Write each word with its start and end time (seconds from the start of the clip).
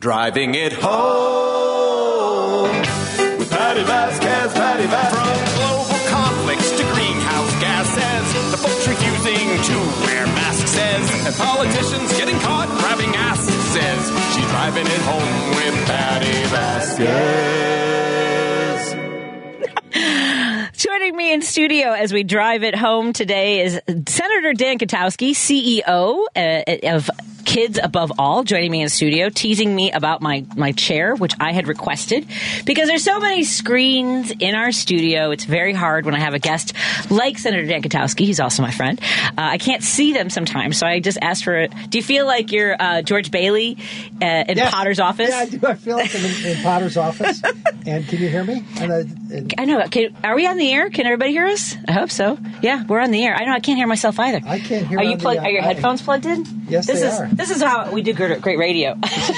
Driving 0.00 0.54
it 0.54 0.72
home 0.74 2.70
with 3.36 3.50
Patti 3.50 3.82
Vasquez, 3.82 4.52
Patti 4.52 4.86
Vasquez. 4.86 5.18
From 5.18 5.58
global 5.58 5.98
conflicts 6.06 6.70
to 6.70 6.84
greenhouse 6.94 7.50
gases, 7.60 8.52
the 8.52 8.58
folks 8.58 8.86
refusing 8.86 9.60
to 9.60 9.74
wear 10.06 10.24
masks 10.26 10.70
says, 10.70 11.26
and 11.26 11.34
politicians 11.34 12.16
getting 12.16 12.38
caught 12.38 12.68
grabbing 12.78 13.12
asses 13.16 13.64
says, 13.72 14.08
she's 14.36 14.46
driving 14.52 14.86
it 14.86 15.00
home 15.02 15.56
with 15.56 15.74
Patti 15.88 16.44
Vasquez. 16.94 17.58
Joining 20.80 21.16
me 21.16 21.32
in 21.32 21.42
studio 21.42 21.90
as 21.90 22.12
we 22.12 22.22
drive 22.22 22.62
it 22.62 22.76
home 22.76 23.12
today 23.12 23.62
is 23.62 23.80
Senator 24.06 24.52
Dan 24.52 24.78
Kotowski, 24.78 25.30
CEO 25.30 26.24
uh, 26.36 26.62
of 26.94 27.10
Kids 27.48 27.80
Above 27.82 28.12
All, 28.18 28.44
joining 28.44 28.70
me 28.70 28.82
in 28.82 28.90
studio, 28.90 29.30
teasing 29.30 29.74
me 29.74 29.90
about 29.90 30.20
my, 30.20 30.44
my 30.54 30.72
chair, 30.72 31.14
which 31.16 31.32
I 31.40 31.52
had 31.52 31.66
requested. 31.66 32.26
Because 32.66 32.88
there's 32.88 33.02
so 33.02 33.20
many 33.20 33.42
screens 33.42 34.30
in 34.38 34.54
our 34.54 34.70
studio, 34.70 35.30
it's 35.30 35.46
very 35.46 35.72
hard 35.72 36.04
when 36.04 36.14
I 36.14 36.18
have 36.18 36.34
a 36.34 36.38
guest 36.38 36.74
like 37.10 37.38
Senator 37.38 37.64
Dan 37.66 37.80
Kotowski. 37.80 38.26
He's 38.26 38.38
also 38.38 38.60
my 38.62 38.70
friend. 38.70 39.00
Uh, 39.28 39.32
I 39.38 39.56
can't 39.56 39.82
see 39.82 40.12
them 40.12 40.28
sometimes, 40.28 40.76
so 40.76 40.86
I 40.86 41.00
just 41.00 41.16
asked 41.22 41.42
for 41.42 41.56
it. 41.56 41.72
Do 41.88 41.96
you 41.96 42.04
feel 42.04 42.26
like 42.26 42.52
you're 42.52 42.76
uh, 42.78 43.00
George 43.00 43.30
Bailey 43.30 43.78
uh, 44.20 44.44
in. 44.46 44.58
Potter's 44.58 45.00
office? 45.00 45.30
Yeah, 45.30 45.38
I 45.38 45.46
do. 45.46 45.66
I 45.66 45.74
feel 45.74 45.96
like 45.96 46.14
I'm 46.14 46.24
in, 46.26 46.46
in 46.58 46.62
Potter's 46.62 46.98
office. 46.98 47.42
And 47.86 48.06
can 48.06 48.18
you 48.20 48.28
hear 48.28 48.44
me? 48.44 48.62
And, 48.80 48.92
and 49.32 49.54
I 49.56 49.64
know. 49.64 49.82
Can, 49.88 50.14
are 50.22 50.34
we 50.36 50.46
on 50.46 50.58
the 50.58 50.70
air? 50.70 50.90
Can 50.90 51.06
everybody 51.06 51.30
hear 51.30 51.46
us? 51.46 51.74
I 51.86 51.92
hope 51.92 52.10
so. 52.10 52.36
Yeah, 52.60 52.84
we're 52.84 53.00
on 53.00 53.12
the 53.12 53.24
air. 53.24 53.34
I 53.34 53.46
know 53.46 53.52
I 53.52 53.60
can't 53.60 53.78
hear 53.78 53.86
myself 53.86 54.18
either. 54.20 54.42
I 54.46 54.58
can't 54.58 54.86
hear 54.86 54.98
Are 54.98 55.04
you 55.04 55.12
on 55.12 55.16
the, 55.18 55.22
plugged? 55.22 55.40
are 55.40 55.48
your 55.48 55.62
I- 55.62 55.66
headphones 55.66 56.02
plugged 56.02 56.26
in? 56.26 56.44
Yes, 56.68 56.86
this 56.86 57.00
they 57.00 57.06
is 57.06 57.18
are. 57.18 57.28
This 57.38 57.50
is 57.50 57.62
how 57.62 57.90
we 57.90 58.02
do 58.02 58.12
great, 58.12 58.42
great 58.42 58.58
radio. 58.58 58.94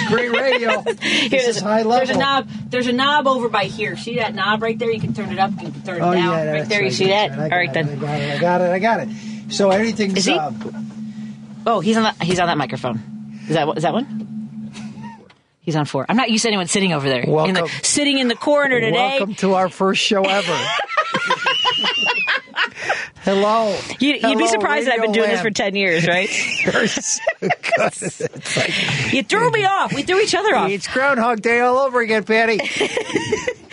great 0.09 0.31
radio. 0.33 0.83
This 1.31 1.31
there's, 1.31 1.57
is 1.57 1.61
high 1.61 1.83
level. 1.83 1.93
there's 2.05 2.11
a 2.11 2.19
knob. 2.19 2.49
There's 2.71 2.87
a 2.89 2.93
knob 2.93 3.27
over 3.29 3.49
by 3.49 3.65
here. 3.65 3.97
See 3.97 4.17
that 4.17 4.35
knob 4.35 4.63
right 4.63 4.77
there? 4.79 4.91
You 4.91 4.99
can 5.01 5.15
turn 5.15 5.31
it 5.31 5.39
up. 5.39 5.53
You 5.53 5.71
can 5.71 5.83
turn 5.83 5.97
it 5.99 6.03
Oh 6.03 6.13
down. 6.13 6.33
yeah, 6.47 6.51
right 6.51 6.69
there. 6.69 6.83
You 6.83 6.91
see 6.91 7.07
that? 7.09 7.31
right. 7.39 7.53
All 7.53 7.59
right 7.59 7.73
got 7.73 7.75
then. 7.75 7.89
I 7.99 8.01
got 8.01 8.21
it. 8.21 8.31
I 8.33 8.39
got 8.41 8.61
it. 8.61 8.71
I 8.71 8.79
got 8.79 9.01
it. 9.01 9.53
So 9.53 9.71
everything's. 9.71 10.17
Is 10.19 10.25
he? 10.27 10.35
Uh, 10.35 10.51
Oh, 11.67 11.81
he's 11.81 11.97
on 11.99 12.05
that. 12.05 12.23
He's 12.23 12.41
on 12.41 12.47
that 12.47 12.57
microphone. 12.57 13.01
Is 13.47 13.55
that 13.55 13.69
is 13.77 13.83
that 13.83 13.93
one? 13.93 14.17
He's 15.61 15.77
on 15.77 15.85
four. 15.85 16.07
I'm 16.09 16.17
not 16.17 16.31
used 16.31 16.43
to 16.43 16.49
anyone 16.49 16.67
sitting 16.69 16.95
over 16.95 17.07
there. 17.07 17.21
In 17.21 17.29
the, 17.29 17.33
Welcome. 17.35 17.69
sitting 17.83 18.19
in 18.19 18.29
the 18.29 18.35
corner 18.35 18.81
today. 18.81 18.93
welcome 19.19 19.35
to 19.37 19.53
our 19.55 19.69
first 19.69 20.01
show 20.03 20.23
ever. 20.23 20.59
Hello. 23.23 23.79
You, 23.99 24.15
you'd 24.15 24.39
be 24.39 24.49
surprised 24.49 24.87
that 24.87 24.95
I've 24.95 25.03
been 25.03 25.13
doing 25.13 25.29
this 25.31 25.41
for 25.43 25.51
10 25.51 25.77
years, 25.77 26.07
right? 26.07 26.29
You're 26.65 26.87
so. 26.87 27.21
Like- 28.57 29.13
you 29.13 29.23
threw 29.23 29.51
me 29.51 29.65
off. 29.65 29.95
We 29.95 30.03
threw 30.03 30.21
each 30.21 30.35
other 30.35 30.55
off. 30.55 30.71
It's 30.71 30.87
Groundhog 30.89 31.41
Day 31.43 31.61
all 31.61 31.79
over 31.79 32.01
again, 32.01 32.25
Patti. 32.25 32.59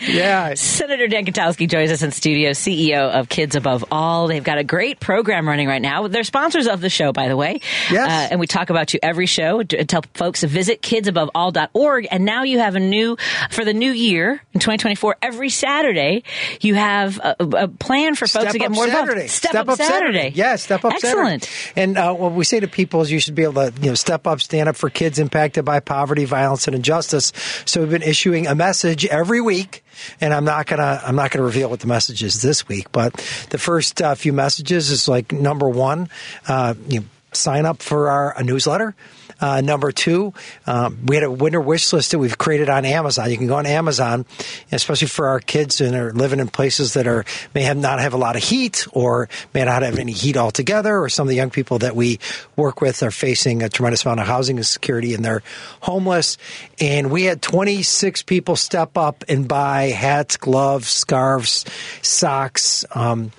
yeah. 0.06 0.54
Senator 0.54 1.06
Dan 1.08 1.24
Kotowski 1.26 1.68
joins 1.68 1.90
us 1.90 2.02
in 2.02 2.10
studio, 2.12 2.50
CEO 2.50 3.10
of 3.10 3.28
Kids 3.28 3.56
Above 3.56 3.84
All. 3.90 4.26
They've 4.28 4.42
got 4.44 4.58
a 4.58 4.64
great 4.64 5.00
program 5.00 5.46
running 5.48 5.68
right 5.68 5.82
now. 5.82 6.08
They're 6.08 6.24
sponsors 6.24 6.66
of 6.66 6.80
the 6.80 6.88
show, 6.90 7.12
by 7.12 7.28
the 7.28 7.36
way. 7.36 7.60
Yes. 7.90 8.08
Uh, 8.08 8.28
and 8.32 8.40
we 8.40 8.46
talk 8.46 8.70
about 8.70 8.94
you 8.94 9.00
every 9.02 9.26
show. 9.26 9.62
Tell 9.62 10.02
folks 10.14 10.40
to 10.40 10.46
visit 10.46 10.80
kidsaboveall.org. 10.82 12.08
And 12.10 12.24
now 12.24 12.42
you 12.44 12.58
have 12.60 12.74
a 12.76 12.80
new, 12.80 13.16
for 13.50 13.64
the 13.64 13.74
new 13.74 13.92
year 13.92 14.42
in 14.54 14.60
2024, 14.60 15.16
every 15.22 15.50
Saturday, 15.50 16.22
you 16.60 16.74
have 16.74 17.18
a, 17.18 17.36
a 17.40 17.68
plan 17.68 18.14
for 18.14 18.26
folks 18.26 18.44
Step 18.44 18.52
to 18.52 18.58
get 18.58 18.70
more 18.70 18.86
Saturday. 18.86 19.12
involved. 19.22 19.30
Step, 19.38 19.68
up, 19.68 19.78
Saturday. 19.78 20.32
Yeah, 20.34 20.56
step 20.56 20.84
up 20.84 20.98
Saturday. 20.98 21.08
Excellent. 21.08 21.44
Saturday. 21.44 21.80
And 21.80 21.98
uh, 21.98 22.14
what 22.14 22.32
we 22.32 22.44
say 22.44 22.60
to 22.60 22.68
people 22.68 23.00
is 23.00 23.10
you 23.10 23.20
should 23.20 23.34
be 23.34 23.44
able 23.44 23.70
to, 23.70 23.72
you 23.80 23.88
know, 23.88 23.94
step 23.94 24.26
up, 24.26 24.40
stand 24.40 24.68
up 24.68 24.76
for 24.76 24.90
kids 24.90 25.18
impacted 25.18 25.64
by 25.64 25.80
poverty, 25.80 26.24
violence, 26.24 26.66
and 26.66 26.76
injustice. 26.76 27.32
So 27.64 27.80
we've 27.80 27.90
been 27.90 28.02
issuing 28.02 28.46
a 28.46 28.54
message 28.54 29.06
every 29.06 29.40
week. 29.40 29.84
And 30.20 30.32
I'm 30.32 30.44
not 30.44 30.66
gonna 30.66 31.00
I'm 31.04 31.16
not 31.16 31.32
gonna 31.32 31.44
reveal 31.44 31.68
what 31.70 31.80
the 31.80 31.88
message 31.88 32.22
is 32.22 32.40
this 32.40 32.68
week, 32.68 32.92
but 32.92 33.14
the 33.50 33.58
first 33.58 34.00
uh, 34.00 34.14
few 34.14 34.32
messages 34.32 34.90
is 34.90 35.08
like 35.08 35.32
number 35.32 35.68
one, 35.68 36.08
uh, 36.46 36.74
you 36.88 37.00
know, 37.00 37.06
sign 37.32 37.66
up 37.66 37.82
for 37.82 38.08
our 38.08 38.38
a 38.38 38.44
newsletter. 38.44 38.94
Uh, 39.40 39.60
number 39.60 39.92
two, 39.92 40.34
um, 40.66 40.98
we 41.06 41.16
had 41.16 41.24
a 41.24 41.30
winter 41.30 41.60
wish 41.60 41.92
list 41.92 42.10
that 42.10 42.18
we've 42.18 42.38
created 42.38 42.68
on 42.68 42.84
Amazon. 42.84 43.30
You 43.30 43.36
can 43.36 43.46
go 43.46 43.56
on 43.56 43.66
Amazon, 43.66 44.26
especially 44.72 45.08
for 45.08 45.28
our 45.28 45.40
kids 45.40 45.80
and 45.80 45.94
are 45.94 46.12
living 46.12 46.40
in 46.40 46.48
places 46.48 46.94
that 46.94 47.06
are 47.06 47.24
may 47.54 47.62
have 47.62 47.76
not 47.76 48.00
have 48.00 48.14
a 48.14 48.16
lot 48.16 48.36
of 48.36 48.42
heat 48.42 48.86
or 48.92 49.28
may 49.54 49.64
not 49.64 49.82
have 49.82 49.98
any 49.98 50.12
heat 50.12 50.36
altogether, 50.36 50.98
or 50.98 51.08
some 51.08 51.26
of 51.26 51.30
the 51.30 51.36
young 51.36 51.50
people 51.50 51.78
that 51.78 51.94
we 51.94 52.18
work 52.56 52.80
with 52.80 53.02
are 53.02 53.10
facing 53.10 53.62
a 53.62 53.68
tremendous 53.68 54.04
amount 54.04 54.20
of 54.20 54.26
housing 54.26 54.56
insecurity 54.56 55.14
and 55.14 55.24
they're 55.24 55.42
homeless. 55.80 56.36
And 56.80 57.10
we 57.10 57.24
had 57.24 57.40
26 57.42 58.22
people 58.22 58.56
step 58.56 58.98
up 58.98 59.24
and 59.28 59.46
buy 59.46 59.86
hats, 59.86 60.36
gloves, 60.36 60.88
scarves, 60.88 61.64
socks. 62.02 62.84
Um, 62.92 63.32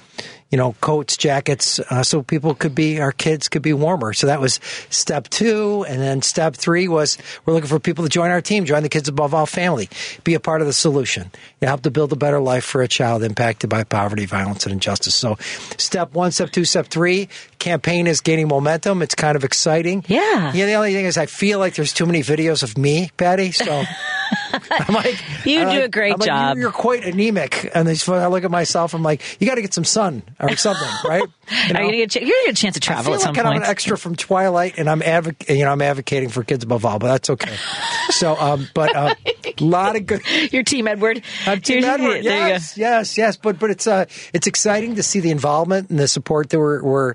you 0.49 0.57
know, 0.57 0.73
coats, 0.81 1.15
jackets, 1.15 1.79
uh, 1.79 2.03
so 2.03 2.23
people 2.23 2.55
could 2.55 2.73
be, 2.73 2.99
our 2.99 3.11
kids 3.11 3.49
could 3.49 3.61
be 3.61 3.73
warmer. 3.73 4.13
So 4.13 4.27
that 4.27 4.41
was 4.41 4.59
step 4.89 5.27
two. 5.29 5.85
And 5.87 6.01
then 6.01 6.21
step 6.21 6.55
three 6.55 6.87
was 6.87 7.17
we're 7.45 7.53
looking 7.53 7.69
for 7.69 7.79
people 7.79 8.03
to 8.03 8.09
join 8.09 8.31
our 8.31 8.41
team, 8.41 8.65
join 8.65 8.83
the 8.83 8.89
Kids 8.89 9.07
Above 9.07 9.33
All 9.33 9.45
family, 9.45 9.89
be 10.23 10.33
a 10.33 10.39
part 10.39 10.61
of 10.61 10.67
the 10.67 10.73
solution, 10.73 11.31
you 11.61 11.67
help 11.67 11.81
to 11.83 11.91
build 11.91 12.11
a 12.13 12.15
better 12.15 12.39
life 12.39 12.65
for 12.65 12.81
a 12.81 12.87
child 12.87 13.23
impacted 13.23 13.69
by 13.69 13.83
poverty, 13.83 14.25
violence, 14.25 14.65
and 14.65 14.73
injustice. 14.73 15.15
So 15.15 15.37
step 15.77 16.13
one, 16.13 16.31
step 16.31 16.51
two, 16.51 16.65
step 16.65 16.87
three, 16.87 17.29
campaign 17.59 18.07
is 18.07 18.21
gaining 18.21 18.47
momentum. 18.47 19.01
It's 19.01 19.15
kind 19.15 19.35
of 19.35 19.43
exciting. 19.43 20.03
Yeah. 20.07 20.51
Yeah. 20.53 20.65
The 20.65 20.73
only 20.73 20.93
thing 20.93 21.05
is 21.05 21.17
I 21.17 21.25
feel 21.27 21.59
like 21.59 21.75
there's 21.75 21.93
too 21.93 22.05
many 22.05 22.21
videos 22.21 22.63
of 22.63 22.77
me, 22.77 23.11
Patti. 23.17 23.51
So 23.51 23.83
I'm 24.71 24.93
like, 24.95 25.21
You 25.45 25.59
I'm 25.61 25.69
do 25.69 25.75
like- 25.75 25.83
a 25.83 25.89
great 25.89 26.13
I'm 26.13 26.19
like, 26.19 26.27
job. 26.27 26.55
you're, 26.57 26.63
you're 26.63 26.71
quite 26.71 27.03
anemic. 27.05 27.69
And 27.75 27.87
I 27.89 28.27
look 28.27 28.43
at 28.43 28.51
myself, 28.51 28.93
I'm 28.93 29.03
like, 29.03 29.21
you 29.39 29.47
got 29.47 29.55
to 29.55 29.61
get 29.61 29.73
some 29.73 29.83
sun 29.85 30.23
or 30.39 30.55
something, 30.55 30.87
right? 31.05 31.23
You 31.23 31.57
Are 31.57 31.67
you 31.67 31.73
gonna 31.73 31.91
get, 31.97 32.15
a 32.15 32.19
ch- 32.19 32.21
you're 32.21 32.29
going 32.29 32.41
to 32.41 32.45
get 32.47 32.57
a 32.57 32.61
chance 32.61 32.79
to 32.79 32.83
I 32.83 32.85
travel 32.85 33.03
feel 33.05 33.13
at 33.15 33.21
some 33.21 33.33
like 33.35 33.45
I'm 33.45 33.57
an 33.57 33.63
extra 33.63 33.97
from 33.97 34.15
Twilight, 34.15 34.75
and 34.77 34.87
I'm 34.89 35.01
advoc- 35.01 35.49
you 35.55 35.65
know 35.65 35.71
I'm 35.71 35.81
advocating 35.81 36.29
for 36.29 36.43
kids 36.43 36.63
above 36.63 36.85
all, 36.85 36.99
but 36.99 37.07
that's 37.07 37.29
okay. 37.31 37.55
so, 38.11 38.35
um, 38.35 38.67
but 38.75 38.95
a 39.59 39.63
lot 39.65 39.95
of 39.95 40.05
good. 40.05 40.21
Your 40.51 40.63
team, 40.63 40.87
Edward. 40.87 41.21
I'm 41.45 41.61
Team 41.61 41.83
Edward. 41.83 42.09
There 42.09 42.17
you 42.17 42.23
go. 42.23 42.47
Yes, 42.47 42.77
yes, 42.77 43.17
yes. 43.17 43.37
But 43.37 43.59
but 43.59 43.69
it's 43.69 43.87
uh 43.87 44.05
it's 44.33 44.47
exciting 44.47 44.95
to 44.95 45.03
see 45.03 45.19
the 45.19 45.31
involvement 45.31 45.89
and 45.89 45.99
the 45.99 46.07
support 46.07 46.49
that 46.49 46.59
we're 46.59 46.83
we're 46.83 47.13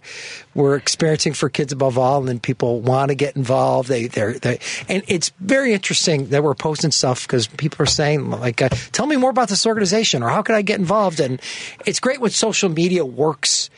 we're 0.54 0.77
experiencing 0.77 1.33
for 1.33 1.49
kids 1.49 1.72
above 1.72 1.99
all, 1.99 2.19
and 2.21 2.28
then 2.28 2.41
people 2.41 2.81
want 2.81 3.09
to 3.09 3.15
get 3.15 3.37
involved. 3.37 3.88
They 3.88 4.06
they're 4.06 4.34
they 4.34 4.59
and 4.88 5.03
it's 5.09 5.31
very 5.41 5.72
interesting 5.72 6.27
that 6.28 6.43
we're 6.43 6.54
posting 6.54 6.91
stuff 6.91 7.27
because 7.27 7.47
people 7.47 7.83
are 7.83 7.87
saying 7.87 8.31
like, 8.31 8.62
uh, 8.62 8.69
tell 8.93 9.06
me 9.06 9.16
more 9.16 9.31
about 9.31 9.49
this 9.49 9.66
organization 9.66 10.22
or 10.22 10.28
how 10.28 10.43
can 10.43 10.54
I 10.54 10.62
get 10.62 10.78
involved? 10.78 11.21
And 11.21 11.41
it's 11.87 12.00
great 12.00 12.21
when 12.21 12.31
social 12.31 12.69
media 12.69 13.04
works 13.04 13.71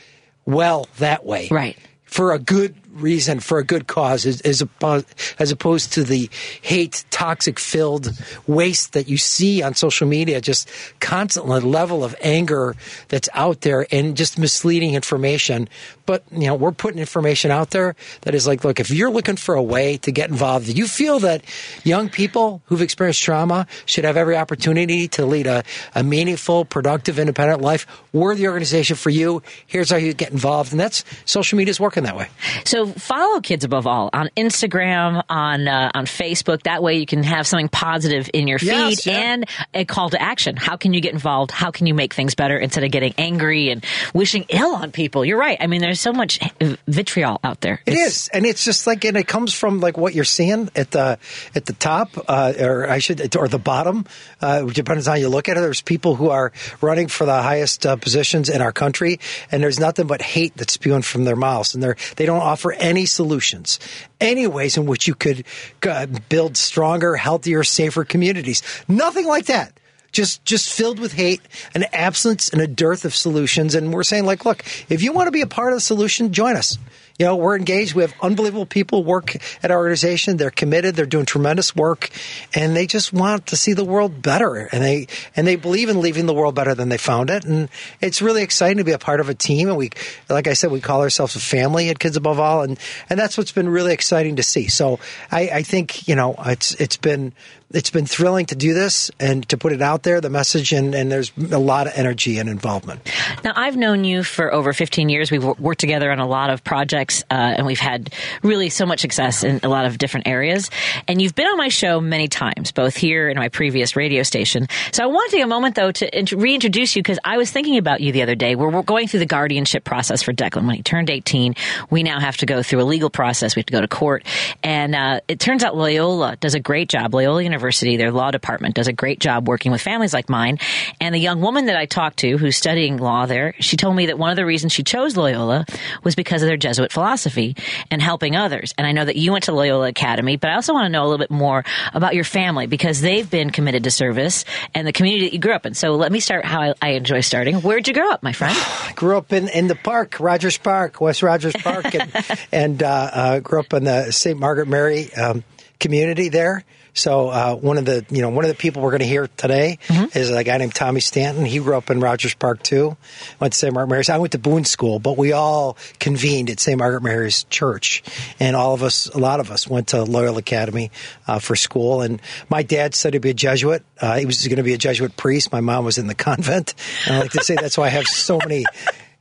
well 0.45 0.87
that 0.97 1.25
way, 1.25 1.47
Right. 1.51 1.77
For 2.05 2.31
a 2.31 2.39
good 2.39 2.75
reason, 2.97 3.39
for 3.39 3.59
a 3.59 3.63
good 3.63 3.87
cause, 3.87 4.25
opposed, 4.61 5.05
as 5.39 5.51
opposed 5.51 5.93
to 5.93 6.03
the 6.03 6.29
hate, 6.61 7.05
toxic 7.09 7.59
filled 7.59 8.11
waste 8.45 8.93
that 8.93 9.07
you 9.07 9.17
see 9.17 9.61
on 9.61 9.73
social 9.73 10.07
media, 10.07 10.41
just 10.41 10.69
constantly 10.99 11.59
level 11.59 12.03
of 12.03 12.15
anger 12.21 12.75
that's 13.07 13.29
out 13.33 13.61
there 13.61 13.87
and 13.91 14.17
just 14.17 14.37
misleading 14.37 14.93
information. 14.93 15.69
But, 16.05 16.23
you 16.31 16.47
know, 16.47 16.55
we're 16.55 16.71
putting 16.71 16.99
information 16.99 17.51
out 17.51 17.71
there 17.71 17.95
that 18.21 18.33
is 18.33 18.47
like, 18.47 18.63
look, 18.63 18.79
if 18.79 18.89
you're 18.89 19.11
looking 19.11 19.35
for 19.35 19.55
a 19.55 19.63
way 19.63 19.97
to 19.97 20.11
get 20.11 20.29
involved, 20.29 20.67
you 20.67 20.87
feel 20.87 21.19
that 21.19 21.43
young 21.83 22.09
people 22.09 22.61
who've 22.65 22.81
experienced 22.81 23.21
trauma 23.21 23.67
should 23.85 24.05
have 24.05 24.15
every 24.15 24.37
opportunity 24.37 25.07
to 25.09 25.25
lead 25.25 25.47
a, 25.47 25.63
a 25.93 26.03
meaningful, 26.03 26.65
productive, 26.65 27.19
independent 27.19 27.61
life. 27.61 27.85
We're 28.13 28.35
the 28.35 28.47
organization 28.47 28.95
for 28.95 29.09
you. 29.09 29.43
Here's 29.65 29.89
how 29.91 29.97
you 29.97 30.13
get 30.13 30.31
involved. 30.31 30.71
And 30.71 30.79
that's 30.79 31.03
social 31.25 31.57
media 31.57 31.71
is 31.71 31.79
working 31.79 32.03
that 32.03 32.15
way. 32.15 32.29
So 32.63 32.86
follow 32.93 33.39
Kids 33.41 33.63
Above 33.63 33.87
All 33.87 34.09
on 34.13 34.29
Instagram, 34.37 35.23
on 35.29 35.67
uh, 35.67 35.91
on 35.93 36.05
Facebook. 36.05 36.63
That 36.63 36.81
way 36.83 36.97
you 36.97 37.05
can 37.05 37.23
have 37.23 37.47
something 37.47 37.69
positive 37.69 38.29
in 38.33 38.47
your 38.47 38.59
feed 38.59 38.67
Yes, 38.67 39.05
yeah. 39.05 39.13
and 39.33 39.45
a 39.73 39.85
call 39.85 40.09
to 40.11 40.21
action. 40.21 40.55
How 40.57 40.77
can 40.77 40.93
you 40.93 41.01
get 41.01 41.13
involved? 41.13 41.51
How 41.51 41.71
can 41.71 41.87
you 41.87 41.93
make 41.93 42.13
things 42.13 42.35
better 42.35 42.57
instead 42.57 42.83
of 42.83 42.91
getting 42.91 43.13
angry 43.17 43.69
and 43.69 43.85
wishing 44.13 44.45
ill 44.49 44.75
on 44.75 44.91
people? 44.91 45.23
You're 45.25 45.39
right. 45.39 45.57
I 45.59 45.67
mean, 45.67 45.81
there's 45.81 45.99
so 46.01 46.13
much 46.13 46.39
vitriol 46.87 47.39
out 47.43 47.61
there. 47.61 47.81
It 47.85 47.93
It's- 47.93 48.07
is, 48.07 48.27
and 48.29 48.45
it's 48.45 48.63
just 48.63 48.87
like, 48.87 49.03
and 49.05 49.17
it 49.17 49.27
comes 49.27 49.53
from 49.53 49.79
like 49.79 49.97
what 49.97 50.13
you're 50.13 50.23
seeing 50.25 50.69
at 50.75 50.91
the 50.91 51.17
at 51.55 51.65
the 51.65 51.73
top, 51.73 52.09
uh, 52.27 52.53
or 52.59 52.89
I 52.89 52.99
should, 52.99 53.35
or 53.35 53.47
the 53.47 53.59
bottom, 53.59 54.05
uh, 54.41 54.61
depends 54.63 55.07
on 55.07 55.13
how 55.13 55.17
you 55.17 55.29
look 55.29 55.49
at 55.49 55.57
it. 55.57 55.61
There's 55.61 55.81
people 55.81 56.15
who 56.15 56.29
are 56.29 56.51
running 56.81 57.07
for 57.07 57.25
the 57.25 57.41
highest 57.41 57.85
uh, 57.85 57.95
positions 57.95 58.49
in 58.49 58.61
our 58.61 58.71
country, 58.71 59.19
and 59.51 59.61
there's 59.63 59.79
nothing 59.79 60.07
but 60.07 60.21
hate 60.21 60.55
that's 60.55 60.73
spewing 60.73 61.01
from 61.01 61.23
their 61.23 61.35
mouths, 61.35 61.73
and 61.73 61.81
they're 61.83 61.95
they 62.15 62.25
don't 62.25 62.41
offer 62.41 62.66
any 62.73 63.05
solutions, 63.05 63.79
any 64.19 64.47
ways 64.47 64.77
in 64.77 64.85
which 64.85 65.07
you 65.07 65.15
could 65.15 65.45
uh, 65.87 66.05
build 66.29 66.57
stronger, 66.57 67.15
healthier, 67.15 67.63
safer 67.63 68.03
communities. 68.03 68.61
Nothing 68.87 69.27
like 69.27 69.45
that 69.45 69.73
just 70.11 70.43
just 70.45 70.73
filled 70.73 70.99
with 70.99 71.13
hate, 71.13 71.41
an 71.75 71.85
absence 71.93 72.49
and 72.49 72.61
a 72.61 72.67
dearth 72.67 73.05
of 73.05 73.15
solutions. 73.15 73.75
And 73.75 73.93
we're 73.93 74.03
saying, 74.03 74.25
like, 74.25 74.45
look, 74.45 74.63
if 74.89 75.01
you 75.03 75.11
want 75.11 75.27
to 75.27 75.31
be 75.31 75.41
a 75.41 75.47
part 75.47 75.73
of 75.73 75.77
the 75.77 75.81
solution, 75.81 76.33
join 76.33 76.55
us. 76.55 76.77
You 77.17 77.25
know, 77.25 77.35
we're 77.35 77.57
engaged. 77.57 77.95
We 77.95 78.03
have 78.03 78.13
unbelievable 78.21 78.67
people 78.67 79.03
work 79.03 79.35
at 79.63 79.71
our 79.71 79.77
organization. 79.77 80.37
They're 80.37 80.51
committed. 80.51 80.95
They're 80.95 81.07
doing 81.07 81.25
tremendous 81.25 81.75
work, 81.75 82.09
and 82.53 82.75
they 82.75 82.85
just 82.85 83.11
want 83.11 83.47
to 83.47 83.57
see 83.57 83.73
the 83.73 83.83
world 83.83 84.21
better. 84.21 84.69
And 84.71 84.83
they 84.83 85.07
and 85.35 85.47
they 85.47 85.55
believe 85.55 85.89
in 85.89 85.99
leaving 85.99 86.27
the 86.27 86.33
world 86.33 86.53
better 86.53 86.75
than 86.75 86.89
they 86.89 86.97
found 86.97 87.29
it. 87.31 87.43
And 87.43 87.69
it's 88.01 88.21
really 88.21 88.43
exciting 88.43 88.77
to 88.77 88.83
be 88.83 88.91
a 88.91 88.99
part 88.99 89.19
of 89.19 89.29
a 89.29 89.33
team. 89.33 89.67
And 89.67 89.77
we, 89.77 89.89
like 90.29 90.47
I 90.47 90.53
said, 90.53 90.71
we 90.71 90.79
call 90.79 91.01
ourselves 91.01 91.35
a 91.35 91.39
family 91.39 91.89
at 91.89 91.97
Kids 91.97 92.17
Above 92.17 92.39
All, 92.39 92.61
and 92.61 92.79
and 93.09 93.19
that's 93.19 93.37
what's 93.37 93.51
been 93.51 93.69
really 93.69 93.93
exciting 93.93 94.35
to 94.35 94.43
see. 94.43 94.67
So 94.67 94.99
I, 95.31 95.49
I 95.49 95.63
think 95.63 96.07
you 96.07 96.15
know 96.15 96.35
it's 96.45 96.75
it's 96.75 96.97
been 96.97 97.33
it's 97.71 97.89
been 97.89 98.05
thrilling 98.05 98.45
to 98.45 98.55
do 98.55 98.73
this 98.73 99.11
and 99.19 99.47
to 99.49 99.57
put 99.57 99.73
it 99.73 99.81
out 99.81 100.03
there, 100.03 100.21
the 100.21 100.29
message, 100.29 100.71
and, 100.71 100.95
and 100.95 101.11
there's 101.11 101.31
a 101.51 101.59
lot 101.59 101.87
of 101.87 101.93
energy 101.95 102.37
and 102.39 102.47
involvement. 102.47 103.01
Now, 103.43 103.51
I've 103.55 103.75
known 103.75 104.05
you 104.05 104.23
for 104.23 104.53
over 104.53 104.71
15 104.71 105.09
years. 105.09 105.31
We've 105.31 105.43
worked 105.43 105.81
together 105.81 106.09
on 106.09 106.19
a 106.19 106.27
lot 106.27 106.49
of 106.49 106.63
projects, 106.63 107.23
uh, 107.29 107.33
and 107.33 107.65
we've 107.65 107.79
had 107.79 108.13
really 108.41 108.69
so 108.69 108.85
much 108.85 109.01
success 109.01 109.43
in 109.43 109.59
a 109.63 109.69
lot 109.69 109.85
of 109.85 109.97
different 109.97 110.27
areas. 110.27 110.69
And 111.09 111.21
you've 111.21 111.35
been 111.35 111.47
on 111.47 111.57
my 111.57 111.67
show 111.67 111.99
many 111.99 112.29
times, 112.29 112.71
both 112.71 112.95
here 112.95 113.27
and 113.27 113.37
my 113.37 113.49
previous 113.49 113.97
radio 113.97 114.23
station. 114.23 114.67
So 114.93 115.03
I 115.03 115.07
want 115.07 115.29
to 115.29 115.35
take 115.35 115.43
a 115.43 115.47
moment, 115.47 115.75
though, 115.75 115.91
to 115.91 116.17
int- 116.17 116.31
reintroduce 116.31 116.95
you 116.95 117.03
because 117.03 117.19
I 117.25 117.37
was 117.37 117.51
thinking 117.51 117.77
about 117.77 117.99
you 117.99 118.13
the 118.13 118.21
other 118.21 118.35
day. 118.35 118.55
We're, 118.55 118.69
we're 118.69 118.81
going 118.81 119.09
through 119.09 119.19
the 119.19 119.25
guardianship 119.25 119.83
process 119.83 120.23
for 120.23 120.31
Declan. 120.31 120.65
When 120.67 120.77
he 120.77 120.83
turned 120.83 121.09
18, 121.09 121.55
we 121.89 122.03
now 122.03 122.21
have 122.21 122.37
to 122.37 122.45
go 122.45 122.63
through 122.63 122.81
a 122.81 122.83
legal 122.83 123.09
process. 123.09 123.57
We 123.57 123.59
have 123.59 123.65
to 123.67 123.73
go 123.73 123.81
to 123.81 123.87
court. 123.89 124.23
And 124.63 124.95
uh, 124.95 125.19
it 125.27 125.41
turns 125.41 125.65
out 125.65 125.75
Loyola 125.75 126.37
does 126.37 126.55
a 126.55 126.61
great 126.61 126.87
job. 126.87 127.13
Loyola 127.13 127.43
University, 127.43 127.56
their 127.57 128.11
law 128.11 128.31
department, 128.31 128.75
does 128.75 128.87
a 128.87 128.93
great 128.93 129.19
job 129.19 129.47
working 129.47 129.71
with 129.71 129.81
families 129.81 130.13
like 130.13 130.29
mine. 130.29 130.59
And 130.99 131.13
the 131.13 131.19
young 131.19 131.41
woman 131.41 131.65
that 131.65 131.77
I 131.77 131.85
talked 131.85 132.17
to 132.19 132.37
who's 132.37 132.57
studying 132.57 132.97
law 132.97 133.25
there, 133.25 133.53
she 133.59 133.77
told 133.77 133.95
me 133.95 134.07
that 134.07 134.17
one 134.17 134.29
of 134.29 134.35
the 134.35 134.45
reasons 134.45 134.73
she 134.73 134.83
chose 134.83 135.15
Loyola 135.17 135.65
was 136.03 136.15
because 136.15 136.41
of 136.41 136.47
their 136.47 136.57
Jesuit 136.57 136.91
philosophy 136.91 137.55
and 137.91 138.01
helping 138.01 138.35
others. 138.35 138.73
And 138.77 138.85
I 138.85 138.91
know 138.91 139.05
that 139.05 139.15
you 139.15 139.31
went 139.31 139.45
to 139.45 139.53
Loyola 139.53 139.87
Academy, 139.87 140.37
but 140.37 140.49
I 140.49 140.55
also 140.55 140.73
want 140.73 140.85
to 140.85 140.89
know 140.89 141.03
a 141.03 141.07
little 141.07 141.17
bit 141.17 141.31
more 141.31 141.63
about 141.93 142.15
your 142.15 142.23
family 142.23 142.67
because 142.67 143.01
they've 143.01 143.29
been 143.29 143.49
committed 143.49 143.83
to 143.85 143.91
service 143.91 144.45
and 144.73 144.87
the 144.87 144.93
community 144.93 145.25
that 145.25 145.33
you 145.33 145.39
grew 145.39 145.53
up 145.53 145.65
in. 145.65 145.73
So 145.73 145.95
let 145.95 146.11
me 146.11 146.19
start 146.19 146.45
how 146.45 146.61
I, 146.61 146.73
I 146.81 146.89
enjoy 146.91 147.21
starting. 147.21 147.61
Where'd 147.61 147.87
you 147.87 147.93
grow 147.93 148.11
up, 148.11 148.23
my 148.23 148.33
friend? 148.33 148.55
I 148.57 148.91
grew 148.95 149.17
up 149.17 149.33
in, 149.33 149.47
in 149.49 149.67
the 149.67 149.75
park, 149.75 150.19
Rogers 150.19 150.57
Park, 150.57 151.01
West 151.01 151.23
Rogers 151.23 151.55
Park, 151.55 151.93
and, 151.95 152.11
and 152.51 152.83
uh, 152.83 153.09
uh, 153.13 153.39
grew 153.39 153.59
up 153.59 153.73
in 153.73 153.85
the 153.85 154.11
St. 154.11 154.37
Margaret 154.37 154.67
Mary 154.67 155.13
um, 155.13 155.43
community 155.79 156.29
there. 156.29 156.63
So 156.93 157.29
uh, 157.29 157.55
one 157.55 157.77
of 157.77 157.85
the 157.85 158.03
you 158.09 158.23
know 158.23 158.29
one 158.29 158.43
of 158.43 158.49
the 158.49 158.55
people 158.55 158.81
we're 158.81 158.89
going 158.89 159.01
to 159.01 159.07
hear 159.07 159.27
today 159.37 159.77
is 160.15 160.31
a 160.31 160.43
guy 160.43 160.57
named 160.57 160.73
Tommy 160.73 160.99
Stanton. 160.99 161.45
He 161.45 161.59
grew 161.59 161.77
up 161.77 161.91
in 161.91 161.99
Rogers 161.99 162.33
Park 162.33 162.63
too. 162.63 162.97
Went 163.39 163.53
to 163.53 163.59
St. 163.59 163.71
Margaret 163.71 163.91
Mary's. 163.91 164.09
I 164.09 164.17
went 164.17 164.31
to 164.31 164.39
Boone 164.39 164.65
School, 164.65 164.97
but 164.97 165.15
we 165.15 165.31
all 165.31 165.77
convened 165.99 166.49
at 166.49 166.59
St. 166.59 166.77
Margaret 166.77 167.03
Mary's 167.03 167.43
Church, 167.45 168.01
and 168.39 168.55
all 168.55 168.73
of 168.73 168.81
us, 168.81 169.07
a 169.09 169.19
lot 169.19 169.39
of 169.39 169.51
us, 169.51 169.67
went 169.67 169.89
to 169.89 170.03
Loyola 170.03 170.39
Academy 170.39 170.89
uh, 171.27 171.37
for 171.37 171.55
school. 171.55 172.01
And 172.01 172.19
my 172.49 172.63
dad 172.63 172.95
said 172.95 173.13
he'd 173.13 173.21
be 173.21 173.29
a 173.29 173.35
Jesuit. 173.35 173.85
Uh, 174.01 174.17
he 174.17 174.25
was 174.25 174.47
going 174.47 174.57
to 174.57 174.63
be 174.63 174.73
a 174.73 174.77
Jesuit 174.79 175.15
priest. 175.15 175.51
My 175.51 175.61
mom 175.61 175.85
was 175.85 175.99
in 175.99 176.07
the 176.07 176.15
convent. 176.15 176.73
And 177.05 177.17
I 177.17 177.19
like 177.21 177.31
to 177.31 177.43
say 177.43 177.55
that's 177.55 177.77
why 177.77 177.85
I 177.85 177.89
have 177.89 178.07
so 178.07 178.39
many 178.39 178.65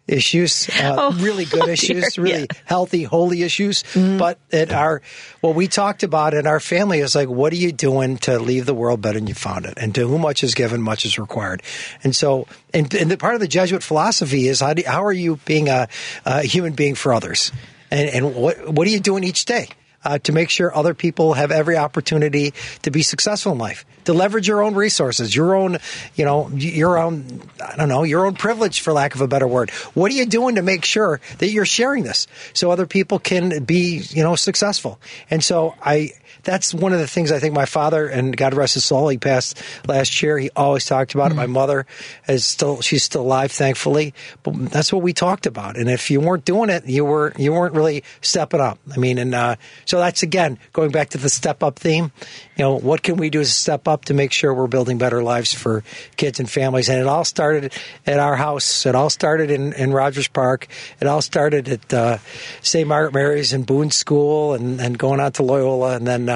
issues, 0.09 0.69
uh, 0.69 0.95
Oh, 0.99 1.13
really 1.13 1.45
good 1.45 1.65
oh, 1.65 1.69
issues, 1.69 2.15
dear, 2.15 2.25
really 2.25 2.41
yeah. 2.43 2.61
healthy, 2.65 3.03
holy 3.03 3.43
issues. 3.43 3.85
But 3.95 4.39
at 4.53 4.73
our, 4.73 5.03
what 5.41 5.55
we 5.55 5.69
talked 5.69 6.03
about 6.03 6.35
in 6.35 6.47
our 6.47 6.61
family 6.61 7.01
is 7.01 7.15
like, 7.15 7.29
what 7.29 7.53
are 7.53 7.57
you 7.57 7.73
doing 7.73 8.17
to 8.19 8.39
leave 8.39 8.67
the 8.67 8.75
world 8.75 9.01
better 9.01 9.19
than 9.19 9.27
you 9.27 9.35
found 9.35 9.67
it? 9.67 9.75
And 9.77 9.95
to 9.97 10.07
whom 10.07 10.23
much 10.23 10.45
is 10.45 10.55
given, 10.55 10.81
much 10.83 11.05
is 11.05 11.19
required. 11.19 11.63
And 12.05 12.15
so, 12.15 12.47
and, 12.73 12.93
and 12.95 13.11
the 13.11 13.17
part 13.17 13.35
of 13.35 13.41
the 13.41 13.49
Jesuit 13.49 13.83
philosophy 13.83 14.49
is 14.49 14.61
how, 14.61 14.75
do, 14.75 14.83
how 14.87 15.05
are 15.05 15.13
you 15.13 15.41
being 15.45 15.69
a, 15.69 15.89
a 16.25 16.43
human 16.43 16.75
being 16.75 16.95
for 16.95 17.13
others? 17.13 17.51
And, 17.91 18.09
and 18.09 18.35
what, 18.35 18.69
what 18.69 18.87
are 18.87 18.91
you 18.91 19.01
doing 19.01 19.25
each 19.25 19.45
day? 19.45 19.69
Uh, 20.07 20.19
to 20.19 20.31
make 20.31 20.51
sure 20.51 20.73
other 20.73 20.95
people 20.95 21.35
have 21.35 21.51
every 21.51 21.77
opportunity 21.77 22.55
to 22.83 22.93
be 22.93 23.03
successful 23.03 23.51
in 23.51 23.59
life, 23.59 23.85
to 24.05 24.13
leverage 24.13 24.47
your 24.47 24.63
own 24.63 24.77
resources, 24.77 25.35
your 25.35 25.57
own, 25.57 25.79
you 26.15 26.25
know, 26.25 26.49
your 26.55 26.97
own, 26.97 27.43
I 27.61 27.75
don't 27.75 27.89
know, 27.89 28.05
your 28.05 28.25
own 28.25 28.37
privilege, 28.37 28.83
for 28.83 28.93
lack 28.93 29.17
of 29.17 29.21
a 29.21 29.27
better 29.27 29.49
word. 29.49 29.71
What 29.95 30.13
are 30.13 30.15
you 30.15 30.25
doing 30.25 30.55
to 30.55 30.63
make 30.63 30.85
sure 30.85 31.21
that 31.39 31.49
you're 31.51 31.67
sharing 31.67 32.05
this 32.05 32.29
so 32.53 32.71
other 32.71 32.87
people 32.87 33.19
can 33.19 33.65
be, 33.65 33.99
you 34.11 34.23
know, 34.23 34.37
successful? 34.37 35.01
And 35.29 35.43
so 35.43 35.75
I, 35.83 36.13
that's 36.47 36.73
one 36.73 36.93
of 36.93 37.01
the 37.01 37.09
things 37.09 37.33
I 37.33 37.41
think 37.41 37.55
my 37.55 37.67
father 37.67 38.07
and 38.07 38.35
God 38.35 38.55
rest 38.55 38.75
his 38.75 38.85
soul, 38.85 39.09
he 39.09 39.19
passed 39.19 39.61
last 39.87 40.23
year. 40.23 40.39
He 40.39 40.49
always 40.55 40.87
talked 40.87 41.15
about 41.15 41.33
it. 41.33 41.35
My 41.35 41.47
mother 41.47 41.87
is 42.29 42.45
still, 42.45 42.81
she's 42.81 43.03
still 43.03 43.23
alive, 43.23 43.51
thankfully. 43.51 44.15
But 44.45 44.71
that's 44.71 44.93
what 44.93 45.03
we 45.03 45.13
talked 45.13 45.47
about. 45.47 45.77
And 45.77 45.91
if 45.91 46.09
you 46.09 46.21
weren't 46.21 46.45
doing 46.45 46.71
it, 46.71 46.87
you 46.87 47.05
were, 47.05 47.33
you 47.37 47.53
weren't 47.53 47.75
really 47.75 48.05
stepping 48.21 48.61
up. 48.61 48.79
I 48.95 48.97
mean, 48.97 49.19
and, 49.19 49.35
uh, 49.35 49.57
so 49.87 49.99
that's 49.99 50.23
again, 50.23 50.61
going 50.73 50.93
back 50.93 51.11
to 51.11 51.19
the 51.19 51.29
step 51.29 51.65
up 51.65 51.81
theme, 51.81 52.13
you 52.57 52.65
know, 52.65 52.77
what 52.77 53.03
can 53.03 53.17
we 53.17 53.29
do 53.29 53.41
as 53.41 53.49
a 53.49 53.53
step 53.53 53.89
up 53.89 54.05
to 54.05 54.15
make 54.15 54.31
sure 54.31 54.55
we're 54.55 54.69
building 54.69 54.99
better 54.99 55.25
lives 55.25 55.53
for 55.53 55.83
kids 56.17 56.39
and 56.39 56.49
families? 56.49 56.89
And 56.89 57.01
it 57.01 57.09
all 57.09 57.25
started 57.25 57.73
at 58.07 58.21
our 58.21 58.37
house. 58.37 58.87
It 58.87 58.95
all 58.95 59.11
started 59.11 59.51
in, 59.51 59.73
in 59.73 59.93
Rogers 59.93 60.29
Park. 60.29 60.69
It 61.01 61.09
all 61.09 61.23
started 61.23 61.69
at, 61.69 61.93
uh, 61.93 62.19
St. 62.63 62.87
Margaret 62.87 63.15
Mary's 63.15 63.53
and 63.53 63.67
Boone 63.67 63.91
School 63.91 64.55
and, 64.55 64.81
and 64.81 64.97
going 64.97 65.19
on 65.19 65.33
to 65.33 65.43
Loyola 65.43 65.97
and 65.97 66.07
then, 66.07 66.29
uh, 66.29 66.36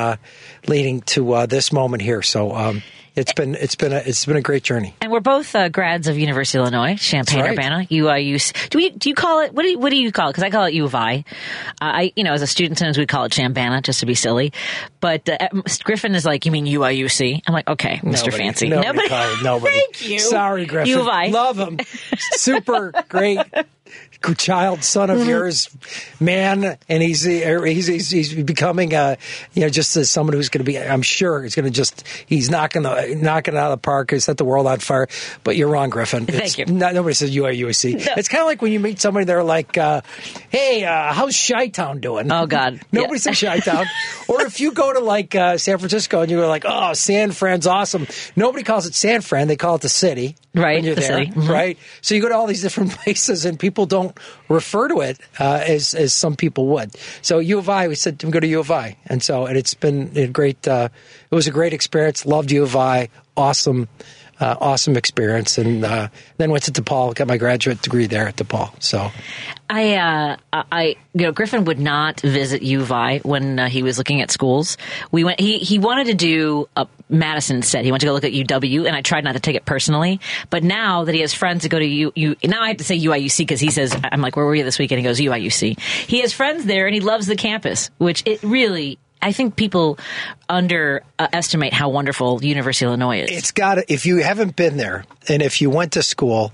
leading 0.66 1.00
to, 1.02 1.32
uh, 1.32 1.46
this 1.46 1.72
moment 1.72 2.02
here. 2.02 2.22
So, 2.22 2.52
um, 2.54 2.82
it's 3.16 3.32
been 3.32 3.54
it's 3.54 3.74
been 3.74 3.92
a 3.92 3.96
it's 3.96 4.24
been 4.24 4.36
a 4.36 4.42
great 4.42 4.62
journey. 4.62 4.94
And 5.00 5.10
we're 5.10 5.20
both 5.20 5.54
uh, 5.54 5.68
grads 5.68 6.08
of 6.08 6.18
University 6.18 6.58
of 6.58 6.62
Illinois, 6.62 6.96
Champaign 6.96 7.40
right. 7.40 7.52
Urbana, 7.52 7.86
UIU. 7.90 8.68
Do 8.70 8.78
we 8.78 8.90
do 8.90 9.08
you 9.08 9.14
call 9.14 9.40
it 9.40 9.52
what 9.52 9.62
do 9.62 9.68
you, 9.68 9.78
what 9.78 9.90
do 9.90 9.96
you 9.96 10.12
call 10.12 10.28
it? 10.28 10.32
Because 10.32 10.44
I 10.44 10.50
call 10.50 10.64
it 10.64 10.74
U 10.74 10.84
of 10.84 10.94
I. 10.94 11.24
Uh, 11.80 11.84
I 11.84 12.12
you 12.16 12.24
know 12.24 12.32
as 12.32 12.42
a 12.42 12.46
student 12.46 12.78
sometimes 12.78 12.98
we 12.98 13.06
call 13.06 13.24
it 13.24 13.32
Champana 13.32 13.82
just 13.82 14.00
to 14.00 14.06
be 14.06 14.14
silly, 14.14 14.52
but 15.00 15.28
uh, 15.28 15.48
Griffin 15.82 16.14
is 16.14 16.24
like 16.24 16.46
you 16.46 16.52
mean 16.52 16.66
UIUC? 16.66 17.42
I'm 17.46 17.54
like 17.54 17.68
okay, 17.68 17.96
Mr. 17.96 18.26
Nobody- 18.26 18.36
Fancy. 18.38 18.68
Nobody, 18.68 18.98
it, 19.06 19.42
nobody. 19.42 19.72
Thank 19.80 20.08
you. 20.08 20.18
Sorry, 20.18 20.66
Griffin. 20.66 20.90
U 20.90 21.00
of 21.00 21.08
I. 21.08 21.26
Love 21.26 21.58
him. 21.58 21.78
Super 22.16 22.92
great 23.08 23.40
child, 24.36 24.84
son 24.84 25.08
Mm-hmm. 25.08 25.20
of 25.22 25.26
yours, 25.28 25.68
man, 26.20 26.76
and 26.88 27.02
he's 27.02 27.22
he's 27.22 27.86
he's, 27.86 28.10
he's 28.10 28.34
becoming 28.34 28.92
a 28.94 29.16
you 29.54 29.62
know 29.62 29.68
just 29.70 29.96
as 29.96 30.10
someone 30.10 30.34
who's 30.34 30.48
going 30.50 30.64
to 30.64 30.70
be. 30.70 30.78
I'm 30.78 31.02
sure 31.02 31.42
he's 31.42 31.54
going 31.54 31.64
to 31.64 31.70
just 31.70 32.04
he's 32.26 32.50
knocking 32.50 32.82
the 32.82 33.16
knocking 33.20 33.54
it 33.54 33.56
out 33.56 33.72
of 33.72 33.78
the 33.78 33.82
park. 33.82 34.10
He 34.10 34.18
set 34.20 34.36
the 34.36 34.44
world 34.44 34.66
on 34.66 34.78
fire. 34.78 35.08
But 35.42 35.56
you're 35.56 35.68
wrong, 35.68 35.90
Griffin. 35.90 36.26
Thank 36.26 36.42
It's 36.44 36.58
you. 36.58 36.66
Not, 36.66 36.94
nobody 36.94 37.14
says 37.14 37.34
UIUSC. 37.34 37.94
It's 38.16 38.28
kind 38.28 38.42
of 38.42 38.46
like 38.46 38.60
when 38.62 38.72
you 38.72 38.80
meet 38.80 39.00
somebody. 39.00 39.24
They're 39.24 39.42
like, 39.42 39.78
uh, 39.78 40.02
"Hey, 40.50 40.84
uh, 40.84 41.12
how's 41.12 41.48
Chi 41.48 41.68
Town 41.68 42.00
doing?" 42.00 42.30
Oh, 42.30 42.46
God. 42.46 42.80
Nobody 42.92 43.14
Yeah. 43.14 43.32
says 43.32 43.40
Chi 43.40 43.58
Town. 43.60 43.86
or 44.28 44.42
if 44.42 44.60
you 44.60 44.72
go 44.72 44.92
to 44.92 45.00
like 45.00 45.34
uh, 45.34 45.56
San 45.58 45.78
Francisco 45.78 46.20
and 46.20 46.30
you 46.30 46.36
go 46.38 46.48
like, 46.48 46.64
"Oh, 46.66 46.92
San 46.92 47.32
Fran's 47.32 47.66
awesome," 47.66 48.06
nobody 48.36 48.64
calls 48.64 48.86
it 48.86 48.94
San 48.94 49.22
Fran. 49.22 49.48
They 49.48 49.56
call 49.56 49.76
it 49.76 49.82
the 49.82 49.88
city. 49.88 50.36
Right, 50.52 50.74
when 50.78 50.84
you're 50.84 50.96
the 50.96 51.00
there, 51.02 51.24
city. 51.24 51.30
Mhm. 51.30 51.48
right? 51.48 51.78
So 52.00 52.16
you 52.16 52.20
go 52.20 52.28
to 52.28 52.34
all 52.34 52.48
these 52.48 52.60
different 52.62 52.90
places, 53.04 53.44
and 53.44 53.58
people 53.58 53.79
don't 53.86 54.16
refer 54.48 54.88
to 54.88 55.00
it 55.00 55.20
uh, 55.38 55.62
as 55.66 55.94
as 55.94 56.12
some 56.12 56.36
people 56.36 56.66
would. 56.68 56.94
So 57.22 57.38
U 57.38 57.58
of 57.58 57.68
I, 57.68 57.88
we 57.88 57.94
said 57.94 58.22
we 58.22 58.30
go 58.30 58.40
to 58.40 58.46
U 58.46 58.60
of 58.60 58.70
I, 58.70 58.96
and 59.06 59.22
so 59.22 59.46
and 59.46 59.56
it's 59.56 59.74
been 59.74 60.12
a 60.16 60.26
great. 60.26 60.66
Uh, 60.66 60.88
it 61.30 61.34
was 61.34 61.46
a 61.46 61.52
great 61.52 61.72
experience. 61.72 62.26
Loved 62.26 62.50
U 62.50 62.62
of 62.62 62.76
I. 62.76 63.08
Awesome. 63.36 63.88
Uh, 64.40 64.56
awesome 64.58 64.96
experience, 64.96 65.58
and 65.58 65.84
uh, 65.84 66.08
then 66.38 66.50
went 66.50 66.64
to 66.64 66.72
DePaul, 66.72 67.14
got 67.14 67.28
my 67.28 67.36
graduate 67.36 67.82
degree 67.82 68.06
there 68.06 68.26
at 68.26 68.36
DePaul. 68.36 68.70
So, 68.82 69.10
I, 69.68 69.96
uh, 69.96 70.36
I, 70.72 70.96
you 71.12 71.26
know, 71.26 71.32
Griffin 71.32 71.66
would 71.66 71.78
not 71.78 72.20
visit 72.22 72.62
U 72.62 72.80
of 72.80 72.90
I 72.90 73.18
when 73.18 73.58
uh, 73.58 73.68
he 73.68 73.82
was 73.82 73.98
looking 73.98 74.22
at 74.22 74.30
schools. 74.30 74.78
We 75.12 75.24
went. 75.24 75.40
He 75.40 75.58
he 75.58 75.78
wanted 75.78 76.06
to 76.06 76.14
do 76.14 76.68
uh, 76.74 76.86
Madison 77.10 77.56
instead. 77.56 77.84
He 77.84 77.90
wanted 77.90 78.00
to 78.00 78.06
go 78.06 78.12
look 78.14 78.24
at 78.24 78.32
UW, 78.32 78.86
and 78.86 78.96
I 78.96 79.02
tried 79.02 79.24
not 79.24 79.32
to 79.32 79.40
take 79.40 79.56
it 79.56 79.66
personally. 79.66 80.20
But 80.48 80.64
now 80.64 81.04
that 81.04 81.14
he 81.14 81.20
has 81.20 81.34
friends 81.34 81.62
that 81.64 81.68
go 81.68 81.78
to 81.78 81.84
U, 81.84 82.12
U 82.14 82.36
now 82.44 82.62
I 82.62 82.68
have 82.68 82.78
to 82.78 82.84
say 82.84 82.98
UIUC 82.98 83.38
because 83.38 83.60
he 83.60 83.70
says 83.70 83.94
I'm 84.02 84.22
like, 84.22 84.36
where 84.36 84.46
were 84.46 84.54
you 84.54 84.64
this 84.64 84.78
weekend? 84.78 85.00
He 85.00 85.04
goes 85.04 85.20
UIUC. 85.20 85.78
He 85.78 86.20
has 86.22 86.32
friends 86.32 86.64
there, 86.64 86.86
and 86.86 86.94
he 86.94 87.00
loves 87.00 87.26
the 87.26 87.36
campus, 87.36 87.90
which 87.98 88.22
it 88.26 88.42
really. 88.42 88.98
I 89.22 89.32
think 89.32 89.56
people 89.56 89.98
underestimate 90.48 91.72
uh, 91.72 91.76
how 91.76 91.90
wonderful 91.90 92.42
University 92.42 92.86
of 92.86 92.90
Illinois 92.90 93.22
is. 93.22 93.30
it's 93.30 93.52
got 93.52 93.76
to, 93.76 93.92
if 93.92 94.06
you 94.06 94.18
haven't 94.18 94.56
been 94.56 94.76
there 94.76 95.04
and 95.28 95.42
if 95.42 95.60
you 95.60 95.70
went 95.70 95.92
to 95.92 96.02
school, 96.02 96.52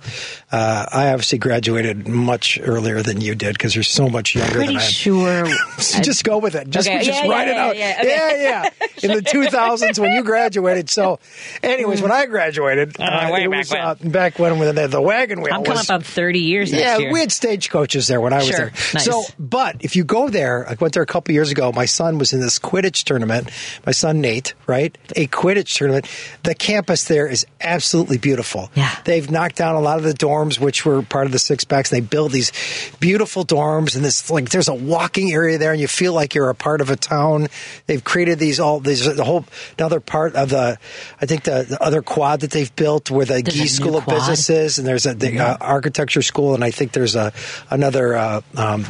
uh, 0.52 0.86
I 0.92 1.08
obviously 1.10 1.38
graduated 1.38 2.08
much 2.08 2.58
earlier 2.62 3.02
than 3.02 3.20
you 3.20 3.34
did 3.34 3.52
because 3.54 3.74
you're 3.74 3.82
so 3.84 4.08
much 4.08 4.34
younger 4.34 4.54
Pretty 4.54 4.74
than 4.74 4.76
I 4.82 4.84
am. 4.84 4.90
sure. 4.90 5.46
So 5.78 6.00
just 6.00 6.24
go 6.24 6.38
with 6.38 6.54
it. 6.54 6.68
Just, 6.70 6.88
Okay, 6.88 7.02
just 7.04 7.22
yeah, 7.22 7.30
write 7.30 7.46
yeah, 7.48 7.52
it 7.52 7.58
out. 7.58 7.76
yeah, 7.76 7.94
yeah, 7.96 8.00
okay. 8.00 8.42
yeah, 8.42 8.70
yeah. 8.80 9.10
In 9.10 9.16
the 9.16 9.22
2000s 9.30 9.98
when 9.98 10.12
you 10.12 10.22
graduated. 10.24 10.88
So, 10.90 11.20
anyways, 11.62 12.00
when 12.02 12.10
I 12.10 12.24
graduated, 12.26 12.96
Uh, 12.98 13.28
way 13.30 13.44
it 13.44 13.50
back 13.50 13.58
was, 13.58 13.70
when. 13.70 13.80
uh, 13.80 13.94
back 14.04 14.38
when, 14.38 14.58
when 14.58 14.74
the, 14.74 14.88
the 14.88 15.02
wagon 15.02 15.42
wheel 15.42 15.52
I'm 15.52 15.62
coming 15.64 15.78
was. 15.78 15.90
up 15.90 15.94
on 15.96 16.02
30 16.02 16.38
years 16.40 16.72
next 16.72 16.82
yeah, 16.82 16.98
year. 16.98 17.12
we 17.12 17.20
had 17.20 17.30
stagecoaches 17.30 18.06
there 18.08 18.20
when 18.20 18.32
I 18.32 18.38
was 18.38 18.46
Sure. 18.46 18.56
there. 18.56 18.72
Nice. 18.94 19.04
So, 19.04 19.22
but 19.38 19.76
if 19.80 19.94
you 19.96 20.02
go 20.04 20.28
there, 20.30 20.66
I 20.68 20.74
went 20.80 20.94
there 20.94 21.02
a 21.02 21.06
couple 21.06 21.34
years 21.34 21.50
ago. 21.50 21.70
My 21.72 21.84
son 21.86 22.18
was 22.18 22.32
in 22.32 22.40
this 22.40 22.58
Quidditch 22.58 23.04
tournament. 23.04 23.50
My 23.84 23.92
son 23.92 24.20
Nate, 24.22 24.54
right? 24.66 24.96
A 25.14 25.26
Quidditch 25.28 25.76
tournament. 25.76 26.06
The 26.42 26.54
campus 26.54 27.04
there 27.04 27.26
is 27.28 27.46
absolutely 27.60 28.16
beautiful. 28.18 28.55
Beautiful. 28.56 28.80
Yeah. 28.80 28.94
They've 29.04 29.30
knocked 29.30 29.56
down 29.56 29.74
a 29.74 29.80
lot 29.80 29.98
of 29.98 30.04
the 30.04 30.12
dorms, 30.12 30.58
which 30.58 30.84
were 30.84 31.02
part 31.02 31.26
of 31.26 31.32
the 31.32 31.38
six 31.38 31.64
packs. 31.64 31.90
They 31.90 32.00
build 32.00 32.32
these 32.32 32.52
beautiful 33.00 33.44
dorms, 33.44 33.96
and 33.96 34.04
this 34.04 34.30
like 34.30 34.50
there's 34.50 34.68
a 34.68 34.74
walking 34.74 35.32
area 35.32 35.58
there, 35.58 35.72
and 35.72 35.80
you 35.80 35.88
feel 35.88 36.12
like 36.12 36.34
you're 36.34 36.50
a 36.50 36.54
part 36.54 36.80
of 36.80 36.90
a 36.90 36.96
town. 36.96 37.48
They've 37.86 38.02
created 38.02 38.38
these 38.38 38.60
all 38.60 38.80
these 38.80 39.04
the 39.16 39.24
whole 39.24 39.44
another 39.78 40.00
part 40.00 40.34
of 40.34 40.50
the 40.50 40.78
I 41.20 41.26
think 41.26 41.44
the, 41.44 41.66
the 41.68 41.82
other 41.82 42.02
quad 42.02 42.40
that 42.40 42.50
they've 42.50 42.74
built 42.76 43.10
where 43.10 43.26
the 43.26 43.42
There's 43.42 43.56
Gee 43.56 43.66
School 43.66 43.96
of? 43.96 44.06
Businesses, 44.06 44.78
and 44.78 44.86
there's 44.86 45.06
a 45.06 45.14
the, 45.14 45.38
uh, 45.38 45.56
architecture 45.60 46.22
school, 46.22 46.54
and 46.54 46.62
I 46.64 46.70
think 46.70 46.92
there's 46.92 47.16
a 47.16 47.32
another. 47.70 48.16
Uh, 48.16 48.40
um, 48.54 48.86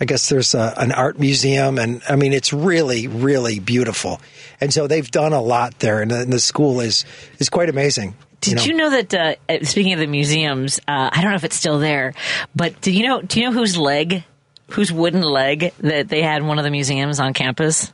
I 0.00 0.04
guess 0.04 0.28
there's 0.28 0.54
a, 0.54 0.74
an 0.76 0.92
art 0.92 1.18
museum, 1.18 1.76
and 1.76 2.02
I 2.08 2.14
mean 2.14 2.32
it's 2.32 2.52
really, 2.52 3.08
really 3.08 3.58
beautiful. 3.58 4.20
And 4.60 4.72
so 4.72 4.86
they've 4.86 5.10
done 5.10 5.32
a 5.32 5.40
lot 5.40 5.80
there, 5.80 6.00
and 6.00 6.10
the, 6.12 6.20
and 6.20 6.32
the 6.32 6.38
school 6.38 6.80
is 6.80 7.04
is 7.40 7.48
quite 7.48 7.68
amazing. 7.68 8.14
Did 8.40 8.66
you 8.66 8.74
know, 8.74 8.90
that? 8.90 9.14
Uh, 9.14 9.34
uh, 9.48 9.64
speaking 9.64 9.92
of 9.94 9.98
the 9.98 10.06
museums, 10.06 10.78
uh, 10.86 11.10
I 11.12 11.22
don't 11.22 11.30
know 11.30 11.36
if 11.36 11.44
it's 11.44 11.56
still 11.56 11.78
there, 11.78 12.14
but 12.54 12.80
do 12.80 12.92
you 12.92 13.06
know? 13.06 13.20
Do 13.20 13.40
you 13.40 13.46
know 13.46 13.52
whose 13.52 13.76
leg, 13.76 14.24
whose 14.70 14.92
wooden 14.92 15.22
leg 15.22 15.72
that 15.80 16.08
they 16.08 16.22
had 16.22 16.42
in 16.42 16.46
one 16.46 16.58
of 16.58 16.64
the 16.64 16.70
museums 16.70 17.18
on 17.18 17.34
campus? 17.34 17.92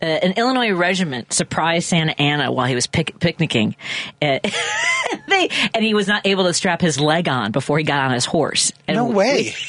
Uh, 0.00 0.04
an 0.06 0.32
Illinois 0.36 0.72
regiment 0.72 1.32
surprised 1.32 1.88
Santa 1.88 2.20
Anna 2.20 2.52
while 2.52 2.66
he 2.66 2.74
was 2.74 2.86
pic- 2.86 3.18
picnicking. 3.20 3.74
Uh, 4.22 4.38
they 5.28 5.48
and 5.74 5.84
he 5.84 5.94
was 5.94 6.06
not 6.06 6.26
able 6.26 6.44
to 6.44 6.54
strap 6.54 6.80
his 6.80 7.00
leg 7.00 7.28
on 7.28 7.52
before 7.52 7.78
he 7.78 7.84
got 7.84 8.00
on 8.00 8.12
his 8.12 8.24
horse. 8.24 8.72
And 8.86 8.96
No 8.96 9.06
way. 9.06 9.54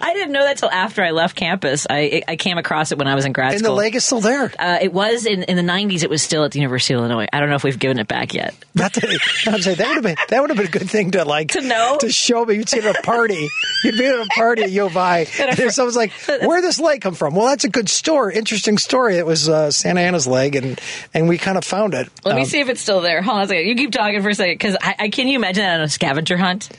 I 0.00 0.12
didn't 0.14 0.32
know 0.32 0.44
that 0.44 0.58
till 0.58 0.70
after 0.70 1.02
I 1.02 1.10
left 1.10 1.36
campus. 1.36 1.86
I 1.88 2.22
I 2.28 2.36
came 2.36 2.56
across 2.58 2.92
it 2.92 2.98
when 2.98 3.08
I 3.08 3.14
was 3.14 3.24
in 3.24 3.32
grad 3.32 3.52
And 3.52 3.58
school. 3.60 3.72
And 3.72 3.78
the 3.78 3.82
leg 3.82 3.94
is 3.96 4.04
still 4.04 4.20
there. 4.20 4.52
uh, 4.58 4.78
it 4.80 4.92
was 4.92 5.26
in, 5.26 5.42
in 5.44 5.56
the 5.56 5.62
90s. 5.62 6.02
It 6.02 6.10
was 6.10 6.22
still 6.22 6.44
at 6.44 6.52
the 6.52 6.58
University 6.60 6.94
of 6.94 7.00
Illinois. 7.00 7.26
I 7.32 7.40
don't 7.40 7.48
know 7.48 7.56
if 7.56 7.64
we've 7.64 7.78
given 7.78 7.98
it 7.98 8.06
back 8.08 8.32
yet. 8.34 8.54
Not 8.74 8.92
that, 8.94 9.04
I'm 9.46 9.60
saying 9.62 9.76
that 9.78 9.86
would 9.88 9.94
have 9.96 10.02
been 10.04 10.16
that 10.28 10.40
would 10.40 10.50
have 10.50 10.56
been 10.56 10.66
a 10.66 10.70
good 10.70 10.88
thing 10.90 11.10
to 11.12 11.24
like 11.24 11.48
To 11.52 11.60
know? 11.60 11.96
to 12.00 12.10
show 12.10 12.44
me. 12.44 12.54
You'd 12.56 12.68
see 12.68 12.78
at 12.78 12.96
a 12.96 13.02
party. 13.02 13.48
You'd 13.84 13.98
be 13.98 14.06
at 14.06 14.14
a 14.14 14.26
party 14.26 14.62
at 14.62 14.70
U 14.70 14.86
of 14.86 14.96
I, 14.96 15.26
and 15.40 15.72
someone's 15.72 15.96
like, 15.96 16.12
"Where 16.26 16.60
did 16.60 16.64
this 16.68 16.78
leg 16.80 17.00
come 17.00 17.14
from?" 17.14 17.34
Well, 17.34 17.46
that's 17.46 17.64
a 17.64 17.68
good 17.68 17.88
story, 17.88 18.36
interesting 18.36 18.78
story. 18.86 19.16
It 19.18 19.26
was 19.26 19.48
uh, 19.48 19.70
Santa 19.70 20.00
Ana's 20.00 20.26
leg, 20.26 20.56
and 20.56 20.80
and 21.12 21.28
we 21.28 21.36
kind 21.36 21.58
of 21.58 21.64
found 21.64 21.92
it. 21.92 22.08
Let 22.24 22.36
me 22.36 22.42
Um, 22.42 22.46
see 22.46 22.60
if 22.60 22.68
it's 22.70 22.80
still 22.80 23.02
there. 23.02 23.20
Hold 23.20 23.36
on 23.38 23.42
a 23.44 23.48
second. 23.48 23.66
You 23.66 23.74
keep 23.74 23.92
talking 23.92 24.22
for 24.22 24.30
a 24.30 24.34
second 24.34 24.54
because 24.54 24.76
I, 24.80 24.94
I 24.98 25.08
can 25.10 25.28
you 25.28 25.36
imagine 25.36 25.62
that 25.64 25.80
on 25.80 25.84
a 25.84 25.88
scavenger 25.88 26.36
hunt? 26.38 26.70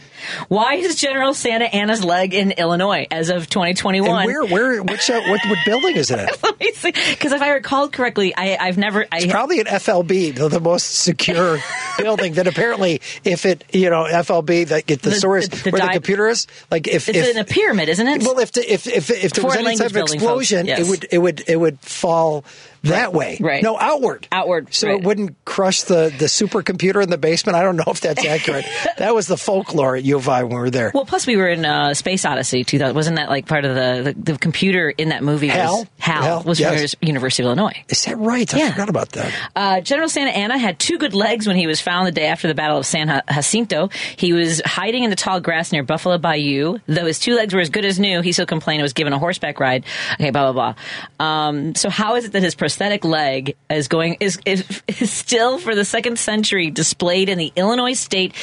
Why 0.48 0.76
is 0.76 0.96
General 0.96 1.34
Santa 1.34 1.66
Anna's 1.66 2.04
leg 2.04 2.34
in 2.34 2.52
Illinois 2.52 3.08
as 3.12 3.30
of 3.30 3.50
2021? 3.50 4.10
And 4.10 4.26
where 4.26 4.46
where 4.46 4.84
which 4.84 5.10
uh, 5.10 5.22
what 5.22 5.42
what 5.48 5.58
building 5.66 5.96
is 5.96 6.12
it? 6.12 6.30
Let 6.44 6.60
me 6.60 6.72
see. 6.74 6.92
Because 6.92 7.32
if 7.32 7.42
I 7.42 7.52
recall 7.52 7.90
correctly, 7.90 8.34
I, 8.36 8.58
I've 8.60 8.78
never. 8.78 9.06
I, 9.12 9.28
Probably 9.28 9.60
an 9.60 9.66
FLB, 9.68 10.36
the, 10.36 10.48
the 10.50 10.60
most 10.60 10.84
secure 11.00 11.60
building. 11.98 12.34
That 12.34 12.48
apparently, 12.48 13.02
if 13.24 13.46
it 13.46 13.64
you 13.74 13.90
know 13.90 14.06
FLB, 14.10 14.68
that 14.68 14.86
get 14.86 15.02
the, 15.02 15.12
The- 15.12 15.16
source 15.16 15.48
the- 15.48 15.58
the 15.58 15.70
where 15.72 15.82
the 15.82 15.88
di- 15.88 15.94
computer 15.94 16.28
is, 16.28 16.48
like 16.72 16.88
if 16.88 17.10
it's 17.10 17.18
if 17.18 17.36
in 17.36 17.38
a 17.38 17.46
pyramid, 17.46 17.90
isn't 17.90 18.08
it? 18.08 18.22
Well, 18.24 18.40
if 18.40 18.52
the, 18.52 18.62
if 18.74 18.88
if 18.88 19.10
if 19.10 19.34
there 19.34 19.44
was 19.44 19.54
Foreign 19.56 19.68
any 19.68 19.78
type 19.78 19.92
of 19.92 19.98
explosion. 19.98 20.66
Yes. 20.66 20.80
it 20.80 20.90
would 20.90 21.08
it 21.12 21.18
would 21.18 21.44
it 21.48 21.56
would 21.58 21.80
fall 21.80 22.44
that 22.84 23.14
way. 23.14 23.38
Right. 23.40 23.64
No, 23.64 23.78
outward. 23.80 24.28
Outward, 24.32 24.74
So 24.74 24.88
right. 24.88 25.00
it 25.00 25.04
wouldn't 25.06 25.44
crush 25.46 25.82
the 25.84 26.14
the 26.18 26.26
supercomputer 26.26 27.02
in 27.04 27.10
the 27.10 27.18
basement. 27.18 27.56
I 27.56 27.64
don't 27.64 27.76
know 27.78 27.84
if 27.88 28.02
that's 28.02 28.26
accurate. 28.26 28.66
that 28.98 29.14
was 29.16 29.28
the 29.28 29.38
folklore 29.38 29.96
at 29.96 30.04
U 30.04 30.18
of 30.18 30.28
I 30.30 30.44
when 30.44 30.54
we 30.54 30.60
were 30.60 30.70
there. 30.70 30.92
well, 30.94 31.06
plus 31.06 31.28
we 31.28 31.38
were 31.38 31.48
in 31.50 31.66
uh, 31.66 31.94
Space 31.94 32.26
Odyssey 32.26 32.64
2000. 32.64 32.96
Wasn't 32.96 33.16
that 33.18 33.30
like 33.30 33.48
part 33.48 33.66
of 33.66 33.76
the 33.76 34.14
the, 34.16 34.34
the 34.34 34.38
computer 34.40 34.90
in 34.90 35.10
that 35.10 35.24
movie? 35.24 35.48
Hal? 35.48 35.80
Was, 35.80 35.88
Hal, 36.00 36.22
Hal, 36.24 36.44
was 36.44 36.60
yes. 36.60 36.96
from 36.96 37.08
University 37.08 37.44
of 37.44 37.48
Illinois. 37.48 37.84
is 37.90 38.04
that 38.06 38.18
right? 38.18 38.52
I 38.54 38.58
Yeah. 38.58 38.72
forgot 38.72 38.90
about 38.90 39.10
that. 39.14 39.34
Uh, 39.56 39.82
General 39.82 40.10
Santa 40.10 40.32
Anna 40.32 40.58
had 40.58 40.80
two 40.80 40.98
good 40.98 41.14
legs 41.14 41.48
when 41.48 41.56
he 41.56 41.68
was 41.68 41.82
found 41.82 42.08
the 42.08 42.12
day 42.12 42.28
after 42.28 42.48
the 42.48 42.56
Battle 42.56 42.78
of 42.78 42.86
San 42.86 43.22
Jacinto. 43.32 43.90
He 44.18 44.34
was 44.34 44.62
hiding 44.66 45.04
in 45.04 45.10
the 45.10 45.16
tall 45.16 45.40
grass 45.40 45.72
near 45.72 45.84
Buffalo 45.84 46.18
Bayou. 46.18 46.78
Though 46.88 47.06
his 47.06 47.20
two 47.20 47.36
legs 47.36 47.54
were 47.54 47.60
as 47.62 47.70
good 47.70 47.86
as 47.86 48.00
new, 48.00 48.22
he 48.22 48.32
still 48.32 48.46
complained 48.46 48.80
and 48.80 48.84
was 48.86 48.94
given 48.94 49.14
a 49.14 49.20
horseback 49.20 49.60
ride. 49.60 49.86
Okay, 50.14 50.30
blah 50.32 50.52
blah 50.52 50.74
blah. 51.20 51.26
Um, 51.26 51.76
so 51.76 51.90
how 51.90 52.16
is 52.16 52.26
it 52.26 52.32
that 52.34 52.44
his 52.44 52.56
prosthetic 52.68 53.06
leg 53.06 53.56
is 53.70 53.88
going 53.88 54.18
is, 54.20 54.38
is, 54.46 54.84
is 55.00 55.10
still 55.10 55.58
for 55.58 55.74
the 55.74 55.86
second 55.86 56.20
century 56.20 56.70
displayed 56.70 57.30
in 57.30 57.38
the 57.38 57.54
Illinois 57.56 57.94
State? 57.94 58.34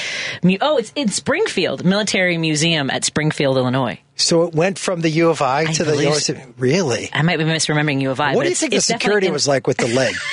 Mu- 0.42 0.56
oh, 0.62 0.78
it's 0.78 0.94
in 0.96 1.08
Springfield 1.08 1.84
Military 1.84 2.38
Museum 2.38 2.88
at 2.88 3.04
Springfield, 3.04 3.58
Illinois. 3.58 4.00
So 4.16 4.44
it 4.44 4.54
went 4.54 4.78
from 4.78 5.02
the 5.02 5.10
U 5.10 5.28
of 5.28 5.42
I, 5.42 5.66
to 5.66 5.84
the 5.84 5.94
University. 5.94 6.40
Really? 6.56 7.10
I 7.12 7.20
might 7.20 7.36
be 7.36 7.44
misremembering 7.44 8.00
U 8.00 8.12
of 8.12 8.18
I. 8.20 8.34
What 8.34 8.44
do 8.44 8.48
you 8.48 8.54
think 8.54 8.72
the 8.72 8.80
security 8.80 9.26
in- 9.26 9.34
was 9.34 9.46
like 9.46 9.66
with 9.66 9.76
the 9.76 9.88
leg? 9.88 10.14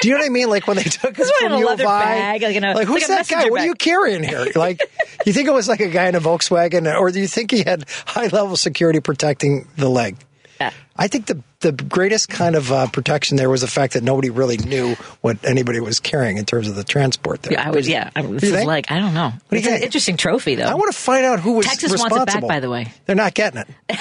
Do 0.00 0.08
you 0.08 0.14
know 0.14 0.20
what 0.20 0.26
I 0.26 0.30
mean? 0.30 0.48
Like 0.48 0.68
when 0.68 0.76
they 0.76 0.84
took 0.84 1.16
This 1.16 1.28
from 1.40 1.58
U 1.58 1.68
of 1.68 1.80
I, 1.80 2.38
bag, 2.38 2.42
like 2.42 2.54
a- 2.54 2.84
who's 2.84 3.08
like 3.08 3.08
that 3.08 3.28
guy? 3.28 3.36
messenger 3.36 3.50
What 3.50 3.60
are 3.62 3.66
you 3.66 3.74
carrying 3.74 4.22
here? 4.22 4.46
Like, 4.54 4.80
you 5.26 5.32
think 5.32 5.48
it 5.48 5.52
was 5.52 5.68
like 5.68 5.80
a 5.80 5.88
guy 5.88 6.06
in 6.06 6.14
a 6.14 6.20
Volkswagen, 6.20 6.86
or 7.00 7.10
do 7.10 7.18
you 7.18 7.26
think 7.26 7.50
he 7.50 7.64
had 7.64 7.84
high 8.06 8.28
level 8.28 8.56
security 8.56 9.00
protecting 9.00 9.66
the 9.76 9.88
leg? 9.88 10.16
Yeah. 10.60 10.72
I 10.96 11.06
think 11.08 11.26
the 11.26 11.42
the 11.60 11.72
greatest 11.72 12.28
kind 12.28 12.54
of 12.56 12.70
uh, 12.72 12.86
protection 12.88 13.36
there 13.36 13.48
was 13.50 13.60
the 13.60 13.66
fact 13.68 13.92
that 13.94 14.02
nobody 14.02 14.30
really 14.30 14.56
knew 14.56 14.94
what 15.20 15.44
anybody 15.44 15.80
was 15.80 16.00
carrying 16.00 16.36
in 16.36 16.44
terms 16.44 16.68
of 16.68 16.74
the 16.76 16.84
transport 16.84 17.42
there. 17.42 17.52
Yeah, 17.54 17.68
I 17.68 17.70
was. 17.70 17.88
Yeah, 17.88 18.10
I, 18.16 18.22
do 18.22 18.38
this 18.38 18.50
is 18.50 18.64
like 18.64 18.90
I 18.90 18.98
don't 18.98 19.14
know. 19.14 19.30
do 19.30 19.56
you 19.56 19.58
it's 19.58 19.66
an 19.66 19.72
think? 19.74 19.84
interesting 19.84 20.16
trophy, 20.16 20.54
though. 20.56 20.64
I 20.64 20.74
want 20.74 20.92
to 20.92 20.98
find 20.98 21.24
out 21.24 21.40
who 21.40 21.52
was 21.54 21.66
Texas 21.66 21.96
wants 21.98 22.16
it 22.16 22.26
back, 22.26 22.46
by 22.46 22.60
the 22.60 22.70
way. 22.70 22.92
They're 23.06 23.16
not 23.16 23.34
getting 23.34 23.60
it. 23.60 23.68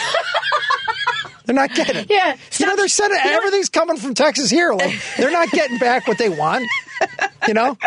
They're 1.46 1.56
not 1.56 1.74
getting 1.74 1.96
it. 1.96 2.08
Yeah, 2.10 2.36
you 2.60 2.66
know 2.66 2.76
they're 2.76 2.90
sending 2.90 3.18
you 3.24 3.32
know- 3.32 3.38
everything's 3.38 3.70
coming 3.70 3.96
from 3.96 4.14
Texas 4.14 4.50
here. 4.50 4.74
Like 4.74 4.94
they're 5.16 5.32
not 5.32 5.50
getting 5.50 5.78
back 5.78 6.06
what 6.08 6.18
they 6.18 6.28
want. 6.30 6.66
You 7.48 7.54
know, 7.54 7.78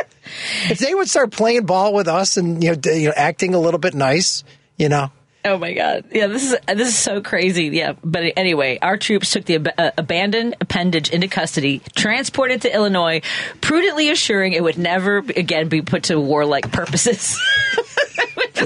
if 0.70 0.78
they 0.78 0.94
would 0.94 1.10
start 1.10 1.30
playing 1.30 1.66
ball 1.66 1.92
with 1.92 2.08
us 2.08 2.38
and 2.38 2.62
you 2.64 2.70
know, 2.70 2.74
d- 2.76 3.02
you 3.02 3.08
know 3.08 3.14
acting 3.14 3.54
a 3.54 3.58
little 3.60 3.78
bit 3.80 3.92
nice, 3.92 4.44
you 4.78 4.88
know, 4.88 5.10
Oh 5.42 5.56
my 5.56 5.72
god! 5.72 6.04
Yeah, 6.12 6.26
this 6.26 6.44
is 6.52 6.56
this 6.66 6.88
is 6.88 6.98
so 6.98 7.22
crazy. 7.22 7.64
Yeah, 7.68 7.94
but 8.04 8.34
anyway, 8.36 8.78
our 8.82 8.98
troops 8.98 9.30
took 9.30 9.46
the 9.46 9.54
ab- 9.54 9.68
uh, 9.78 9.90
abandoned 9.96 10.56
appendage 10.60 11.08
into 11.10 11.28
custody, 11.28 11.80
transported 11.94 12.62
to 12.62 12.74
Illinois, 12.74 13.22
prudently 13.62 14.10
assuring 14.10 14.52
it 14.52 14.62
would 14.62 14.76
never 14.76 15.18
again 15.18 15.68
be 15.68 15.80
put 15.80 16.04
to 16.04 16.20
warlike 16.20 16.70
purposes. 16.70 17.40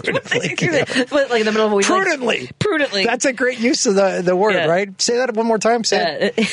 Prudently, 0.02 0.40
like 0.40 1.40
in 1.40 1.46
the 1.46 1.52
middle 1.52 1.66
of 1.66 1.72
a 1.72 1.74
week, 1.74 1.88
like- 1.88 2.02
prudently, 2.02 2.50
prudently. 2.58 3.04
That's 3.04 3.24
a 3.24 3.32
great 3.32 3.58
use 3.58 3.86
of 3.86 3.94
the 3.94 4.22
the 4.24 4.34
word, 4.36 4.54
Yeah. 4.54 4.66
right? 4.66 5.00
Say 5.00 5.16
that 5.18 5.34
one 5.34 5.46
more 5.46 5.58
time. 5.58 5.82
It. 5.90 6.38
Uh, 6.38 6.44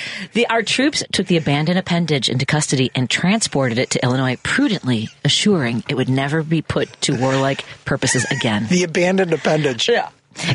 the, 0.32 0.46
our 0.48 0.62
troops 0.62 1.02
took 1.12 1.26
the 1.26 1.36
abandoned 1.36 1.78
appendage 1.78 2.28
into 2.28 2.46
custody 2.46 2.90
and 2.94 3.08
transported 3.10 3.78
it 3.78 3.90
to 3.90 4.02
Illinois, 4.04 4.36
prudently 4.42 5.08
assuring 5.24 5.84
it 5.88 5.94
would 5.94 6.08
never 6.08 6.42
be 6.42 6.62
put 6.62 6.88
to 7.02 7.16
warlike 7.16 7.64
purposes 7.84 8.24
again. 8.30 8.66
the 8.68 8.84
abandoned 8.84 9.32
appendage. 9.32 9.88
Yeah. 9.88 10.08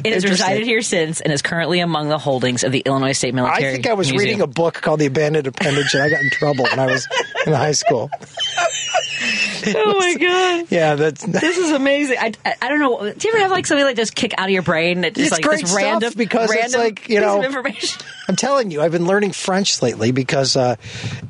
It 0.04 0.14
has 0.14 0.24
resided 0.26 0.64
here 0.64 0.82
since 0.82 1.20
and 1.20 1.34
is 1.34 1.42
currently 1.42 1.82
among 1.82 2.08
the 2.08 2.18
holdings 2.18 2.64
of 2.64 2.72
the 2.72 2.80
Illinois 2.80 3.12
State 3.12 3.36
Military. 3.36 3.68
I 3.70 3.74
think 3.74 3.88
I 3.88 3.94
was 3.94 4.08
Museum. 4.10 4.20
reading 4.28 4.42
a 4.42 4.48
book 4.48 4.76
called 4.76 5.02
The 5.02 5.06
Abandoned 5.08 5.48
Appendage, 5.48 5.94
and 5.94 6.02
I 6.02 6.10
got 6.10 6.22
in 6.22 6.30
trouble 6.32 6.64
when 6.64 6.80
I 6.80 6.86
was 6.88 7.06
in 7.46 7.54
high 7.54 7.74
school. 7.74 8.10
Oh 9.68 9.98
my 9.98 10.16
god. 10.16 10.68
Yeah, 10.70 10.96
that's 10.96 11.24
This 11.26 11.58
is 11.58 11.72
amazing. 11.72 12.18
I, 12.20 12.34
I, 12.46 12.56
I 12.62 12.70
don't 12.70 12.80
know. 12.80 13.12
Do 13.12 13.28
you 13.28 13.34
ever 13.34 13.42
have 13.44 13.52
like 13.52 13.66
something 13.66 13.84
like 13.86 13.96
just 13.96 14.16
kick 14.16 14.34
out 14.38 14.46
of 14.46 14.52
your 14.52 14.62
brain 14.62 15.02
that 15.02 15.16
just 15.16 15.28
It's 15.28 15.32
like 15.32 15.44
great 15.44 15.62
this 15.62 15.74
random 15.76 16.14
because 16.16 16.52
it's 16.52 16.62
random 16.62 16.82
like, 16.82 17.10
you 17.10 17.20
know, 17.20 17.44
information? 17.44 18.02
I'm 18.28 18.36
telling 18.36 18.70
you, 18.72 18.82
I've 18.82 18.92
been 18.92 19.06
learning 19.08 19.32
French 19.32 19.82
lately 19.82 20.12
because, 20.12 20.56
uh, 20.56 20.76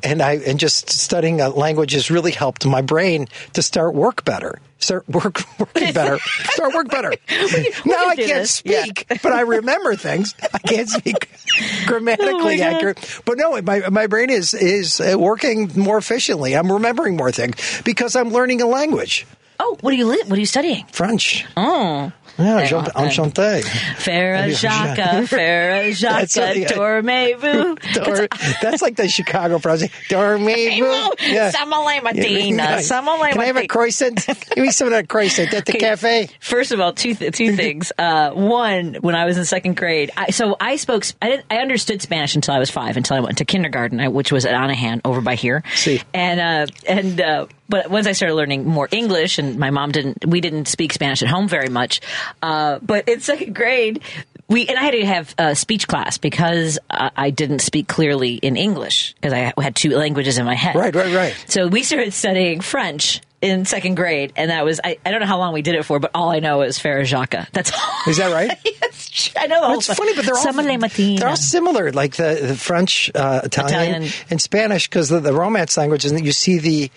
and 0.02 0.22
I 0.22 0.34
and 0.34 0.58
just 0.58 0.90
studying 0.90 1.40
a 1.40 1.48
language 1.50 1.92
has 1.92 2.10
really 2.10 2.32
helped 2.32 2.66
my 2.66 2.82
brain 2.82 3.28
to 3.54 3.62
start 3.62 3.94
work 3.94 4.24
better, 4.24 4.60
start 4.78 5.06
work 5.08 5.40
working 5.58 5.92
better, 5.92 6.18
start 6.18 6.74
work 6.74 6.88
better. 6.90 7.10
now 7.30 7.36
can 7.36 8.10
I 8.10 8.14
can't 8.16 8.28
this. 8.28 8.62
Yeah. 8.64 8.82
speak, 8.82 9.06
but 9.22 9.32
I 9.32 9.42
remember 9.42 9.94
things. 9.96 10.34
I 10.54 10.58
can't 10.58 10.88
speak 10.88 11.28
Oh 11.58 11.84
grammatically 11.86 12.58
God. 12.58 12.74
accurate, 12.74 13.20
but 13.26 13.36
no, 13.36 13.60
my 13.62 13.88
my 13.90 14.06
brain 14.06 14.30
is 14.30 14.54
is 14.54 14.98
uh, 15.00 15.16
working 15.18 15.70
more 15.76 15.98
efficiently. 15.98 16.56
I'm 16.56 16.72
remembering 16.72 17.16
more 17.16 17.30
things 17.30 17.56
because 17.86 18.14
I'm 18.16 18.28
learning 18.30 18.60
a 18.60 18.66
language, 18.66 19.26
Oh, 19.58 19.78
what 19.80 19.94
are 19.94 19.96
you 19.96 20.06
li- 20.06 20.22
what 20.26 20.36
are 20.36 20.40
you 20.40 20.44
studying? 20.44 20.84
French. 20.92 21.46
Oh. 21.56 22.12
Yeah, 22.38 22.58
Hey, 22.60 22.66
enchanté. 22.66 22.94
well, 22.94 23.06
enchanté. 23.06 23.62
Frère 23.96 24.50
Jacques, 24.54 24.98
Farah 25.30 25.98
That's 25.98 26.34
Jacques, 26.34 26.48
what- 26.48 26.56
yeah. 26.58 26.68
dormez-vous. 26.68 27.76
Dor- 27.94 28.28
that's 28.60 28.82
like 28.82 28.96
the 28.96 29.08
Chicago 29.08 29.58
pronunciation. 29.58 29.94
Dormez-vous. 30.10 31.12
Yeah. 31.32 31.50
Samale 31.52 32.00
Matina, 32.02 32.82
Samale 32.82 33.30
Can 33.32 33.40
I 33.40 33.46
have 33.46 33.56
a 33.56 33.66
croissant? 33.66 34.26
Give 34.54 34.58
me 34.62 34.70
some 34.70 34.88
of 34.88 34.92
that 34.92 35.08
croissant 35.08 35.54
at 35.54 35.64
the 35.64 35.72
Okay. 35.72 35.78
cafe. 35.78 36.28
First 36.40 36.72
of 36.72 36.80
all, 36.80 36.92
two 36.92 37.14
th- 37.14 37.32
two 37.34 37.56
things. 37.62 37.90
Uh, 37.96 38.32
one, 38.32 38.96
when 39.00 39.14
I 39.14 39.24
was 39.24 39.38
in 39.38 39.46
second 39.46 39.78
grade, 39.78 40.10
I, 40.18 40.30
so 40.32 40.56
I 40.60 40.76
spoke. 40.76 41.04
I 41.22 41.30
didn't. 41.30 41.46
I 41.50 41.56
understood 41.58 42.02
Spanish 42.02 42.34
until 42.34 42.52
I 42.52 42.58
was 42.58 42.68
five. 42.70 42.98
Until 42.98 43.16
I 43.16 43.20
went 43.20 43.38
to 43.38 43.46
kindergarten, 43.46 44.12
which 44.12 44.30
was 44.30 44.44
at 44.44 44.52
Anahan 44.54 45.00
over 45.06 45.22
by 45.22 45.36
here. 45.36 45.62
See. 45.74 46.02
And 46.12 46.38
uh, 46.40 46.66
and 46.86 47.18
uh, 47.20 47.46
but 47.68 47.90
once 47.90 48.06
I 48.06 48.12
started 48.12 48.34
learning 48.34 48.66
more 48.66 48.88
English, 48.90 49.38
and 49.38 49.58
my 49.58 49.70
mom 49.70 49.92
didn't. 49.92 50.24
We 50.26 50.40
didn't 50.40 50.68
speak 50.68 50.92
Spanish 50.92 51.22
at 51.22 51.28
home 51.28 51.48
very 51.48 51.68
much. 51.68 52.00
Uh, 52.42 52.78
but 52.80 53.08
in 53.08 53.20
second 53.20 53.54
grade. 53.54 54.02
We 54.48 54.68
and 54.68 54.78
I 54.78 54.82
had 54.82 54.90
to 54.92 55.06
have 55.06 55.34
uh, 55.38 55.54
speech 55.54 55.88
class 55.88 56.18
because 56.18 56.78
uh, 56.88 57.10
I 57.16 57.30
didn't 57.30 57.58
speak 57.58 57.88
clearly 57.88 58.34
in 58.34 58.56
English 58.56 59.14
because 59.14 59.32
I 59.32 59.52
had 59.60 59.74
two 59.74 59.90
languages 59.96 60.38
in 60.38 60.44
my 60.44 60.54
head. 60.54 60.76
Right, 60.76 60.94
right, 60.94 61.12
right. 61.12 61.44
So 61.48 61.66
we 61.66 61.82
started 61.82 62.12
studying 62.12 62.60
French 62.60 63.20
in 63.42 63.64
second 63.66 63.96
grade, 63.96 64.32
and 64.36 64.50
that 64.50 64.64
was 64.64 64.80
I, 64.82 64.98
I 65.04 65.10
don't 65.10 65.20
know 65.20 65.26
how 65.26 65.38
long 65.38 65.52
we 65.52 65.62
did 65.62 65.74
it 65.74 65.84
for, 65.84 65.98
but 65.98 66.10
all 66.14 66.30
I 66.30 66.38
know 66.40 66.62
is 66.62 66.78
Frère 66.78 67.04
Jacques. 67.04 67.34
That's 67.52 67.70
all. 67.72 67.90
Is 68.10 68.16
that 68.16 68.32
right? 68.32 68.56
yes, 68.64 69.30
I 69.36 69.46
know 69.46 69.60
the 69.60 69.66
whole 69.66 69.76
It's 69.78 69.92
funny, 69.92 70.14
but 70.14 70.24
they're 70.24 70.34
all 70.34 70.52
they're 70.52 71.28
all 71.28 71.36
similar, 71.36 71.92
like 71.92 72.16
the, 72.16 72.38
the 72.42 72.56
French, 72.56 73.10
uh, 73.14 73.42
Italian, 73.44 73.80
Italian. 74.02 74.12
and 74.30 74.40
Spanish, 74.40 74.88
because 74.88 75.08
the, 75.10 75.20
the 75.20 75.32
Romance 75.34 75.76
languages, 75.76 76.12
and 76.12 76.24
you 76.24 76.32
see 76.32 76.58
the 76.58 76.90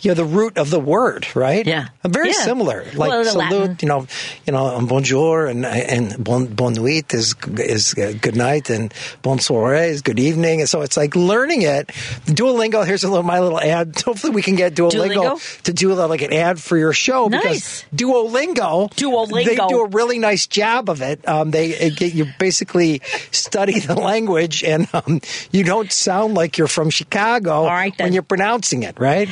you 0.00 0.10
know 0.10 0.14
the 0.14 0.24
root 0.24 0.58
of 0.58 0.70
the 0.70 0.78
word, 0.80 1.26
right? 1.34 1.66
Yeah. 1.66 1.88
Uh, 2.04 2.08
very 2.08 2.28
Yeah. 2.28 2.44
similar. 2.44 2.84
Like 2.94 3.10
Well, 3.10 3.24
salute, 3.24 3.50
Latin. 3.50 3.76
you 3.80 3.88
know, 3.88 4.06
you 4.46 4.52
know, 4.52 4.66
um, 4.76 4.86
bonjour 4.86 5.46
and 5.46 5.64
and 5.64 6.22
bon 6.22 6.46
bon 6.46 6.74
nuit 6.74 7.14
is 7.14 7.34
is 7.58 7.94
uh, 7.96 8.12
good 8.20 8.36
night, 8.36 8.68
and 8.70 8.92
bon 9.22 9.38
soirée 9.38 9.88
is 9.88 10.02
good 10.02 10.18
evening, 10.18 10.60
and 10.60 10.68
so 10.68 10.82
it's 10.82 10.96
like 10.96 11.16
learning 11.16 11.62
it. 11.62 11.88
Duolingo. 12.26 12.86
Here's 12.86 13.04
a 13.04 13.08
little 13.08 13.22
my 13.22 13.40
little 13.40 13.60
ad. 13.60 13.94
Hopefully, 14.04 14.32
we 14.34 14.42
can 14.42 14.56
get 14.56 14.74
Duolingo, 14.74 15.14
Duolingo? 15.38 15.62
to 15.62 15.72
do 15.72 15.85
like 15.94 16.22
an 16.22 16.32
ad 16.32 16.60
for 16.60 16.76
your 16.76 16.92
show 16.92 17.28
Nice. 17.28 17.42
because 17.42 17.84
Duolingo, 17.94 18.90
Duolingo. 18.94 19.44
they 19.44 19.56
do 19.56 19.80
a 19.82 19.88
really 19.88 20.18
nice 20.18 20.46
job 20.46 20.90
of 20.90 21.02
it. 21.02 21.26
Um, 21.28 21.50
they 21.50 21.68
it 21.70 21.96
get, 21.96 22.14
you 22.14 22.26
basically 22.38 23.00
study 23.30 23.78
the 23.80 23.94
language, 23.94 24.64
and 24.64 24.88
um, 24.92 25.20
you 25.52 25.64
don't 25.64 25.92
sound 25.92 26.34
like 26.34 26.58
you're 26.58 26.66
from 26.68 26.90
Chicago 26.90 27.52
All 27.52 27.66
right, 27.66 27.96
then. 27.96 28.06
when 28.06 28.12
you're 28.12 28.22
pronouncing 28.22 28.82
it, 28.82 28.98
right? 28.98 29.28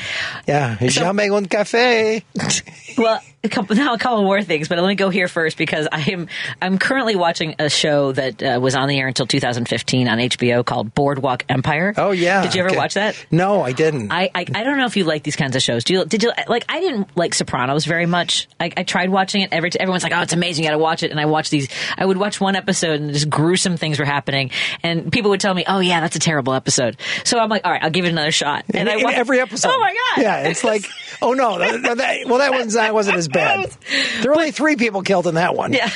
Yeah, 0.46 0.76
jamais 0.80 1.30
un 1.30 1.46
café. 1.46 2.22
Well, 2.96 3.20
a 3.44 3.48
couple, 3.48 3.76
now 3.84 3.94
a 3.94 3.98
couple 3.98 4.22
more 4.22 4.42
things, 4.42 4.68
but 4.68 4.78
let 4.78 4.88
me 4.88 4.94
go 4.94 5.10
here 5.10 5.28
first 5.28 5.56
because 5.56 5.86
I 5.92 6.00
am 6.10 6.28
I'm 6.60 6.78
currently 6.78 7.14
watching 7.14 7.54
a 7.58 7.68
show 7.68 8.12
that 8.12 8.42
uh, 8.42 8.58
was 8.60 8.74
on 8.74 8.88
the 8.88 8.98
air 8.98 9.06
until 9.06 9.26
2015 9.26 10.08
on 10.08 10.18
HBO 10.18 10.64
called 10.64 10.94
Boardwalk 10.94 11.44
Empire. 11.48 11.94
Oh 11.96 12.10
yeah, 12.10 12.42
did 12.42 12.54
you 12.54 12.60
ever 12.60 12.70
okay. 12.70 12.78
watch 12.78 12.94
that? 12.94 13.24
No, 13.30 13.62
I 13.62 13.72
didn't. 13.72 14.10
I, 14.10 14.30
I 14.34 14.46
I 14.54 14.64
don't 14.64 14.78
know 14.78 14.86
if 14.86 14.96
you 14.96 15.04
like 15.04 15.22
these 15.22 15.36
kinds 15.36 15.54
of 15.54 15.62
shows. 15.62 15.84
Do 15.84 15.94
you? 15.94 16.04
Did 16.04 16.22
you 16.22 16.32
like? 16.48 16.64
I 16.68 16.80
didn't 16.80 17.16
like 17.16 17.34
Sopranos 17.34 17.84
very 17.84 18.06
much. 18.06 18.48
I, 18.58 18.70
I 18.76 18.82
tried 18.82 19.10
watching 19.10 19.42
it. 19.42 19.50
Every 19.52 19.70
everyone's 19.78 20.02
like, 20.02 20.12
"Oh, 20.12 20.22
it's 20.22 20.32
amazing! 20.32 20.64
You 20.64 20.70
got 20.70 20.76
to 20.76 20.82
watch 20.82 21.02
it." 21.02 21.10
And 21.10 21.20
I 21.20 21.26
watched 21.26 21.50
these. 21.50 21.68
I 21.96 22.04
would 22.04 22.16
watch 22.16 22.40
one 22.40 22.56
episode, 22.56 23.00
and 23.00 23.12
just 23.12 23.28
gruesome 23.28 23.76
things 23.76 23.98
were 23.98 24.04
happening, 24.04 24.50
and 24.82 25.12
people 25.12 25.30
would 25.30 25.40
tell 25.40 25.54
me, 25.54 25.64
"Oh 25.68 25.80
yeah, 25.80 26.00
that's 26.00 26.16
a 26.16 26.20
terrible 26.20 26.54
episode." 26.54 26.96
So 27.24 27.38
I'm 27.38 27.50
like, 27.50 27.64
"All 27.64 27.72
right, 27.72 27.82
I'll 27.82 27.90
give 27.90 28.04
it 28.04 28.08
another 28.08 28.32
shot." 28.32 28.64
And 28.72 28.88
in, 28.88 29.06
I 29.06 29.10
in 29.10 29.14
every 29.14 29.40
episode. 29.40 29.70
Oh 29.72 29.78
my 29.78 29.94
god! 29.94 30.22
Yeah, 30.22 30.48
it's 30.48 30.64
like, 30.64 30.86
oh 31.20 31.34
no, 31.34 31.58
that, 31.58 31.96
that, 31.96 32.26
well 32.26 32.38
that 32.38 32.52
one's 32.52 32.74
that 32.74 32.94
wasn't 32.94 33.16
as 33.16 33.28
bad. 33.34 33.76
There 34.22 34.30
were 34.30 34.36
only 34.36 34.50
three 34.52 34.76
people 34.76 35.02
killed 35.02 35.26
in 35.26 35.34
that 35.34 35.54
one. 35.54 35.72
Yeah, 35.72 35.90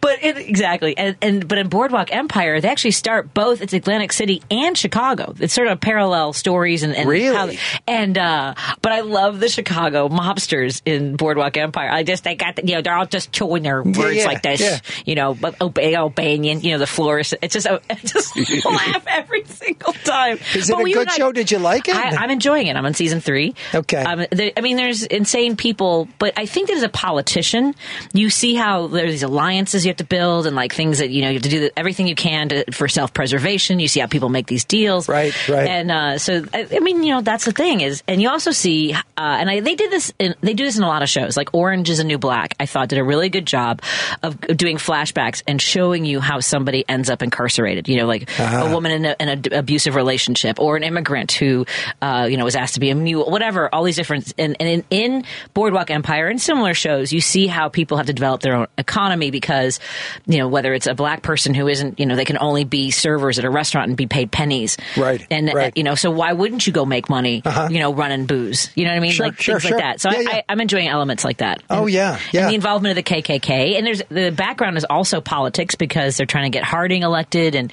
but 0.00 0.22
it, 0.22 0.36
exactly, 0.36 0.96
and, 0.96 1.16
and 1.22 1.46
but 1.48 1.58
in 1.58 1.68
Boardwalk 1.68 2.12
Empire, 2.14 2.60
they 2.60 2.68
actually 2.68 2.90
start 2.92 3.32
both. 3.32 3.62
It's 3.62 3.72
Atlantic 3.72 4.12
City 4.12 4.42
and 4.50 4.76
Chicago. 4.76 5.34
It's 5.40 5.54
sort 5.54 5.68
of 5.68 5.80
parallel 5.80 6.32
stories 6.32 6.82
and, 6.82 6.94
and 6.94 7.08
Really? 7.08 7.56
how- 7.56 7.80
and 7.86 8.18
uh, 8.18 8.54
but 8.82 8.92
I 8.92 9.00
love 9.00 9.40
the 9.40 9.48
Chicago 9.48 10.08
mobsters 10.08 10.82
in 10.84 11.16
Boardwalk 11.16 11.56
Empire. 11.56 11.88
I 11.90 12.02
just 12.02 12.24
they 12.24 12.34
got 12.34 12.56
the, 12.56 12.66
you 12.66 12.74
know 12.74 12.82
they're 12.82 12.94
all 12.96 13.06
just 13.06 13.32
chewing 13.32 13.62
their 13.62 13.82
words 13.82 14.16
yeah, 14.16 14.26
like 14.26 14.42
this, 14.42 14.60
yeah. 14.60 14.78
you 15.04 15.14
know, 15.14 15.34
but 15.34 15.60
obey 15.60 15.96
obeying 15.96 16.44
you 16.44 16.72
know 16.72 16.78
the 16.78 16.86
florist. 16.86 17.34
It's 17.42 17.54
just 17.54 17.66
I 17.90 17.94
just 17.94 18.36
laugh 18.66 19.04
every 19.08 19.44
single 19.44 19.92
time. 19.92 20.38
Is 20.54 20.68
it 20.70 20.76
But 20.76 20.86
a 20.86 20.90
good 20.92 21.08
I- 21.08 21.14
show? 21.16 21.32
Did 21.32 21.50
you 21.50 21.58
like 21.58 21.88
it? 21.88 21.94
I, 21.94 22.16
I'm 22.16 22.30
enjoying 22.30 22.66
it. 22.66 22.76
I'm 22.76 22.84
on 22.86 22.94
season 22.94 23.20
three. 23.20 23.54
Okay. 23.74 24.02
Um, 24.02 24.24
there, 24.30 24.52
I 24.56 24.60
mean, 24.60 24.76
there's 24.76 25.02
insane 25.04 25.56
people, 25.56 26.08
but 26.18 26.34
I 26.38 26.46
think 26.46 26.68
that 26.68 26.79
as 26.80 26.84
a 26.84 26.88
politician, 26.88 27.74
you 28.12 28.30
see 28.30 28.54
how 28.54 28.86
there's 28.88 29.10
these 29.10 29.22
alliances 29.22 29.84
you 29.84 29.90
have 29.90 29.98
to 29.98 30.04
build 30.04 30.46
and 30.46 30.56
like 30.56 30.72
things 30.72 30.98
that 30.98 31.10
you 31.10 31.22
know 31.22 31.28
you 31.28 31.34
have 31.34 31.42
to 31.42 31.48
do 31.48 31.60
the, 31.60 31.78
everything 31.78 32.06
you 32.06 32.14
can 32.14 32.48
to, 32.48 32.72
for 32.72 32.88
self 32.88 33.12
preservation. 33.12 33.78
You 33.80 33.88
see 33.88 34.00
how 34.00 34.06
people 34.06 34.28
make 34.28 34.46
these 34.46 34.64
deals, 34.64 35.08
Right, 35.08 35.34
right. 35.48 35.68
And 35.68 35.90
uh, 35.90 36.18
so, 36.18 36.44
I, 36.54 36.66
I 36.72 36.80
mean, 36.80 37.02
you 37.02 37.12
know, 37.14 37.20
that's 37.20 37.44
the 37.44 37.52
thing 37.52 37.80
is, 37.80 38.02
and 38.08 38.20
you 38.22 38.28
also 38.28 38.50
see, 38.50 38.92
uh, 38.94 38.98
and 39.16 39.50
I, 39.50 39.60
they 39.60 39.74
did 39.74 39.90
this, 39.90 40.12
in, 40.18 40.34
they 40.40 40.54
do 40.54 40.64
this 40.64 40.76
in 40.76 40.82
a 40.82 40.88
lot 40.88 41.02
of 41.02 41.08
shows, 41.08 41.36
like 41.36 41.54
Orange 41.54 41.90
is 41.90 41.98
a 41.98 42.04
New 42.04 42.18
Black. 42.18 42.54
I 42.58 42.66
thought 42.66 42.88
did 42.88 42.98
a 42.98 43.04
really 43.04 43.28
good 43.28 43.46
job 43.46 43.82
of 44.22 44.40
doing 44.40 44.76
flashbacks 44.78 45.42
and 45.46 45.60
showing 45.60 46.04
you 46.04 46.20
how 46.20 46.40
somebody 46.40 46.84
ends 46.88 47.10
up 47.10 47.22
incarcerated. 47.22 47.88
You 47.88 47.98
know, 47.98 48.06
like 48.06 48.28
Uh-huh. 48.40 48.66
a 48.66 48.72
woman 48.72 48.92
in, 48.92 49.04
a, 49.04 49.16
in 49.20 49.28
an 49.28 49.52
abusive 49.52 49.94
relationship 49.94 50.58
or 50.60 50.76
an 50.76 50.82
immigrant 50.82 51.32
who, 51.32 51.66
uh, 52.02 52.26
you 52.30 52.36
know, 52.36 52.44
was 52.44 52.56
asked 52.56 52.74
to 52.74 52.80
be 52.80 52.90
a 52.90 52.94
mule, 52.94 53.30
whatever. 53.30 53.72
All 53.74 53.84
these 53.84 53.96
different, 53.96 54.32
and, 54.38 54.56
and 54.60 54.68
in, 54.68 54.84
in 54.90 55.24
Boardwalk 55.54 55.90
Empire 55.90 56.28
and 56.28 56.40
similar 56.40 56.69
shows, 56.74 57.12
you 57.12 57.20
see 57.20 57.46
how 57.46 57.68
people 57.68 57.96
have 57.96 58.06
to 58.06 58.12
develop 58.12 58.40
their 58.42 58.54
own 58.54 58.66
economy 58.78 59.30
because, 59.30 59.80
you 60.26 60.38
know, 60.38 60.48
whether 60.48 60.72
it's 60.74 60.86
a 60.86 60.94
black 60.94 61.22
person 61.22 61.54
who 61.54 61.68
isn't, 61.68 61.98
you 62.00 62.06
know, 62.06 62.16
they 62.16 62.24
can 62.24 62.38
only 62.40 62.64
be 62.64 62.90
servers 62.90 63.38
at 63.38 63.44
a 63.44 63.50
restaurant 63.50 63.88
and 63.88 63.96
be 63.96 64.06
paid 64.06 64.30
pennies, 64.32 64.76
Right, 64.96 65.26
And 65.30 65.48
uh, 65.50 65.52
right. 65.54 65.76
you 65.76 65.82
know, 65.82 65.94
so 65.94 66.10
why 66.10 66.32
wouldn't 66.32 66.66
you 66.66 66.72
go 66.72 66.84
make 66.84 67.08
money, 67.08 67.42
you 67.70 67.78
know, 67.78 67.92
running 67.94 68.26
booze? 68.26 68.70
You 68.74 68.84
know 68.84 68.90
what 68.90 68.96
I 68.96 69.00
mean? 69.00 69.12
Sure, 69.12 69.26
like 69.26 69.40
sure, 69.40 69.54
things 69.60 69.68
sure. 69.68 69.78
like 69.78 69.84
that. 69.84 70.00
So 70.00 70.10
Yeah, 70.10 70.18
I, 70.18 70.22
yeah. 70.36 70.40
I'm 70.48 70.60
enjoying 70.60 70.88
elements 70.88 71.24
like 71.24 71.38
that. 71.38 71.62
Oh, 71.70 71.82
And- 71.84 71.90
yeah, 71.92 72.18
the 72.32 72.54
involvement 72.54 72.96
of 72.98 73.04
the 73.04 73.10
KKK, 73.14 73.76
and 73.76 73.86
there's 73.86 74.02
the 74.08 74.30
background 74.30 74.76
is 74.76 74.84
also 74.88 75.20
politics 75.20 75.74
because 75.74 76.16
they're 76.16 76.26
trying 76.26 76.50
to 76.50 76.56
get 76.56 76.64
Harding 76.64 77.02
elected, 77.02 77.54
and 77.54 77.72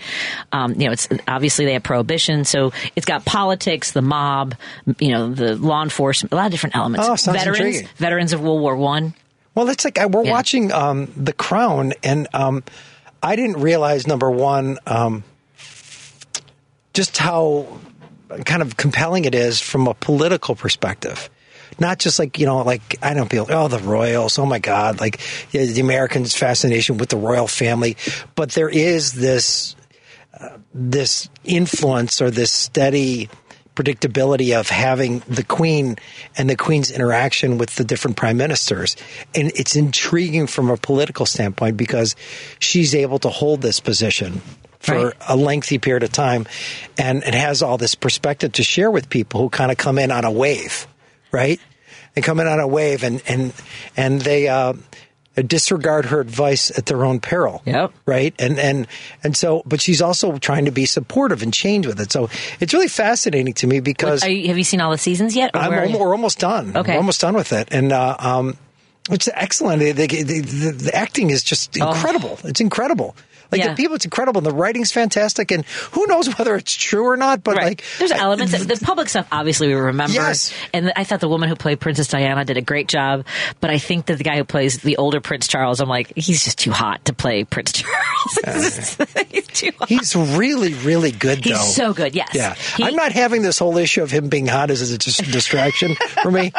um, 0.52 0.74
you 0.80 0.86
know, 0.88 0.92
it's 0.92 1.08
obviously 1.28 1.66
they 1.66 1.74
have 1.74 1.84
prohibition, 1.84 2.46
so 2.46 2.72
it's 2.96 3.06
got 3.06 3.26
politics, 3.26 3.92
the 3.92 4.02
mob, 4.02 4.56
you 5.00 5.10
know, 5.10 5.34
the 5.34 5.56
law 5.56 5.84
enforcement, 5.84 6.32
a 6.32 6.36
lot 6.36 6.46
of 6.46 6.52
different 6.52 6.76
elements. 6.76 7.08
Oh, 7.28 7.32
veterans, 7.32 7.60
intriguing. 7.60 7.90
veterans 7.98 8.34
of 8.34 8.42
World 8.42 8.62
War 8.62 8.77
One. 8.78 9.14
Well, 9.56 9.70
it's 9.70 9.84
like 9.84 9.98
we're 10.10 10.24
Yeah. 10.24 10.32
watching 10.32 10.72
um, 10.72 11.12
The 11.18 11.34
Crown, 11.34 11.94
and 12.04 12.28
um, 12.34 12.64
I 13.24 13.36
didn't 13.36 13.60
realize 13.60 14.06
number 14.08 14.30
one 14.30 14.78
um, 14.86 15.24
just 16.94 17.18
how 17.18 17.66
kind 18.46 18.62
of 18.62 18.78
compelling 18.78 19.26
it 19.26 19.36
is 19.36 19.60
from 19.62 19.88
a 19.88 19.94
political 19.94 20.56
perspective. 20.56 21.30
Not 21.80 22.00
just 22.00 22.18
like 22.18 22.40
you 22.40 22.46
know, 22.46 22.64
like 22.64 22.98
I 23.04 23.14
don't 23.14 23.30
feel 23.30 23.46
oh 23.50 23.68
the 23.68 23.80
royals, 23.80 24.40
oh 24.40 24.46
my 24.46 24.60
god, 24.60 25.00
like 25.00 25.20
yeah, 25.52 25.66
the 25.66 25.82
Americans' 25.82 26.36
fascination 26.36 26.98
with 26.98 27.10
the 27.10 27.18
royal 27.18 27.48
family, 27.48 27.98
but 28.36 28.52
there 28.52 28.70
is 28.70 29.14
this 29.14 29.76
uh, 30.40 30.58
this 30.74 31.30
influence 31.44 32.22
or 32.22 32.32
this 32.32 32.52
steady 32.52 33.30
predictability 33.78 34.60
of 34.60 34.70
having 34.70 35.20
the 35.28 35.44
queen 35.44 35.98
and 36.36 36.50
the 36.50 36.56
queen's 36.56 36.90
interaction 36.90 37.60
with 37.60 37.76
the 37.76 37.84
different 37.84 38.18
prime 38.18 38.38
ministers. 38.38 38.96
And 39.36 39.52
it's 39.56 39.76
intriguing 39.76 40.48
from 40.48 40.70
a 40.72 40.78
political 40.78 41.28
standpoint 41.28 41.78
because 41.78 42.16
she's 42.60 42.96
able 42.96 43.20
to 43.20 43.30
hold 43.30 43.62
this 43.62 43.80
position 43.80 44.42
for 44.80 44.96
Right. 45.08 45.14
a 45.30 45.36
lengthy 45.36 45.78
period 45.78 46.04
of 46.04 46.12
time. 46.12 46.48
And 46.98 47.22
it 47.24 47.34
has 47.36 47.62
all 47.62 47.78
this 47.78 47.94
perspective 47.94 48.54
to 48.54 48.64
share 48.64 48.90
with 48.90 49.10
people 49.10 49.42
who 49.42 49.50
kind 49.50 49.72
of 49.72 49.78
come 49.78 50.00
in 50.00 50.10
on 50.12 50.26
a 50.26 50.32
wave 50.32 50.88
right? 51.32 51.60
They 52.16 52.22
come 52.22 52.40
in 52.40 52.48
on 52.48 52.60
a 52.60 52.68
wave 52.68 53.04
and 53.04 53.22
and 53.28 53.54
and 53.98 54.22
they 54.22 54.48
uh 54.48 54.74
disregard 55.44 56.06
her 56.06 56.20
advice 56.20 56.72
at 56.78 56.86
their 56.88 57.06
own 57.06 57.20
peril 57.20 57.62
Yep. 57.66 57.94
right 58.06 58.34
and 58.40 58.58
and 58.60 58.88
and 59.24 59.36
so 59.38 59.62
but 59.66 59.82
she's 59.82 60.02
also 60.02 60.38
trying 60.38 60.66
to 60.66 60.72
be 60.72 60.86
supportive 60.86 61.44
and 61.44 61.54
change 61.54 61.86
with 61.86 62.00
it 62.00 62.12
so 62.12 62.30
it's 62.60 62.74
really 62.74 62.88
fascinating 62.88 63.54
to 63.56 63.68
me 63.68 63.80
because 63.80 64.24
Are 64.24 64.30
you, 64.30 64.48
have 64.48 64.58
you 64.58 64.64
seen 64.64 64.82
all 64.82 64.92
the 64.92 64.98
seasons 64.98 65.36
yet? 65.36 65.52
or 65.54 65.60
I'm 65.62 65.70
where 65.70 65.82
are 65.82 65.86
you? 65.86 65.94
almo- 65.94 66.06
we're 66.06 66.12
almost 66.16 66.40
done 66.40 66.76
Okay. 66.76 66.94
we're 66.94 66.98
almost 67.00 67.22
done 67.22 67.36
with 67.36 67.54
it 67.54 67.68
and 67.72 67.92
uh, 67.92 68.16
um 68.20 68.58
it's 69.10 69.30
excellent 69.34 69.80
the, 69.80 69.92
the, 69.94 70.08
the, 70.24 70.72
the 70.72 70.92
acting 70.96 71.30
is 71.30 71.44
just 71.44 71.78
incredible 71.78 72.38
it's 72.44 72.60
incredible 72.60 73.16
like. 73.52 73.60
Yeah. 73.62 73.70
the 73.70 73.76
people 73.76 73.96
it's 73.96 74.06
incredible 74.06 74.40
and 74.40 74.46
the 74.46 74.54
writing's 74.54 74.92
fantastic 74.92 75.52
and 75.52 75.66
who 75.92 76.06
knows 76.08 76.28
whether 76.38 76.56
it's 76.56 76.74
true 76.74 77.06
or 77.08 77.18
not 77.18 77.44
but 77.44 77.56
Right. 77.58 77.66
like 77.66 77.84
there's 78.00 78.12
I- 78.12 78.18
elements. 78.20 78.52
that- 78.54 78.68
the 78.68 78.86
public 78.86 79.10
stuff, 79.10 79.28
obviously, 79.32 79.68
we 79.68 79.74
remember. 79.74 80.14
Yes. 80.14 80.54
And 80.74 80.92
I 80.96 81.04
thought 81.04 81.20
the 81.20 81.30
woman 81.30 81.50
who 81.50 81.56
played 81.56 81.80
Princess 81.80 82.08
Diana 82.08 82.44
did 82.46 82.58
a 82.58 82.62
great 82.62 82.88
job. 82.88 83.26
But 83.62 83.70
I 83.70 83.78
think 83.78 84.08
that 84.08 84.18
the 84.18 84.24
guy 84.24 84.38
who 84.38 84.44
plays 84.44 84.80
the 84.80 84.98
older 84.98 85.20
Prince 85.22 85.48
Charles, 85.48 85.80
I'm 85.80 85.90
like, 85.90 86.12
he's 86.16 86.44
just 86.44 86.60
too 86.60 86.72
hot 86.72 87.06
to 87.06 87.14
play 87.14 87.44
Prince 87.44 87.72
Charles. 88.44 88.98
he's 89.32 89.48
too 89.48 89.72
hot. 89.78 89.90
He's 89.90 90.16
really, 90.16 90.74
really 90.74 91.12
good, 91.12 91.44
He's 91.44 91.76
so 91.76 91.94
good, 91.94 92.16
yes. 92.16 92.30
Yeah. 92.34 92.54
He- 92.56 92.84
I'm 92.84 92.96
not 92.96 93.12
having 93.12 93.42
this 93.42 93.60
whole 93.60 93.78
issue 93.78 94.04
of 94.04 94.12
him 94.12 94.30
being 94.30 94.48
hot 94.48 94.70
as 94.70 94.92
a 94.92 94.98
dis- 94.98 95.18
distraction 95.18 95.96
for 96.22 96.32
me. 96.32 96.52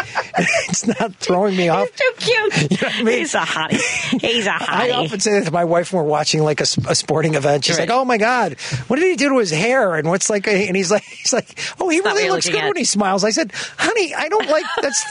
It's 0.68 0.86
not 0.86 1.14
throwing 1.16 1.56
me 1.56 1.68
off. 1.68 1.88
He's 1.90 2.00
too 2.00 2.12
cute. 2.18 2.70
know 2.82 2.88
what 2.88 2.96
I 2.96 3.02
mean? 3.02 3.18
He's 3.18 3.34
a 3.34 3.38
hottie. 3.40 4.20
He's 4.20 4.46
a 4.46 4.54
I 4.54 4.58
hottie. 4.58 4.68
I 4.68 4.90
often 4.92 5.20
say 5.20 5.38
that 5.38 5.46
to 5.46 5.52
my 5.52 5.64
wife 5.64 5.92
when 5.92 6.02
we're 6.02 6.08
watching 6.10 6.42
like 6.42 6.60
a, 6.60 6.66
a 6.86 6.94
sporting 6.94 7.34
event. 7.34 7.64
She's 7.64 7.78
Right. 7.78 7.88
like, 7.88 7.96
"Oh 7.98 8.04
my 8.04 8.18
god, 8.18 8.56
what 8.88 8.98
did 8.98 9.08
he 9.08 9.16
do 9.16 9.30
to 9.30 9.38
his 9.38 9.50
hair?" 9.50 9.94
And 9.96 10.08
what's 10.08 10.28
like, 10.30 10.46
and 10.46 10.76
he's 10.76 10.90
like, 10.90 11.02
"He's 11.04 11.32
like, 11.32 11.58
oh, 11.80 11.88
he 11.88 12.00
really 12.00 12.28
looks 12.30 12.46
good 12.48 12.56
at. 12.56 12.66
when 12.68 12.76
he 12.76 12.84
smiles." 12.84 13.24
I 13.24 13.30
said, 13.30 13.52
"Honey, 13.78 14.14
I 14.14 14.28
don't 14.28 14.48
like 14.48 14.64
that's 14.82 15.04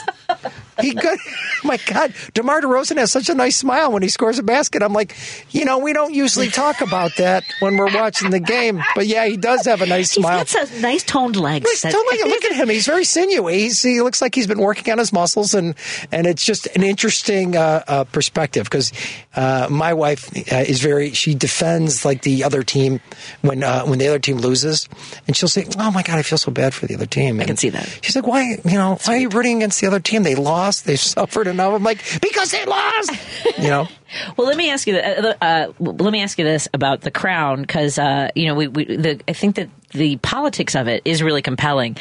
he 0.80 0.94
good." 0.94 1.18
my 1.64 1.78
God, 1.86 2.12
DeMar 2.34 2.60
DeRozan 2.60 2.96
has 2.98 3.10
such 3.12 3.28
a 3.28 3.34
nice 3.34 3.56
smile 3.56 3.92
when 3.92 4.02
he 4.02 4.08
scores 4.08 4.38
a 4.38 4.42
basket. 4.42 4.82
I'm 4.82 4.92
like, 4.92 5.14
you 5.50 5.64
know, 5.64 5.78
we 5.78 5.92
don't 5.92 6.14
usually 6.14 6.48
talk 6.48 6.80
about 6.80 7.16
that 7.16 7.44
when 7.60 7.76
we're 7.76 7.94
watching 7.94 8.30
the 8.30 8.40
game, 8.40 8.82
but 8.94 9.06
yeah, 9.06 9.26
he 9.26 9.36
does 9.36 9.64
have 9.66 9.82
a 9.82 9.86
nice 9.86 10.12
He's 10.14 10.22
smile. 10.24 10.38
got 10.38 10.48
some 10.48 10.80
nice 10.80 11.02
toned 11.04 11.36
legs. 11.36 11.64
Look, 11.64 11.78
that- 11.80 11.92
don't 11.92 12.28
look, 12.28 12.44
at 12.44 12.52
him. 12.52 12.68
He's 12.68 12.86
very 12.86 13.04
sinewy. 13.04 13.58
He's, 13.60 13.82
he 13.82 14.00
looks 14.00 14.22
like 14.22 14.34
he's 14.34 14.46
been 14.46 14.60
working 14.60 14.92
on 14.92 14.98
his 14.98 15.12
muscles, 15.12 15.54
and 15.54 15.74
and 16.12 16.26
it's 16.26 16.44
just 16.44 16.66
an 16.76 16.82
interesting 16.82 17.56
uh, 17.56 17.82
uh, 17.86 18.04
perspective 18.04 18.64
because 18.64 18.92
uh, 19.34 19.66
my 19.70 19.94
wife 19.94 20.30
uh, 20.52 20.56
is 20.56 20.80
very. 20.80 21.10
She 21.12 21.34
defends 21.34 22.04
like 22.04 22.22
the 22.22 22.44
other 22.44 22.62
team 22.62 23.00
when 23.42 23.62
uh, 23.62 23.84
when 23.84 23.98
the 23.98 24.08
other 24.08 24.18
team 24.18 24.36
loses, 24.38 24.88
and 25.26 25.36
she'll 25.36 25.48
say, 25.48 25.66
"Oh 25.78 25.90
my 25.90 26.02
god, 26.02 26.18
I 26.18 26.22
feel 26.22 26.38
so 26.38 26.50
bad 26.52 26.72
for 26.74 26.86
the 26.86 26.94
other 26.94 27.06
team." 27.06 27.40
I 27.40 27.44
can 27.44 27.56
see 27.56 27.70
that. 27.70 27.98
She's 28.02 28.14
like, 28.16 28.26
"Why? 28.26 28.58
You 28.64 28.78
know, 28.78 28.98
why 29.04 29.14
are 29.14 29.18
you 29.18 29.28
rooting 29.28 29.58
against 29.58 29.80
the 29.80 29.86
other 29.86 30.00
team? 30.00 30.22
They 30.22 30.34
lost. 30.34 30.67
They've 30.84 30.98
suffered 30.98 31.46
enough." 31.46 31.74
I'm 31.74 31.82
like, 31.82 32.02
"Because 32.20 32.50
they 32.50 32.64
lost." 32.64 33.12
You 33.58 33.70
know. 33.70 33.88
Well, 34.36 34.46
let 34.46 34.56
me 34.56 34.70
ask 34.70 34.86
you. 34.86 34.96
Uh, 34.96 35.34
uh, 35.40 35.72
let 35.80 36.12
me 36.12 36.22
ask 36.22 36.38
you 36.38 36.44
this 36.44 36.68
about 36.72 37.00
the 37.00 37.10
crown, 37.10 37.62
because 37.62 37.98
uh, 37.98 38.30
you 38.34 38.46
know, 38.46 38.54
we, 38.54 38.68
we 38.68 38.84
the, 38.84 39.20
I 39.26 39.32
think 39.32 39.56
that 39.56 39.68
the 39.90 40.16
politics 40.18 40.76
of 40.76 40.86
it 40.86 41.02
is 41.04 41.22
really 41.22 41.42
compelling. 41.42 41.96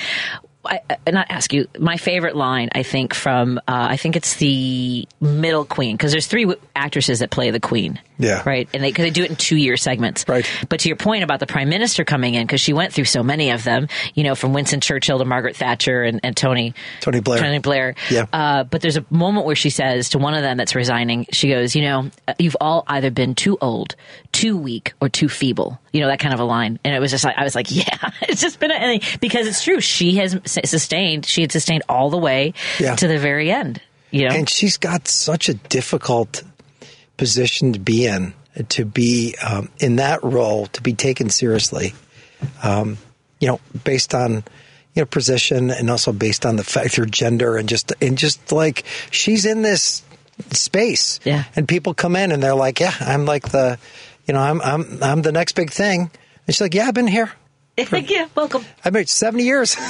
I, 0.67 0.81
not 1.09 1.27
ask 1.29 1.53
you. 1.53 1.67
My 1.79 1.97
favorite 1.97 2.35
line, 2.35 2.69
I 2.73 2.83
think, 2.83 3.13
from 3.13 3.57
uh, 3.59 3.61
I 3.67 3.97
think 3.97 4.15
it's 4.15 4.35
the 4.35 5.07
middle 5.19 5.65
queen, 5.65 5.95
because 5.95 6.11
there's 6.11 6.27
three 6.27 6.43
w- 6.43 6.59
actresses 6.75 7.19
that 7.19 7.31
play 7.31 7.51
the 7.51 7.59
queen. 7.59 7.99
Yeah. 8.19 8.41
Right, 8.45 8.67
and 8.73 8.83
they 8.83 8.89
because 8.89 9.03
they 9.03 9.11
do 9.11 9.23
it 9.23 9.29
in 9.29 9.35
two 9.35 9.55
year 9.55 9.77
segments. 9.77 10.25
Right. 10.27 10.49
But 10.69 10.79
to 10.81 10.89
your 10.89 10.95
point 10.95 11.23
about 11.23 11.39
the 11.39 11.45
prime 11.45 11.69
minister 11.69 12.03
coming 12.03 12.33
in, 12.33 12.47
because 12.47 12.61
she 12.61 12.73
went 12.73 12.91
through 12.93 13.05
so 13.05 13.21
many 13.21 13.51
of 13.51 13.63
them, 13.63 13.87
you 14.15 14.23
know, 14.23 14.33
from 14.33 14.53
Winston 14.53 14.81
Churchill 14.81 15.19
to 15.19 15.25
Margaret 15.25 15.55
Thatcher 15.55 16.03
and, 16.03 16.19
and 16.23 16.35
Tony 16.35 16.73
Tony 16.99 17.19
Blair. 17.19 17.39
Tony 17.39 17.59
Blair. 17.59 17.95
Yeah. 18.09 18.25
Uh, 18.33 18.63
but 18.63 18.81
there's 18.81 18.97
a 18.97 19.05
moment 19.09 19.45
where 19.45 19.55
she 19.55 19.69
says 19.69 20.09
to 20.09 20.17
one 20.17 20.33
of 20.33 20.41
them 20.41 20.57
that's 20.57 20.73
resigning, 20.73 21.27
she 21.31 21.49
goes, 21.49 21.75
you 21.75 21.83
know, 21.83 22.09
you've 22.39 22.57
all 22.59 22.83
either 22.87 23.11
been 23.11 23.35
too 23.35 23.57
old, 23.61 23.95
too 24.31 24.57
weak, 24.57 24.93
or 24.99 25.09
too 25.09 25.29
feeble. 25.29 25.79
You 25.93 26.01
know, 26.01 26.07
that 26.07 26.19
kind 26.19 26.33
of 26.33 26.39
a 26.39 26.43
line. 26.43 26.79
And 26.83 26.93
it 26.95 26.99
was 26.99 27.11
just 27.11 27.23
like, 27.23 27.37
I 27.37 27.43
was 27.43 27.55
like, 27.55 27.67
yeah, 27.75 28.11
it's 28.23 28.41
just 28.41 28.59
been, 28.59 28.71
a, 28.71 28.99
because 29.21 29.47
it's 29.47 29.63
true. 29.63 29.79
She 29.79 30.15
has 30.17 30.37
sustained, 30.45 31.25
she 31.25 31.41
had 31.41 31.51
sustained 31.51 31.83
all 31.89 32.09
the 32.09 32.17
way 32.17 32.53
Yeah. 32.79 32.95
to 32.95 33.07
the 33.07 33.17
very 33.17 33.51
end. 33.51 33.81
You 34.11 34.29
know? 34.29 34.35
and 34.35 34.49
she's 34.49 34.77
got 34.77 35.07
such 35.07 35.49
a 35.49 35.53
difficult 35.53 36.41
position 37.17 37.73
to 37.73 37.79
be 37.79 38.05
in 38.05 38.33
to 38.69 38.85
be 38.85 39.35
um, 39.45 39.69
in 39.79 39.97
that 39.97 40.23
role 40.23 40.67
to 40.67 40.81
be 40.81 40.93
taken 40.93 41.29
seriously 41.29 41.93
um, 42.63 42.97
you 43.39 43.47
know 43.47 43.59
based 43.83 44.13
on 44.15 44.31
you 44.93 45.01
know 45.01 45.05
position 45.05 45.69
and 45.71 45.89
also 45.89 46.11
based 46.13 46.45
on 46.45 46.55
the 46.55 46.63
fact 46.63 46.95
her 46.95 47.05
gender 47.05 47.57
and 47.57 47.67
just 47.67 47.91
and 48.01 48.17
just 48.17 48.51
like 48.51 48.83
she's 49.11 49.45
in 49.45 49.61
this 49.61 50.03
space 50.51 51.19
Yeah. 51.23 51.43
and 51.55 51.67
people 51.67 51.93
come 51.93 52.15
in 52.15 52.31
and 52.31 52.41
they're 52.41 52.55
like 52.55 52.79
yeah 52.79 52.93
i'm 53.01 53.25
like 53.25 53.49
the 53.49 53.77
you 54.27 54.33
know 54.33 54.41
i'm 54.41 54.61
i'm 54.61 55.01
i'm 55.01 55.21
the 55.21 55.31
next 55.31 55.53
big 55.53 55.71
thing. 55.71 56.11
And 56.45 56.55
she's 56.55 56.61
like 56.61 56.73
yeah 56.73 56.87
i've 56.87 56.93
been 56.93 57.07
here 57.07 57.31
yeah, 58.07 58.27
welcome. 58.35 58.65
i've 58.83 58.93
been 58.93 59.05
70 59.05 59.43
years 59.43 59.75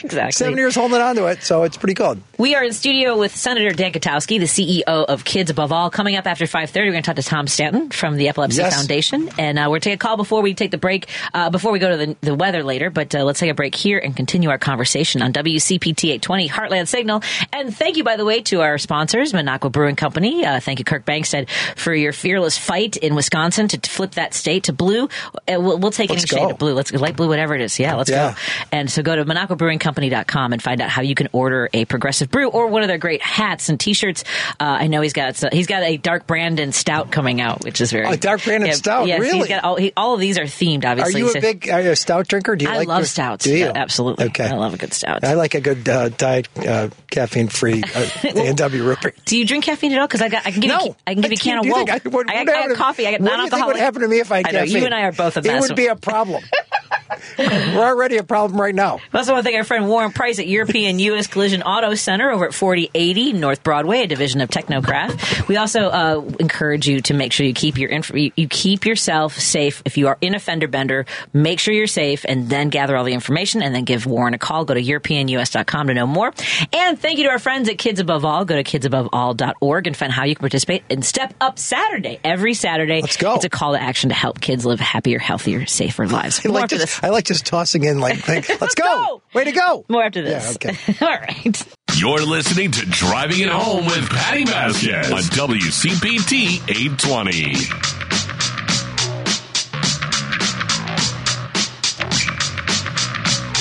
Exactly. 0.00 0.30
seven 0.32 0.56
years 0.58 0.76
holding 0.76 1.00
on 1.00 1.16
to 1.16 1.26
it 1.26 1.42
so 1.42 1.64
it's 1.64 1.76
pretty 1.76 1.94
good 1.94 2.22
We 2.38 2.54
are 2.54 2.62
in 2.62 2.72
studio 2.72 3.18
with 3.18 3.34
Senator 3.34 3.70
Dan 3.74 3.90
Kotowski, 3.92 4.38
the 4.38 4.46
CEO 4.46 4.84
of 4.86 5.24
Kids 5.24 5.50
Above 5.50 5.72
All. 5.72 5.90
Coming 5.90 6.14
up 6.14 6.24
after 6.26 6.44
5.30, 6.44 6.74
we're 6.76 6.90
going 6.92 7.02
to 7.02 7.06
talk 7.06 7.16
to 7.16 7.22
Tom 7.22 7.48
Stanton 7.48 7.90
from 7.90 8.16
the 8.16 8.28
Epilepsy 8.28 8.58
Yes. 8.58 8.76
Foundation. 8.76 9.28
And 9.40 9.58
uh, 9.58 9.66
we're 9.68 9.80
taking 9.80 9.94
a 9.94 9.98
call 9.98 10.16
before 10.16 10.40
we 10.40 10.54
take 10.54 10.70
the 10.70 10.78
break, 10.78 11.08
uh, 11.34 11.50
before 11.50 11.72
we 11.72 11.80
go 11.80 11.90
to 11.90 11.96
the, 11.96 12.16
the 12.20 12.34
weather 12.36 12.62
later. 12.62 12.90
But 12.90 13.12
uh, 13.12 13.24
let's 13.24 13.40
take 13.40 13.50
a 13.50 13.54
break 13.54 13.74
here 13.74 13.98
and 13.98 14.14
continue 14.14 14.50
our 14.50 14.58
conversation 14.58 15.20
on 15.20 15.32
WCPT 15.32 16.10
820 16.10 16.48
Heartland 16.48 16.86
Signal. 16.86 17.22
And 17.52 17.76
thank 17.76 17.96
you, 17.96 18.04
by 18.04 18.14
the 18.16 18.24
way, 18.24 18.40
to 18.42 18.60
our 18.60 18.78
sponsors, 18.78 19.32
Minocqua 19.32 19.72
Brewing 19.72 19.96
Company. 19.96 20.46
Uh, 20.46 20.60
thank 20.60 20.78
you, 20.78 20.84
Kirk 20.84 21.04
Bangstad, 21.04 21.48
for 21.74 21.92
your 21.92 22.12
fearless 22.12 22.56
fight 22.56 22.96
in 22.96 23.16
Wisconsin 23.16 23.66
to, 23.66 23.90
flip 23.90 24.12
that 24.12 24.32
state 24.32 24.62
to 24.64 24.72
blue. 24.72 25.06
Uh, 25.48 25.58
we'll, 25.58 25.78
we'll 25.78 25.90
take 25.90 26.10
Let's 26.10 26.22
any 26.22 26.28
shade 26.40 26.46
go. 26.46 26.50
of 26.52 26.58
blue. 26.58 26.74
Let's 26.74 26.92
light 26.92 27.16
blue, 27.18 27.28
whatever 27.28 27.54
it 27.54 27.60
is. 27.60 27.78
Yeah, 27.78 27.96
let's 27.96 28.08
Yeah. 28.08 28.30
go. 28.32 28.36
And 28.72 28.90
so 28.90 29.02
go 29.02 29.14
to 29.14 29.24
MinocquaBrewingCompany.com 29.26 30.52
and 30.54 30.62
find 30.62 30.80
out 30.80 30.88
how 30.88 31.02
you 31.02 31.14
can 31.14 31.28
order 31.32 31.68
a 31.74 31.84
progressive 31.84 32.30
brew 32.30 32.48
or 32.48 32.68
one 32.68 32.82
of 32.82 32.88
their 32.88 32.96
great 32.98 33.22
hats 33.22 33.68
and 33.68 33.78
T-shirts. 33.78 34.24
Uh, 34.58 34.64
I 34.64 34.86
know 34.86 35.02
he's 35.02 35.12
got 35.12 35.36
he's 35.52 35.66
got 35.66 35.82
a 35.82 35.96
dark 35.98 36.26
Brandon 36.26 36.72
Stout 36.72 37.10
coming 37.10 37.40
out, 37.40 37.62
which 37.64 37.80
is 37.80 37.92
very 37.92 38.06
A 38.08 38.16
dark 38.16 38.42
Brandon 38.44 38.72
Stout? 38.72 39.06
Yes, 39.06 39.20
Really? 39.20 39.38
He's 39.40 39.48
got 39.48 39.64
all, 39.64 39.76
he, 39.76 39.92
all 39.96 40.14
of 40.14 40.20
these 40.20 40.38
are 40.38 40.44
themed. 40.44 40.84
Obviously, 40.84 41.20
are 41.22 41.24
you 41.26 41.32
So- 41.32 41.38
a 41.38 41.42
big 41.42 41.68
are 41.68 41.82
you 41.82 41.90
a 41.90 41.96
stout 41.96 42.28
drinker 42.28 42.56
do 42.56 42.64
you 42.64 42.70
I 42.70 42.78
like 42.78 42.88
love 42.88 43.02
the- 43.02 43.06
stouts. 43.08 43.44
do 43.44 43.50
you 43.52 43.58
Yeah, 43.66 43.72
absolutely. 43.74 44.26
okay 44.26 44.46
I 44.46 44.54
love 44.54 44.74
a 44.74 44.78
good 44.78 44.94
stout. 44.94 45.24
I 45.24 45.34
like 45.34 45.54
a 45.54 45.60
good 45.60 45.88
uh, 45.88 46.08
diet, 46.10 46.48
uh, 46.66 46.88
caffeine-free 47.10 47.82
uh, 47.94 48.06
A&W 48.24 48.82
root 48.84 49.00
beer. 49.02 49.14
Do 49.24 49.36
you 49.36 49.44
drink 49.44 49.64
caffeine 49.64 49.92
at 49.92 49.98
all? 49.98 50.06
Because 50.06 50.22
I 50.22 50.28
got 50.28 50.46
I 50.46 50.50
can 50.52 50.60
give 50.60 50.70
you 50.70 50.76
No, 50.78 50.84
a, 50.92 50.96
I 51.10 51.14
can 51.14 51.22
give 51.22 51.32
you 51.32 51.36
a 51.36 51.40
can 51.40 51.58
of 51.58 51.66
you 51.66 51.74
think 51.74 51.90
I, 51.90 52.00
what, 52.08 52.30
I, 52.30 52.44
got, 52.44 52.54
I 52.56 52.68
got 52.68 52.76
coffee. 52.76 53.06
I 53.06 53.12
got 53.12 53.20
what 53.20 53.30
you 53.30 53.36
think 53.36 53.36
non-alcoholic. 53.38 53.74
would 53.74 53.80
happen 53.82 54.02
to 54.02 54.08
me 54.08 54.20
if 54.20 54.30
I 54.32 54.38
had 54.38 54.46
I 54.46 54.50
know 54.52 54.58
caffeine? 54.60 54.76
you 54.78 54.84
and 54.84 54.94
I 54.94 55.02
are 55.02 55.12
both 55.12 55.36
a 55.36 55.40
It 55.40 55.60
would 55.60 55.76
be 55.76 55.86
a 55.86 55.96
problem. 55.96 56.42
We're 57.38 57.86
already 57.86 58.16
a 58.16 58.22
problem 58.22 58.60
right 58.60 58.74
now. 58.74 59.00
We 59.12 59.18
also 59.18 59.32
want 59.32 59.44
to 59.44 59.50
thank 59.50 59.58
our 59.58 59.64
friend 59.64 59.88
Warren 59.88 60.12
Price 60.12 60.38
at 60.38 60.46
European 60.46 60.98
U.S. 61.08 61.26
Collision 61.26 61.62
Auto 61.62 61.94
Center 61.94 62.30
over 62.30 62.46
at 62.46 62.54
4080 62.54 63.34
North 63.34 63.62
Broadway, 63.62 64.02
a 64.02 64.06
division 64.06 64.40
of 64.40 64.48
Technocraft. 64.48 65.48
We 65.48 65.56
also 65.56 65.88
uh, 65.88 66.22
encourage 66.40 66.86
you 66.88 67.00
to 67.02 67.14
make 67.14 67.32
sure 67.32 67.46
you 67.46 67.54
keep 67.54 67.78
your 67.78 67.90
inf- 67.90 68.14
you, 68.14 68.32
you 68.36 68.48
keep 68.48 68.84
yourself 68.86 69.38
safe. 69.38 69.82
If 69.84 69.96
you 69.96 70.08
are 70.08 70.18
in 70.20 70.34
a 70.34 70.40
fender 70.40 70.68
bender, 70.68 71.06
make 71.32 71.60
sure 71.60 71.74
you're 71.74 71.86
safe, 71.86 72.24
and 72.28 72.48
then 72.48 72.68
gather 72.68 72.96
all 72.96 73.04
the 73.04 73.14
information, 73.14 73.62
and 73.62 73.74
then 73.74 73.84
give 73.84 74.06
Warren 74.06 74.34
a 74.34 74.38
call. 74.38 74.64
Go 74.64 74.74
to 74.74 74.82
EuropeanUS.com 74.82 75.86
to 75.88 75.94
know 75.94 76.06
more. 76.06 76.32
And 76.72 76.98
thank 76.98 77.18
you 77.18 77.24
to 77.24 77.30
our 77.30 77.38
friends 77.38 77.68
at 77.68 77.78
Kids 77.78 78.00
Above 78.00 78.24
All. 78.24 78.44
Go 78.44 78.60
to 78.60 78.64
KidsAboveAll.org 78.64 79.86
and 79.86 79.96
find 79.96 80.12
how 80.12 80.24
you 80.24 80.34
can 80.34 80.40
participate 80.40 80.84
in 80.88 81.02
Step 81.02 81.34
Up 81.40 81.58
Saturday. 81.58 82.20
Every 82.24 82.54
Saturday, 82.54 83.00
Let's 83.00 83.16
go. 83.16 83.34
It's 83.34 83.44
a 83.44 83.48
call 83.48 83.72
to 83.72 83.82
action 83.82 84.10
to 84.10 84.14
help 84.14 84.40
kids 84.40 84.66
live 84.66 84.80
happier, 84.80 85.18
healthier, 85.18 85.66
safer 85.66 86.06
lives. 86.06 86.44
More 86.48 86.54
like, 86.54 86.64
after 86.64 86.78
this. 86.78 86.97
I 87.02 87.10
like 87.10 87.24
just 87.24 87.46
tossing 87.46 87.84
in 87.84 88.00
like, 88.00 88.26
like 88.28 88.48
let's, 88.60 88.74
go. 88.74 88.84
go. 88.84 89.22
Way 89.34 89.44
to 89.44 89.52
go. 89.52 89.84
More 89.88 90.04
after 90.04 90.22
this. 90.22 90.58
Yeah, 90.62 90.70
okay. 90.70 90.94
All 91.04 91.18
right. 91.18 91.74
You're 91.96 92.20
listening 92.20 92.70
to 92.72 92.86
Driving 92.86 93.40
It 93.40 93.48
Home 93.48 93.86
with 93.86 94.08
Patti 94.08 94.44
Vasquez 94.44 95.10
on 95.10 95.18
WCPT 95.20 96.68
820. 96.68 98.07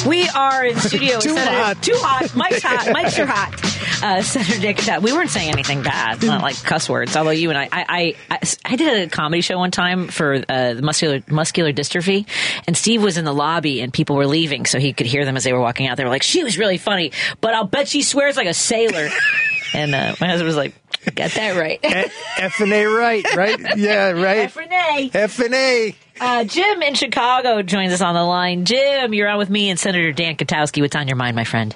We 0.08 0.28
are 0.30 0.66
in 0.66 0.76
studio 0.80 1.20
Too 1.20 1.36
Senator. 1.36 1.58
hot. 1.58 1.84
Too 1.84 1.96
hot. 1.96 2.36
Mike's 2.36 2.64
hot. 2.64 2.92
Mike's 2.94 3.20
are 3.20 3.26
hot. 3.26 3.78
Uh, 4.02 4.22
Senator 4.22 4.60
Dick 4.60 5.02
We 5.02 5.12
weren't 5.12 5.30
saying 5.30 5.52
anything 5.52 5.82
bad, 5.82 6.24
not 6.24 6.42
like 6.42 6.56
cuss 6.64 6.88
words. 6.88 7.16
Although 7.16 7.32
you 7.32 7.50
and 7.50 7.58
I, 7.58 7.68
I, 7.72 8.16
I, 8.30 8.40
I, 8.64 8.76
did 8.76 9.08
a 9.08 9.10
comedy 9.10 9.42
show 9.42 9.58
one 9.58 9.72
time 9.72 10.08
for 10.08 10.36
uh, 10.36 10.74
the 10.76 10.82
muscular 10.82 11.22
muscular 11.28 11.74
dystrophy, 11.74 12.28
and 12.68 12.78
Steve 12.78 13.02
was 13.04 13.18
in 13.18 13.26
the 13.26 13.34
lobby, 13.34 13.82
and 13.82 13.92
people 13.92 14.16
were 14.16 14.28
leaving, 14.28 14.66
so 14.66 14.80
he 14.80 14.94
could 14.94 15.08
hear 15.08 15.26
them 15.26 15.36
as 15.36 15.44
they 15.44 15.52
were 15.52 15.60
walking 15.60 15.88
out. 15.88 15.98
They 15.98 16.04
were 16.04 16.10
like, 16.10 16.24
"She 16.24 16.44
was 16.44 16.58
really 16.58 16.78
funny, 16.78 17.12
but 17.42 17.54
I'll 17.54 17.66
bet 17.66 17.88
she 17.88 18.04
swears 18.04 18.38
like 18.38 18.48
a 18.48 18.54
sailor." 18.54 19.10
and 19.74 19.94
uh, 19.96 20.16
my 20.22 20.28
husband 20.28 20.48
was 20.48 20.58
like, 20.58 20.74
"Got 21.16 21.32
that 21.32 21.58
right." 21.58 21.80
F 21.84 22.60
and 22.62 22.72
A 22.72 22.86
right, 22.86 23.36
right? 23.36 23.60
Yeah, 23.78 24.12
right. 24.12 24.56
Renee. 24.56 25.12
F 25.14 25.40
and 25.40 25.54
A. 25.54 25.96
Uh, 26.20 26.44
Jim 26.44 26.82
in 26.82 26.96
Chicago 26.96 27.62
joins 27.62 27.94
us 27.94 28.02
on 28.02 28.16
the 28.16 28.24
line. 28.24 28.66
Jim, 28.66 29.14
you're 29.14 29.28
on 29.28 29.38
with 29.38 29.50
me 29.50 29.70
and 29.70 29.80
Senator 29.80 30.12
Dan 30.12 30.36
Kotowski. 30.36 30.82
What's 30.82 30.96
on 30.96 31.08
your 31.08 31.18
mind, 31.18 31.36
my 31.36 31.44
friend? 31.44 31.76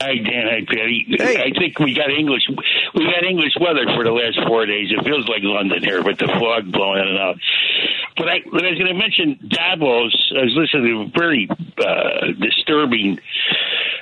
Hi 0.00 0.14
Dan, 0.16 0.46
hi 0.48 0.64
Patti. 0.66 1.04
Hey. 1.18 1.42
I 1.42 1.58
think 1.58 1.78
we 1.78 1.92
got 1.92 2.08
English. 2.10 2.44
We 2.94 3.04
got 3.04 3.22
English 3.22 3.52
weather 3.60 3.84
for 3.94 4.02
the 4.02 4.12
last 4.12 4.38
four 4.48 4.64
days. 4.64 4.88
It 4.90 5.04
feels 5.04 5.28
like 5.28 5.42
London 5.42 5.84
here 5.84 6.02
with 6.02 6.18
the 6.18 6.26
fog 6.26 6.72
blowing 6.72 7.02
in 7.02 7.08
and 7.08 7.18
out. 7.18 7.36
But 8.16 8.28
I, 8.28 8.40
but 8.50 8.64
I 8.64 8.70
was 8.70 8.78
going 8.78 8.92
to 8.92 8.98
mention 8.98 9.38
Davos. 9.46 10.32
I 10.36 10.44
was 10.44 10.56
listening 10.56 10.84
to 10.88 11.00
a 11.02 11.18
very 11.18 11.48
uh, 11.50 12.32
disturbing 12.40 13.20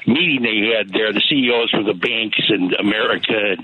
meeting 0.07 0.43
they 0.43 0.77
had 0.77 0.93
there. 0.93 1.13
The 1.13 1.23
CEOs 1.29 1.71
for 1.71 1.83
the 1.83 1.95
banks 1.95 2.39
in 2.49 2.75
America. 2.79 3.57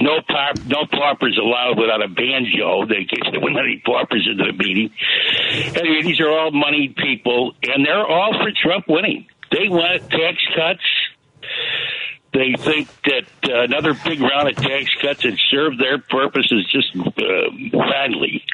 No 0.00 0.20
pop, 0.26 0.58
no 0.66 0.86
paupers 0.86 1.38
allowed 1.38 1.78
without 1.78 2.02
a 2.02 2.08
banjo. 2.08 2.86
They 2.86 3.06
they 3.10 3.38
wouldn't 3.38 3.56
let 3.56 3.64
any 3.64 3.82
paupers 3.84 4.28
into 4.30 4.44
the 4.44 4.56
meeting. 4.56 4.90
Anyway, 5.76 6.02
these 6.02 6.20
are 6.20 6.30
all 6.30 6.50
moneyed 6.50 6.96
people, 6.96 7.54
and 7.62 7.84
they're 7.84 8.06
all 8.06 8.32
for 8.32 8.50
Trump 8.52 8.86
winning. 8.88 9.26
They 9.50 9.68
want 9.68 10.08
tax 10.10 10.38
cuts. 10.54 10.84
They 12.32 12.54
think 12.56 12.88
that 13.04 13.26
uh, 13.50 13.62
another 13.64 13.92
big 13.92 14.20
round 14.20 14.48
of 14.48 14.56
tax 14.56 14.94
cuts 15.02 15.24
would 15.24 15.38
serve 15.50 15.78
their 15.78 15.98
purposes 15.98 16.64
just 16.70 16.96
uh, 16.96 17.50
badly. 17.72 18.44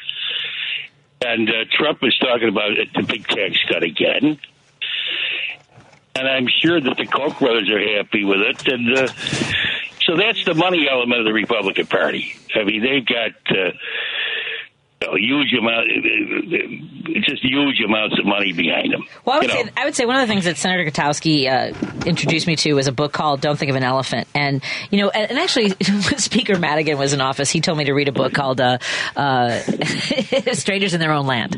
And 1.23 1.49
uh, 1.49 1.65
Trump 1.71 1.99
is 2.01 2.17
talking 2.17 2.49
about 2.49 2.71
the 2.95 3.03
big 3.03 3.27
tax 3.27 3.57
cut 3.69 3.83
again. 3.83 4.39
And 6.17 6.27
I'm 6.27 6.47
sure 6.47 6.81
that 6.81 6.97
the 6.97 7.05
Koch 7.05 7.37
brothers 7.39 7.69
are 7.69 7.79
happy 7.79 8.23
with 8.23 8.39
it. 8.41 8.67
And 8.67 8.97
uh, 8.97 9.07
so 10.01 10.15
that's 10.15 10.43
the 10.45 10.55
money 10.55 10.87
element 10.89 11.19
of 11.19 11.25
the 11.25 11.33
Republican 11.33 11.85
Party. 11.85 12.33
I 12.55 12.63
mean, 12.63 12.81
they've 12.81 13.05
got. 13.05 13.31
Uh, 13.49 13.71
a 15.01 15.19
huge 15.19 15.53
amount, 15.53 15.87
just 17.23 17.43
huge 17.43 17.79
amounts 17.85 18.17
of 18.17 18.25
money 18.25 18.51
behind 18.51 18.91
them. 18.93 19.03
Well, 19.25 19.35
I 19.35 19.39
would 19.39 19.49
You 19.49 19.63
say. 19.63 19.71
I 19.77 19.85
would 19.85 19.95
say 19.95 20.05
one 20.05 20.15
of 20.15 20.21
the 20.21 20.27
things 20.27 20.45
that 20.45 20.57
Senator 20.57 20.89
Kotowski 20.89 21.47
uh, 21.47 21.73
introduced 22.05 22.47
me 22.47 22.55
to 22.55 22.73
was 22.73 22.87
a 22.87 22.91
book 22.91 23.13
called 23.13 23.39
"Don't 23.41 23.57
Think 23.59 23.69
of 23.69 23.75
an 23.75 23.83
Elephant," 23.83 24.27
and 24.33 24.63
you 24.89 24.99
know, 24.99 25.09
and, 25.09 25.29
and 25.29 25.39
actually, 25.39 25.69
when 25.69 26.17
Speaker 26.17 26.57
Madigan 26.57 26.97
was 26.97 27.13
in 27.13 27.21
office, 27.21 27.51
he 27.51 27.61
told 27.61 27.77
me 27.77 27.85
to 27.85 27.93
read 27.93 28.07
a 28.07 28.11
book 28.11 28.33
called 28.33 28.59
uh, 28.59 28.79
uh, 29.15 29.59
"Strangers 30.53 30.95
in 30.95 30.99
Their 30.99 31.11
Own 31.11 31.27
Land," 31.27 31.55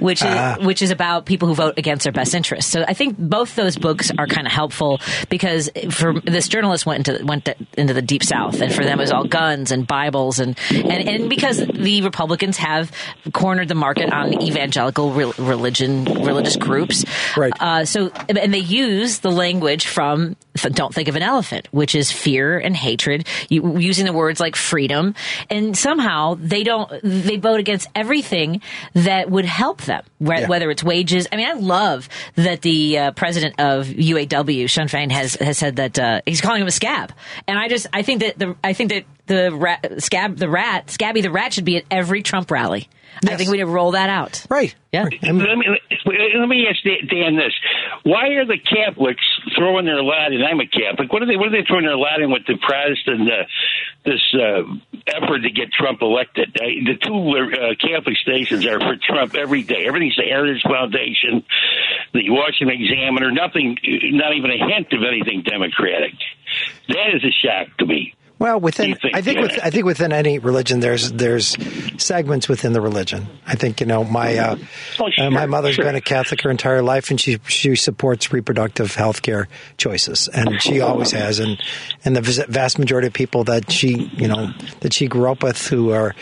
which 0.00 0.22
is 0.24 0.58
which 0.64 0.80
is 0.80 0.92
about 0.92 1.26
people 1.26 1.48
who 1.48 1.54
vote 1.54 1.78
against 1.78 2.04
their 2.04 2.12
best 2.12 2.32
interests. 2.32 2.70
So 2.70 2.84
I 2.86 2.94
think 2.94 3.18
both 3.18 3.56
those 3.56 3.76
books 3.76 4.12
are 4.16 4.28
kind 4.28 4.46
of 4.46 4.52
helpful 4.52 5.00
because 5.28 5.68
for 5.90 6.20
this 6.20 6.46
journalist 6.46 6.86
went 6.86 7.08
into 7.08 7.24
went 7.26 7.46
to, 7.46 7.56
into 7.76 7.92
the 7.92 8.02
deep 8.02 8.22
south, 8.22 8.60
and 8.60 8.72
for 8.72 8.84
them 8.84 9.00
it 9.00 9.02
was 9.02 9.10
all 9.10 9.24
guns 9.24 9.72
and 9.72 9.84
Bibles, 9.84 10.38
and 10.38 10.56
and, 10.70 11.08
and 11.08 11.28
because 11.28 11.58
the 11.58 12.02
Republicans 12.02 12.56
have 12.68 12.92
cornered 13.32 13.68
the 13.68 13.74
market 13.74 14.12
on 14.12 14.42
evangelical 14.42 15.10
re- 15.12 15.32
religion 15.38 16.04
religious 16.04 16.56
groups, 16.56 17.04
Right. 17.36 17.52
Uh, 17.60 17.84
so 17.84 18.10
and 18.28 18.52
they 18.52 18.58
use 18.58 19.18
the 19.20 19.30
language 19.30 19.86
from 19.86 20.36
"Don't 20.72 20.92
think 20.94 21.08
of 21.08 21.16
an 21.16 21.22
elephant," 21.22 21.68
which 21.70 21.94
is 21.94 22.10
fear 22.12 22.58
and 22.58 22.76
hatred, 22.76 23.26
you, 23.48 23.78
using 23.78 24.04
the 24.06 24.12
words 24.12 24.40
like 24.40 24.56
freedom, 24.56 25.14
and 25.50 25.76
somehow 25.76 26.36
they 26.40 26.62
don't 26.62 26.90
they 27.02 27.36
vote 27.36 27.60
against 27.60 27.88
everything 27.94 28.60
that 28.94 29.30
would 29.30 29.44
help 29.44 29.82
them, 29.82 30.02
Yeah. 30.20 30.46
whether 30.48 30.70
it's 30.70 30.82
wages. 30.84 31.26
I 31.32 31.36
mean, 31.36 31.46
I 31.48 31.52
love 31.54 32.08
that 32.34 32.62
the 32.62 32.98
uh, 32.98 33.10
president 33.12 33.54
of 33.58 33.86
UAW, 33.86 34.68
Shawn 34.68 34.88
Fain, 34.88 35.10
has 35.10 35.34
has 35.36 35.58
said 35.58 35.76
that 35.76 35.98
uh, 35.98 36.20
he's 36.26 36.40
calling 36.40 36.60
him 36.62 36.68
a 36.68 36.72
scab, 36.72 37.12
and 37.46 37.58
I 37.58 37.68
just 37.68 37.86
I 37.92 38.02
think 38.02 38.20
that 38.20 38.38
the 38.38 38.56
I 38.64 38.72
think 38.72 38.90
that 38.90 39.04
the 39.28 39.52
rat, 39.52 40.02
scab 40.02 40.36
the 40.36 40.48
rat 40.48 40.90
scabby 40.90 41.20
the 41.20 41.30
rat 41.30 41.52
should 41.52 41.64
be 41.64 41.76
at 41.76 41.84
every 41.90 42.22
Trump 42.22 42.50
rally. 42.50 42.88
I 43.26 43.36
think 43.36 43.50
we 43.50 43.56
need 43.56 43.64
to 43.64 43.70
roll 43.70 43.92
that 43.92 44.10
out. 44.10 44.44
Right. 44.48 44.74
Yeah. 44.92 45.04
Right. 45.04 45.18
Let 45.22 45.34
me 45.34 45.66
let 46.06 46.48
me 46.48 46.66
ask 46.68 46.82
Dan 46.82 47.36
this: 47.36 47.52
Why 48.04 48.28
are 48.38 48.46
the 48.46 48.58
Catholics 48.58 49.24
throwing 49.56 49.86
their 49.86 50.02
lot 50.02 50.32
in? 50.32 50.42
I'm 50.42 50.60
a 50.60 50.66
Catholic. 50.66 51.12
What 51.12 51.22
are 51.22 51.26
they? 51.26 51.36
What 51.36 51.48
are 51.48 51.50
they 51.50 51.66
throwing 51.66 51.84
their 51.84 51.96
lot 51.96 52.20
in 52.20 52.30
with 52.30 52.46
the 52.46 52.56
Protestant 52.56 53.28
uh, 53.28 53.44
this 54.04 54.22
uh, 54.34 54.62
effort 55.08 55.40
to 55.40 55.50
get 55.50 55.72
Trump 55.72 56.00
elected? 56.00 56.56
Uh, 56.56 56.64
the 56.86 56.96
two 57.00 57.12
uh, 57.12 57.74
Catholic 57.80 58.16
stations 58.18 58.64
are 58.66 58.78
for 58.78 58.96
Trump 58.96 59.34
every 59.34 59.62
day. 59.62 59.84
Everything's 59.86 60.16
the 60.16 60.22
Heritage 60.22 60.62
Foundation, 60.62 61.44
the 62.14 62.30
Washington 62.30 62.80
Examiner. 62.80 63.30
Nothing, 63.32 63.76
not 64.14 64.34
even 64.34 64.50
a 64.50 64.58
hint 64.58 64.92
of 64.92 65.02
anything 65.02 65.42
Democratic. 65.42 66.14
That 66.88 67.14
is 67.14 67.24
a 67.24 67.32
shock 67.32 67.76
to 67.78 67.86
me. 67.86 68.14
Well, 68.38 68.60
within 68.60 68.94
think, 68.94 69.14
I 69.14 69.20
think 69.20 69.36
yeah. 69.36 69.42
with, 69.42 69.58
I 69.64 69.70
think 69.70 69.84
within 69.84 70.12
any 70.12 70.38
religion, 70.38 70.80
there's 70.80 71.10
there's 71.10 71.56
segments 72.00 72.48
within 72.48 72.72
the 72.72 72.80
religion. 72.80 73.26
I 73.46 73.56
think 73.56 73.80
you 73.80 73.86
know 73.86 74.04
my 74.04 74.36
uh, 74.36 74.56
Oh, 75.00 75.10
sure, 75.10 75.26
uh, 75.26 75.30
my 75.30 75.46
mother's 75.46 75.74
sure. 75.74 75.84
been 75.84 75.96
a 75.96 76.00
Catholic 76.00 76.42
her 76.42 76.50
entire 76.50 76.82
life, 76.82 77.10
and 77.10 77.20
she 77.20 77.38
she 77.48 77.74
supports 77.74 78.32
reproductive 78.32 78.94
health 78.94 79.22
care 79.22 79.48
choices, 79.76 80.28
and 80.28 80.62
she 80.62 80.80
always 80.80 81.10
has. 81.10 81.40
And 81.40 81.60
and 82.04 82.14
the 82.14 82.46
vast 82.48 82.78
majority 82.78 83.08
of 83.08 83.12
people 83.12 83.44
that 83.44 83.72
she 83.72 84.10
you 84.16 84.28
know 84.28 84.52
that 84.80 84.92
she 84.92 85.08
grew 85.08 85.30
up 85.30 85.42
with 85.42 85.66
who 85.66 85.90
are 85.90 86.14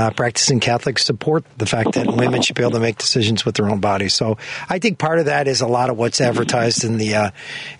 uh, 0.00 0.10
practicing 0.10 0.60
Catholics 0.60 1.04
support 1.04 1.44
the 1.58 1.66
fact 1.66 1.92
that 1.92 2.06
women 2.06 2.40
should 2.40 2.56
be 2.56 2.62
able 2.62 2.72
to 2.72 2.80
make 2.80 2.96
decisions 2.96 3.44
with 3.44 3.56
their 3.56 3.68
own 3.68 3.80
bodies. 3.80 4.14
So 4.14 4.38
I 4.68 4.78
think 4.78 4.98
part 4.98 5.18
of 5.18 5.26
that 5.26 5.46
is 5.46 5.60
a 5.60 5.66
lot 5.66 5.90
of 5.90 5.98
what's 5.98 6.22
advertised 6.22 6.84
in 6.84 6.96
the 6.96 7.14
uh, 7.16 7.30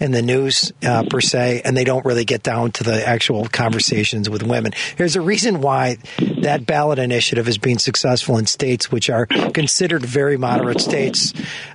in 0.01 0.11
the 0.11 0.21
news 0.21 0.71
uh, 0.83 1.05
per 1.09 1.23
se, 1.23 1.63
and 1.65 1.75
they 1.75 1.85
don't 1.85 2.05
really 2.05 2.27
get 2.27 2.43
down 2.43 2.73
to 2.73 2.85
the 2.85 3.07
actual 3.09 3.47
conversations 3.49 4.29
with 4.29 4.43
women. 4.43 4.73
There's 4.99 5.17
a 5.17 5.23
reason 5.23 5.63
why 5.63 5.97
that 6.43 6.67
ballot 6.67 6.99
initiative 6.99 7.49
is 7.49 7.57
being 7.57 7.79
successful 7.79 8.37
in 8.37 8.45
states 8.45 8.93
which 8.93 9.09
are 9.09 9.25
considered 9.27 10.05
very 10.05 10.37
moderate 10.37 10.81
states, 10.81 11.33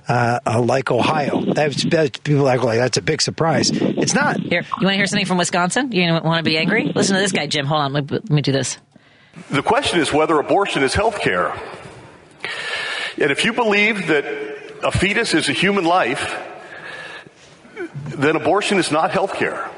uh, 0.08 0.38
uh, 0.46 0.62
like 0.62 0.92
Ohio. 0.92 1.40
That's, 1.40 1.82
that's 1.84 2.18
people 2.20 2.48
act 2.48 2.62
like 2.62 2.78
that's 2.78 2.98
a 2.98 3.02
big 3.02 3.20
surprise. 3.20 3.70
It's 3.72 4.14
not. 4.14 4.38
Here, 4.38 4.62
you 4.62 4.86
want 4.86 4.94
to 4.94 4.96
hear 4.96 5.06
something 5.06 5.26
from 5.26 5.38
Wisconsin? 5.38 5.90
You 5.90 6.12
want 6.12 6.38
to 6.38 6.48
be 6.48 6.56
angry? 6.56 6.84
Listen 6.94 7.16
to 7.16 7.20
this 7.20 7.32
guy, 7.32 7.46
Jim. 7.46 7.66
Hold 7.66 7.82
on, 7.82 7.92
let 7.92 8.10
me, 8.10 8.18
let 8.18 8.30
me 8.30 8.42
do 8.42 8.52
this. 8.52 8.78
The 9.50 9.62
question 9.62 10.00
is 10.00 10.12
whether 10.12 10.38
abortion 10.38 10.82
is 10.82 10.94
health 10.94 11.20
care. 11.20 11.54
And 13.18 13.30
if 13.30 13.44
you 13.44 13.52
believe 13.52 14.08
that 14.08 14.24
a 14.82 14.90
fetus 14.90 15.34
is 15.34 15.48
a 15.48 15.52
human 15.52 15.84
life, 15.84 16.36
then 18.04 18.36
abortion 18.36 18.78
is 18.78 18.90
not 18.90 19.10
health 19.10 19.34
care. 19.34 19.70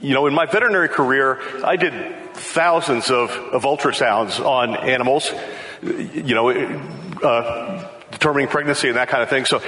You 0.00 0.14
know, 0.14 0.26
in 0.26 0.34
my 0.34 0.46
veterinary 0.46 0.88
career, 0.88 1.40
I 1.64 1.76
did 1.76 1.92
thousands 2.34 3.10
of, 3.10 3.30
of 3.30 3.62
ultrasounds 3.64 4.44
on 4.44 4.74
animals, 4.74 5.30
you 5.82 6.34
know, 6.34 6.48
uh, 6.50 7.90
determining 8.10 8.48
pregnancy 8.48 8.88
and 8.88 8.96
that 8.96 9.08
kind 9.08 9.22
of 9.22 9.28
thing. 9.28 9.44
So 9.44 9.62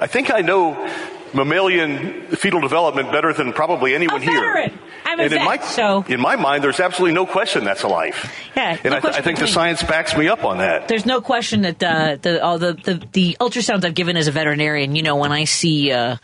I 0.00 0.06
think 0.06 0.32
I 0.32 0.40
know 0.40 0.74
mammalian 1.36 2.22
fetal 2.36 2.60
development 2.60 3.12
better 3.12 3.32
than 3.32 3.52
probably 3.52 3.94
anyone 3.94 4.22
here. 4.22 4.70
I'm 5.04 5.20
a 5.20 5.22
and 5.22 5.32
in 5.32 5.38
vet, 5.38 5.44
my, 5.46 5.58
so- 5.58 6.04
in 6.08 6.20
my 6.20 6.34
mind, 6.34 6.64
there's 6.64 6.80
absolutely 6.80 7.14
no 7.14 7.26
question 7.26 7.64
that's 7.64 7.84
a 7.84 7.88
life. 7.88 8.32
Yeah, 8.56 8.76
And 8.82 8.90
no 8.90 8.96
I, 8.96 9.00
th- 9.00 9.14
I 9.14 9.20
think 9.20 9.38
the 9.38 9.46
science 9.46 9.82
backs 9.82 10.16
me 10.16 10.26
up 10.28 10.44
on 10.44 10.58
that. 10.58 10.88
There's 10.88 11.06
no 11.06 11.20
question 11.20 11.62
that 11.62 11.80
uh, 11.82 12.16
the 12.20 12.42
all 12.42 12.58
the, 12.58 12.72
the 12.72 13.06
the 13.12 13.36
ultrasounds 13.38 13.84
I've 13.84 13.94
given 13.94 14.16
as 14.16 14.26
a 14.26 14.32
veterinarian, 14.32 14.96
you 14.96 15.02
know, 15.02 15.14
when 15.16 15.30
I 15.30 15.44
see 15.44 15.92
uh, 15.92 16.16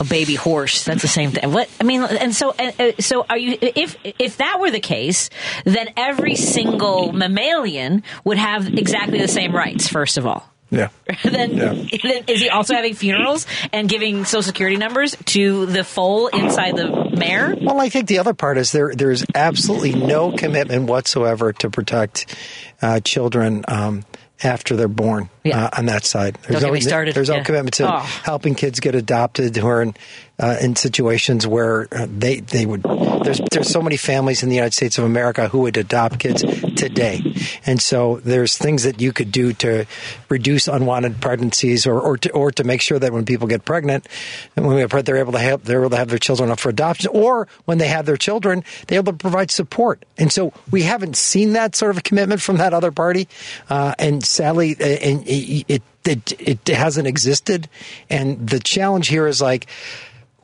a 0.00 0.04
baby 0.04 0.34
horse, 0.34 0.82
that's 0.84 1.02
the 1.02 1.08
same 1.08 1.30
thing. 1.30 1.52
What 1.52 1.68
I 1.80 1.84
mean, 1.84 2.02
and 2.02 2.34
so 2.34 2.52
and, 2.58 2.80
uh, 2.80 2.92
so 3.00 3.24
are 3.30 3.38
you? 3.38 3.56
If 3.60 3.96
if 4.18 4.38
that 4.38 4.58
were 4.60 4.70
the 4.72 4.80
case, 4.80 5.30
then 5.64 5.90
every 5.96 6.34
single 6.34 7.12
mammalian 7.12 8.02
would 8.24 8.38
have 8.38 8.66
exactly 8.66 9.18
the 9.20 9.28
same 9.28 9.54
rights. 9.54 9.86
First 9.88 10.18
of 10.18 10.26
all. 10.26 10.50
Yeah. 10.76 10.88
then, 11.24 11.56
Yeah. 11.56 11.72
then 12.02 12.24
is 12.28 12.40
he 12.40 12.48
also 12.48 12.74
having 12.74 12.94
funerals 12.94 13.46
and 13.72 13.88
giving 13.88 14.24
social 14.24 14.42
security 14.42 14.76
numbers 14.76 15.16
to 15.26 15.66
the 15.66 15.84
foal 15.84 16.28
inside 16.28 16.76
the 16.76 17.10
mare? 17.16 17.54
Well, 17.60 17.80
I 17.80 17.88
think 17.88 18.08
the 18.08 18.18
other 18.18 18.34
part 18.34 18.58
is 18.58 18.72
there. 18.72 18.94
There's 18.94 19.24
absolutely 19.34 19.94
no 19.94 20.32
commitment 20.32 20.84
whatsoever 20.88 21.52
to 21.54 21.70
protect 21.70 22.34
uh, 22.82 23.00
children 23.00 23.64
um, 23.68 24.04
after 24.42 24.76
they're 24.76 24.88
born 24.88 25.30
Yeah. 25.44 25.66
uh, 25.66 25.70
on 25.78 25.86
that 25.86 26.04
side. 26.04 26.34
There's 26.42 26.54
Don't 26.54 26.62
get 26.62 26.66
no, 26.66 26.72
me 26.74 26.80
started. 26.80 27.14
There's 27.14 27.28
no 27.30 27.36
Yeah. 27.36 27.42
commitment 27.44 27.74
to 27.74 27.94
Oh. 27.94 27.98
helping 28.00 28.54
kids 28.54 28.80
get 28.80 28.94
adopted 28.94 29.56
who 29.56 29.66
are 29.66 29.80
in, 29.82 29.94
uh, 30.38 30.56
in 30.60 30.74
situations 30.74 31.46
where 31.46 31.86
uh, 31.92 32.06
they 32.10 32.40
they 32.40 32.66
would. 32.66 32.82
There's 32.82 33.40
there's 33.52 33.70
so 33.70 33.80
many 33.80 33.96
families 33.96 34.42
in 34.42 34.48
the 34.48 34.56
United 34.56 34.74
States 34.74 34.98
of 34.98 35.04
America 35.04 35.48
who 35.48 35.60
would 35.60 35.76
adopt 35.76 36.18
kids 36.18 36.42
today, 36.74 37.22
and 37.64 37.80
so 37.80 38.16
there's 38.24 38.58
things 38.58 38.82
that 38.82 39.00
you 39.00 39.12
could 39.12 39.30
do 39.30 39.52
to 39.54 39.86
reduce 40.28 40.66
unwanted 40.66 41.20
pregnancies 41.20 41.86
or 41.86 42.00
or 42.00 42.18
to, 42.18 42.30
or 42.32 42.50
to 42.50 42.64
make 42.64 42.80
sure 42.80 42.98
that 42.98 43.12
when 43.12 43.24
people 43.24 43.46
get 43.46 43.64
pregnant, 43.64 44.08
when 44.54 44.76
they're 44.76 45.02
they're 45.02 45.16
able 45.18 45.32
to 45.32 45.38
have 45.38 45.64
they're 45.64 45.80
able 45.80 45.90
to 45.90 45.96
have 45.96 46.08
their 46.08 46.18
children 46.18 46.50
up 46.50 46.58
for 46.58 46.68
adoption, 46.68 47.10
or 47.14 47.46
when 47.64 47.78
they 47.78 47.88
have 47.88 48.04
their 48.04 48.16
children, 48.16 48.64
they're 48.88 48.98
able 48.98 49.12
to 49.12 49.18
provide 49.18 49.50
support. 49.50 50.04
And 50.18 50.32
so 50.32 50.52
we 50.70 50.82
haven't 50.82 51.16
seen 51.16 51.52
that 51.52 51.76
sort 51.76 51.96
of 51.96 52.02
commitment 52.02 52.42
from 52.42 52.56
that 52.56 52.74
other 52.74 52.90
party, 52.90 53.28
uh, 53.70 53.94
and 54.00 54.24
sadly, 54.24 54.76
uh, 54.80 54.84
and 54.84 55.26
it, 55.28 55.64
it 55.68 55.82
it 56.04 56.32
it 56.40 56.68
hasn't 56.68 57.06
existed. 57.06 57.68
And 58.10 58.48
the 58.48 58.58
challenge 58.58 59.08
here 59.08 59.26
is 59.28 59.40
like 59.40 59.66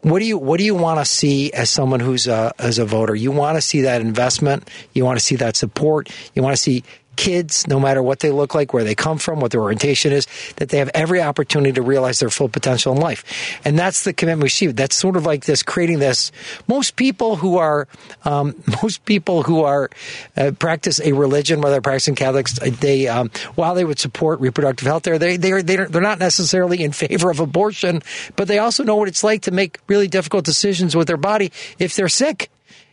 what 0.03 0.21
do 0.21 0.25
you 0.25 0.39
what 0.39 0.59
do 0.59 0.65
you 0.65 0.75
want 0.75 0.99
to 0.99 1.05
see 1.05 1.53
as 1.53 1.69
someone 1.71 2.01
who's 2.01 2.27
a 2.27 2.53
as 2.59 2.79
a 2.79 2.85
voter? 2.85 3.15
You 3.15 3.33
want 3.33 3.57
to 3.57 3.61
see 3.61 3.83
that 3.83 4.01
investment. 4.01 4.69
You 4.93 5.05
want 5.05 5.19
to 5.19 5.25
see 5.25 5.37
that 5.37 5.57
support. 5.57 6.11
You 6.35 6.43
want 6.43 6.57
to 6.57 6.63
see 6.63 6.85
kids, 7.21 7.67
no 7.69 7.79
matter 7.79 8.03
what 8.03 8.21
they 8.21 8.31
look 8.31 8.55
like, 8.55 8.73
where 8.73 8.83
they 8.83 8.95
come 8.95 9.19
from, 9.19 9.41
what 9.41 9.51
their 9.51 9.61
orientation 9.61 10.11
is, 10.11 10.27
that 10.57 10.71
they 10.71 10.79
have 10.79 10.91
every 10.95 11.21
opportunity 11.21 11.71
to 11.71 11.83
realize 11.83 12.19
their 12.19 12.31
full 12.31 12.49
potential 12.49 12.95
in 12.95 12.99
life. 12.99 13.61
And 13.63 13.79
that's 13.79 14.05
the 14.05 14.15
commitment 14.15 14.45
we 14.45 14.49
see. 14.49 14.69
That's 14.69 14.97
sort 14.97 15.19
of 15.19 15.27
like 15.27 15.45
this 15.45 15.63
creating 15.63 15.99
this. 15.99 16.33
Most 16.67 16.97
people 16.97 17.37
who 17.37 17.59
are 17.59 17.89
um, 18.25 18.55
most 18.83 19.05
people 19.05 19.43
who 19.43 19.65
are 19.65 19.91
uh, 20.35 20.53
practice 20.59 20.99
a 20.99 21.13
religion, 21.13 21.61
whether 21.61 21.83
practicing 21.83 22.15
Catholics, 22.15 22.59
they 22.59 23.07
um, 23.07 23.31
while 23.55 23.75
they 23.75 23.85
would 23.85 23.99
support 23.99 24.41
reproductive 24.41 24.87
health, 24.87 25.03
there 25.03 25.19
they 25.19 25.37
they 25.37 25.53
are 25.53 25.63
they're, 25.63 25.89
they're 25.89 26.01
not 26.01 26.21
necessarily 26.21 26.83
in 26.83 26.93
favor 26.93 27.31
of 27.31 27.39
abortion, 27.39 28.01
but 28.35 28.49
they 28.49 28.59
also 28.59 28.83
know 28.83 28.97
what 28.97 29.09
it's 29.09 29.23
like 29.23 29.43
to 29.43 29.51
make 29.51 29.79
really 29.89 30.09
difficult 30.09 30.47
decisions 30.47 30.97
with 30.97 31.07
their 31.07 31.19
body 31.19 31.53
if 31.79 31.95
they're 31.97 32.09
sick. 32.09 32.51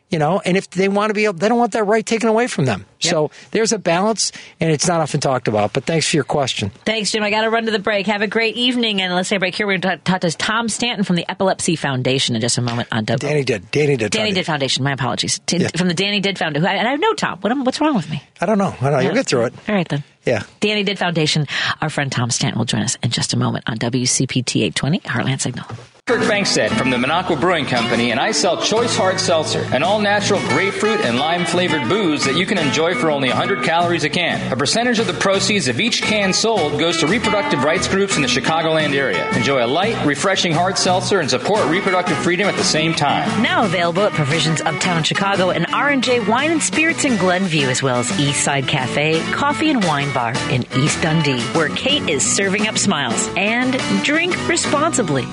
You 0.10 0.20
know, 0.20 0.39
and 0.46 0.56
if 0.56 0.70
they 0.70 0.88
want 0.88 1.10
to 1.10 1.13
be 1.13 1.26
able, 1.26 1.34
they 1.38 1.50
don't 1.50 1.58
want 1.58 1.74
that 1.74 1.84
right 1.84 2.06
taken 2.06 2.30
away 2.30 2.48
from 2.48 2.63
them. 2.63 2.86
So 3.00 3.30
there's 3.52 3.74
a 3.74 3.78
balance, 3.78 4.32
and 4.60 4.72
it's 4.72 4.88
not 4.88 5.02
often 5.02 5.20
talked 5.20 5.50
about. 5.50 5.74
But 5.74 5.84
thanks 5.84 6.10
for 6.10 6.15
your 6.15 6.24
question. 6.24 6.70
Thanks, 6.86 7.12
Jim. 7.12 7.24
I 7.24 7.30
got 7.30 7.41
to 7.41 7.50
run 7.50 7.65
to 7.65 7.72
the 7.72 7.80
break. 7.80 8.08
Have 8.08 8.22
a 8.22 8.28
great 8.28 8.56
evening, 8.56 9.02
and 9.02 9.13
let's 9.13 9.28
say 9.28 9.36
break 9.38 9.54
here. 9.54 9.67
We're 9.67 9.78
going 9.80 9.98
to 9.98 10.04
talk 10.06 10.22
to 10.22 10.32
Tom 10.32 10.70
Stanton 10.70 11.04
from 11.04 11.17
the 11.17 11.30
Epilepsy 11.30 11.76
Foundation 11.76 12.36
in 12.36 12.41
just 12.41 12.58
a 12.58 12.62
moment 12.62 12.88
on 12.91 13.04
W. 13.04 13.30
Danny 13.30 13.43
did. 13.43 13.70
Danny 13.72 13.98
did. 13.98 14.12
Danny 14.13 14.32
Did 14.32 14.46
Foundation. 14.46 14.84
My 14.86 14.93
apologies. 14.93 15.39
T- 15.46 15.58
Yeah. 15.58 15.67
From 15.76 15.89
the 15.89 15.93
Danny 15.93 16.22
Did 16.22 16.38
Foundation. 16.39 16.65
Who- 16.65 16.74
And 16.74 16.88
I 16.88 16.96
know 16.96 17.13
Tom. 17.13 17.39
What, 17.41 17.58
what's 17.65 17.82
wrong 17.82 17.96
with 17.96 18.10
me? 18.10 18.24
I 18.39 18.46
don't 18.46 18.58
know. 18.58 18.74
I 18.80 18.89
don't 18.89 18.91
know. 18.93 19.00
You'll 19.00 19.13
get 19.13 19.28
through 19.28 19.46
it. 19.48 19.54
All 19.67 19.76
right, 19.76 19.88
then. 19.89 20.06
Yeah. 20.26 20.43
Danny 20.62 20.84
Did 20.84 20.98
Foundation. 21.00 21.48
Our 21.82 21.89
friend 21.89 22.10
Tom 22.12 22.30
Stanton 22.32 22.58
will 22.58 22.65
join 22.65 22.82
us 22.82 22.96
in 23.04 23.10
just 23.12 23.34
a 23.34 23.38
moment 23.38 23.65
on 23.67 23.78
WCPT 23.78 24.62
820, 24.63 25.00
Heartland 25.02 25.41
Signal. 25.41 25.65
Kurt 26.08 26.22
Bangstad 26.22 26.70
from 26.78 26.89
the 26.89 26.96
Minocqua 26.96 27.38
Brewing 27.38 27.65
Company, 27.65 28.12
and 28.12 28.20
I 28.20 28.32
sell 28.32 28.62
Choice 28.62 28.96
Hard 28.96 29.20
Seltzer, 29.20 29.67
an 29.74 29.84
all 29.84 30.00
natural 30.00 30.39
grapefruit 30.48 31.02
and 31.02 31.20
lime 31.20 31.46
flavored 31.46 31.89
booze 31.89 32.24
that 32.24 32.38
you 32.38 32.46
can 32.46 32.58
enjoy 32.58 32.96
for 32.96 33.12
only 33.12 33.28
100 33.28 33.62
calories 33.65 34.06
a 34.06 34.10
can. 34.10 34.54
A 34.54 34.56
percentage 34.56 35.00
of 35.00 35.08
the 35.08 35.13
proceeds 35.13 35.67
of 35.67 35.82
each 35.82 36.02
can 36.02 36.32
sold 36.32 36.80
goes 36.80 36.98
to 37.00 37.08
reproductive 37.08 37.62
rights 37.65 37.89
groups 37.89 38.15
in 38.15 38.22
the 38.22 38.30
Chicagoland 38.30 38.96
area. 38.96 39.30
Enjoy 39.36 39.62
a 39.62 39.67
light, 39.67 40.02
refreshing 40.06 40.54
hard 40.54 40.78
seltzer 40.78 41.20
and 41.20 41.30
support 41.30 41.67
reproductive 41.67 42.17
freedom 42.20 42.48
at 42.48 42.56
the 42.56 42.63
same 42.63 42.93
time. 42.93 43.43
Now 43.43 43.65
available 43.65 44.04
at 44.04 44.13
Provisions 44.13 44.62
Uptown 44.62 45.04
Chicago 45.04 45.50
and 45.50 45.67
R&J 45.74 46.22
Wine 46.22 46.52
and 46.52 46.63
Spirits 46.63 47.04
in 47.04 47.17
Glenview, 47.17 47.67
as 47.67 47.84
well 47.84 47.98
as 47.98 48.10
Eastside 48.12 48.70
Cafe, 48.70 49.20
Coffee 49.34 49.72
and 49.72 49.84
Wine 49.84 50.13
Bar 50.13 50.36
in 50.52 50.63
East 50.78 51.02
Dundee, 51.02 51.41
where 51.52 51.67
Kate 51.67 52.08
is 52.08 52.24
serving 52.24 52.65
up 52.65 52.78
smiles. 52.78 53.28
And 53.36 53.74
drink 54.06 54.48
responsibly. 54.48 55.28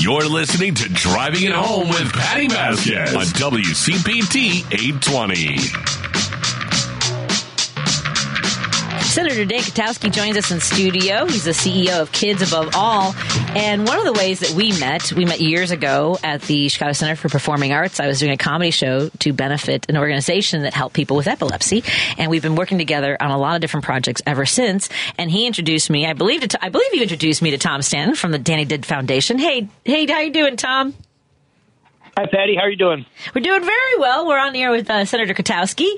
You're 0.00 0.24
listening 0.26 0.74
to 0.74 0.88
Driving 0.88 1.44
It 1.44 1.52
Home 1.52 1.88
with 1.88 2.12
Patti 2.12 2.48
Vasquez 2.48 3.14
on 3.14 3.24
WCPT 3.24 4.64
820. 4.72 5.91
Senator 9.12 9.44
Dan 9.44 9.60
Kotowski 9.60 10.10
joins 10.10 10.38
us 10.38 10.50
in 10.50 10.58
studio. 10.58 11.26
He's 11.26 11.44
the 11.44 11.50
CEO 11.50 12.00
of 12.00 12.10
Kids 12.12 12.40
Above 12.40 12.74
All. 12.74 13.14
And 13.54 13.86
one 13.86 13.98
of 13.98 14.06
the 14.06 14.14
ways 14.14 14.40
that 14.40 14.52
we 14.52 14.70
met, 14.80 15.12
we 15.12 15.26
met 15.26 15.38
years 15.38 15.70
ago 15.70 16.16
at 16.24 16.40
the 16.40 16.70
Chicago 16.70 16.92
Center 16.92 17.14
for 17.14 17.28
Performing 17.28 17.74
Arts. 17.74 18.00
I 18.00 18.06
was 18.06 18.20
doing 18.20 18.32
a 18.32 18.38
comedy 18.38 18.70
show 18.70 19.10
to 19.10 19.34
benefit 19.34 19.84
an 19.90 19.98
organization 19.98 20.62
that 20.62 20.72
helped 20.72 20.94
people 20.94 21.18
with 21.18 21.26
epilepsy. 21.26 21.84
And 22.16 22.30
we've 22.30 22.40
been 22.40 22.54
working 22.54 22.78
together 22.78 23.14
on 23.20 23.30
a 23.30 23.36
lot 23.36 23.54
of 23.54 23.60
different 23.60 23.84
projects 23.84 24.22
ever 24.24 24.46
since. 24.46 24.88
And 25.18 25.30
he 25.30 25.46
introduced 25.46 25.90
me, 25.90 26.06
I 26.06 26.14
believe, 26.14 26.40
to, 26.48 26.64
I 26.64 26.70
believe 26.70 26.94
you 26.94 27.02
introduced 27.02 27.42
me 27.42 27.50
to 27.50 27.58
Tom 27.58 27.82
Stanton 27.82 28.16
from 28.16 28.32
the 28.32 28.38
Danny 28.38 28.64
Did 28.64 28.86
Foundation. 28.86 29.38
Hey, 29.38 29.68
hey, 29.84 30.06
how 30.06 30.20
you 30.20 30.32
doing, 30.32 30.56
Tom? 30.56 30.94
Hi, 32.16 32.26
Patti. 32.26 32.54
How 32.56 32.62
are 32.64 32.70
you 32.70 32.76
doing? 32.76 33.06
We're 33.34 33.40
doing 33.40 33.62
very 33.64 33.98
well. 33.98 34.26
We're 34.26 34.38
on 34.38 34.52
the 34.52 34.60
air 34.60 34.70
with 34.70 34.90
uh, 34.90 35.06
Senator 35.06 35.32
Kotowski. 35.32 35.88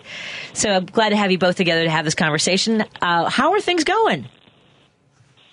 So 0.53 0.71
I'm 0.71 0.87
glad 0.87 1.09
to 1.09 1.17
have 1.17 1.33
you 1.33 1.39
both 1.39 1.57
together 1.57 1.83
to 1.83 1.91
have 1.91 2.05
this 2.05 2.15
conversation. 2.15 2.85
Uh, 3.03 3.29
how 3.29 3.53
are 3.53 3.61
things 3.61 3.83
going? 3.83 4.29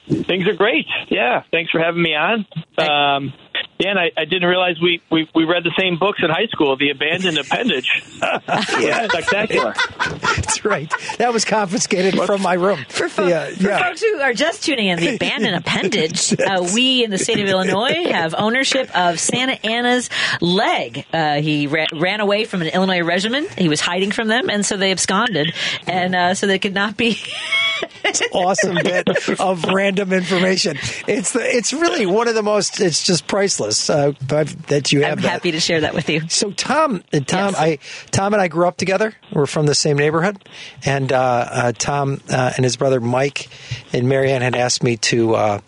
Things 0.08 0.48
are 0.48 0.54
great. 0.54 0.86
Yeah. 1.10 1.44
Thanks 1.52 1.72
for 1.72 1.80
having 1.80 2.02
me 2.04 2.14
on. 2.14 2.46
Um, 2.78 3.34
Dan, 3.82 3.98
I, 3.98 4.12
I 4.16 4.26
didn't 4.26 4.48
realize 4.48 4.80
we, 4.80 5.02
we, 5.10 5.28
we 5.34 5.44
read 5.44 5.64
the 5.64 5.74
same 5.80 5.98
books 5.98 6.20
in 6.22 6.30
high 6.30 6.46
school, 6.52 6.78
The 6.78 6.92
Abandoned 6.92 7.38
Appendage. 7.40 8.04
yeah, 8.22 9.08
spectacular. 9.08 9.74
That's 10.36 10.64
right. 10.64 10.92
That 11.18 11.34
was 11.34 11.46
confiscated 11.46 12.14
from 12.22 12.44
my 12.44 12.54
room. 12.54 12.86
For, 12.90 13.10
fo- 13.10 13.26
Yeah, 13.28 13.50
for 13.50 13.64
yeah. 13.64 13.80
folks 13.88 14.02
who 14.02 14.20
are 14.20 14.34
just 14.34 14.64
tuning 14.64 14.88
in, 14.88 15.00
the 15.00 15.16
abandoned 15.16 15.56
appendage, 15.56 16.40
uh, 16.40 16.70
we 16.76 17.04
in 17.04 17.10
the 17.10 17.18
state 17.18 17.40
of 17.40 17.48
Illinois 17.50 18.12
have 18.12 18.36
ownership 18.38 18.96
of 18.96 19.20
Santa 19.20 19.54
Anna's 19.66 20.10
leg. 20.42 21.04
Uh, 21.12 21.42
he 21.42 21.66
ra- 21.66 21.88
ran 21.94 22.20
away 22.20 22.46
from 22.46 22.62
an 22.62 22.68
Illinois 22.68 23.02
regiment. 23.02 23.50
He 23.58 23.68
was 23.68 23.82
hiding 23.82 24.12
from 24.12 24.28
them, 24.28 24.50
and 24.50 24.64
so 24.64 24.78
they 24.78 24.92
absconded, 24.92 25.54
and 25.88 26.14
uh, 26.14 26.34
so 26.36 26.46
they 26.46 26.60
could 26.60 26.76
not 26.76 26.98
be. 26.98 27.18
awesome 28.34 28.76
bit 28.76 29.08
of 29.40 29.64
random 29.66 30.14
information. 30.14 30.78
It's 31.08 31.34
the, 31.34 31.42
it's 31.42 31.74
really 31.74 32.06
one 32.06 32.28
of 32.28 32.36
the 32.36 32.44
most. 32.44 32.80
It's 32.80 33.04
just 33.04 33.28
priceless 33.28 33.90
uh, 33.90 34.14
that 34.28 34.92
you 34.92 35.02
have. 35.04 35.20
I'm 35.20 35.24
that. 35.24 35.30
happy 35.30 35.52
to 35.52 35.60
share 35.60 35.82
that 35.82 35.94
with 35.94 36.10
you. 36.10 36.28
So 36.30 36.52
Tom, 36.52 37.04
uh, 37.14 37.20
Tom, 37.20 37.54
Yes. 37.54 37.56
I 37.58 37.80
Tom 38.12 38.34
and 38.34 38.42
I 38.42 38.48
grew 38.48 38.68
up 38.68 38.78
together. 38.78 39.14
We're 39.32 39.46
from 39.46 39.66
the 39.66 39.76
same 39.76 39.98
neighborhood, 39.98 40.44
and 40.86 41.12
uh, 41.12 41.18
uh, 41.52 41.72
Tom 41.78 42.22
uh, 42.30 42.54
and 42.56 42.64
his 42.64 42.78
brother 42.78 43.00
Mike 43.00 43.50
and 43.94 44.08
Marianne 44.08 44.42
had 44.42 44.56
asked 44.56 44.84
me 44.84 44.98
to 44.98 45.62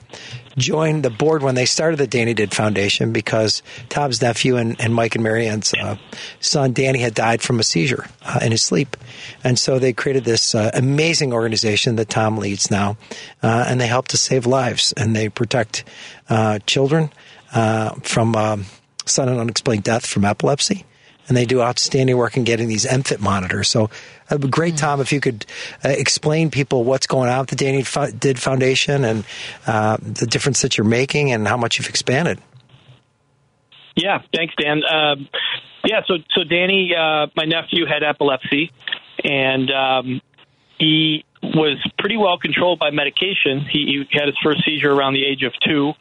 uh, 0.58 0.60
join 0.60 1.02
the 1.02 1.10
board 1.10 1.44
when 1.44 1.56
they 1.56 1.66
started 1.66 1.98
the 1.98 2.08
Danny 2.08 2.34
Did 2.34 2.54
Foundation 2.54 3.12
because 3.12 3.62
Tom's 3.89 4.22
nephew 4.22 4.58
and, 4.58 4.80
and 4.80 4.94
Mike 4.94 5.16
and 5.16 5.24
Marianne's 5.24 5.74
uh, 5.74 5.98
son 6.39 6.74
Danny 6.74 7.00
had 7.00 7.13
died 7.13 7.42
from 7.42 7.60
a 7.60 7.63
seizure 7.63 8.06
uh, 8.24 8.39
in 8.42 8.52
his 8.52 8.62
sleep, 8.62 8.98
and 9.44 9.58
so 9.58 9.80
they 9.80 9.94
created 9.94 10.24
this 10.24 10.56
uh, 10.56 10.72
amazing 10.74 11.34
organization 11.34 11.96
that 11.98 12.10
Tom 12.10 12.38
leads 12.38 12.70
now, 12.70 12.98
uh, 13.42 13.66
and 13.68 13.80
they 13.80 13.88
help 13.88 14.08
to 14.10 14.18
save 14.18 14.46
lives 14.46 14.94
and 14.94 15.16
they 15.16 15.30
protect 15.30 15.84
uh, 16.30 16.60
children 16.66 17.12
uh, 17.54 17.92
from 18.02 18.36
um, 18.36 18.66
sudden 19.06 19.39
unexplained 19.39 19.84
death 19.84 20.06
from 20.06 20.26
epilepsy. 20.26 20.86
And 21.28 21.38
they 21.38 21.46
do 21.46 21.62
outstanding 21.62 22.18
work 22.18 22.36
in 22.36 22.44
getting 22.44 22.68
these 22.68 22.86
Emfit 22.86 23.20
monitors. 23.20 23.70
So 23.70 23.90
it'd 24.30 24.42
be 24.42 24.50
great, 24.50 24.76
Tom, 24.76 25.00
if 25.00 25.14
you 25.14 25.22
could 25.22 25.46
uh, 25.84 25.90
explain 25.90 26.52
people 26.52 26.84
what's 26.84 27.08
going 27.08 27.30
on 27.30 27.40
with 27.42 27.50
the 27.50 27.56
Danny 27.56 27.84
Fo- 27.84 28.12
Did 28.12 28.38
Foundation 28.40 29.06
and 29.06 29.24
uh, 29.66 29.98
the 30.02 30.28
difference 30.28 30.62
that 30.64 30.78
you're 30.78 30.86
making 30.86 31.32
and 31.32 31.48
how 31.48 31.56
much 31.56 31.78
you've 31.78 31.88
expanded. 31.90 32.40
Yeah, 33.96 34.22
thanks, 34.36 34.54
Dan. 34.60 34.82
Um, 34.84 35.30
yeah, 35.86 36.02
so 36.08 36.16
so 36.32 36.44
Danny, 36.44 36.92
uh, 36.96 37.28
my 37.36 37.46
nephew 37.46 37.86
had 37.86 38.04
epilepsy, 38.04 38.72
and 39.24 39.70
um, 39.72 40.22
he 40.80 41.26
was 41.42 41.78
pretty 42.00 42.18
well 42.18 42.38
controlled 42.38 42.80
by 42.80 42.90
medication. 42.90 43.62
He, 43.70 44.06
he 44.10 44.18
had 44.18 44.28
his 44.28 44.38
first 44.44 44.64
seizure 44.66 44.92
around 44.92 45.14
the 45.14 45.26
age 45.26 45.44
of 45.44 45.54
two, 45.66 45.94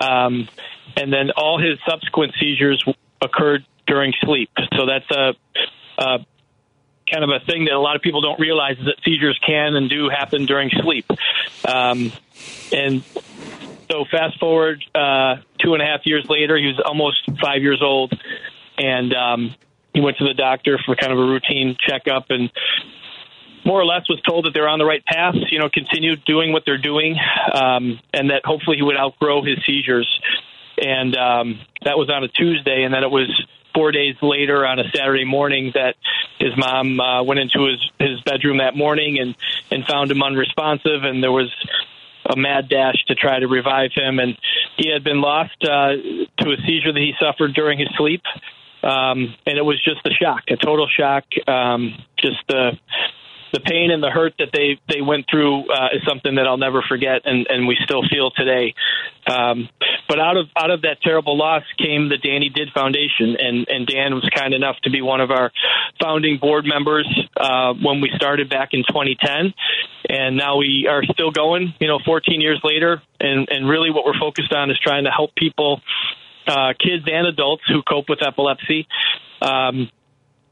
um, 0.00 0.48
and 0.96 1.12
then 1.12 1.30
all 1.36 1.58
his 1.58 1.78
subsequent 1.88 2.34
seizures 2.40 2.82
occurred 3.20 3.64
during 3.86 4.12
sleep. 4.22 4.50
So 4.76 4.86
that's 4.86 5.10
a, 5.10 5.34
a 5.98 6.26
kind 7.10 7.24
of 7.24 7.30
a 7.30 7.44
thing 7.44 7.66
that 7.66 7.74
a 7.74 7.78
lot 7.78 7.96
of 7.96 8.02
people 8.02 8.20
don't 8.20 8.40
realize 8.40 8.78
is 8.78 8.86
that 8.86 8.96
seizures 9.04 9.38
can 9.46 9.76
and 9.76 9.88
do 9.88 10.08
happen 10.08 10.46
during 10.46 10.70
sleep. 10.70 11.06
Um, 11.64 12.12
and 12.72 13.02
so 13.90 14.04
fast 14.10 14.38
forward 14.38 14.84
uh, 14.94 15.36
two 15.62 15.74
and 15.74 15.82
a 15.82 15.86
half 15.86 16.00
years 16.04 16.26
later, 16.28 16.56
he 16.56 16.66
was 16.66 16.80
almost 16.84 17.18
five 17.40 17.62
years 17.62 17.80
old, 17.82 18.12
and 18.78 19.14
um, 19.14 19.54
he 19.94 20.00
went 20.00 20.18
to 20.18 20.24
the 20.24 20.34
doctor 20.34 20.78
for 20.84 20.96
kind 20.96 21.12
of 21.12 21.18
a 21.18 21.22
routine 21.22 21.76
checkup, 21.78 22.26
and 22.30 22.50
more 23.64 23.80
or 23.80 23.84
less 23.84 24.08
was 24.08 24.20
told 24.22 24.44
that 24.44 24.54
they're 24.54 24.68
on 24.68 24.78
the 24.78 24.84
right 24.84 25.04
path. 25.04 25.34
You 25.50 25.58
know, 25.58 25.68
continue 25.72 26.16
doing 26.16 26.52
what 26.52 26.64
they're 26.66 26.78
doing, 26.78 27.16
um, 27.52 28.00
and 28.12 28.30
that 28.30 28.42
hopefully 28.44 28.76
he 28.76 28.82
would 28.82 28.96
outgrow 28.96 29.42
his 29.42 29.58
seizures. 29.64 30.08
And 30.78 31.16
um, 31.16 31.60
that 31.84 31.96
was 31.96 32.10
on 32.10 32.22
a 32.22 32.28
Tuesday, 32.28 32.82
and 32.82 32.92
then 32.92 33.02
it 33.02 33.10
was 33.10 33.30
four 33.76 33.92
days 33.92 34.16
later 34.22 34.66
on 34.66 34.80
a 34.80 34.84
Saturday 34.94 35.26
morning 35.26 35.70
that 35.74 35.94
his 36.38 36.56
mom 36.56 36.98
uh, 36.98 37.22
went 37.22 37.38
into 37.38 37.66
his 37.66 37.90
his 37.98 38.20
bedroom 38.22 38.58
that 38.58 38.74
morning 38.74 39.18
and 39.20 39.36
and 39.70 39.84
found 39.84 40.10
him 40.10 40.22
unresponsive, 40.22 41.04
and 41.04 41.22
there 41.22 41.30
was 41.30 41.54
a 42.28 42.36
mad 42.36 42.68
dash 42.68 43.04
to 43.06 43.14
try 43.14 43.38
to 43.38 43.46
revive 43.46 43.90
him, 43.94 44.18
and 44.18 44.36
he 44.76 44.90
had 44.90 45.04
been 45.04 45.20
lost 45.20 45.56
uh, 45.62 45.92
to 46.38 46.52
a 46.52 46.56
seizure 46.66 46.92
that 46.92 47.00
he 47.00 47.12
suffered 47.20 47.54
during 47.54 47.78
his 47.78 47.88
sleep, 47.96 48.22
um, 48.82 49.34
and 49.46 49.58
it 49.58 49.64
was 49.64 49.82
just 49.84 50.04
a 50.06 50.10
shock, 50.10 50.42
a 50.48 50.56
total 50.56 50.88
shock. 50.88 51.24
Um, 51.46 52.02
just 52.16 52.38
the 52.48 52.72
the 53.56 53.60
pain 53.64 53.90
and 53.90 54.02
the 54.02 54.10
hurt 54.10 54.34
that 54.38 54.50
they 54.52 54.78
they 54.92 55.00
went 55.00 55.24
through 55.30 55.64
uh, 55.72 55.88
is 55.96 56.02
something 56.06 56.34
that 56.34 56.46
I'll 56.46 56.60
never 56.60 56.84
forget, 56.86 57.22
and 57.24 57.46
and 57.48 57.66
we 57.66 57.76
still 57.82 58.02
feel 58.06 58.30
today. 58.30 58.74
Um, 59.26 59.68
but 60.08 60.20
out 60.20 60.36
of 60.36 60.46
out 60.54 60.70
of 60.70 60.82
that 60.82 61.00
terrible 61.00 61.38
loss 61.38 61.62
came 61.78 62.10
the 62.10 62.18
Danny 62.18 62.50
Did 62.50 62.68
Foundation, 62.74 63.36
and 63.40 63.66
and 63.68 63.86
Dan 63.86 64.14
was 64.14 64.28
kind 64.36 64.52
enough 64.52 64.76
to 64.84 64.90
be 64.90 65.00
one 65.00 65.22
of 65.22 65.30
our 65.30 65.50
founding 65.98 66.36
board 66.38 66.66
members 66.66 67.08
uh, 67.36 67.72
when 67.72 68.02
we 68.02 68.10
started 68.14 68.50
back 68.50 68.70
in 68.72 68.84
2010, 68.86 69.54
and 70.10 70.36
now 70.36 70.58
we 70.58 70.86
are 70.88 71.02
still 71.04 71.30
going. 71.30 71.72
You 71.80 71.88
know, 71.88 71.98
14 72.04 72.42
years 72.42 72.60
later, 72.62 73.00
and 73.18 73.48
and 73.50 73.66
really 73.66 73.90
what 73.90 74.04
we're 74.04 74.20
focused 74.20 74.52
on 74.52 74.70
is 74.70 74.78
trying 74.78 75.04
to 75.04 75.10
help 75.10 75.34
people, 75.34 75.80
uh, 76.46 76.74
kids 76.78 77.08
and 77.10 77.26
adults 77.26 77.64
who 77.68 77.82
cope 77.82 78.10
with 78.10 78.20
epilepsy. 78.20 78.86
Um, 79.40 79.88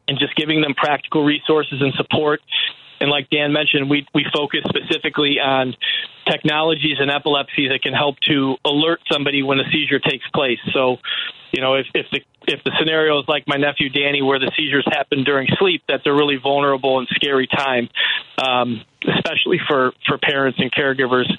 and 0.07 0.19
just 0.19 0.37
giving 0.37 0.61
them 0.61 0.75
practical 0.75 1.25
resources 1.25 1.81
and 1.81 1.95
support. 1.95 2.41
And 3.01 3.11
like 3.11 3.29
Dan 3.31 3.53
mentioned, 3.53 3.91
we, 3.91 4.07
we 4.15 4.25
focus 4.33 4.61
specifically 4.69 5.39
on 5.41 5.75
technologies 6.27 6.97
and 6.99 7.11
epilepsy 7.11 7.69
that 7.69 7.83
can 7.83 7.93
help 7.93 8.19
to 8.29 8.57
alert 8.65 9.01
somebody 9.11 9.43
when 9.43 9.59
a 9.61 9.65
seizure 9.71 9.99
takes 9.99 10.27
place. 10.35 10.59
So, 10.73 10.97
you 11.53 11.61
know, 11.61 11.75
if, 11.75 11.87
if 11.95 12.07
the 12.11 12.21
if 12.47 12.63
the 12.63 12.73
scenario 12.79 13.19
is 13.21 13.25
like 13.27 13.45
my 13.47 13.57
nephew 13.57 13.89
Danny, 13.89 14.21
where 14.21 14.39
the 14.39 14.53
seizures 14.57 14.87
happen 14.91 15.25
during 15.25 15.49
sleep, 15.59 15.83
that's 15.89 16.07
a 16.07 16.13
really 16.13 16.37
vulnerable 16.37 16.99
and 16.99 17.09
scary 17.15 17.47
time, 17.47 17.89
um, 18.39 18.83
especially 19.09 19.59
for 19.67 19.93
for 20.07 20.19
parents 20.19 20.59
and 20.61 20.73
caregivers 20.73 21.31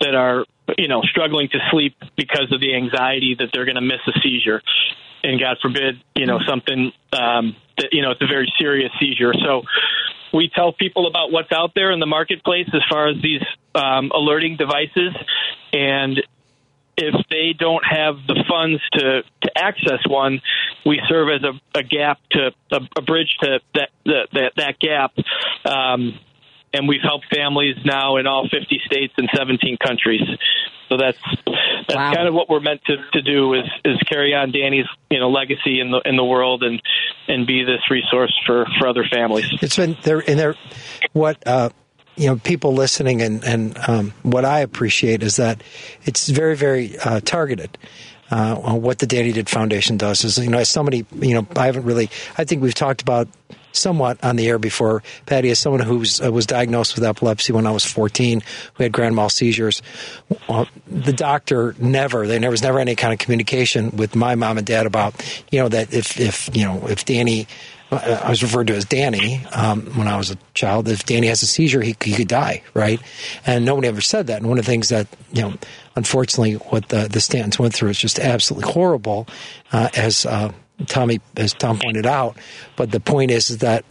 that 0.00 0.14
are 0.14 0.46
you 0.78 0.88
know 0.88 1.02
struggling 1.02 1.48
to 1.50 1.58
sleep 1.70 1.96
because 2.16 2.50
of 2.50 2.60
the 2.60 2.74
anxiety 2.74 3.36
that 3.38 3.50
they're 3.52 3.66
going 3.66 3.74
to 3.74 3.82
miss 3.82 4.00
a 4.06 4.18
seizure 4.22 4.62
and 5.24 5.40
God 5.40 5.56
forbid, 5.60 5.96
you 6.14 6.26
know, 6.26 6.38
something 6.46 6.92
um, 7.12 7.56
that 7.78 7.88
you 7.92 8.02
know 8.02 8.12
it's 8.12 8.22
a 8.22 8.26
very 8.26 8.52
serious 8.58 8.92
seizure. 9.00 9.32
So 9.34 9.62
we 10.34 10.50
tell 10.54 10.72
people 10.72 11.06
about 11.06 11.30
what's 11.30 11.52
out 11.52 11.72
there 11.74 11.92
in 11.92 12.00
the 12.00 12.06
marketplace 12.06 12.68
as 12.74 12.82
far 12.90 13.08
as 13.08 13.16
these 13.22 13.42
um, 13.74 14.10
alerting 14.12 14.56
devices, 14.56 15.14
and 15.72 16.20
if 16.96 17.14
they 17.28 17.54
don't 17.58 17.84
have 17.84 18.16
the 18.26 18.44
funds 18.48 18.80
to, 18.92 19.22
to 19.42 19.50
access 19.56 20.00
one, 20.06 20.40
we 20.86 21.00
serve 21.08 21.28
as 21.28 21.42
a, 21.42 21.78
a 21.78 21.82
gap 21.82 22.18
to 22.30 22.50
a, 22.70 22.80
a 22.96 23.02
bridge 23.02 23.36
to 23.40 23.60
that 23.74 23.88
that, 24.04 24.28
that, 24.32 24.52
that 24.56 24.78
gap. 24.78 25.12
Um, 25.64 26.18
and 26.74 26.86
we've 26.88 27.00
helped 27.02 27.26
families 27.34 27.76
now 27.84 28.16
in 28.16 28.26
all 28.26 28.46
50 28.48 28.80
states 28.84 29.14
and 29.16 29.28
17 29.34 29.78
countries. 29.78 30.20
So 30.88 30.96
that's 30.98 31.18
that's 31.46 31.96
Wow. 31.96 32.14
kind 32.14 32.28
of 32.28 32.34
what 32.34 32.48
we're 32.48 32.60
meant 32.60 32.82
to, 32.86 32.96
to 33.12 33.22
do 33.22 33.54
is 33.54 33.64
is 33.84 33.98
carry 34.10 34.34
on 34.34 34.52
Danny's 34.52 34.86
you 35.10 35.18
know 35.18 35.30
legacy 35.30 35.80
in 35.80 35.90
the 35.90 36.00
in 36.04 36.16
the 36.16 36.24
world 36.24 36.62
and 36.62 36.82
and 37.28 37.46
be 37.46 37.64
this 37.64 37.80
resource 37.90 38.38
for 38.46 38.66
for 38.78 38.88
other 38.88 39.04
families. 39.10 39.46
It's 39.62 39.76
been 39.76 39.96
there, 40.02 40.22
and 40.28 40.38
there. 40.38 40.54
What 41.12 41.46
uh, 41.46 41.70
you 42.16 42.26
know, 42.28 42.36
people 42.36 42.74
listening, 42.74 43.22
and 43.22 43.42
and 43.44 43.78
um, 43.88 44.12
what 44.22 44.44
I 44.44 44.60
appreciate 44.60 45.22
is 45.22 45.36
that 45.36 45.62
it's 46.04 46.28
very, 46.28 46.56
very 46.56 46.98
uh, 46.98 47.20
targeted. 47.20 47.76
Uh, 48.30 48.74
what 48.76 48.98
the 48.98 49.06
Danny 49.06 49.32
Did 49.32 49.48
Foundation 49.50 49.96
does 49.96 50.24
is, 50.24 50.38
you 50.38 50.48
know, 50.48 50.58
as 50.58 50.68
somebody, 50.68 51.04
you 51.20 51.34
know, 51.34 51.46
I 51.56 51.66
haven't 51.66 51.84
really. 51.84 52.10
I 52.38 52.44
think 52.44 52.62
we've 52.62 52.74
talked 52.74 53.02
about 53.02 53.28
somewhat 53.74 54.22
on 54.24 54.36
the 54.36 54.48
air 54.48 54.58
before, 54.58 55.02
Patti, 55.26 55.50
as 55.50 55.58
someone 55.58 55.82
who 55.82 56.04
uh, 56.22 56.30
was 56.30 56.46
diagnosed 56.46 56.94
with 56.94 57.04
epilepsy 57.04 57.52
when 57.52 57.66
I 57.66 57.70
was 57.70 57.84
14, 57.84 58.42
who 58.74 58.82
had 58.82 58.92
grand 58.92 59.14
mal 59.14 59.28
seizures. 59.28 59.82
Uh, 60.48 60.64
the 60.86 61.12
doctor 61.12 61.74
never—they 61.78 62.38
there 62.38 62.50
was 62.50 62.62
never 62.62 62.78
any 62.78 62.94
kind 62.94 63.12
of 63.12 63.18
communication 63.18 63.96
with 63.96 64.14
my 64.14 64.34
mom 64.34 64.58
and 64.58 64.66
dad 64.66 64.86
about, 64.86 65.14
you 65.50 65.60
know, 65.60 65.68
that 65.68 65.92
if, 65.92 66.18
if 66.18 66.54
you 66.56 66.64
know, 66.64 66.86
if 66.88 67.04
Danny, 67.04 67.46
uh, 67.90 68.22
I 68.24 68.30
was 68.30 68.42
referred 68.42 68.68
to 68.68 68.74
as 68.74 68.84
Danny 68.84 69.44
um, 69.52 69.82
when 69.96 70.08
I 70.08 70.16
was 70.16 70.30
a 70.30 70.38
child. 70.54 70.88
If 70.88 71.04
Danny 71.04 71.26
has 71.28 71.42
a 71.42 71.46
seizure, 71.46 71.82
he, 71.82 71.96
he 72.02 72.14
could 72.14 72.28
die, 72.28 72.62
right? 72.72 73.00
And 73.46 73.64
nobody 73.64 73.88
ever 73.88 74.00
said 74.00 74.28
that. 74.28 74.38
And 74.38 74.48
one 74.48 74.58
of 74.58 74.64
the 74.64 74.70
things 74.70 74.88
that, 74.88 75.06
you 75.32 75.42
know, 75.42 75.54
unfortunately, 75.96 76.54
what 76.54 76.88
the, 76.88 77.08
the 77.08 77.18
Stantons 77.18 77.58
went 77.58 77.74
through 77.74 77.90
is 77.90 77.98
just 77.98 78.18
absolutely 78.18 78.72
horrible, 78.72 79.26
uh, 79.72 79.88
as 79.94 80.26
uh, 80.26 80.52
Tommy, 80.86 81.20
as 81.36 81.52
Tom 81.54 81.78
pointed 81.78 82.06
out. 82.06 82.36
But 82.76 82.90
the 82.90 83.00
point 83.00 83.30
is, 83.30 83.50
is 83.50 83.58
that 83.58 83.84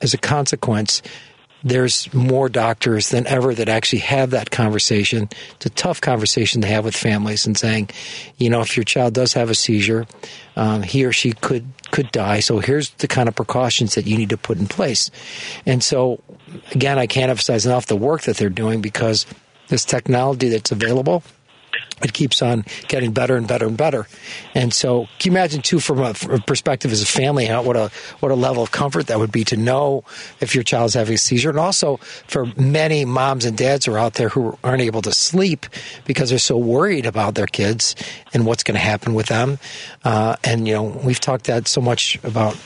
as 0.00 0.14
a 0.14 0.18
consequence, 0.18 1.02
there's 1.64 2.12
more 2.12 2.50
doctors 2.50 3.08
than 3.08 3.26
ever 3.26 3.54
that 3.54 3.70
actually 3.70 4.00
have 4.00 4.30
that 4.30 4.50
conversation. 4.50 5.30
It's 5.56 5.66
a 5.66 5.70
tough 5.70 6.00
conversation 6.00 6.60
to 6.60 6.68
have 6.68 6.84
with 6.84 6.94
families 6.94 7.46
and 7.46 7.56
saying, 7.56 7.88
you 8.36 8.50
know, 8.50 8.60
if 8.60 8.76
your 8.76 8.84
child 8.84 9.14
does 9.14 9.32
have 9.32 9.48
a 9.48 9.54
seizure, 9.54 10.06
um, 10.56 10.82
he 10.82 11.04
or 11.06 11.12
she 11.12 11.32
could 11.32 11.66
could 11.90 12.12
die. 12.12 12.40
So 12.40 12.58
here's 12.58 12.90
the 12.90 13.08
kind 13.08 13.28
of 13.28 13.34
precautions 13.34 13.94
that 13.94 14.06
you 14.06 14.18
need 14.18 14.30
to 14.30 14.36
put 14.36 14.58
in 14.58 14.66
place. 14.66 15.10
And 15.64 15.82
so, 15.82 16.20
again, 16.72 16.98
I 16.98 17.06
can't 17.06 17.30
emphasize 17.30 17.64
enough 17.64 17.86
the 17.86 17.96
work 17.96 18.22
that 18.22 18.36
they're 18.36 18.50
doing 18.50 18.82
because 18.82 19.26
this 19.68 19.84
technology 19.84 20.48
that's 20.48 20.70
available 20.70 21.22
it 22.02 22.12
keeps 22.12 22.42
on 22.42 22.64
getting 22.88 23.12
better 23.12 23.36
and 23.36 23.46
better 23.46 23.66
and 23.66 23.76
better. 23.76 24.06
And 24.54 24.72
so, 24.72 25.06
can 25.18 25.32
you 25.32 25.38
imagine 25.38 25.62
too, 25.62 25.78
from 25.80 26.00
a, 26.00 26.14
from 26.14 26.34
a 26.34 26.38
perspective 26.38 26.92
as 26.92 27.02
a 27.02 27.06
family, 27.06 27.46
how, 27.46 27.62
what 27.62 27.76
a 27.76 27.90
what 28.20 28.32
a 28.32 28.34
level 28.34 28.62
of 28.62 28.70
comfort 28.72 29.06
that 29.06 29.18
would 29.18 29.32
be 29.32 29.44
to 29.44 29.56
know 29.56 30.04
if 30.40 30.54
your 30.54 30.64
child's 30.64 30.94
having 30.94 31.14
a 31.14 31.18
seizure, 31.18 31.50
and 31.50 31.58
also 31.58 31.98
for 32.26 32.46
many 32.56 33.04
moms 33.04 33.44
and 33.44 33.56
dads 33.56 33.86
who 33.86 33.94
are 33.94 33.98
out 33.98 34.14
there 34.14 34.28
who 34.28 34.58
aren't 34.64 34.82
able 34.82 35.02
to 35.02 35.12
sleep 35.12 35.66
because 36.04 36.30
they're 36.30 36.38
so 36.38 36.56
worried 36.56 37.06
about 37.06 37.34
their 37.34 37.46
kids 37.46 37.94
and 38.32 38.44
what's 38.44 38.62
going 38.64 38.74
to 38.74 38.80
happen 38.80 39.14
with 39.14 39.26
them. 39.26 39.58
Uh, 40.04 40.36
and 40.42 40.66
you 40.66 40.74
know, 40.74 40.82
we've 40.82 41.20
talked 41.20 41.44
that 41.44 41.68
so 41.68 41.80
much 41.80 42.18
about. 42.24 42.56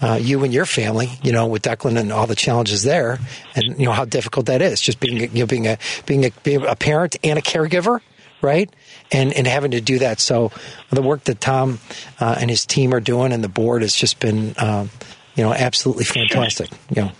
Uh, 0.00 0.14
you 0.14 0.44
and 0.44 0.54
your 0.54 0.64
family, 0.64 1.10
you 1.24 1.32
know, 1.32 1.48
with 1.48 1.62
Declan 1.62 1.98
and 1.98 2.12
all 2.12 2.28
the 2.28 2.36
challenges 2.36 2.84
there, 2.84 3.18
and 3.56 3.80
you 3.80 3.86
know 3.86 3.90
how 3.90 4.04
difficult 4.04 4.46
that 4.46 4.62
is. 4.62 4.80
Just 4.80 5.00
being, 5.00 5.16
you 5.34 5.40
know, 5.40 5.46
being 5.46 5.66
a 5.66 5.76
being 6.06 6.24
a, 6.24 6.30
being 6.44 6.64
a 6.64 6.76
parent 6.76 7.16
and 7.24 7.36
a 7.36 7.42
caregiver, 7.42 7.98
right? 8.42 8.70
And 9.12 9.32
and 9.32 9.46
having 9.46 9.72
to 9.72 9.80
do 9.80 10.00
that. 10.00 10.20
So 10.20 10.52
the 10.90 11.02
work 11.02 11.24
that 11.24 11.40
Tom 11.40 11.78
uh, 12.20 12.36
and 12.40 12.50
his 12.50 12.66
team 12.66 12.94
are 12.94 13.00
doing 13.00 13.32
and 13.32 13.42
the 13.42 13.48
board 13.48 13.82
has 13.82 13.94
just 13.94 14.20
been, 14.20 14.54
um, 14.58 14.90
you 15.34 15.44
know, 15.44 15.52
absolutely 15.52 16.04
fantastic. 16.04 16.70
You 16.90 17.02
know. 17.02 17.12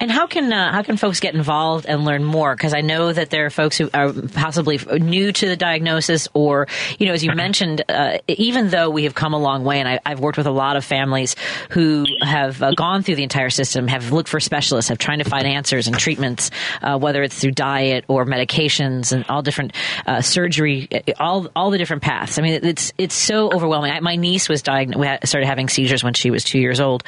And 0.00 0.10
how 0.10 0.26
can 0.26 0.52
uh, 0.52 0.72
how 0.72 0.82
can 0.82 0.96
folks 0.96 1.20
get 1.20 1.34
involved 1.34 1.86
and 1.86 2.04
learn 2.04 2.24
more? 2.24 2.54
Because 2.54 2.74
I 2.74 2.80
know 2.80 3.12
that 3.12 3.30
there 3.30 3.46
are 3.46 3.50
folks 3.50 3.76
who 3.76 3.90
are 3.94 4.12
possibly 4.12 4.78
new 4.98 5.32
to 5.32 5.48
the 5.48 5.56
diagnosis, 5.56 6.28
or 6.34 6.66
you 6.98 7.06
know, 7.06 7.12
as 7.12 7.24
you 7.24 7.34
mentioned, 7.34 7.82
uh, 7.88 8.18
even 8.28 8.70
though 8.70 8.90
we 8.90 9.04
have 9.04 9.14
come 9.14 9.32
a 9.32 9.38
long 9.38 9.64
way, 9.64 9.80
and 9.80 9.88
I, 9.88 10.00
I've 10.04 10.20
worked 10.20 10.38
with 10.38 10.46
a 10.46 10.52
lot 10.52 10.76
of 10.76 10.84
families 10.84 11.36
who 11.70 12.04
have 12.20 12.62
uh, 12.62 12.72
gone 12.72 13.02
through 13.02 13.16
the 13.16 13.22
entire 13.22 13.50
system, 13.50 13.88
have 13.88 14.12
looked 14.12 14.28
for 14.28 14.40
specialists, 14.40 14.88
have 14.88 14.98
trying 14.98 15.18
to 15.18 15.24
find 15.24 15.46
answers 15.46 15.86
and 15.86 15.96
treatments, 15.96 16.50
uh, 16.82 16.98
whether 16.98 17.22
it's 17.22 17.38
through 17.38 17.52
diet 17.52 18.04
or 18.08 18.24
medications 18.24 19.12
and 19.12 19.24
all 19.28 19.42
different 19.42 19.72
uh, 20.06 20.20
surgery, 20.20 20.88
all 21.18 21.48
all 21.56 21.70
the 21.70 21.78
different 21.78 22.02
paths. 22.02 22.38
I 22.38 22.42
mean, 22.42 22.60
it's 22.62 22.92
it's 22.98 23.14
so 23.14 23.50
overwhelming. 23.52 23.92
I, 23.92 24.00
my 24.00 24.16
niece 24.16 24.48
was 24.48 24.62
diagnosed, 24.62 24.98
we 24.98 25.26
started 25.26 25.46
having 25.46 25.68
seizures 25.68 26.04
when 26.04 26.14
she 26.14 26.30
was 26.30 26.44
two 26.44 26.58
years 26.58 26.80
old, 26.80 27.04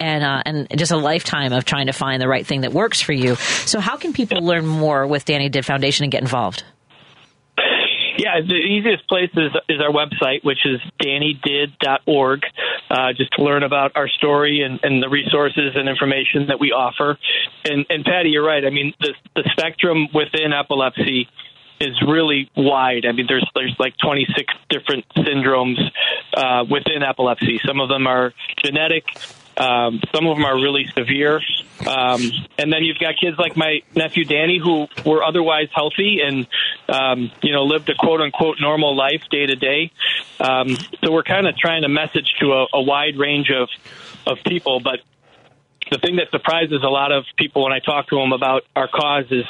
and 0.00 0.24
uh, 0.24 0.42
and 0.44 0.68
just 0.78 0.92
a 0.92 0.96
lifetime 0.96 1.52
of 1.52 1.64
trying 1.64 1.86
to 1.86 1.92
find 1.98 2.22
the 2.22 2.28
right 2.28 2.46
thing 2.46 2.62
that 2.62 2.72
works 2.72 3.00
for 3.00 3.12
you. 3.12 3.34
So, 3.66 3.80
how 3.80 3.96
can 3.96 4.12
people 4.12 4.42
learn 4.42 4.66
more 4.66 5.06
with 5.06 5.24
Danny 5.24 5.48
Did 5.48 5.66
Foundation 5.66 6.04
and 6.04 6.12
get 6.12 6.22
involved? 6.22 6.64
Yeah, 8.18 8.40
the 8.40 8.54
easiest 8.54 9.08
place 9.08 9.30
is, 9.36 9.52
is 9.68 9.80
our 9.80 9.92
website, 9.92 10.42
which 10.42 10.58
is 10.64 10.80
dannydid.org, 11.00 12.40
uh, 12.90 13.12
just 13.16 13.32
to 13.34 13.44
learn 13.44 13.62
about 13.62 13.92
our 13.94 14.08
story 14.08 14.62
and, 14.62 14.80
and 14.82 15.00
the 15.00 15.08
resources 15.08 15.76
and 15.76 15.88
information 15.88 16.48
that 16.48 16.58
we 16.58 16.72
offer. 16.72 17.16
And, 17.64 17.86
and 17.88 18.04
Patti, 18.04 18.30
you're 18.30 18.44
right. 18.44 18.64
I 18.64 18.70
mean, 18.70 18.92
the, 18.98 19.14
the 19.36 19.48
spectrum 19.52 20.08
within 20.12 20.52
epilepsy 20.52 21.28
is 21.80 21.94
really 22.06 22.50
wide. 22.56 23.06
I 23.06 23.12
mean, 23.12 23.26
there's 23.28 23.48
there's 23.54 23.76
like 23.78 23.94
26 23.98 24.52
different 24.68 25.04
syndromes 25.10 25.78
uh, 26.34 26.64
within 26.68 27.02
epilepsy. 27.02 27.60
Some 27.64 27.80
of 27.80 27.88
them 27.88 28.06
are 28.06 28.32
genetic. 28.64 29.04
Um, 29.58 30.00
some 30.14 30.26
of 30.26 30.36
them 30.36 30.44
are 30.44 30.54
really 30.54 30.86
severe. 30.96 31.40
Um, 31.86 32.20
and 32.58 32.72
then 32.72 32.82
you've 32.82 32.98
got 32.98 33.14
kids 33.20 33.36
like 33.38 33.56
my 33.56 33.80
nephew 33.94 34.24
Danny 34.24 34.58
who 34.62 34.86
were 35.04 35.22
otherwise 35.22 35.68
healthy 35.74 36.20
and, 36.24 36.46
um, 36.88 37.30
you 37.42 37.52
know, 37.52 37.64
lived 37.64 37.88
a 37.90 37.94
quote 37.94 38.20
unquote 38.20 38.58
normal 38.60 38.96
life 38.96 39.22
day 39.30 39.46
to 39.46 39.56
day. 39.56 39.90
Um, 40.40 40.76
so 41.02 41.12
we're 41.12 41.24
kind 41.24 41.46
of 41.46 41.56
trying 41.56 41.82
to 41.82 41.88
message 41.88 42.32
to 42.40 42.52
a, 42.52 42.66
a 42.74 42.82
wide 42.82 43.16
range 43.16 43.50
of, 43.50 43.68
of 44.26 44.38
people. 44.44 44.80
But 44.80 45.00
the 45.90 45.98
thing 45.98 46.16
that 46.16 46.30
surprises 46.30 46.80
a 46.84 46.88
lot 46.88 47.12
of 47.12 47.24
people 47.36 47.64
when 47.64 47.72
I 47.72 47.80
talk 47.80 48.08
to 48.08 48.16
them 48.16 48.32
about 48.32 48.62
our 48.76 48.88
cause 48.88 49.26
is 49.30 49.44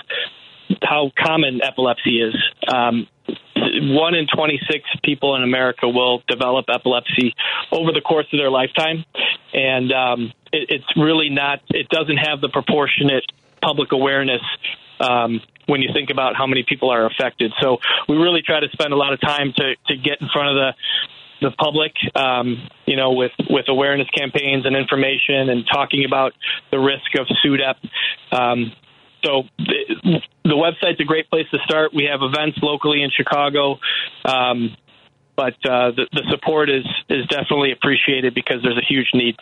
how 0.82 1.10
common 1.18 1.60
epilepsy 1.62 2.20
is. 2.20 2.34
Um, 2.66 3.08
one 3.80 4.14
in 4.14 4.26
26 4.26 4.84
people 5.04 5.36
in 5.36 5.42
America 5.42 5.88
will 5.88 6.22
develop 6.28 6.66
epilepsy 6.68 7.34
over 7.72 7.92
the 7.92 8.00
course 8.00 8.26
of 8.32 8.38
their 8.38 8.50
lifetime. 8.50 9.04
And 9.52 9.92
um, 9.92 10.32
it, 10.52 10.70
it's 10.70 10.96
really 10.96 11.30
not, 11.30 11.60
it 11.68 11.88
doesn't 11.88 12.16
have 12.16 12.40
the 12.40 12.48
proportionate 12.48 13.24
public 13.62 13.92
awareness 13.92 14.42
um, 15.00 15.40
when 15.66 15.82
you 15.82 15.90
think 15.92 16.10
about 16.10 16.36
how 16.36 16.46
many 16.46 16.64
people 16.66 16.90
are 16.90 17.06
affected. 17.06 17.52
So 17.60 17.78
we 18.08 18.16
really 18.16 18.42
try 18.42 18.60
to 18.60 18.68
spend 18.72 18.92
a 18.92 18.96
lot 18.96 19.12
of 19.12 19.20
time 19.20 19.52
to, 19.56 19.74
to 19.86 19.96
get 19.96 20.20
in 20.20 20.28
front 20.32 20.50
of 20.50 20.54
the 20.56 20.72
the 21.40 21.50
public, 21.52 21.92
um, 22.16 22.68
you 22.84 22.96
know, 22.96 23.12
with, 23.12 23.30
with 23.48 23.66
awareness 23.68 24.08
campaigns 24.10 24.66
and 24.66 24.74
information 24.74 25.50
and 25.50 25.64
talking 25.72 26.04
about 26.04 26.32
the 26.72 26.78
risk 26.78 27.14
of 27.16 27.28
SUDEP. 27.44 27.76
Um, 28.32 28.72
so 29.28 29.42
the, 29.58 30.20
the 30.44 30.54
website's 30.56 31.00
a 31.00 31.04
great 31.04 31.28
place 31.28 31.46
to 31.50 31.58
start. 31.64 31.92
We 31.94 32.08
have 32.10 32.20
events 32.22 32.58
locally 32.62 33.02
in 33.02 33.10
Chicago. 33.10 33.78
Um, 34.24 34.76
but 35.36 35.54
uh, 35.64 35.92
the, 35.92 36.08
the 36.12 36.24
support 36.30 36.70
is, 36.70 36.84
is 37.08 37.26
definitely 37.26 37.72
appreciated 37.72 38.34
because 38.34 38.62
there's 38.62 38.78
a 38.78 38.86
huge 38.88 39.10
need. 39.14 39.36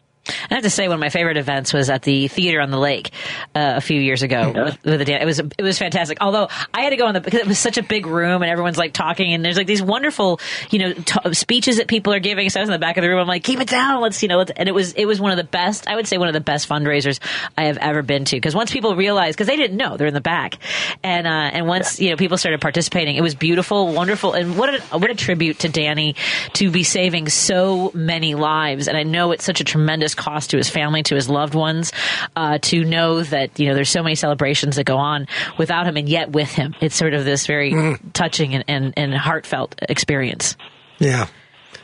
I 0.50 0.54
have 0.54 0.62
to 0.62 0.70
say, 0.70 0.88
one 0.88 0.94
of 0.94 1.00
my 1.00 1.08
favorite 1.08 1.36
events 1.36 1.72
was 1.72 1.90
at 1.90 2.02
the 2.02 2.28
theater 2.28 2.60
on 2.60 2.70
the 2.70 2.78
lake 2.78 3.10
uh, 3.54 3.74
a 3.76 3.80
few 3.80 4.00
years 4.00 4.22
ago. 4.22 4.52
Yeah. 4.54 4.64
With, 4.64 4.84
with 4.84 4.98
the 5.00 5.04
dan- 5.04 5.22
it 5.22 5.26
was 5.26 5.38
it 5.38 5.62
was 5.62 5.78
fantastic. 5.78 6.18
Although 6.20 6.48
I 6.72 6.82
had 6.82 6.90
to 6.90 6.96
go 6.96 7.08
in 7.08 7.14
the 7.14 7.20
because 7.20 7.40
it 7.40 7.46
was 7.46 7.58
such 7.58 7.78
a 7.78 7.82
big 7.82 8.06
room 8.06 8.42
and 8.42 8.50
everyone's 8.50 8.78
like 8.78 8.92
talking 8.92 9.32
and 9.32 9.44
there's 9.44 9.56
like 9.56 9.66
these 9.66 9.82
wonderful 9.82 10.40
you 10.70 10.78
know 10.78 10.92
t- 10.92 11.34
speeches 11.34 11.76
that 11.76 11.88
people 11.88 12.12
are 12.12 12.20
giving. 12.20 12.50
So 12.50 12.60
I 12.60 12.62
was 12.62 12.68
in 12.68 12.72
the 12.72 12.78
back 12.78 12.96
of 12.96 13.02
the 13.02 13.08
room. 13.08 13.18
I'm 13.18 13.26
like, 13.26 13.44
keep 13.44 13.60
it 13.60 13.68
down. 13.68 14.00
Let's 14.00 14.22
you 14.22 14.28
know. 14.28 14.38
Let's, 14.38 14.52
and 14.56 14.68
it 14.68 14.72
was 14.72 14.92
it 14.94 15.04
was 15.04 15.20
one 15.20 15.30
of 15.30 15.36
the 15.36 15.44
best. 15.44 15.88
I 15.88 15.96
would 15.96 16.06
say 16.06 16.18
one 16.18 16.28
of 16.28 16.34
the 16.34 16.40
best 16.40 16.68
fundraisers 16.68 17.20
I 17.56 17.66
have 17.66 17.78
ever 17.78 18.02
been 18.02 18.24
to 18.26 18.36
because 18.36 18.54
once 18.54 18.72
people 18.72 18.96
realized 18.96 19.36
because 19.36 19.46
they 19.46 19.56
didn't 19.56 19.76
know 19.76 19.96
they're 19.96 20.06
in 20.06 20.14
the 20.14 20.20
back 20.20 20.58
and 21.02 21.26
uh, 21.26 21.30
and 21.52 21.66
once 21.66 22.00
you 22.00 22.10
know 22.10 22.16
people 22.16 22.38
started 22.38 22.60
participating, 22.60 23.16
it 23.16 23.22
was 23.22 23.34
beautiful, 23.34 23.92
wonderful, 23.92 24.32
and 24.32 24.58
what 24.58 24.74
a 24.74 24.98
what 24.98 25.10
a 25.10 25.14
tribute 25.14 25.60
to 25.60 25.68
Danny 25.68 26.14
to 26.54 26.70
be 26.70 26.82
saving 26.82 27.28
so 27.28 27.90
many 27.94 28.34
lives. 28.34 28.88
And 28.88 28.96
I 28.96 29.02
know 29.02 29.32
it's 29.32 29.44
such 29.44 29.60
a 29.60 29.64
tremendous 29.64 30.14
cost 30.16 30.50
to 30.50 30.56
his 30.56 30.68
family, 30.68 31.02
to 31.04 31.14
his 31.14 31.28
loved 31.28 31.54
ones, 31.54 31.92
uh, 32.34 32.58
to 32.62 32.84
know 32.84 33.22
that 33.22 33.58
you 33.60 33.68
know 33.68 33.74
there's 33.74 33.90
so 33.90 34.02
many 34.02 34.14
celebrations 34.14 34.76
that 34.76 34.84
go 34.84 34.96
on 34.96 35.26
without 35.58 35.86
him 35.86 35.96
and 35.96 36.08
yet 36.08 36.30
with 36.30 36.50
him. 36.50 36.74
It's 36.80 36.96
sort 36.96 37.14
of 37.14 37.24
this 37.24 37.46
very 37.46 37.96
touching 38.12 38.54
and, 38.54 38.64
and, 38.68 38.94
and 38.96 39.14
heartfelt 39.14 39.74
experience. 39.88 40.56
Yeah. 40.98 41.26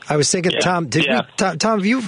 I 0.08 0.16
was 0.16 0.30
thinking, 0.30 0.52
Yeah. 0.52 0.60
Tom, 0.60 0.88
did 0.88 1.04
Yeah. 1.04 1.20
we, 1.20 1.26
Tom, 1.36 1.58
Tom, 1.58 1.78
have 1.78 1.86
you, 1.86 2.02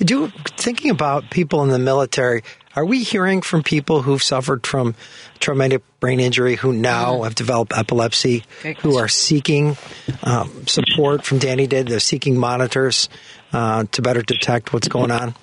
do, 0.00 0.28
thinking 0.56 0.90
about 0.90 1.30
people 1.30 1.62
in 1.62 1.68
the 1.68 1.78
military, 1.78 2.42
are 2.74 2.84
we 2.84 3.02
hearing 3.04 3.42
from 3.42 3.62
people 3.62 4.02
who've 4.02 4.22
suffered 4.22 4.66
from 4.66 4.94
traumatic 5.38 5.82
brain 6.00 6.20
injury 6.20 6.56
who 6.56 6.72
now 6.72 7.22
have 7.22 7.34
developed 7.34 7.76
epilepsy, 7.76 8.44
who 8.80 8.98
are 8.98 9.08
seeking 9.08 9.76
um, 10.24 10.66
support 10.66 11.24
from 11.24 11.38
Danny 11.38 11.66
Did? 11.66 11.88
They're 11.88 12.00
seeking 12.00 12.36
monitors 12.38 13.08
uh, 13.52 13.84
to 13.92 14.02
better 14.02 14.22
detect 14.22 14.72
what's 14.72 14.88
going 14.88 15.10
on? 15.10 15.34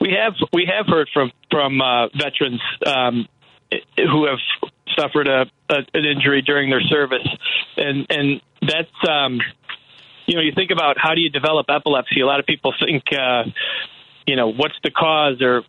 We 0.00 0.16
have 0.18 0.34
we 0.52 0.66
have 0.74 0.86
heard 0.86 1.08
from 1.12 1.30
from 1.50 1.80
uh, 1.80 2.08
veterans 2.08 2.60
um, 2.86 3.28
who 3.96 4.26
have 4.26 4.38
suffered 4.98 5.28
a, 5.28 5.42
a, 5.68 5.76
an 5.94 6.04
injury 6.04 6.42
during 6.42 6.70
their 6.70 6.80
service, 6.80 7.28
and 7.76 8.06
and 8.08 8.40
that's 8.62 9.08
um, 9.08 9.40
you 10.26 10.36
know 10.36 10.42
you 10.42 10.52
think 10.54 10.70
about 10.70 10.96
how 10.98 11.14
do 11.14 11.20
you 11.20 11.30
develop 11.30 11.66
epilepsy. 11.68 12.20
A 12.20 12.26
lot 12.26 12.40
of 12.40 12.46
people 12.46 12.72
think 12.84 13.04
uh, 13.12 13.44
you 14.26 14.36
know 14.36 14.48
what's 14.48 14.76
the 14.82 14.90
cause 14.90 15.42
or 15.42 15.62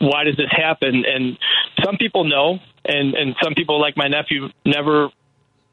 why 0.00 0.24
does 0.24 0.36
this 0.36 0.50
happen, 0.50 1.04
and 1.06 1.38
some 1.82 1.96
people 1.96 2.24
know, 2.24 2.58
and 2.84 3.14
and 3.14 3.36
some 3.42 3.54
people 3.54 3.80
like 3.80 3.96
my 3.96 4.08
nephew 4.08 4.48
never 4.66 5.08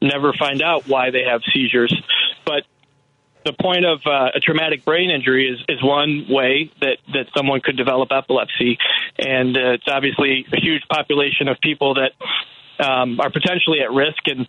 never 0.00 0.32
find 0.32 0.62
out 0.62 0.86
why 0.86 1.10
they 1.10 1.24
have 1.24 1.42
seizures, 1.52 1.94
but 2.46 2.62
the 3.48 3.54
point 3.54 3.86
of 3.86 4.00
uh, 4.04 4.30
a 4.34 4.40
traumatic 4.40 4.84
brain 4.84 5.10
injury 5.10 5.48
is, 5.48 5.58
is 5.68 5.82
one 5.82 6.26
way 6.28 6.70
that, 6.82 6.98
that 7.14 7.26
someone 7.34 7.60
could 7.60 7.76
develop 7.78 8.10
epilepsy. 8.12 8.76
And 9.18 9.56
uh, 9.56 9.72
it's 9.72 9.88
obviously 9.88 10.44
a 10.52 10.60
huge 10.60 10.82
population 10.90 11.48
of 11.48 11.56
people 11.62 11.94
that 11.94 12.12
um, 12.84 13.18
are 13.20 13.30
potentially 13.30 13.80
at 13.80 13.90
risk. 13.90 14.20
And 14.26 14.46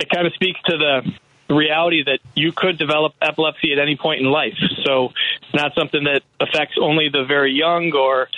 it 0.00 0.08
kind 0.08 0.26
of 0.26 0.32
speaks 0.32 0.58
to 0.64 0.78
the 0.78 1.12
reality 1.54 2.04
that 2.04 2.20
you 2.34 2.52
could 2.52 2.78
develop 2.78 3.12
epilepsy 3.20 3.72
at 3.72 3.78
any 3.78 3.96
point 3.96 4.20
in 4.20 4.26
life. 4.26 4.56
So 4.84 5.12
it's 5.42 5.54
not 5.54 5.74
something 5.74 6.04
that 6.04 6.22
affects 6.40 6.76
only 6.80 7.10
the 7.10 7.24
very 7.24 7.52
young 7.52 7.92
or 7.92 8.28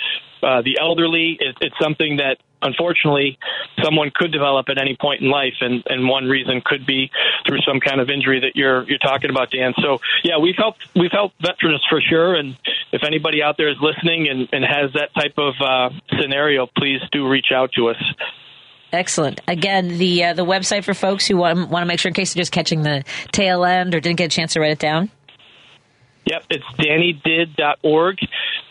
uh, 0.45 0.61
the 0.61 0.77
elderly. 0.79 1.37
It, 1.39 1.57
it's 1.61 1.75
something 1.81 2.17
that 2.17 2.37
unfortunately, 2.61 3.37
someone 3.83 4.11
could 4.13 4.31
develop 4.31 4.67
at 4.69 4.79
any 4.79 4.97
point 4.99 5.21
in 5.21 5.29
life, 5.29 5.53
and, 5.61 5.83
and 5.87 6.07
one 6.07 6.25
reason 6.25 6.61
could 6.65 6.85
be 6.85 7.09
through 7.47 7.59
some 7.67 7.79
kind 7.79 8.01
of 8.01 8.09
injury 8.09 8.39
that 8.41 8.55
you're 8.55 8.83
you're 8.83 8.99
talking 8.99 9.29
about, 9.29 9.51
Dan. 9.51 9.73
So 9.81 9.99
yeah, 10.23 10.37
we've 10.37 10.55
helped 10.57 10.85
we've 10.95 11.11
helped 11.11 11.35
veterans 11.41 11.83
for 11.89 12.01
sure, 12.01 12.35
and 12.35 12.57
if 12.91 13.03
anybody 13.03 13.41
out 13.41 13.57
there 13.57 13.69
is 13.69 13.77
listening 13.81 14.27
and, 14.29 14.49
and 14.51 14.65
has 14.65 14.93
that 14.93 15.13
type 15.13 15.37
of 15.37 15.53
uh, 15.61 15.89
scenario, 16.19 16.67
please 16.77 17.01
do 17.11 17.27
reach 17.27 17.47
out 17.53 17.71
to 17.73 17.89
us. 17.89 17.97
Excellent. 18.91 19.41
Again, 19.47 19.97
the 19.97 20.25
uh, 20.25 20.33
the 20.33 20.45
website 20.45 20.83
for 20.83 20.93
folks 20.93 21.27
who 21.27 21.37
want, 21.37 21.69
want 21.69 21.83
to 21.83 21.87
make 21.87 21.99
sure, 21.99 22.09
in 22.09 22.13
case 22.13 22.33
they're 22.33 22.41
just 22.41 22.51
catching 22.51 22.83
the 22.83 23.03
tail 23.31 23.65
end 23.65 23.93
or 23.93 23.99
didn't 23.99 24.17
get 24.17 24.25
a 24.25 24.35
chance 24.35 24.53
to 24.53 24.59
write 24.59 24.71
it 24.71 24.79
down. 24.79 25.11
Yep, 26.25 26.43
it's 26.49 26.65
dannydid.org. 26.79 28.17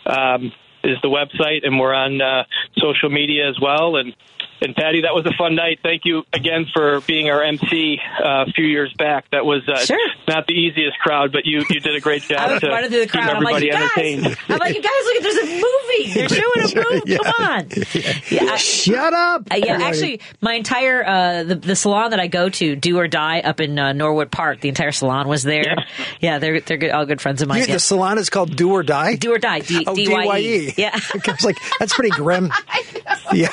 Um, 0.06 0.52
is 0.84 0.98
the 1.02 1.08
website, 1.08 1.66
and 1.66 1.78
we're 1.78 1.94
on 1.94 2.20
uh, 2.20 2.44
social 2.78 3.10
media 3.10 3.48
as 3.48 3.58
well. 3.60 3.96
And 3.96 4.14
and 4.60 4.74
Patti, 4.74 5.02
that 5.02 5.14
was 5.14 5.26
a 5.26 5.32
fun 5.36 5.54
night. 5.54 5.80
Thank 5.82 6.02
you 6.04 6.22
again 6.32 6.66
for 6.72 7.00
being 7.02 7.28
our 7.30 7.42
MC 7.42 7.98
uh, 8.22 8.44
a 8.48 8.52
few 8.52 8.64
years 8.66 8.92
back. 8.98 9.30
That 9.30 9.44
was 9.44 9.68
uh, 9.68 9.78
sure. 9.78 9.98
not 10.28 10.46
the 10.46 10.54
easiest 10.54 10.98
crowd, 10.98 11.32
but 11.32 11.42
you, 11.44 11.64
you 11.70 11.80
did 11.80 11.94
a 11.96 12.00
great 12.00 12.22
job 12.22 12.38
I 12.40 12.52
was 12.52 12.60
to 12.62 12.68
running 12.68 12.90
through 12.90 13.00
the 13.00 13.06
keep 13.06 13.12
crowd. 13.22 13.36
I'm 13.36 13.42
like, 13.42 13.62
you 13.62 13.72
guys, 13.72 13.82
entertained. 13.82 14.36
I'm 14.48 14.58
like, 14.58 14.74
you 14.74 14.82
guys, 14.82 14.92
look, 15.04 15.22
there's 15.22 15.36
a 15.36 15.46
movie. 15.46 16.14
They're 16.14 16.28
showing 16.28 16.86
a 16.86 16.90
movie. 16.90 17.12
Yeah. 17.12 17.18
Come 17.22 17.46
on. 17.46 17.68
Yeah, 18.30 18.44
I- 18.52 18.56
Shut 18.56 19.12
up. 19.12 19.42
Uh, 19.50 19.56
yeah, 19.56 19.78
actually, 19.82 20.20
my 20.40 20.54
entire 20.54 21.04
uh, 21.04 21.44
the 21.44 21.54
the 21.56 21.76
salon 21.76 22.10
that 22.10 22.20
I 22.20 22.26
go 22.26 22.48
to, 22.48 22.76
Do 22.76 22.98
or 22.98 23.06
Dye, 23.08 23.40
up 23.40 23.60
in 23.60 23.78
uh, 23.78 23.92
Norwood 23.92 24.30
Park, 24.30 24.60
the 24.60 24.68
entire 24.68 24.92
salon 24.92 25.28
was 25.28 25.42
there. 25.42 25.76
Yeah, 26.20 26.38
they're 26.40 26.60
they're 26.60 26.76
good, 26.76 26.90
all 26.90 27.06
good 27.06 27.20
friends 27.20 27.42
of 27.42 27.48
mine. 27.48 27.60
Yeah, 27.60 27.66
yeah. 27.66 27.74
the 27.74 27.80
salon 27.80 28.18
is 28.18 28.30
called 28.30 28.56
Do 28.56 28.70
or 28.72 28.82
Dye. 28.82 29.16
Do 29.16 29.32
or 29.32 29.38
Dye, 29.38 29.60
D- 29.60 29.84
oh, 29.86 29.94
D-Y-E. 29.94 30.06
D-Y-E. 30.06 30.74
Yeah. 30.76 30.90
I 30.94 31.30
was 31.30 31.44
like, 31.44 31.58
that's 31.78 31.94
pretty 31.94 32.10
grim. 32.10 32.50
yeah. 33.32 33.48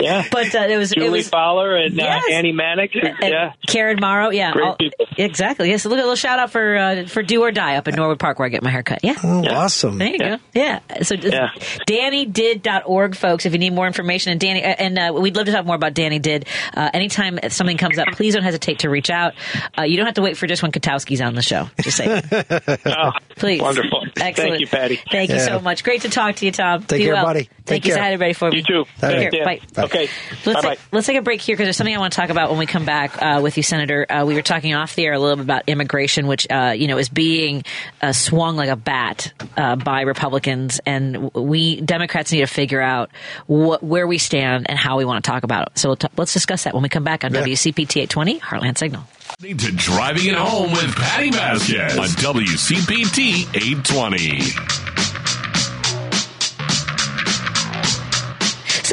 Yeah. 0.00 0.24
But 0.32 0.54
uh, 0.54 0.66
it 0.68 0.76
was 0.76 0.92
it 0.92 0.96
Julie 0.98 1.10
was 1.18 1.28
Fowler 1.28 1.76
and 1.76 1.98
uh, 1.98 2.02
Yes. 2.04 2.24
Annie 2.32 2.52
Mannix. 2.52 2.94
and 2.94 3.16
Yeah. 3.20 3.52
Karen 3.66 3.98
Morrow. 4.00 4.30
Yeah, 4.30 4.52
Great 4.52 4.64
all- 4.66 4.76
people. 4.76 5.06
exactly. 5.16 5.68
Yes, 5.70 5.84
look 5.84 5.94
a 5.94 6.00
little 6.00 6.14
shout 6.16 6.38
out 6.38 6.50
for 6.50 6.76
uh, 6.76 7.06
for 7.06 7.22
Do 7.22 7.42
or 7.42 7.50
Dye 7.52 7.76
up 7.76 7.88
in 7.88 7.94
Norwood 7.94 8.18
Park 8.18 8.38
where 8.38 8.46
I 8.46 8.48
get 8.50 8.62
my 8.62 8.70
hair 8.70 8.82
cut. 8.82 9.00
Yeah. 9.02 9.14
Oh, 9.22 9.44
awesome. 9.48 9.98
There 9.98 10.08
you 10.08 10.18
go. 10.18 10.36
Yeah. 10.54 10.80
So 11.02 11.14
Yeah. 11.14 11.48
DannyDid.org, 11.88 13.14
folks, 13.16 13.46
if 13.46 13.52
you 13.52 13.58
need 13.58 13.72
more 13.72 13.86
information. 13.86 14.32
And 14.32 14.40
Danny, 14.40 14.64
uh, 14.64 14.68
and 14.78 14.98
uh, 14.98 15.12
we'd 15.18 15.36
love 15.36 15.46
to 15.46 15.52
talk 15.52 15.64
more 15.66 15.76
about 15.76 15.94
Danny 15.94 16.18
Did. 16.18 16.46
Uh, 16.74 16.90
anytime 16.92 17.38
something 17.48 17.76
comes 17.76 17.98
up, 17.98 18.08
please 18.12 18.34
don't 18.34 18.42
hesitate 18.44 18.80
to 18.80 18.90
reach 18.90 19.10
out. 19.10 19.34
Uh, 19.78 19.82
you 19.82 19.96
don't 19.96 20.06
have 20.06 20.14
to 20.16 20.22
wait 20.22 20.36
for 20.36 20.46
just 20.46 20.62
when 20.62 20.72
Kotowski's 20.72 21.20
on 21.20 21.34
the 21.34 21.42
show. 21.42 21.68
Just 21.82 21.96
say, 21.96 22.22
Oh, 22.86 23.10
please. 23.36 23.60
Wonderful. 23.60 24.04
Excellent. 24.16 24.50
Thank 24.50 24.60
you, 24.60 24.66
Patti. 24.66 25.00
Thank 25.10 25.30
you 25.30 25.40
so 25.40 25.60
much. 25.60 25.84
Great 25.84 26.02
to 26.02 26.10
talk 26.10 26.36
to 26.36 26.46
you, 26.46 26.52
Tom. 26.52 26.80
Take 26.82 26.98
Be 27.00 27.04
care, 27.04 27.14
well. 27.14 27.24
buddy. 27.24 27.44
Thank 27.64 27.82
Take 27.82 27.84
you. 27.86 27.90
care. 27.90 27.96
Say 27.96 28.00
hi, 28.00 28.12
everybody, 28.12 28.32
for 28.34 28.50
me. 28.50 28.58
You 28.58 28.62
too. 28.62 28.84
Take 29.00 29.20
care. 29.20 29.30
Dan. 29.30 29.44
Bye. 29.44 29.60
Okay. 29.88 30.08
Let's 30.44 30.62
take, 30.62 30.78
let's 30.92 31.06
take 31.06 31.16
a 31.16 31.22
break 31.22 31.40
here 31.40 31.54
because 31.54 31.66
there's 31.66 31.76
something 31.76 31.94
I 31.94 31.98
want 31.98 32.12
to 32.12 32.16
talk 32.20 32.30
about 32.30 32.50
when 32.50 32.58
we 32.58 32.66
come 32.66 32.84
back 32.84 33.20
uh, 33.20 33.40
with 33.42 33.56
you, 33.56 33.62
Senator. 33.62 34.06
Uh, 34.10 34.24
we 34.24 34.34
were 34.34 34.42
talking 34.42 34.74
off 34.74 34.94
the 34.94 35.04
air 35.06 35.14
a 35.14 35.18
little 35.18 35.36
bit 35.36 35.44
about 35.44 35.62
immigration, 35.66 36.26
which 36.26 36.46
uh, 36.50 36.74
you 36.76 36.86
know 36.88 36.98
is 36.98 37.08
being 37.08 37.64
uh, 38.02 38.12
swung 38.12 38.56
like 38.56 38.68
a 38.68 38.76
bat 38.76 39.32
uh, 39.56 39.76
by 39.76 40.02
Republicans, 40.02 40.80
and 40.86 41.32
we 41.34 41.80
Democrats 41.80 42.32
need 42.32 42.40
to 42.40 42.46
figure 42.46 42.80
out 42.82 43.10
what, 43.46 43.82
where 43.82 44.06
we 44.06 44.18
stand 44.18 44.66
and 44.68 44.78
how 44.78 44.98
we 44.98 45.04
want 45.04 45.24
to 45.24 45.30
talk 45.30 45.42
about 45.42 45.68
it. 45.68 45.78
So 45.78 45.88
we'll 45.90 45.96
t- 45.96 46.08
let's 46.16 46.32
discuss 46.32 46.64
that 46.64 46.74
when 46.74 46.82
we 46.82 46.88
come 46.88 47.04
back 47.04 47.24
on 47.24 47.32
Yeah. 47.32 47.42
WCPT 47.42 48.02
820 48.02 48.40
Heartland 48.40 48.78
Signal. 48.78 49.04
Need 49.40 49.60
to 49.60 49.72
driving 49.72 50.26
it 50.26 50.34
home 50.34 50.72
with 50.72 50.94
Patti 50.96 51.30
Vasquez 51.30 51.96
on 51.98 52.06
WCPT 52.08 53.46
820. 53.54 55.07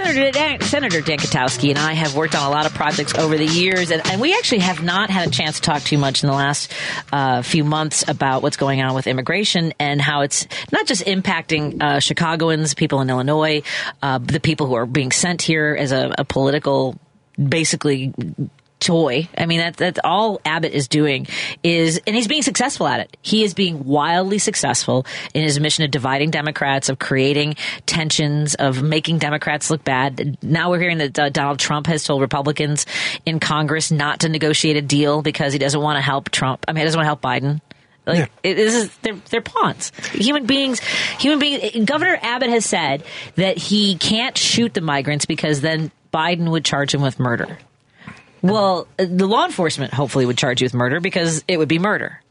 Senator 0.06 0.32
Dan, 0.32 0.62
Senator 0.62 0.99
and 0.99 1.80
I 1.80 1.93
have 1.93 2.16
worked 2.16 2.36
on 2.36 2.43
a 2.45 2.51
lot 2.51 2.68
of 2.68 2.76
projects 2.76 3.16
over 3.16 3.36
the 3.36 3.47
years, 3.47 3.89
and, 3.89 4.06
and 4.06 4.22
we 4.22 4.36
actually 4.36 4.60
have 4.60 4.84
not 4.84 5.10
had 5.10 5.28
a 5.28 5.32
chance 5.32 5.56
to 5.56 5.64
talk 5.64 5.82
too 5.82 5.97
much 5.97 6.22
in 6.22 6.30
the 6.30 6.36
last 6.36 6.72
uh, 7.12 7.41
few 7.41 7.64
months 7.64 8.08
about 8.08 8.43
what's 8.43 8.56
going 8.56 8.84
on 8.84 8.93
with 8.93 9.08
immigration 9.08 9.74
and 9.80 9.99
how 9.99 10.22
it's 10.22 10.47
not 10.72 10.86
just 10.86 11.06
impacting 11.06 11.82
uh, 11.82 11.99
Chicagoans, 11.99 12.76
people 12.76 13.01
in 13.01 13.10
Illinois, 13.10 13.64
uh, 14.03 14.20
the 14.20 14.39
people 14.39 14.68
who 14.68 14.76
are 14.76 14.86
being 14.86 15.12
sent 15.12 15.41
here 15.41 15.76
as 15.78 15.91
a, 15.91 16.14
a 16.20 16.24
political, 16.24 16.99
basically 17.43 18.14
toy. 18.80 19.28
I 19.38 19.45
mean, 19.45 19.59
that, 19.59 19.78
that's 19.78 19.99
all 20.03 20.41
Abbott 20.45 20.73
is 20.73 20.88
doing 20.88 21.28
is, 21.63 21.99
and 22.05 22.15
he's 22.15 22.28
being 22.28 22.41
successful 22.41 22.88
at 22.88 22.99
it. 22.99 23.17
He 23.21 23.43
is 23.43 23.53
being 23.53 23.86
wildly 23.86 24.38
successful 24.38 25.05
in 25.34 25.43
his 25.43 25.59
mission 25.59 25.84
of 25.84 25.91
dividing 25.91 26.32
Democrats, 26.32 26.89
of 26.89 26.99
creating 26.99 27.55
tensions, 27.86 28.55
of 28.55 28.84
making 28.84 29.19
Democrats 29.19 29.69
look 29.69 29.84
bad. 29.84 30.38
Now 30.43 30.69
we're 30.69 30.80
hearing 30.80 30.97
that 30.99 31.17
uh, 31.17 31.30
Donald 31.30 31.59
Trump 31.59 31.88
has 31.88 32.03
told 32.03 32.21
Republicans 32.21 32.86
in 33.26 33.39
Congress 33.39 33.91
not 33.91 34.21
to 34.21 34.30
negotiate 34.30 34.78
a 34.78 34.82
deal 34.82 35.21
because 35.21 35.53
he 35.53 35.59
doesn't 35.59 35.82
want 35.82 35.97
to 35.97 36.01
help 36.01 36.30
Trump. 36.30 36.65
I 36.67 36.73
mean, 36.73 36.82
he 36.82 36.86
doesn't 36.86 36.97
want 36.97 37.05
to 37.05 37.07
help 37.07 37.21
Biden. 37.21 37.61
Like 38.05 38.30
it, 38.43 38.53
this 38.53 38.76
is 38.76 38.95
they're 38.97 39.15
they're 39.32 39.41
pawns. 39.41 39.91
Human 40.11 40.45
beings, 40.45 40.80
human 41.17 41.39
beings. 41.39 41.86
Governor 41.86 42.19
Abbott 42.21 42.49
has 42.49 42.65
said 42.65 43.03
that 43.36 43.57
he 43.57 43.97
can't 43.97 44.38
shoot 44.38 44.76
the 44.76 44.82
migrants 44.82 45.26
because 45.26 45.61
then 45.61 45.91
Biden 46.13 46.51
would 46.51 46.63
charge 46.63 46.93
him 46.93 47.01
with 47.01 47.19
murder. 47.19 47.57
Well, 48.51 48.87
uh, 48.99 49.05
the 49.07 49.27
law 49.27 49.45
enforcement 49.45 49.93
hopefully 49.93 50.25
would 50.25 50.37
charge 50.37 50.61
you 50.61 50.65
with 50.65 50.73
murder 50.73 50.99
because 50.99 51.43
it 51.47 51.57
would 51.57 51.67
be 51.67 51.79
murder. 51.79 52.21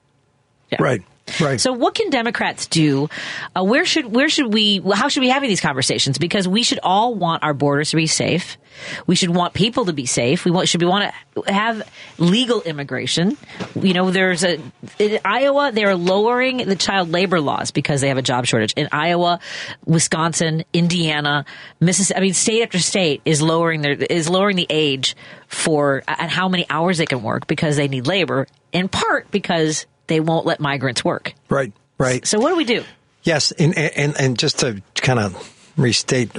Yeah. 0.71 0.83
Right. 0.83 1.03
Right. 1.41 1.61
So, 1.61 1.73
what 1.73 1.95
can 1.95 2.11
Democrats 2.11 2.67
do? 2.67 3.09
Uh, 3.57 3.65
where 3.65 3.85
should 3.85 4.07
where 4.07 4.29
should 4.29 4.53
we? 4.53 4.83
How 4.95 5.09
should 5.09 5.21
we 5.21 5.31
have 5.31 5.43
these 5.43 5.61
conversations? 5.61 6.19
Because 6.19 6.47
we 6.47 6.63
should 6.63 6.81
all 6.83 7.15
want 7.15 7.43
our 7.43 7.55
borders 7.55 7.91
to 7.91 7.97
be 7.97 8.07
safe. 8.07 8.59
We 9.07 9.15
should 9.15 9.31
want 9.31 9.55
people 9.55 9.87
to 9.87 9.93
be 9.93 10.07
safe. 10.07 10.45
We 10.45 10.51
want, 10.51 10.69
should 10.69 10.83
we 10.83 10.89
want 10.89 11.13
to 11.35 11.53
have 11.53 11.89
legal 12.19 12.63
immigration? 12.63 13.37
You 13.75 13.95
know, 13.95 14.11
there's 14.11 14.45
a 14.45 14.61
in 14.99 15.21
Iowa 15.25 15.73
they're 15.73 15.97
lowering 15.97 16.59
the 16.59 16.77
child 16.77 17.11
labor 17.11 17.41
laws 17.41 17.71
because 17.71 18.01
they 18.01 18.09
have 18.09 18.19
a 18.19 18.23
job 18.23 18.47
shortage. 18.47 18.73
In 18.75 18.89
Iowa, 18.93 19.41
Wisconsin, 19.87 20.65
Indiana, 20.73 21.45
Mississippi, 21.81 22.19
I 22.19 22.21
mean, 22.21 22.35
state 22.35 22.63
after 22.63 22.79
state 22.79 23.23
is 23.25 23.41
lowering 23.41 23.83
their 23.83 23.93
is 23.93 24.29
lowering 24.29 24.57
the 24.57 24.67
age 24.69 25.17
for 25.49 26.03
and 26.07 26.31
how 26.31 26.49
many 26.49 26.67
hours 26.69 26.99
they 26.99 27.07
can 27.07 27.23
work 27.23 27.47
because 27.47 27.77
they 27.77 27.89
need 27.89 28.07
labor. 28.07 28.47
In 28.73 28.89
part 28.89 29.31
because 29.31 29.87
they 30.07 30.21
won't 30.21 30.47
let 30.47 30.61
migrants 30.61 31.05
work. 31.05 31.35
right. 31.49 31.73
Right. 31.97 32.27
So 32.27 32.41
what 32.41 32.51
do 32.51 32.57
we 32.57 32.65
do? 32.65 32.83
Yes, 33.23 33.53
and 33.53 33.79
and 33.79 34.15
and 34.19 34.39
just 34.39 34.59
to 34.59 34.83
kind 34.97 35.21
of 35.21 35.73
restate 35.77 36.31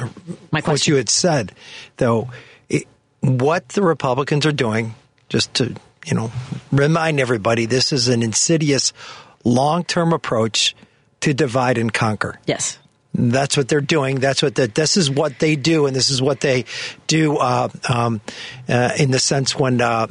what 0.51 0.87
you 0.87 0.95
had 0.95 1.09
said, 1.09 1.53
though, 1.97 2.29
it, 2.69 2.87
what 3.21 3.69
the 3.69 3.81
Republicans 3.81 4.45
are 4.45 4.51
doing, 4.51 4.95
just 5.29 5.53
to 5.55 5.75
you 6.05 6.13
know 6.13 6.31
remind 6.71 7.19
everybody, 7.19 7.65
this 7.65 7.93
is 7.93 8.09
an 8.09 8.21
insidious, 8.21 8.91
long-term 9.45 10.13
approach 10.13 10.75
to 11.21 11.33
divide 11.33 11.77
and 11.77 11.93
conquer. 11.93 12.37
Yes. 12.45 12.77
That's 13.13 13.55
what 13.55 13.69
they're 13.69 13.79
doing. 13.79 14.19
That's 14.19 14.43
what 14.43 14.55
the, 14.55 14.67
this 14.67 14.97
is 14.97 15.09
what 15.09 15.39
they 15.39 15.55
do, 15.55 15.85
and 15.85 15.95
this 15.95 16.09
is 16.09 16.21
what 16.21 16.41
they 16.41 16.65
do 17.07 17.37
uh, 17.37 17.69
um, 17.87 18.19
uh, 18.67 18.91
in 18.99 19.11
the 19.11 19.19
sense 19.19 19.57
when 19.57 19.79
uh, 19.79 20.07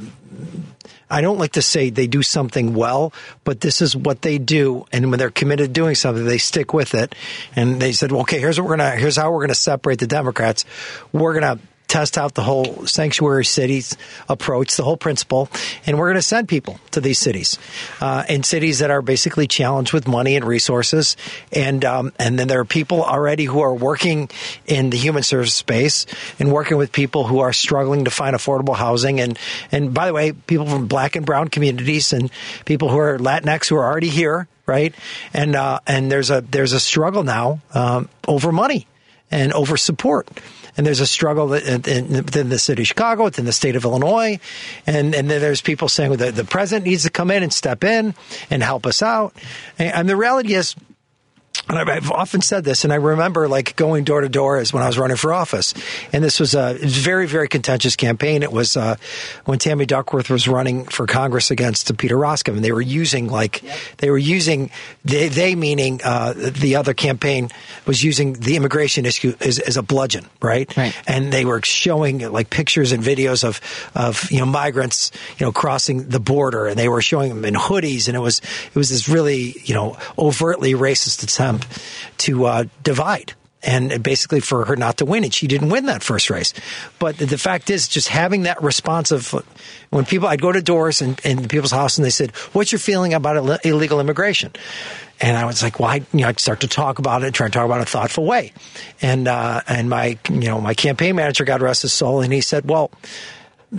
I 1.10 1.20
don't 1.20 1.38
like 1.38 1.52
to 1.52 1.62
say 1.62 1.90
they 1.90 2.06
do 2.06 2.22
something 2.22 2.74
well, 2.74 3.12
but 3.44 3.60
this 3.60 3.82
is 3.82 3.96
what 3.96 4.22
they 4.22 4.38
do, 4.38 4.86
and 4.92 5.10
when 5.10 5.18
they're 5.18 5.30
committed 5.30 5.68
to 5.68 5.72
doing 5.72 5.94
something, 5.94 6.24
they 6.24 6.38
stick 6.38 6.72
with 6.72 6.94
it. 6.94 7.14
And 7.54 7.80
they 7.80 7.92
said, 7.92 8.12
well, 8.12 8.22
"Okay, 8.22 8.40
here's 8.40 8.58
what 8.58 8.68
we're 8.68 8.76
gonna 8.76 8.96
here's 8.96 9.16
how 9.16 9.30
we're 9.30 9.42
gonna 9.42 9.54
separate 9.54 9.98
the 9.98 10.06
Democrats. 10.06 10.64
We're 11.12 11.34
gonna." 11.34 11.58
Test 11.94 12.18
out 12.18 12.34
the 12.34 12.42
whole 12.42 12.88
sanctuary 12.88 13.44
cities 13.44 13.96
approach, 14.28 14.76
the 14.76 14.82
whole 14.82 14.96
principle, 14.96 15.48
and 15.86 15.96
we're 15.96 16.06
going 16.06 16.16
to 16.16 16.22
send 16.22 16.48
people 16.48 16.80
to 16.90 17.00
these 17.00 17.20
cities, 17.20 17.56
uh, 18.00 18.24
in 18.28 18.42
cities 18.42 18.80
that 18.80 18.90
are 18.90 19.00
basically 19.00 19.46
challenged 19.46 19.92
with 19.92 20.08
money 20.08 20.34
and 20.34 20.44
resources, 20.44 21.16
and 21.52 21.84
um, 21.84 22.12
and 22.18 22.36
then 22.36 22.48
there 22.48 22.58
are 22.58 22.64
people 22.64 23.04
already 23.04 23.44
who 23.44 23.60
are 23.60 23.72
working 23.72 24.28
in 24.66 24.90
the 24.90 24.96
human 24.96 25.22
service 25.22 25.54
space 25.54 26.04
and 26.40 26.50
working 26.50 26.78
with 26.78 26.90
people 26.90 27.28
who 27.28 27.38
are 27.38 27.52
struggling 27.52 28.06
to 28.06 28.10
find 28.10 28.34
affordable 28.34 28.74
housing, 28.74 29.20
and 29.20 29.38
and 29.70 29.94
by 29.94 30.08
the 30.08 30.12
way, 30.12 30.32
people 30.32 30.66
from 30.66 30.88
black 30.88 31.14
and 31.14 31.24
brown 31.24 31.46
communities 31.46 32.12
and 32.12 32.28
people 32.64 32.88
who 32.88 32.98
are 32.98 33.18
Latinx 33.18 33.68
who 33.68 33.76
are 33.76 33.84
already 33.84 34.08
here, 34.08 34.48
right? 34.66 34.92
And 35.32 35.54
uh, 35.54 35.78
and 35.86 36.10
there's 36.10 36.30
a 36.30 36.40
there's 36.40 36.72
a 36.72 36.80
struggle 36.80 37.22
now 37.22 37.60
um, 37.72 38.08
over 38.26 38.50
money 38.50 38.88
and 39.30 39.52
over 39.52 39.76
support. 39.76 40.26
And 40.76 40.86
there's 40.86 41.00
a 41.00 41.06
struggle 41.06 41.52
in, 41.54 41.82
in, 41.88 42.08
within 42.08 42.48
the 42.48 42.58
city 42.58 42.82
of 42.82 42.88
Chicago, 42.88 43.24
within 43.24 43.44
the 43.44 43.52
state 43.52 43.76
of 43.76 43.84
Illinois, 43.84 44.40
and 44.86 45.14
and 45.14 45.30
there's 45.30 45.60
people 45.60 45.88
saying 45.88 46.16
that 46.16 46.34
the 46.34 46.44
president 46.44 46.86
needs 46.86 47.04
to 47.04 47.10
come 47.10 47.30
in 47.30 47.42
and 47.42 47.52
step 47.52 47.84
in 47.84 48.14
and 48.50 48.62
help 48.62 48.86
us 48.86 49.02
out. 49.02 49.34
And 49.78 50.08
the 50.08 50.16
reality 50.16 50.54
is, 50.54 50.74
and 51.68 51.78
I've 51.78 52.10
often 52.10 52.42
said 52.42 52.64
this, 52.64 52.84
and 52.84 52.92
I 52.92 52.96
remember 52.96 53.48
like 53.48 53.74
going 53.76 54.04
door 54.04 54.20
to 54.20 54.28
door 54.28 54.58
as 54.58 54.72
when 54.72 54.82
I 54.82 54.86
was 54.86 54.98
running 54.98 55.16
for 55.16 55.32
office, 55.32 55.72
and 56.12 56.22
this 56.22 56.38
was 56.38 56.54
a 56.54 56.74
very, 56.74 57.26
very 57.26 57.48
contentious 57.48 57.96
campaign. 57.96 58.42
It 58.42 58.52
was 58.52 58.76
uh, 58.76 58.96
when 59.46 59.58
Tammy 59.58 59.86
Duckworth 59.86 60.28
was 60.28 60.46
running 60.46 60.84
for 60.84 61.06
Congress 61.06 61.50
against 61.50 61.96
Peter 61.96 62.16
Roskam, 62.16 62.56
and 62.56 62.64
they 62.64 62.72
were 62.72 62.82
using 62.82 63.28
like 63.28 63.62
yep. 63.62 63.78
they 63.98 64.10
were 64.10 64.18
using 64.18 64.70
they, 65.06 65.28
they 65.28 65.54
meaning 65.54 66.00
uh, 66.04 66.34
the 66.36 66.76
other 66.76 66.92
campaign 66.92 67.48
was 67.86 68.04
using 68.04 68.34
the 68.34 68.56
immigration 68.56 69.06
issue 69.06 69.34
as, 69.40 69.58
as 69.58 69.78
a 69.78 69.82
bludgeon, 69.82 70.26
right? 70.42 70.74
right? 70.76 70.94
And 71.06 71.32
they 71.32 71.46
were 71.46 71.62
showing 71.62 72.18
like 72.30 72.50
pictures 72.50 72.92
and 72.92 73.02
videos 73.02 73.42
of 73.42 73.60
of 73.94 74.30
you 74.30 74.38
know 74.38 74.46
migrants 74.46 75.12
you 75.38 75.46
know 75.46 75.52
crossing 75.52 76.08
the 76.10 76.20
border, 76.20 76.66
and 76.66 76.78
they 76.78 76.90
were 76.90 77.00
showing 77.00 77.30
them 77.30 77.44
in 77.46 77.54
hoodies, 77.54 78.06
and 78.06 78.16
it 78.16 78.20
was 78.20 78.40
it 78.66 78.74
was 78.74 78.90
this 78.90 79.08
really 79.08 79.56
you 79.64 79.72
know 79.72 79.96
overtly 80.18 80.74
racist 80.74 81.22
attempt 81.22 81.53
to 82.18 82.44
uh, 82.46 82.64
divide 82.82 83.34
and 83.64 84.02
basically 84.02 84.40
for 84.40 84.66
her 84.66 84.76
not 84.76 84.98
to 84.98 85.04
win. 85.04 85.24
And 85.24 85.34
she 85.34 85.46
didn't 85.46 85.70
win 85.70 85.86
that 85.86 86.02
first 86.02 86.30
race. 86.30 86.52
But 86.98 87.16
the, 87.18 87.38
fact 87.38 87.70
is, 87.70 87.88
just 87.88 88.08
having 88.08 88.42
that 88.42 88.62
response 88.62 89.10
of 89.10 89.30
when 89.90 90.04
people, 90.04 90.28
I'd 90.28 90.40
go 90.40 90.52
to 90.52 90.62
doors 90.62 91.00
and 91.00 91.18
in 91.24 91.48
people's 91.48 91.72
house 91.72 91.98
and 91.98 92.04
they 92.04 92.10
said, 92.10 92.30
"What's 92.52 92.72
your 92.72 92.78
feeling 92.78 93.14
about 93.14 93.64
illegal 93.64 94.00
immigration?" 94.00 94.52
And 95.20 95.36
I 95.36 95.44
was 95.46 95.62
like, 95.62 95.80
"Well, 95.80 95.88
I, 95.88 95.96
you 96.12 96.20
know, 96.20 96.28
I'd 96.28 96.40
start 96.40 96.60
to 96.60 96.68
talk 96.68 96.98
about 96.98 97.22
it, 97.22 97.32
try 97.34 97.46
to 97.46 97.52
talk 97.52 97.64
about 97.64 97.76
it 97.76 97.78
in 97.78 97.82
a 97.82 97.86
thoughtful 97.86 98.24
way." 98.24 98.52
And 99.00 99.26
uh, 99.26 99.62
and 99.66 99.88
my, 99.88 100.18
you 100.28 100.48
know, 100.48 100.60
my 100.60 100.74
campaign 100.74 101.16
manager, 101.16 101.44
God 101.44 101.62
rest 101.62 101.82
his 101.82 101.92
soul, 101.92 102.20
and 102.20 102.32
he 102.32 102.40
said, 102.40 102.68
"Well." 102.68 102.90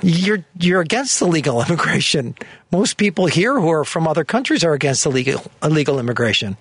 You're 0.03 0.43
you're 0.59 0.81
against 0.81 1.21
illegal 1.21 1.63
immigration. 1.65 2.35
Most 2.69 2.97
people 2.97 3.27
here 3.27 3.57
who 3.57 3.69
are 3.71 3.85
from 3.85 4.09
other 4.09 4.25
countries 4.25 4.61
are 4.65 4.73
against 4.73 5.05
illegal 5.05 5.41
illegal 5.63 5.99
immigration. 5.99 6.57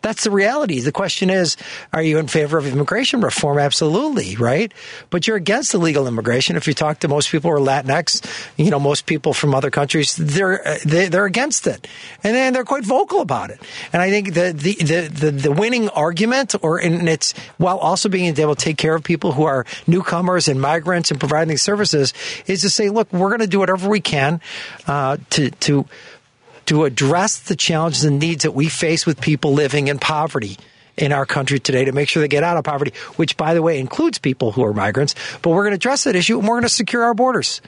That's 0.00 0.24
the 0.24 0.30
reality. 0.30 0.80
The 0.80 0.92
question 0.92 1.28
is, 1.28 1.56
are 1.92 2.02
you 2.02 2.18
in 2.18 2.28
favor 2.28 2.56
of 2.56 2.66
immigration 2.66 3.20
reform? 3.20 3.58
Absolutely, 3.58 4.36
right? 4.36 4.72
But 5.10 5.26
you're 5.26 5.36
against 5.36 5.74
illegal 5.74 6.06
immigration. 6.06 6.54
If 6.56 6.68
you 6.68 6.74
talk 6.74 7.00
to 7.00 7.08
most 7.08 7.30
people 7.30 7.50
who 7.50 7.56
are 7.56 7.60
Latinx, 7.60 8.24
you 8.56 8.70
know, 8.70 8.78
most 8.78 9.06
people 9.06 9.32
from 9.32 9.54
other 9.54 9.70
countries, 9.70 10.14
they're 10.14 10.62
they, 10.84 11.08
they're 11.08 11.24
against 11.24 11.66
it, 11.66 11.88
and 12.22 12.34
then 12.34 12.52
they're 12.52 12.64
quite 12.64 12.84
vocal 12.84 13.20
about 13.20 13.50
it. 13.50 13.60
And 13.92 14.00
I 14.00 14.10
think 14.10 14.34
the 14.34 14.52
the 14.52 14.74
the 14.74 15.08
the, 15.08 15.30
the 15.32 15.52
winning 15.52 15.88
argument, 15.88 16.54
or 16.62 16.78
in 16.78 17.08
its 17.08 17.34
while 17.56 17.78
also 17.78 18.08
being 18.08 18.26
able 18.38 18.54
to 18.54 18.64
take 18.64 18.78
care 18.78 18.94
of 18.94 19.02
people 19.02 19.32
who 19.32 19.44
are 19.44 19.66
newcomers 19.88 20.46
and 20.46 20.60
migrants 20.60 21.10
and 21.10 21.18
providing 21.18 21.56
services, 21.56 22.14
is 22.46 22.62
to 22.62 22.70
say, 22.70 22.88
look, 22.88 23.12
we're 23.12 23.30
going 23.30 23.40
to 23.40 23.48
do 23.48 23.58
whatever 23.58 23.88
we 23.88 24.00
can 24.00 24.40
uh, 24.86 25.16
to 25.30 25.50
to 25.50 25.86
to 26.68 26.84
address 26.84 27.38
the 27.38 27.56
challenges 27.56 28.04
and 28.04 28.18
needs 28.18 28.42
that 28.42 28.52
we 28.52 28.68
face 28.68 29.06
with 29.06 29.20
people 29.20 29.54
living 29.54 29.88
in 29.88 29.98
poverty 29.98 30.58
in 30.98 31.12
our 31.12 31.24
country 31.24 31.58
today 31.58 31.86
to 31.86 31.92
make 31.92 32.10
sure 32.10 32.20
they 32.20 32.28
get 32.28 32.44
out 32.44 32.58
of 32.58 32.64
poverty, 32.64 32.92
which, 33.16 33.38
by 33.38 33.54
the 33.54 33.62
way, 33.62 33.78
includes 33.78 34.18
people 34.18 34.52
who 34.52 34.62
are 34.62 34.74
migrants. 34.74 35.14
But 35.40 35.50
we're 35.50 35.62
going 35.62 35.72
to 35.72 35.76
address 35.76 36.04
that 36.04 36.14
issue 36.14 36.38
and 36.38 36.46
we're 36.46 36.56
going 36.56 36.64
to 36.64 36.68
secure 36.68 37.04
our 37.04 37.14
borders. 37.14 37.62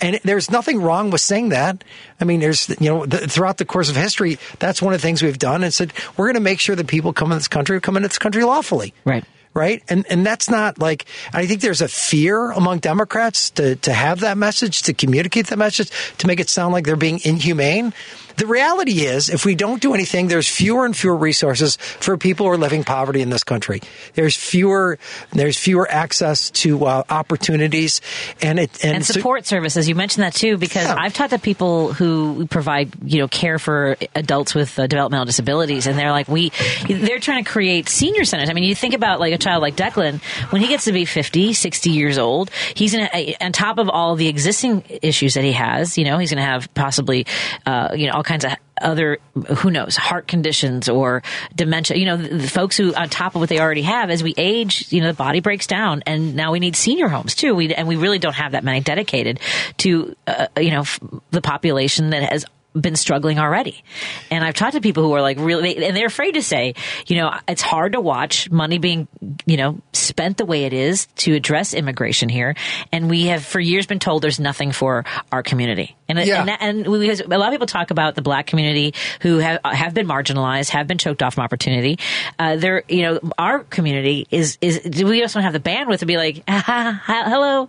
And 0.00 0.20
there's 0.22 0.48
nothing 0.48 0.80
wrong 0.80 1.10
with 1.10 1.22
saying 1.22 1.48
that. 1.48 1.82
I 2.20 2.24
mean, 2.24 2.38
there's, 2.38 2.68
you 2.68 2.88
know, 2.88 3.04
the, 3.06 3.26
throughout 3.26 3.56
the 3.56 3.64
course 3.64 3.88
of 3.88 3.96
history, 3.96 4.38
that's 4.60 4.80
one 4.80 4.92
of 4.92 5.00
the 5.00 5.02
things 5.02 5.22
we've 5.22 5.38
done 5.38 5.64
and 5.64 5.74
said, 5.74 5.92
we're 6.16 6.26
going 6.26 6.34
to 6.34 6.40
make 6.40 6.60
sure 6.60 6.76
that 6.76 6.86
people 6.86 7.12
come 7.12 7.32
in 7.32 7.38
this 7.38 7.48
country 7.48 7.80
come 7.80 7.96
into 7.96 8.08
this 8.08 8.18
country 8.18 8.44
lawfully. 8.44 8.94
Right 9.04 9.24
right? 9.54 9.82
And 9.88 10.04
and 10.10 10.24
that's 10.24 10.50
not 10.50 10.78
like 10.78 11.06
I 11.32 11.46
think 11.46 11.62
there's 11.62 11.80
a 11.80 11.88
fear 11.88 12.50
among 12.50 12.80
Democrats 12.80 13.50
to 13.52 13.74
to 13.76 13.92
have 13.92 14.20
that 14.20 14.36
message, 14.36 14.82
to 14.82 14.92
communicate 14.92 15.46
that 15.46 15.56
message, 15.56 15.90
to 16.18 16.26
make 16.26 16.38
it 16.38 16.50
sound 16.50 16.74
like 16.74 16.84
they're 16.84 16.94
being 16.94 17.20
inhumane. 17.24 17.94
The 18.36 18.46
reality 18.46 19.00
is, 19.06 19.28
if 19.30 19.44
we 19.44 19.54
don't 19.54 19.80
do 19.80 19.94
anything, 19.94 20.28
there's 20.28 20.48
fewer 20.48 20.84
and 20.84 20.96
fewer 20.96 21.16
resources 21.16 21.76
for 21.76 22.16
people 22.18 22.46
who 22.46 22.52
are 22.52 22.58
living 22.58 22.84
poverty 22.84 23.22
in 23.22 23.30
this 23.30 23.44
country. 23.44 23.80
There's 24.14 24.36
fewer, 24.36 24.98
there's 25.32 25.58
fewer 25.58 25.90
access 25.90 26.50
to 26.50 26.84
uh, 26.84 27.02
opportunities 27.08 28.00
and 28.42 28.58
it 28.58 28.84
and, 28.84 28.96
and 28.96 29.06
support 29.06 29.46
so, 29.46 29.56
services. 29.56 29.88
You 29.88 29.94
mentioned 29.94 30.24
that 30.24 30.34
too, 30.34 30.58
because 30.58 30.86
yeah. 30.86 30.96
I've 30.98 31.14
talked 31.14 31.30
to 31.30 31.38
people 31.38 31.92
who 31.92 32.46
provide 32.46 32.92
you 33.04 33.20
know 33.20 33.28
care 33.28 33.58
for 33.58 33.96
adults 34.14 34.54
with 34.54 34.78
uh, 34.78 34.86
developmental 34.86 35.24
disabilities, 35.24 35.86
and 35.86 35.98
they're 35.98 36.10
like, 36.10 36.28
we, 36.28 36.52
they're 36.88 37.20
trying 37.20 37.42
to 37.42 37.50
create 37.50 37.88
senior 37.88 38.24
centers. 38.24 38.50
I 38.50 38.52
mean, 38.52 38.64
you 38.64 38.74
think 38.74 38.94
about 38.94 39.18
like 39.18 39.32
a 39.32 39.38
child 39.38 39.62
like 39.62 39.76
Declan, 39.76 40.20
when 40.50 40.60
he 40.60 40.68
gets 40.68 40.84
to 40.84 40.92
be 40.92 41.04
50, 41.04 41.54
60 41.54 41.90
years 41.90 42.18
old, 42.18 42.50
he's 42.74 42.92
in 42.92 43.08
a, 43.12 43.36
on 43.40 43.52
top 43.52 43.78
of 43.78 43.88
all 43.88 44.14
the 44.14 44.28
existing 44.28 44.84
issues 45.02 45.34
that 45.34 45.44
he 45.44 45.52
has. 45.52 45.96
You 45.96 46.04
know, 46.04 46.18
he's 46.18 46.30
going 46.30 46.44
to 46.44 46.50
have 46.50 46.72
possibly, 46.74 47.26
uh, 47.64 47.90
you 47.94 48.06
know, 48.06 48.12
all 48.12 48.22
kinds 48.26 48.44
of 48.44 48.52
other 48.82 49.18
who 49.56 49.70
knows 49.70 49.96
heart 49.96 50.28
conditions 50.28 50.88
or 50.88 51.22
dementia. 51.54 51.96
You 51.96 52.04
know 52.04 52.16
the, 52.18 52.36
the, 52.36 52.48
folks 52.48 52.76
who 52.76 52.94
on 52.94 53.08
top 53.08 53.34
of 53.34 53.40
what 53.40 53.48
they 53.48 53.58
already 53.58 53.82
have 53.82 54.10
as 54.10 54.22
we 54.22 54.34
age 54.36 54.92
you 54.92 55.00
know 55.00 55.06
the 55.06 55.14
body 55.14 55.40
breaks 55.40 55.66
down 55.66 56.02
and 56.04 56.34
now 56.34 56.52
we 56.52 56.58
need 56.58 56.76
senior 56.76 57.08
homes 57.08 57.34
too. 57.34 57.54
We 57.54 57.72
and 57.72 57.88
we 57.88 57.96
really 57.96 58.18
don't 58.18 58.34
have 58.34 58.52
that 58.52 58.64
many 58.64 58.80
dedicated 58.80 59.40
to 59.78 60.14
uh, 60.26 60.48
you 60.58 60.72
know 60.72 60.80
f- 60.80 61.00
the 61.30 61.40
population 61.40 62.10
that 62.10 62.30
has 62.30 62.44
been 62.80 62.96
struggling 62.96 63.38
already. 63.38 63.82
And 64.30 64.44
I've 64.44 64.54
talked 64.54 64.74
to 64.74 64.80
people 64.80 65.02
who 65.02 65.12
are 65.12 65.22
like 65.22 65.38
really, 65.38 65.84
and 65.84 65.96
they're 65.96 66.06
afraid 66.06 66.32
to 66.32 66.42
say, 66.42 66.74
you 67.06 67.16
know, 67.16 67.32
it's 67.48 67.62
hard 67.62 67.92
to 67.92 68.00
watch 68.00 68.50
money 68.50 68.78
being, 68.78 69.08
you 69.46 69.56
know, 69.56 69.80
spent 69.92 70.36
the 70.36 70.44
way 70.44 70.64
it 70.64 70.72
is 70.72 71.06
to 71.16 71.34
address 71.34 71.74
immigration 71.74 72.28
here. 72.28 72.54
And 72.92 73.08
we 73.08 73.26
have 73.26 73.44
for 73.44 73.60
years 73.60 73.86
been 73.86 73.98
told 73.98 74.22
there's 74.22 74.40
nothing 74.40 74.72
for 74.72 75.04
our 75.32 75.42
community. 75.42 75.96
And, 76.08 76.18
yeah. 76.20 76.40
and, 76.40 76.48
that, 76.48 76.62
and 76.62 76.86
we, 76.86 77.10
a 77.10 77.26
lot 77.26 77.48
of 77.48 77.52
people 77.52 77.66
talk 77.66 77.90
about 77.90 78.14
the 78.14 78.22
black 78.22 78.46
community 78.46 78.94
who 79.22 79.38
have, 79.38 79.60
have 79.64 79.94
been 79.94 80.06
marginalized, 80.06 80.70
have 80.70 80.86
been 80.86 80.98
choked 80.98 81.22
off 81.22 81.34
from 81.34 81.44
opportunity. 81.44 81.98
Uh, 82.38 82.56
there, 82.56 82.84
you 82.88 83.02
know, 83.02 83.20
our 83.38 83.60
community 83.64 84.26
is, 84.30 84.58
is, 84.60 84.80
we 84.84 85.20
just 85.20 85.34
don't 85.34 85.42
have 85.42 85.52
the 85.52 85.60
bandwidth 85.60 86.00
to 86.00 86.06
be 86.06 86.16
like, 86.16 86.42
ah, 86.46 87.02
hello. 87.06 87.68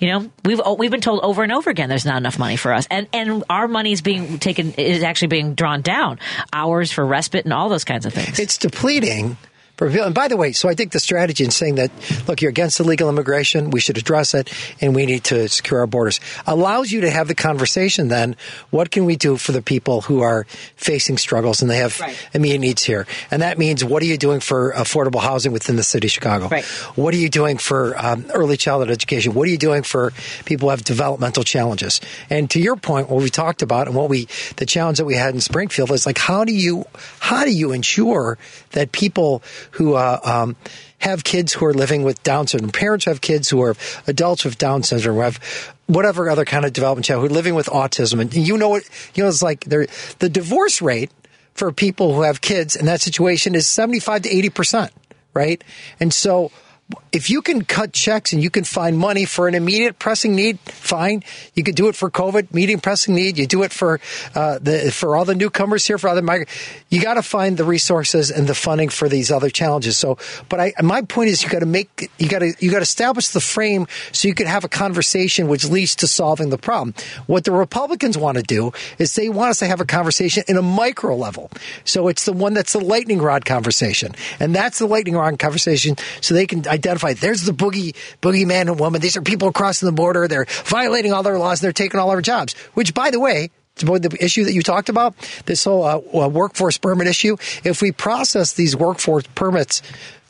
You 0.00 0.08
know, 0.08 0.30
we've, 0.44 0.60
we've 0.78 0.90
been 0.90 1.00
told 1.00 1.20
over 1.20 1.42
and 1.42 1.52
over 1.52 1.70
again 1.70 1.88
there's 1.88 2.06
not 2.06 2.16
enough 2.16 2.38
money 2.38 2.56
for 2.56 2.72
us. 2.72 2.86
And, 2.90 3.06
and 3.12 3.44
our 3.50 3.68
money 3.68 3.92
is 3.92 4.00
being 4.00 4.38
taken 4.44 4.72
is 4.74 5.02
actually 5.02 5.28
being 5.28 5.54
drawn 5.54 5.82
down. 5.82 6.20
Hours 6.52 6.92
for 6.92 7.04
respite 7.04 7.44
and 7.44 7.52
all 7.52 7.68
those 7.68 7.84
kinds 7.84 8.06
of 8.06 8.12
things. 8.12 8.38
It's 8.38 8.58
depleting 8.58 9.36
and 9.80 10.14
by 10.14 10.28
the 10.28 10.36
way, 10.36 10.52
so 10.52 10.68
I 10.68 10.74
think 10.74 10.92
the 10.92 11.00
strategy 11.00 11.44
in 11.44 11.50
saying 11.50 11.76
that, 11.76 11.90
look, 12.28 12.40
you're 12.40 12.50
against 12.50 12.78
illegal 12.78 13.08
immigration, 13.08 13.70
we 13.70 13.80
should 13.80 13.98
address 13.98 14.32
it, 14.32 14.52
and 14.80 14.94
we 14.94 15.04
need 15.04 15.24
to 15.24 15.48
secure 15.48 15.80
our 15.80 15.86
borders, 15.86 16.20
allows 16.46 16.92
you 16.92 17.00
to 17.00 17.10
have 17.10 17.26
the 17.26 17.34
conversation 17.34 18.08
then, 18.08 18.36
what 18.70 18.90
can 18.92 19.04
we 19.04 19.16
do 19.16 19.36
for 19.36 19.52
the 19.52 19.62
people 19.62 20.02
who 20.02 20.20
are 20.20 20.46
facing 20.76 21.18
struggles 21.18 21.60
and 21.60 21.70
they 21.70 21.78
have 21.78 21.98
right. 22.00 22.28
immediate 22.32 22.60
needs 22.60 22.84
here? 22.84 23.06
And 23.30 23.42
that 23.42 23.58
means, 23.58 23.84
what 23.84 24.02
are 24.02 24.06
you 24.06 24.16
doing 24.16 24.38
for 24.40 24.72
affordable 24.74 25.20
housing 25.20 25.52
within 25.52 25.74
the 25.74 25.82
city 25.82 26.06
of 26.06 26.12
Chicago? 26.12 26.48
Right. 26.48 26.64
What 26.94 27.12
are 27.12 27.18
you 27.18 27.28
doing 27.28 27.58
for 27.58 27.98
um, 27.98 28.26
early 28.32 28.56
childhood 28.56 28.90
education? 28.90 29.34
What 29.34 29.48
are 29.48 29.50
you 29.50 29.58
doing 29.58 29.82
for 29.82 30.12
people 30.44 30.68
who 30.68 30.70
have 30.70 30.84
developmental 30.84 31.42
challenges? 31.42 32.00
And 32.30 32.48
to 32.50 32.60
your 32.60 32.76
point, 32.76 33.10
what 33.10 33.22
we 33.22 33.28
talked 33.28 33.62
about 33.62 33.88
and 33.88 33.96
what 33.96 34.08
we, 34.08 34.28
the 34.56 34.66
challenge 34.66 34.98
that 34.98 35.04
we 35.04 35.14
had 35.14 35.34
in 35.34 35.40
Springfield 35.40 35.90
is 35.90 36.06
like, 36.06 36.18
how 36.18 36.44
do 36.44 36.52
you, 36.52 36.84
how 37.18 37.44
do 37.44 37.52
you 37.52 37.72
ensure 37.72 38.38
that 38.70 38.92
people 38.92 39.42
who 39.72 39.94
uh, 39.94 40.20
um, 40.24 40.56
have 40.98 41.24
kids 41.24 41.52
who 41.52 41.66
are 41.66 41.74
living 41.74 42.02
with 42.02 42.22
Down 42.22 42.46
syndrome, 42.46 42.72
parents 42.72 43.04
who 43.04 43.10
have 43.10 43.20
kids 43.20 43.48
who 43.48 43.62
are 43.62 43.76
adults 44.06 44.44
with 44.44 44.58
Down 44.58 44.82
syndrome, 44.82 45.16
who 45.16 45.22
have 45.22 45.72
whatever 45.86 46.30
other 46.30 46.44
kind 46.44 46.64
of 46.64 46.72
development 46.72 47.04
child 47.04 47.20
who 47.20 47.26
are 47.26 47.30
living 47.30 47.54
with 47.54 47.66
autism, 47.66 48.20
and 48.20 48.34
you 48.34 48.56
know 48.56 48.68
what 48.68 48.88
you 49.14 49.22
know 49.22 49.28
it's 49.28 49.42
like 49.42 49.64
the 49.64 50.28
divorce 50.28 50.80
rate 50.80 51.10
for 51.54 51.72
people 51.72 52.14
who 52.14 52.22
have 52.22 52.40
kids 52.40 52.74
in 52.74 52.86
that 52.86 53.00
situation 53.00 53.54
is 53.54 53.66
seventy 53.66 54.00
five 54.00 54.22
to 54.22 54.34
eighty 54.34 54.50
percent, 54.50 54.92
right? 55.34 55.62
And 56.00 56.12
so 56.12 56.50
if 57.12 57.30
you 57.30 57.42
can 57.42 57.64
cut 57.64 57.92
checks 57.92 58.32
and 58.32 58.42
you 58.42 58.50
can 58.50 58.64
find 58.64 58.98
money 58.98 59.24
for 59.24 59.46
an 59.46 59.54
immediate 59.54 59.98
pressing 59.98 60.34
need, 60.34 60.58
fine. 60.60 61.22
You 61.54 61.62
could 61.62 61.76
do 61.76 61.88
it 61.88 61.94
for 61.94 62.10
COVID, 62.10 62.52
medium 62.52 62.80
pressing 62.80 63.14
need. 63.14 63.38
You 63.38 63.46
do 63.46 63.62
it 63.62 63.72
for 63.72 64.00
uh, 64.34 64.58
the 64.58 64.90
for 64.92 65.16
all 65.16 65.24
the 65.24 65.34
newcomers 65.34 65.86
here, 65.86 65.96
for 65.96 66.08
other 66.08 66.22
migrants. 66.22 66.52
You 66.90 67.00
got 67.00 67.14
to 67.14 67.22
find 67.22 67.56
the 67.56 67.64
resources 67.64 68.30
and 68.30 68.46
the 68.46 68.54
funding 68.54 68.88
for 68.88 69.08
these 69.08 69.30
other 69.30 69.48
challenges. 69.48 69.96
So, 69.96 70.18
but 70.48 70.60
I, 70.60 70.72
my 70.82 71.02
point 71.02 71.30
is, 71.30 71.42
you 71.42 71.48
got 71.48 71.60
to 71.60 71.66
make 71.66 72.10
you 72.18 72.28
got 72.28 72.40
to 72.40 72.52
you 72.58 72.70
got 72.70 72.78
to 72.78 72.82
establish 72.82 73.28
the 73.28 73.40
frame 73.40 73.86
so 74.12 74.28
you 74.28 74.34
can 74.34 74.46
have 74.46 74.64
a 74.64 74.68
conversation 74.68 75.48
which 75.48 75.64
leads 75.64 75.94
to 75.96 76.08
solving 76.08 76.50
the 76.50 76.58
problem. 76.58 76.94
What 77.26 77.44
the 77.44 77.52
Republicans 77.52 78.18
want 78.18 78.38
to 78.38 78.42
do 78.42 78.72
is 78.98 79.14
they 79.14 79.28
want 79.28 79.50
us 79.50 79.60
to 79.60 79.66
have 79.66 79.80
a 79.80 79.86
conversation 79.86 80.42
in 80.48 80.56
a 80.56 80.62
micro 80.62 81.16
level. 81.16 81.50
So 81.84 82.08
it's 82.08 82.24
the 82.24 82.32
one 82.32 82.54
that's 82.54 82.72
the 82.72 82.80
lightning 82.80 83.22
rod 83.22 83.44
conversation, 83.44 84.14
and 84.40 84.54
that's 84.54 84.80
the 84.80 84.86
lightning 84.86 85.14
rod 85.14 85.38
conversation. 85.38 85.96
So 86.20 86.34
they 86.34 86.46
can 86.46 86.66
identify 86.74 87.14
there's 87.14 87.42
the 87.42 87.52
boogie 87.52 87.94
boogie 88.20 88.46
man 88.46 88.68
and 88.68 88.78
woman. 88.78 89.00
These 89.00 89.16
are 89.16 89.22
people 89.22 89.52
crossing 89.52 89.86
the 89.86 89.92
border. 89.92 90.28
They're 90.28 90.46
violating 90.64 91.12
all 91.12 91.22
their 91.22 91.38
laws 91.38 91.60
they're 91.60 91.72
taking 91.72 91.98
all 91.98 92.10
our 92.10 92.20
jobs. 92.20 92.54
Which, 92.74 92.94
by 92.94 93.10
the 93.10 93.20
way, 93.20 93.50
to 93.76 93.86
the 93.86 94.16
issue 94.20 94.44
that 94.44 94.52
you 94.52 94.62
talked 94.62 94.88
about, 94.88 95.14
this 95.46 95.64
whole 95.64 95.84
uh, 95.84 95.96
uh, 95.96 96.28
workforce 96.28 96.78
permit 96.78 97.06
issue, 97.06 97.36
if 97.64 97.82
we 97.82 97.92
process 97.92 98.52
these 98.54 98.76
workforce 98.76 99.24
permits 99.34 99.82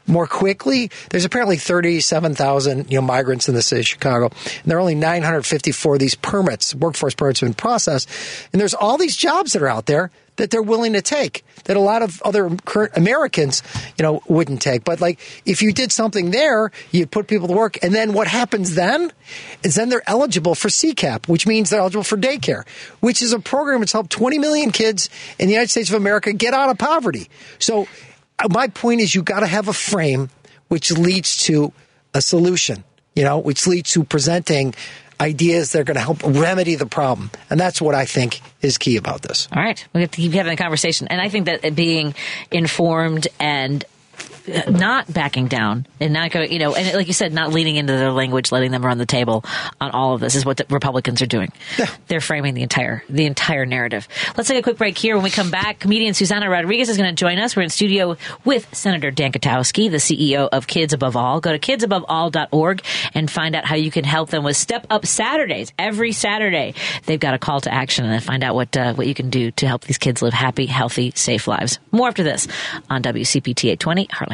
more 0.06 0.26
quickly, 0.26 0.90
there's 1.10 1.24
apparently 1.24 1.56
37,000 1.56 2.90
you 2.90 2.98
know, 2.98 3.02
migrants 3.02 3.48
in 3.48 3.54
the 3.54 3.62
city 3.62 3.80
of 3.80 3.86
Chicago, 3.86 4.30
and 4.44 4.64
there 4.70 4.76
are 4.76 4.80
only 4.80 4.94
954 4.94 5.94
of 5.94 5.98
these 5.98 6.14
permits, 6.14 6.74
workforce 6.74 7.14
permits 7.14 7.40
have 7.40 7.48
been 7.48 7.54
processed, 7.54 8.08
and 8.52 8.60
there's 8.60 8.74
all 8.74 8.98
these 8.98 9.16
jobs 9.16 9.54
that 9.54 9.62
are 9.62 9.68
out 9.68 9.86
there 9.86 10.10
that 10.36 10.50
they're 10.50 10.62
willing 10.62 10.94
to 10.94 11.02
take 11.02 11.44
that 11.64 11.76
a 11.76 11.80
lot 11.80 12.02
of 12.02 12.20
other 12.22 12.50
current 12.64 12.92
Americans, 12.96 13.62
you 13.96 14.02
know, 14.02 14.22
wouldn't 14.28 14.60
take. 14.60 14.84
But 14.84 15.00
like, 15.00 15.18
if 15.46 15.62
you 15.62 15.72
did 15.72 15.92
something 15.92 16.30
there, 16.30 16.70
you'd 16.90 17.10
put 17.10 17.26
people 17.26 17.48
to 17.48 17.54
work. 17.54 17.78
And 17.82 17.94
then 17.94 18.12
what 18.12 18.26
happens 18.26 18.74
then 18.74 19.12
is 19.62 19.74
then 19.74 19.88
they're 19.88 20.08
eligible 20.08 20.54
for 20.54 20.68
CCAP, 20.68 21.28
which 21.28 21.46
means 21.46 21.70
they're 21.70 21.80
eligible 21.80 22.04
for 22.04 22.16
daycare, 22.16 22.66
which 23.00 23.22
is 23.22 23.32
a 23.32 23.38
program 23.38 23.80
that's 23.80 23.92
helped 23.92 24.10
20 24.10 24.38
million 24.38 24.70
kids 24.70 25.08
in 25.38 25.46
the 25.46 25.52
United 25.52 25.70
States 25.70 25.88
of 25.88 25.96
America 25.96 26.32
get 26.32 26.54
out 26.54 26.70
of 26.70 26.78
poverty. 26.78 27.28
So 27.58 27.86
uh, 28.38 28.48
my 28.50 28.68
point 28.68 29.00
is 29.00 29.14
you 29.14 29.22
got 29.22 29.40
to 29.40 29.46
have 29.46 29.68
a 29.68 29.72
frame 29.72 30.30
which 30.68 30.90
leads 30.90 31.44
to 31.44 31.72
a 32.14 32.20
solution, 32.20 32.84
you 33.14 33.24
know, 33.24 33.38
which 33.38 33.66
leads 33.66 33.92
to 33.92 34.04
presenting 34.04 34.74
ideas 35.20 35.72
that 35.72 35.80
are 35.80 35.84
going 35.84 35.96
to 35.96 36.00
help 36.00 36.22
remedy 36.22 36.74
the 36.74 36.86
problem. 36.86 37.30
And 37.50 37.58
that's 37.58 37.80
what 37.80 37.94
I 37.94 38.04
think 38.04 38.40
is 38.62 38.78
key 38.78 38.96
about 38.96 39.22
this. 39.22 39.48
All 39.52 39.62
right. 39.62 39.84
We 39.92 40.00
have 40.00 40.10
to 40.10 40.16
keep 40.16 40.32
having 40.32 40.52
a 40.52 40.56
conversation. 40.56 41.08
And 41.08 41.20
I 41.20 41.28
think 41.28 41.46
that 41.46 41.74
being 41.74 42.14
informed 42.50 43.28
and 43.38 43.84
not 44.68 45.12
backing 45.12 45.48
down 45.48 45.86
and 46.00 46.12
not 46.12 46.30
going, 46.30 46.52
you 46.52 46.58
know, 46.58 46.74
and 46.74 46.94
like 46.94 47.06
you 47.06 47.12
said, 47.12 47.32
not 47.32 47.52
leaning 47.52 47.76
into 47.76 47.92
their 47.92 48.12
language, 48.12 48.52
letting 48.52 48.70
them 48.70 48.84
run 48.84 48.98
the 48.98 49.06
table 49.06 49.44
on 49.80 49.90
all 49.90 50.14
of 50.14 50.20
this 50.20 50.34
is 50.34 50.44
what 50.44 50.56
the 50.56 50.66
Republicans 50.70 51.22
are 51.22 51.26
doing. 51.26 51.50
Yeah. 51.78 51.86
They're 52.08 52.20
framing 52.20 52.54
the 52.54 52.62
entire 52.62 53.02
the 53.08 53.26
entire 53.26 53.66
narrative. 53.66 54.06
Let's 54.36 54.48
take 54.48 54.58
a 54.58 54.62
quick 54.62 54.76
break 54.76 54.98
here. 54.98 55.14
When 55.14 55.24
we 55.24 55.30
come 55.30 55.50
back, 55.50 55.78
comedian 55.78 56.14
Susana 56.14 56.50
Rodriguez 56.50 56.88
is 56.88 56.96
going 56.96 57.08
to 57.08 57.18
join 57.18 57.38
us. 57.38 57.56
We're 57.56 57.62
in 57.62 57.70
studio 57.70 58.16
with 58.44 58.74
Senator 58.74 59.10
Dan 59.10 59.32
Kotowski, 59.32 59.90
the 59.90 59.98
CEO 59.98 60.48
of 60.50 60.66
Kids 60.66 60.92
Above 60.92 61.16
All. 61.16 61.40
Go 61.40 61.56
to 61.56 61.58
kidsaboveall.org 61.58 62.82
and 63.14 63.30
find 63.30 63.54
out 63.54 63.64
how 63.64 63.76
you 63.76 63.90
can 63.90 64.04
help 64.04 64.30
them 64.30 64.44
with 64.44 64.56
Step 64.56 64.86
Up 64.90 65.06
Saturdays. 65.06 65.72
Every 65.78 66.12
Saturday, 66.12 66.74
they've 67.06 67.20
got 67.20 67.34
a 67.34 67.38
call 67.38 67.60
to 67.62 67.72
action 67.72 68.04
and 68.04 68.22
find 68.22 68.44
out 68.44 68.54
what 68.54 68.76
uh, 68.76 68.94
what 68.94 69.06
you 69.06 69.14
can 69.14 69.30
do 69.30 69.50
to 69.52 69.66
help 69.66 69.82
these 69.84 69.98
kids 69.98 70.22
live 70.22 70.32
happy, 70.34 70.66
healthy, 70.66 71.12
safe 71.14 71.46
lives. 71.48 71.78
More 71.92 72.08
after 72.08 72.22
this 72.22 72.46
on 72.90 73.02
WCPT 73.02 73.70
820 73.70 74.06
Heartland 74.08 74.33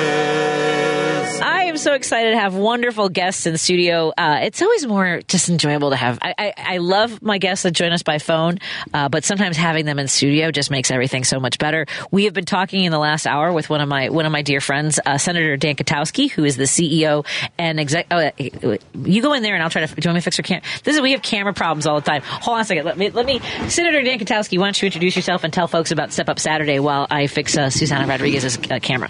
So 1.81 1.95
excited 1.95 2.29
to 2.33 2.37
have 2.37 2.53
wonderful 2.53 3.09
guests 3.09 3.47
in 3.47 3.53
the 3.53 3.57
studio. 3.57 4.13
Uh, 4.15 4.41
it's 4.43 4.61
always 4.61 4.85
more 4.85 5.19
just 5.27 5.49
enjoyable 5.49 5.89
to 5.89 5.95
have. 5.95 6.19
I, 6.21 6.35
I, 6.37 6.53
I 6.55 6.77
love 6.77 7.23
my 7.23 7.39
guests 7.39 7.63
that 7.63 7.71
join 7.71 7.91
us 7.91 8.03
by 8.03 8.19
phone, 8.19 8.59
uh, 8.93 9.09
but 9.09 9.23
sometimes 9.23 9.57
having 9.57 9.87
them 9.87 9.97
in 9.97 10.07
studio 10.07 10.51
just 10.51 10.69
makes 10.69 10.91
everything 10.91 11.23
so 11.23 11.39
much 11.39 11.57
better. 11.57 11.87
We 12.11 12.25
have 12.25 12.35
been 12.35 12.45
talking 12.45 12.83
in 12.83 12.91
the 12.91 12.99
last 12.99 13.25
hour 13.25 13.51
with 13.51 13.67
one 13.67 13.81
of 13.81 13.89
my 13.89 14.09
one 14.09 14.27
of 14.27 14.31
my 14.31 14.43
dear 14.43 14.61
friends, 14.61 14.99
uh, 15.03 15.17
Senator 15.17 15.57
Dan 15.57 15.73
Kotowski, 15.73 16.29
who 16.29 16.43
is 16.43 16.55
the 16.55 16.65
CEO 16.65 17.25
and 17.57 17.79
exec. 17.79 18.05
Oh, 18.11 18.17
uh, 18.17 18.77
you 19.03 19.23
go 19.23 19.33
in 19.33 19.41
there 19.41 19.55
and 19.55 19.63
I'll 19.63 19.71
try 19.71 19.83
to. 19.83 19.87
Do 19.87 20.01
you 20.03 20.09
want 20.09 20.17
me 20.17 20.21
to 20.21 20.23
fix 20.23 20.37
your 20.37 20.43
camera? 20.43 20.61
This 20.83 20.93
is 20.93 21.01
we 21.01 21.13
have 21.13 21.23
camera 21.23 21.55
problems 21.55 21.87
all 21.87 21.99
the 21.99 22.05
time. 22.05 22.21
Hold 22.21 22.57
on 22.57 22.61
a 22.61 22.65
second. 22.65 22.85
Let 22.85 22.99
me 22.99 23.09
let 23.09 23.25
me. 23.25 23.39
Senator 23.69 24.03
Dan 24.03 24.19
Kotowski, 24.19 24.59
why 24.59 24.67
don't 24.67 24.79
you 24.79 24.85
introduce 24.85 25.15
yourself 25.15 25.43
and 25.43 25.51
tell 25.51 25.67
folks 25.67 25.89
about 25.89 26.13
Step 26.13 26.29
Up 26.29 26.37
Saturday 26.37 26.77
while 26.77 27.07
I 27.09 27.25
fix 27.25 27.57
uh, 27.57 27.71
Susana 27.71 28.05
Rodriguez's 28.05 28.59
uh, 28.69 28.77
camera. 28.79 29.09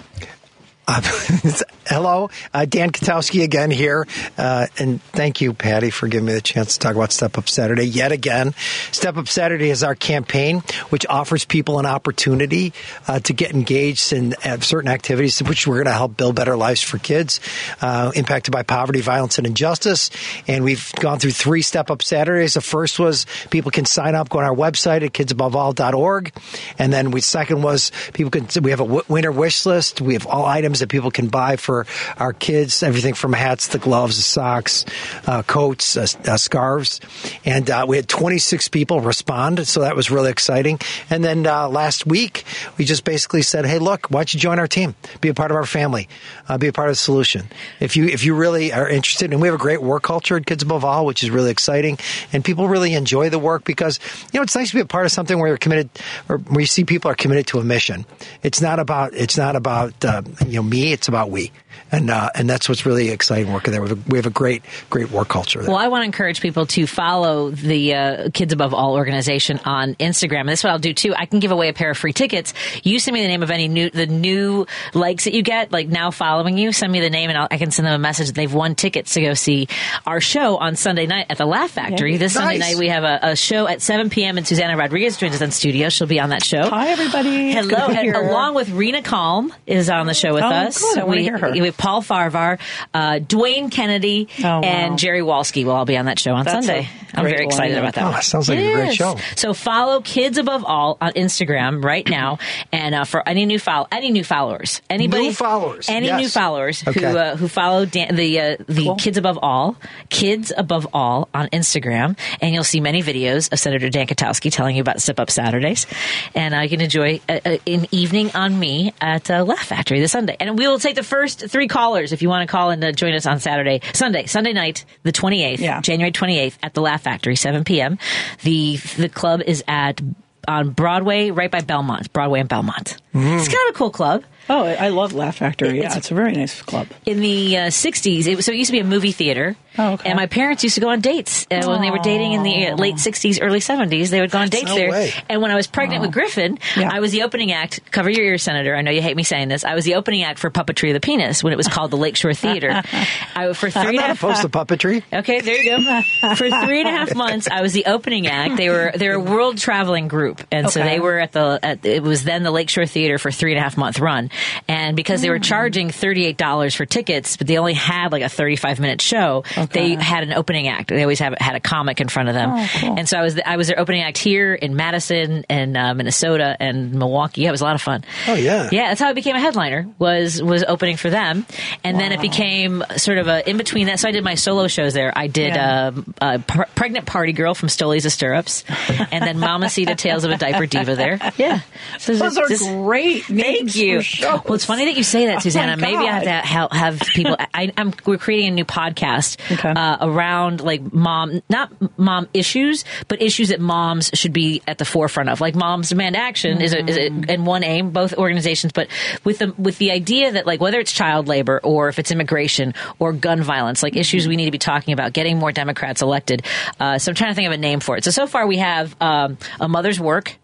Uh, 0.93 0.99
hello, 1.87 2.29
uh, 2.53 2.65
Dan 2.65 2.91
Kotowski 2.91 3.43
again 3.45 3.71
here, 3.71 4.05
uh, 4.37 4.67
and 4.77 5.01
thank 5.01 5.39
you, 5.39 5.53
Patti, 5.53 5.89
for 5.89 6.09
giving 6.09 6.25
me 6.25 6.33
the 6.33 6.41
chance 6.41 6.73
to 6.73 6.79
talk 6.79 6.95
about 6.95 7.13
Step 7.13 7.37
Up 7.37 7.47
Saturday 7.47 7.85
yet 7.85 8.11
again. 8.11 8.53
Step 8.91 9.15
Up 9.15 9.29
Saturday 9.29 9.69
is 9.69 9.83
our 9.83 9.95
campaign, 9.95 10.63
which 10.89 11.05
offers 11.07 11.45
people 11.45 11.79
an 11.79 11.85
opportunity 11.85 12.73
uh, 13.07 13.19
to 13.19 13.31
get 13.31 13.53
engaged 13.53 14.11
in 14.11 14.33
uh, 14.43 14.59
certain 14.59 14.91
activities, 14.91 15.41
which 15.41 15.65
we're 15.65 15.75
going 15.75 15.85
to 15.85 15.93
help 15.93 16.17
build 16.17 16.35
better 16.35 16.57
lives 16.57 16.81
for 16.81 16.97
kids 16.97 17.39
uh, 17.81 18.11
impacted 18.13 18.51
by 18.51 18.63
poverty, 18.63 18.99
violence, 18.99 19.37
and 19.37 19.47
injustice. 19.47 20.09
And 20.45 20.65
we've 20.65 20.91
gone 20.99 21.19
through 21.19 21.31
three 21.31 21.61
Step 21.61 21.89
Up 21.89 22.03
Saturdays. 22.03 22.55
The 22.55 22.61
first 22.61 22.99
was 22.99 23.25
people 23.49 23.71
can 23.71 23.85
sign 23.85 24.13
up, 24.13 24.27
go 24.27 24.39
on 24.39 24.45
our 24.45 24.53
website 24.53 25.05
at 25.05 25.13
kidsaboveall.org, 25.13 26.33
and 26.77 26.91
then 26.91 27.11
we 27.11 27.21
second 27.21 27.61
was 27.61 27.93
people 28.13 28.29
can. 28.29 28.49
We 28.61 28.71
have 28.71 28.81
a 28.81 28.85
w- 28.85 29.03
winter 29.07 29.31
wish 29.31 29.65
list. 29.65 30.01
We 30.01 30.15
have 30.15 30.27
all 30.27 30.45
items 30.45 30.80
that 30.81 30.89
people 30.89 31.09
can 31.09 31.27
buy 31.27 31.55
for 31.55 31.87
our 32.17 32.33
kids, 32.33 32.83
everything 32.83 33.13
from 33.13 33.33
hats 33.33 33.69
to 33.69 33.77
gloves, 33.77 34.23
socks, 34.23 34.85
uh, 35.25 35.41
coats, 35.43 35.97
uh, 35.97 36.05
uh, 36.27 36.37
scarves. 36.37 36.99
And 37.45 37.69
uh, 37.69 37.85
we 37.87 37.95
had 37.95 38.07
26 38.07 38.67
people 38.67 39.01
respond, 39.01 39.67
so 39.67 39.81
that 39.81 39.95
was 39.95 40.11
really 40.11 40.29
exciting. 40.29 40.79
And 41.09 41.23
then 41.23 41.47
uh, 41.47 41.69
last 41.69 42.05
week, 42.05 42.43
we 42.77 42.85
just 42.85 43.03
basically 43.03 43.41
said, 43.41 43.65
hey, 43.65 43.79
look, 43.79 44.07
why 44.09 44.19
don't 44.19 44.33
you 44.33 44.39
join 44.39 44.59
our 44.59 44.67
team? 44.67 44.95
Be 45.21 45.29
a 45.29 45.33
part 45.33 45.51
of 45.51 45.57
our 45.57 45.65
family, 45.65 46.09
uh, 46.49 46.57
be 46.57 46.67
a 46.67 46.73
part 46.73 46.89
of 46.89 46.93
the 46.93 46.97
solution. 46.97 47.47
If 47.79 47.95
you, 47.95 48.05
if 48.05 48.25
you 48.25 48.35
really 48.35 48.73
are 48.73 48.87
interested, 48.87 49.31
and 49.31 49.41
we 49.41 49.47
have 49.47 49.55
a 49.55 49.59
great 49.59 49.81
work 49.81 50.03
culture 50.03 50.35
at 50.35 50.45
Kids 50.45 50.63
Above 50.63 50.83
All, 50.83 51.05
which 51.05 51.23
is 51.23 51.29
really 51.29 51.51
exciting, 51.51 51.97
and 52.33 52.43
people 52.43 52.67
really 52.67 52.93
enjoy 52.93 53.29
the 53.29 53.39
work 53.39 53.63
because, 53.63 53.99
you 54.33 54.39
know, 54.39 54.43
it's 54.43 54.55
nice 54.55 54.69
to 54.69 54.75
be 54.75 54.81
a 54.81 54.85
part 54.85 55.05
of 55.05 55.11
something 55.11 55.37
where 55.39 55.47
you're 55.47 55.57
committed, 55.57 55.89
or 56.27 56.37
where 56.37 56.61
you 56.61 56.65
see 56.67 56.83
people 56.83 57.09
are 57.09 57.15
committed 57.15 57.47
to 57.47 57.59
a 57.59 57.63
mission. 57.63 58.05
It's 58.43 58.61
not 58.61 58.79
about, 58.79 59.13
it's 59.13 59.37
not 59.37 59.55
about, 59.55 60.03
uh, 60.03 60.21
you 60.45 60.60
know, 60.60 60.60
me, 60.61 60.91
it's 60.91 61.07
about 61.07 61.29
we. 61.29 61.51
And, 61.91 62.09
uh, 62.09 62.29
and 62.35 62.49
that's 62.49 62.69
what's 62.69 62.85
really 62.85 63.09
exciting 63.09 63.51
working 63.51 63.71
there. 63.73 63.81
We 63.81 63.89
have 63.89 63.97
a, 63.97 64.09
we 64.09 64.17
have 64.17 64.25
a 64.25 64.29
great, 64.31 64.63
great 64.89 65.11
work 65.11 65.27
culture 65.27 65.59
there. 65.59 65.69
Well, 65.69 65.77
I 65.77 65.89
want 65.89 66.01
to 66.03 66.05
encourage 66.05 66.39
people 66.39 66.65
to 66.67 66.87
follow 66.87 67.49
the 67.51 67.93
uh, 67.93 68.29
Kids 68.33 68.53
Above 68.53 68.73
All 68.73 68.93
organization 68.95 69.59
on 69.65 69.95
Instagram. 69.95 70.41
And 70.41 70.49
this 70.49 70.59
is 70.59 70.63
what 70.63 70.71
I'll 70.71 70.79
do 70.79 70.93
too. 70.93 71.13
I 71.15 71.25
can 71.25 71.39
give 71.39 71.51
away 71.51 71.67
a 71.67 71.73
pair 71.73 71.91
of 71.91 71.97
free 71.97 72.13
tickets. 72.13 72.53
You 72.83 72.97
send 72.99 73.13
me 73.13 73.21
the 73.21 73.27
name 73.27 73.43
of 73.43 73.51
any 73.51 73.67
new, 73.67 73.89
the 73.89 74.05
new 74.07 74.67
likes 74.93 75.25
that 75.25 75.33
you 75.33 75.41
get, 75.43 75.71
like 75.73 75.89
now 75.89 76.11
following 76.11 76.57
you. 76.57 76.71
Send 76.71 76.91
me 76.93 77.01
the 77.01 77.09
name 77.09 77.29
and 77.29 77.37
I'll, 77.37 77.47
I 77.51 77.57
can 77.57 77.71
send 77.71 77.85
them 77.87 77.93
a 77.93 77.99
message. 77.99 78.27
that 78.27 78.35
They've 78.35 78.53
won 78.53 78.75
tickets 78.75 79.13
to 79.15 79.21
go 79.21 79.33
see 79.33 79.67
our 80.05 80.21
show 80.21 80.57
on 80.57 80.75
Sunday 80.77 81.07
night 81.07 81.25
at 81.29 81.37
the 81.37 81.45
Laugh 81.45 81.71
Factory. 81.71 82.15
This 82.17 82.33
Sunday 82.33 82.57
night 82.57 82.77
we 82.77 82.87
have 82.87 83.03
a, 83.03 83.19
a 83.21 83.35
show 83.35 83.67
at 83.67 83.81
7 83.81 84.09
p.m. 84.09 84.37
and 84.37 84.47
Susanna 84.47 84.77
Rodriguez 84.77 85.17
joins 85.17 85.35
us 85.35 85.41
in 85.41 85.51
studio. 85.51 85.89
She'll 85.89 86.07
be 86.07 86.19
on 86.19 86.29
that 86.29 86.43
show. 86.43 86.69
Hi, 86.69 86.89
everybody. 86.89 87.51
Hello, 87.51 87.87
and 87.87 88.15
along 88.15 88.55
with 88.55 88.69
Rena 88.69 89.01
Calm 89.01 89.53
is 89.67 89.89
on 89.89 90.07
the 90.07 90.13
show 90.13 90.33
with 90.33 90.43
Oh, 90.43 90.49
us. 90.51 90.79
good. 90.95 91.03
We, 91.07 91.23
hear 91.23 91.37
her. 91.37 91.51
we 91.51 91.59
have 91.65 91.77
Paul 91.77 92.01
Farahvar, 92.01 92.59
uh, 92.93 93.19
Dwayne 93.19 93.71
Kennedy, 93.71 94.27
Oh, 94.39 94.43
wow. 94.43 94.61
and 94.61 94.99
Jerry 94.99 95.21
Walski 95.21 95.65
will 95.65 95.71
all 95.73 95.85
be 95.85 95.97
on 95.97 96.05
that 96.05 96.19
show 96.19 96.33
on 96.33 96.45
That's 96.45 96.65
Sunday. 96.65 96.89
I'm 97.13 97.25
very 97.25 97.43
excited 97.45 97.75
lineup. 97.75 97.79
about 97.79 97.93
that. 97.95 98.03
Oh, 98.05 98.11
one. 98.11 98.21
sounds 98.21 98.49
like 98.49 98.59
a 98.59 98.73
great 98.73 98.93
show. 98.93 99.17
So 99.35 99.53
follow 99.53 99.99
Kids 100.01 100.37
Above 100.37 100.63
All 100.65 100.97
on 101.01 101.11
Instagram 101.13 101.83
right 101.83 102.07
now, 102.07 102.39
and 102.71 102.95
uh, 102.95 103.03
for 103.03 103.27
any 103.27 103.45
new 103.45 103.59
follow, 103.59 103.87
any 103.91 104.11
new 104.11 104.23
followers, 104.23 104.81
anybody, 104.89 105.23
New 105.23 105.33
followers, 105.33 105.89
any 105.89 106.07
yes. 106.07 106.21
new 106.21 106.29
followers 106.29 106.79
who 106.81 106.91
uh, 107.05 107.35
who 107.35 107.47
follow 107.49 107.85
Dan, 107.85 108.15
the 108.15 108.39
uh, 108.39 108.57
the 108.67 108.83
Cool. 108.85 108.95
Kids 108.95 109.17
Above 109.17 109.39
All, 109.41 109.75
Kids 110.09 110.53
Above 110.55 110.87
All 110.93 111.27
on 111.33 111.47
Instagram, 111.49 112.17
and 112.41 112.53
you'll 112.53 112.63
see 112.63 112.79
many 112.79 113.03
videos 113.03 113.51
of 113.51 113.59
Senator 113.59 113.89
Dan 113.89 114.07
Kotowski 114.07 114.49
telling 114.51 114.75
you 114.77 114.81
about 114.81 115.01
Sip 115.01 115.19
Up 115.19 115.29
Saturdays, 115.29 115.85
and 116.33 116.53
uh, 116.55 116.59
you 116.59 116.69
can 116.69 116.79
enjoy 116.81 117.19
uh, 117.27 117.39
uh, 117.45 117.57
an 117.67 117.87
evening 117.91 118.31
on 118.35 118.57
me 118.57 118.93
at 119.01 119.29
uh, 119.29 119.43
Laugh 119.43 119.65
Factory 119.65 119.99
this 119.99 120.13
Sunday, 120.13 120.37
and 120.41 120.57
we 120.57 120.67
will 120.67 120.79
take 120.79 120.95
the 120.95 121.03
first 121.03 121.47
three 121.49 121.67
callers 121.67 122.11
if 122.11 122.21
you 122.21 122.27
want 122.29 122.47
to 122.47 122.51
call 122.51 122.71
and 122.71 122.83
uh, 122.83 122.91
join 122.91 123.13
us 123.13 123.25
on 123.25 123.39
Saturday, 123.39 123.79
Sunday, 123.93 124.25
Sunday 124.25 124.53
night, 124.53 124.83
the 125.03 125.11
28th, 125.13 125.59
Yeah. 125.59 125.79
January 125.81 126.11
28th 126.11 126.57
at 126.63 126.73
the 126.73 126.81
Laugh 126.81 127.01
Factory, 127.03 127.35
7 127.35 127.63
p.m. 127.63 127.97
The 128.43 128.77
the 128.97 129.07
club 129.07 129.41
is 129.45 129.63
at 129.67 130.01
on 130.47 130.71
Broadway, 130.71 131.29
right 131.29 131.51
by 131.51 131.61
Belmont, 131.61 132.11
Broadway 132.13 132.39
and 132.39 132.49
Belmont. 132.49 132.97
It's 133.13 133.47
kind 133.47 133.69
of 133.69 133.75
a 133.75 133.77
cool 133.77 133.91
club. 133.91 134.23
Oh, 134.49 134.65
I 134.65 134.89
love 134.89 135.13
Laugh 135.13 135.37
Factory. 135.37 135.77
Yeah, 135.77 135.85
It's- 135.85 135.97
it's, 135.97 136.11
a 136.11 136.15
very 136.15 136.31
nice 136.33 136.61
club. 136.63 136.87
in 137.05 137.19
the 137.21 137.57
uh, 137.57 137.61
60s 137.67 138.25
it 138.25 138.35
was, 138.35 138.45
so 138.45 138.51
it 138.51 138.57
used 138.57 138.69
to 138.69 138.73
be 138.73 138.79
a 138.79 138.83
movie 138.83 139.11
theater 139.11 139.55
Oh, 139.77 139.93
okay. 139.93 140.09
and 140.09 140.17
my 140.17 140.27
parents 140.27 140.63
used 140.63 140.75
to 140.75 140.81
go 140.81 140.89
on 140.89 140.99
dates 140.99 141.47
uh, 141.49 141.63
when 141.65 141.81
they 141.81 141.91
were 141.91 141.99
dating 141.99 142.33
in 142.33 142.43
the 142.43 142.67
uh, 142.67 142.75
late 142.75 142.95
60s 142.95 143.39
early 143.41 143.59
70s 143.59 144.09
they 144.09 144.19
would 144.19 144.31
go 144.31 144.39
on 144.39 144.49
dates 144.49 144.65
no 144.65 144.75
there 144.75 144.89
way. 144.91 145.13
and 145.29 145.41
when 145.41 145.49
i 145.51 145.55
was 145.55 145.67
pregnant 145.67 146.01
with 146.01 146.11
griffin 146.11 146.57
Yeah. 146.75 146.89
i 146.91 146.99
was 146.99 147.11
the 147.11 147.23
opening 147.23 147.51
act 147.53 147.79
cover 147.91 148.09
your 148.09 148.25
ears 148.25 148.43
senator 148.43 148.75
i 148.75 148.81
know 148.81 148.91
you 148.91 149.01
hate 149.01 149.15
me 149.15 149.23
saying 149.23 149.47
this 149.47 149.63
i 149.63 149.73
was 149.75 149.85
the 149.85 149.95
opening 149.95 150.23
act 150.23 150.39
for 150.39 150.49
puppetry 150.49 150.89
of 150.89 150.93
the 150.93 150.99
penis 150.99 151.41
when 151.43 151.53
it 151.53 151.57
was 151.57 151.67
called 151.67 151.91
the 151.91 151.97
lakeshore 151.97 152.33
theater 152.33 152.81
I, 153.35 153.53
for 153.53 153.69
three 153.69 153.81
I'm 153.81 153.87
and 153.87 153.95
a 153.97 154.01
not 154.01 154.07
half 154.07 154.23
opposed 154.23 154.41
to 154.41 154.49
puppetry. 154.49 155.03
Okay, 155.13 155.39
there 155.41 155.55
you 155.55 155.77
go. 155.77 156.01
For 156.35 156.49
three 156.49 156.79
and 156.81 156.87
a 156.87 156.91
half 156.91 157.15
months, 157.15 157.47
I 157.49 157.61
was 157.61 157.71
the 157.73 157.85
opening 157.85 158.27
act. 158.27 158.57
They 158.57 158.69
were 158.69 158.91
they're 158.93 159.13
a 159.15 159.19
world 159.19 159.57
traveling 159.57 160.07
group, 160.09 160.41
and 160.51 160.69
so 160.69 160.81
they 160.83 160.99
were 160.99 161.17
at 161.19 161.31
the 161.31 161.59
at, 161.63 161.85
it 161.85 162.03
was 162.03 162.23
then 162.25 162.43
the 162.43 162.51
Lakeshore 162.51 162.85
Theater 162.85 163.17
for 163.17 163.31
three 163.31 163.53
and 163.53 163.59
a 163.59 163.63
half 163.63 163.77
month 163.77 163.99
run. 163.99 164.29
And 164.67 164.95
because 164.97 165.21
they 165.21 165.29
were 165.29 165.39
charging 165.39 165.89
thirty 165.91 166.25
eight 166.25 166.37
dollars 166.37 166.75
for 166.75 166.85
tickets, 166.85 167.37
but 167.37 167.47
they 167.47 167.57
only 167.57 167.73
had 167.73 168.11
like 168.11 168.21
a 168.23 168.29
thirty 168.29 168.57
five 168.57 168.79
minute 168.81 169.01
show, 169.01 169.43
they 169.69 169.95
had 169.95 170.23
an 170.23 170.33
opening 170.33 170.67
act. 170.67 170.89
They 170.89 171.01
always 171.01 171.19
have 171.19 171.35
had 171.39 171.55
a 171.55 171.59
comic 171.59 172.01
in 172.01 172.07
front 172.09 172.29
of 172.29 172.35
them, 172.35 172.49
and 172.97 173.07
so 173.07 173.17
I 173.17 173.21
was 173.21 173.39
I 173.45 173.57
was 173.57 173.67
their 173.67 173.79
opening 173.79 174.01
act 174.03 174.17
here 174.17 174.53
in 174.53 174.75
Madison 174.75 175.45
and 175.49 175.77
uh, 175.77 175.93
Minnesota 175.93 176.57
and 176.59 176.93
Milwaukee. 176.93 177.41
Yeah, 177.41 177.49
it 177.49 177.51
was 177.51 177.61
a 177.61 177.65
lot 177.65 177.75
of 177.75 177.81
fun. 177.81 178.03
Oh, 178.27 178.33
yeah. 178.33 178.69
yeah. 178.71 178.89
That's 178.89 178.99
how 179.01 179.07
I 179.09 179.13
became 179.13 179.35
a 179.35 179.39
headliner. 179.39 179.87
Was 179.99 180.41
was 180.41 180.63
opening 180.67 180.97
for 180.97 181.09
them, 181.09 181.45
and 181.83 181.99
then 181.99 182.11
it 182.11 182.21
became 182.21 182.83
sort 182.97 183.17
of 183.19 183.27
a 183.27 183.47
in 183.49 183.57
between 183.57 183.87
that. 183.87 183.99
So 183.99 184.07
I 184.09 184.11
did 184.11 184.23
my 184.23 184.35
solo 184.35 184.67
shows 184.67 184.93
there. 184.93 185.11
I 185.15 185.27
did 185.27 185.53
Yeah. 185.55 185.87
um, 185.87 186.13
a 186.21 186.39
pr- 186.39 186.63
pregnant 186.75 187.05
party 187.05 187.33
girl 187.33 187.53
from 187.53 187.69
Stolies 187.69 188.05
of 188.05 188.11
Stirrups, 188.11 188.63
and 189.11 189.23
then 189.25 189.39
Mama 189.39 189.61
Mamacita 189.61 189.95
Tales 189.95 190.23
of 190.23 190.31
a 190.31 190.37
Diaper 190.37 190.65
Diva 190.65 190.95
there. 190.95 191.19
Yeah, 191.37 191.61
so 191.99 192.13
Those 192.13 192.37
are 192.37 192.47
just- 192.47 192.63
great 192.65 193.23
Thank 193.25 193.75
you. 193.75 193.99
for 193.99 194.03
shows. 194.03 194.41
Well, 194.45 194.53
it's 194.55 194.65
funny 194.65 194.85
that 194.85 194.95
you 194.97 195.03
say 195.03 195.27
that, 195.27 195.37
Oh, 195.37 195.39
Susanna. 195.39 195.77
my 195.77 195.81
Maybe 195.81 195.97
I 196.07 196.11
have 196.11 196.23
to 196.23 196.31
have, 196.31 196.71
have 196.71 196.99
people. 196.99 197.35
I, 197.53 197.71
I'm 197.77 197.93
we're 198.05 198.17
creating 198.17 198.49
a 198.49 198.51
new 198.51 198.65
podcast 198.65 199.37
Okay. 199.51 199.69
uh, 199.69 199.97
around 200.01 200.61
like 200.61 200.93
mom, 200.93 201.41
not 201.49 201.71
mom 201.97 202.27
issues, 202.33 202.85
but 203.07 203.21
issues 203.21 203.49
that 203.49 203.59
moms 203.59 204.11
should 204.13 204.33
be 204.33 204.61
at 204.67 204.77
the 204.77 204.85
forefront 204.85 205.29
of. 205.29 205.41
Like 205.41 205.55
Moms 205.55 205.89
Demand 205.89 206.15
Action 206.15 206.61
is, 206.61 206.73
a, 206.73 206.85
is 206.85 206.97
a, 206.97 207.05
in 207.05 207.45
one 207.45 207.63
aim, 207.63 207.91
both 207.91 208.13
organizations, 208.13 208.73
but 208.73 208.87
with 209.23 209.39
the 209.39 209.53
with 209.57 209.77
the 209.77 209.91
idea 209.91 210.31
that 210.33 210.45
like 210.45 210.61
whether 210.61 210.79
it's 210.79 210.91
child 210.91 211.27
labor 211.27 211.59
or 211.63 211.89
if 211.89 211.99
it's 211.99 212.11
immigration 212.11 212.73
or 212.99 213.13
gun 213.13 213.41
violence, 213.43 213.83
like 213.83 213.95
issues 213.95 214.27
we 214.27 214.35
need 214.35 214.45
to 214.45 214.51
be 214.51 214.57
talking 214.57 214.93
about, 214.93 215.13
getting 215.13 215.37
more 215.37 215.51
Democrats 215.51 216.01
elected. 216.01 216.43
Uh, 216.79 216.97
so 216.97 217.11
I'm 217.11 217.15
trying 217.15 217.31
to 217.31 217.35
think 217.35 217.47
of 217.47 217.53
a 217.53 217.57
name 217.57 217.79
for 217.79 217.97
it. 217.97 218.03
So 218.03 218.11
so 218.11 218.27
far 218.27 218.47
we 218.47 218.57
have 218.57 218.95
um, 219.01 219.37
a 219.59 219.67
mother's 219.67 219.99
work. 219.99 220.37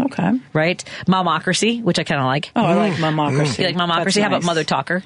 Okay. 0.00 0.40
Right, 0.54 0.82
momocracy, 1.06 1.82
which 1.82 1.98
I 1.98 2.04
kind 2.04 2.20
of 2.20 2.26
like. 2.26 2.50
Oh, 2.56 2.64
I 2.64 2.74
like 2.74 2.94
Momocracy. 2.94 3.58
You 3.58 3.66
like 3.66 3.76
momocracy? 3.76 4.04
That's 4.04 4.16
How 4.16 4.26
about. 4.28 4.42
Mother 4.44 4.64
Talker? 4.64 5.02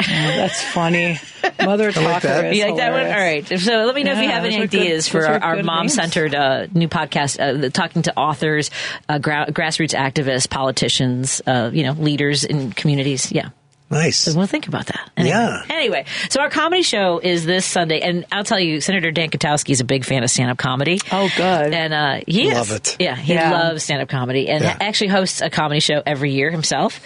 Oh, 0.00 0.06
that's 0.06 0.62
funny. 0.62 1.18
Mother 1.64 1.92
Talker. 1.92 2.26
that. 2.28 2.44
is 2.46 2.58
You 2.58 2.64
like 2.66 2.76
that 2.76 2.92
one? 2.92 3.06
All 3.06 3.12
right. 3.12 3.46
So 3.46 3.84
let 3.84 3.94
me 3.94 4.02
know 4.02 4.12
if 4.12 4.18
you 4.18 4.28
have 4.28 4.44
any 4.44 4.56
those 4.56 4.64
are 4.64 4.66
good- 4.68 4.80
ideas 4.80 5.08
for 5.08 5.26
our, 5.26 5.38
our 5.42 5.62
mom 5.62 5.88
centered 5.88 6.34
uh, 6.34 6.66
new 6.74 6.88
podcast, 6.88 7.38
uh, 7.40 7.58
the- 7.58 7.70
talking 7.70 8.02
to 8.02 8.16
authors, 8.18 8.70
uh, 9.08 9.18
gra- 9.18 9.46
grassroots 9.50 9.94
activists, 9.96 10.50
politicians, 10.50 11.40
uh, 11.46 11.70
you 11.72 11.84
know, 11.84 11.92
leaders 11.92 12.44
in 12.44 12.72
communities. 12.72 13.30
Yeah. 13.32 13.50
Nice. 13.94 14.34
We'll 14.34 14.46
think 14.46 14.66
about 14.68 14.86
that. 14.86 15.10
Anyway. 15.16 15.30
Yeah. 15.34 15.62
Anyway, 15.70 16.04
so 16.28 16.40
our 16.40 16.50
comedy 16.50 16.82
show 16.82 17.18
is 17.22 17.44
this 17.46 17.64
Sunday, 17.64 18.00
and 18.00 18.24
I'll 18.32 18.44
tell 18.44 18.58
you, 18.60 18.80
Senator 18.80 19.10
Dan 19.10 19.30
Kotowski 19.30 19.70
is 19.70 19.80
a 19.80 19.84
big 19.84 20.04
fan 20.04 20.22
of 20.24 20.30
stand 20.30 20.50
up 20.50 20.58
comedy. 20.58 21.00
Oh, 21.12 21.30
good. 21.36 21.72
And 21.72 21.94
uh, 21.94 22.20
he 22.26 22.48
is. 22.48 22.54
Love 22.54 22.72
it. 22.72 22.96
Yeah, 22.98 23.14
he 23.16 23.34
Yeah. 23.34 23.50
loves 23.52 23.82
stand 23.84 24.02
up 24.02 24.08
comedy 24.08 24.48
and 24.48 24.62
Yeah. 24.64 24.76
actually 24.80 25.08
hosts 25.08 25.40
a 25.40 25.48
comedy 25.50 25.80
show 25.80 26.02
every 26.04 26.32
year 26.32 26.50
himself. 26.50 27.00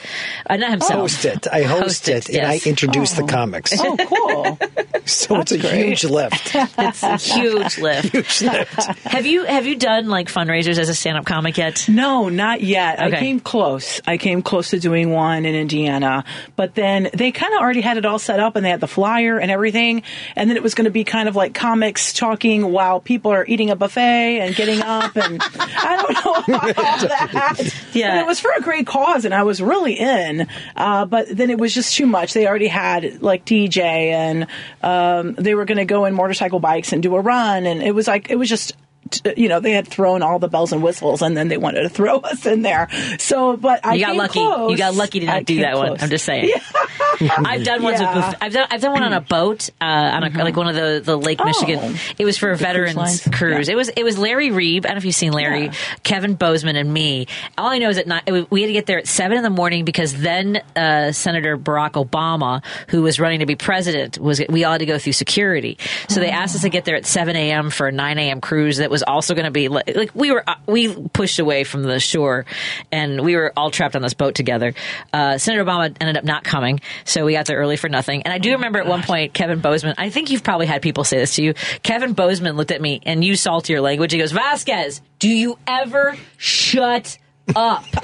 Uh, 0.49 0.57
not 0.57 0.71
himself. 0.71 0.93
I 0.93 0.97
host 1.03 1.25
it. 1.25 1.47
I 1.53 1.63
host, 1.63 2.09
it, 2.09 2.27
and 2.29 2.37
yes. 2.37 2.67
I 2.67 2.69
introduce 2.69 3.13
the 3.13 3.25
comics. 3.25 3.73
Oh, 3.79 3.97
cool. 3.97 4.59
so 5.05 5.41
it's 5.41 5.53
a 5.53 5.59
great. 5.59 5.87
huge 5.87 6.05
lift. 6.05 6.55
It's 6.79 7.03
a 7.03 7.17
huge 7.17 7.79
lift. 7.79 8.09
huge 8.13 8.43
lift. 8.43 8.83
Have 9.05 9.27
you 9.27 9.45
have 9.45 9.67
you 9.67 9.77
done 9.77 10.09
like 10.09 10.29
fundraisers 10.29 10.79
as 10.79 10.89
a 10.89 10.95
stand 10.95 11.19
up 11.19 11.27
comic 11.27 11.59
yet? 11.59 11.87
No, 11.89 12.29
not 12.29 12.61
yet. 12.63 12.99
Okay. 13.01 13.17
I 13.17 13.21
came 13.21 13.41
close. 13.41 14.01
I 14.07 14.17
came 14.17 14.43
close 14.43 14.71
to 14.71 14.81
doing 14.81 15.11
one 15.11 15.45
in 15.45 15.55
Indiana, 15.55 16.25
but 16.57 16.75
then 16.79 17.11
they 17.13 17.33
kind 17.33 17.53
of 17.55 17.61
already 17.61 17.81
had 17.81 17.97
it 17.97 18.07
all 18.07 18.19
set 18.19 18.39
up 18.39 18.55
and 18.55 18.65
they 18.65 18.71
had 18.71 18.81
the 18.81 18.87
flyer 18.87 19.39
and 19.39 19.51
everything. 19.51 20.03
And 20.37 20.49
then 20.49 20.57
it 20.57 20.63
was 20.63 20.75
going 20.75 20.85
to 20.85 20.91
be 20.91 21.03
kind 21.03 21.29
of 21.29 21.35
like 21.35 21.53
comics 21.53 22.13
talking 22.13 22.71
while 22.71 23.01
people 23.01 23.33
are 23.33 23.45
eating 23.45 23.71
a 23.71 23.77
buffet 23.77 24.41
and 24.41 24.55
getting 24.55 24.81
up. 24.81 25.17
And 25.17 25.43
I 25.59 25.97
don't 26.01 26.25
know 26.25 26.57
about 26.57 26.79
all 26.79 26.97
that. 27.09 27.75
Yeah. 27.93 28.15
But 28.15 28.21
it 28.21 28.27
was 28.27 28.39
for 28.39 28.53
a 28.57 28.61
great 28.61 28.87
cause 28.87 29.25
and 29.25 29.35
I 29.35 29.43
was 29.43 29.61
really 29.61 29.95
in. 29.95 30.47
Uh, 30.77 31.05
but 31.05 31.29
then 31.29 31.51
it 31.51 31.59
was 31.59 31.75
just 31.75 31.97
too 31.97 32.07
much. 32.07 32.33
They 32.33 32.47
already 32.47 32.69
had 32.69 33.23
like 33.23 33.45
DJ 33.45 33.79
and 33.81 34.47
um, 34.83 35.35
they 35.35 35.55
were 35.57 35.65
going 35.65 35.79
to 35.79 35.85
go 35.85 36.05
in 36.05 36.15
motorcycle 36.15 36.61
bikes 36.61 36.93
and 36.93 37.03
do 37.03 37.17
a 37.17 37.21
run. 37.21 37.67
And 37.67 37.83
it 37.83 37.93
was 37.93 38.07
like, 38.07 38.31
it 38.31 38.37
was 38.37 38.49
just 38.49 38.75
t- 39.11 39.35
you 39.37 39.49
know, 39.49 39.61
they 39.61 39.73
had 39.73 39.87
thrown 39.89 40.23
all 40.23 40.39
the 40.39 40.49
bells 40.49 40.73
and 40.73 40.83
whistles, 40.83 41.23
and 41.23 41.37
then 41.37 41.49
they 41.49 41.57
wanted 41.57 41.83
to 41.83 41.89
throw 41.89 42.19
us 42.21 42.47
in 42.47 42.63
there. 42.63 42.89
So, 43.19 43.57
but 43.57 43.85
I 43.85 43.95
You 43.95 44.07
got 44.07 44.17
lucky. 44.17 44.41
Close. 44.41 44.71
You 44.71 44.77
got 44.77 44.95
lucky 44.95 45.21
to 45.21 45.27
not 45.27 45.37
I 45.37 45.43
do 45.43 45.61
that 45.61 45.77
one. 45.77 45.97
I'm 46.01 46.11
just 46.11 46.25
saying. 46.25 46.53
I've 47.21 47.65
done 47.65 47.83
ones 47.83 48.01
Yeah. 48.01 48.15
with. 48.29 48.37
I've 48.41 48.53
done. 48.53 48.67
I've 48.71 48.81
done 48.81 48.93
one 48.93 49.03
on 49.03 49.13
a 49.13 49.21
boat, 49.21 49.71
uh, 49.81 49.85
on 49.85 50.25
a, 50.25 50.31
like 50.45 50.57
one 50.57 50.69
of 50.69 50.75
the 50.75 51.01
the 51.05 51.17
Lake 51.17 51.39
Oh. 51.41 51.45
Michigan. 51.45 51.97
It 52.19 52.25
was 52.25 52.37
for 52.39 52.51
a 52.51 52.57
veterans 52.57 53.27
cruise. 53.33 53.69
Yeah. 53.69 53.73
It 53.75 53.77
was 53.77 53.89
it 53.91 54.03
was 54.05 54.19
Larry 54.19 54.51
Reeb. 54.51 54.79
I 54.79 54.89
don't 54.89 54.93
know 54.93 54.97
if 54.99 55.05
you've 55.05 55.15
seen 55.15 55.33
Larry, 55.33 55.65
Yeah. 55.67 55.73
Kevin 56.03 56.35
Bozeman, 56.35 56.77
and 56.77 56.93
me. 56.93 57.27
All 57.57 57.69
I 57.71 57.79
know 57.79 57.89
is 57.89 57.99
at 57.99 58.07
night 58.07 58.29
we 58.51 58.63
had 58.63 58.69
to 58.69 58.73
get 58.73 58.87
there 58.87 58.99
at 58.99 59.07
seven 59.09 59.37
in 59.37 59.43
the 59.43 59.51
morning 59.51 59.85
because 59.85 60.15
then 60.15 60.63
uh, 60.77 61.13
Senator 61.13 61.57
Barack 61.57 61.93
Obama, 61.93 62.63
who 62.89 63.03
was 63.03 63.19
running 63.21 63.41
to 63.41 63.47
be 63.47 63.57
president, 63.57 64.19
was 64.19 64.41
we 64.49 64.65
all 64.65 64.73
had 64.73 64.79
to 64.79 64.87
go 64.87 64.99
through 64.99 65.13
security. 65.13 65.79
So 66.09 66.21
they 66.21 66.31
asked 66.31 66.55
us 66.55 66.63
to 66.63 66.69
get 66.69 66.85
there 66.85 66.97
at 66.97 67.07
seven 67.07 67.37
a.m. 67.37 67.71
for 67.71 67.89
a 67.89 67.93
nine 67.93 68.19
a.m. 68.19 68.41
cruise 68.41 68.79
that 68.79 68.91
was 68.91 68.98
also 69.03 69.35
going 69.35 69.45
to 69.45 69.51
be 69.51 69.69
like, 69.69 69.95
like 69.95 70.15
we 70.15 70.31
were 70.31 70.43
uh, 70.47 70.57
we 70.67 70.95
pushed 70.95 71.39
away 71.39 71.65
from 71.65 71.83
the 71.83 72.01
shore, 72.01 72.47
and 72.93 73.25
we 73.25 73.37
were 73.37 73.53
all 73.57 73.71
trapped 73.71 73.97
on 73.97 74.03
this 74.03 74.15
boat 74.15 74.35
together. 74.35 74.75
Uh, 75.13 75.39
Senator 75.39 75.65
Obama 75.65 75.95
ended 76.01 76.17
up 76.17 76.25
not 76.25 76.45
coming, 76.45 76.81
so 77.05 77.25
we 77.25 77.33
got 77.33 77.47
there 77.47 77.59
early 77.59 77.77
for 77.77 77.89
nothing. 77.89 78.23
And 78.23 78.33
I 78.33 78.39
do 78.39 78.53
remember 78.53 78.79
at 78.79 78.87
one 78.87 79.03
point 79.03 79.35
Kevin 79.35 79.61
Bozeman. 79.61 79.95
I 79.99 80.11
think 80.11 80.31
you've 80.31 80.45
probably 80.45 80.67
had 80.67 80.83
people 80.83 81.05
say 81.05 81.19
this 81.19 81.37
to 81.37 81.43
you. 81.43 81.55
Kevin 81.83 82.13
Bozeman 82.13 82.57
looked 82.57 82.71
at 82.71 82.81
me 82.81 83.01
and 83.05 83.25
used 83.25 83.43
saltier 83.43 83.81
language. 83.81 84.13
He 84.13 84.19
goes, 84.19 84.33
"Vasquez, 84.33 85.03
do 85.19 85.29
you 85.29 85.59
ever 85.67 86.17
shut?" 86.37 87.19
Up. 87.57 87.85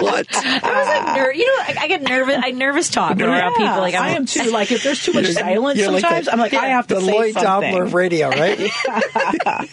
What? 0.00 0.26
I 0.34 0.58
was 0.60 0.88
like, 0.88 1.16
ner- 1.16 1.32
you 1.32 1.46
know, 1.46 1.62
I, 1.62 1.84
I 1.84 1.88
get 1.88 2.02
nervous. 2.02 2.36
I 2.42 2.50
nervous 2.50 2.88
talk 2.90 3.16
when 3.16 3.28
around 3.28 3.54
people. 3.54 3.78
Like 3.78 3.94
I'm, 3.94 4.02
I 4.02 4.10
am 4.10 4.26
too. 4.26 4.50
Like 4.50 4.70
if 4.72 4.82
there's 4.82 5.02
too 5.02 5.12
much 5.12 5.26
silence, 5.32 5.78
like 5.80 6.00
sometimes 6.00 6.26
the- 6.26 6.32
I'm 6.32 6.38
like, 6.38 6.54
I 6.54 6.66
have 6.68 6.86
to 6.88 6.94
the 6.96 7.00
say 7.00 7.12
Lloyd 7.12 7.34
something. 7.34 7.70
Dobler 7.72 7.84
of 7.84 7.94
radio, 7.94 8.28
right? 8.28 8.58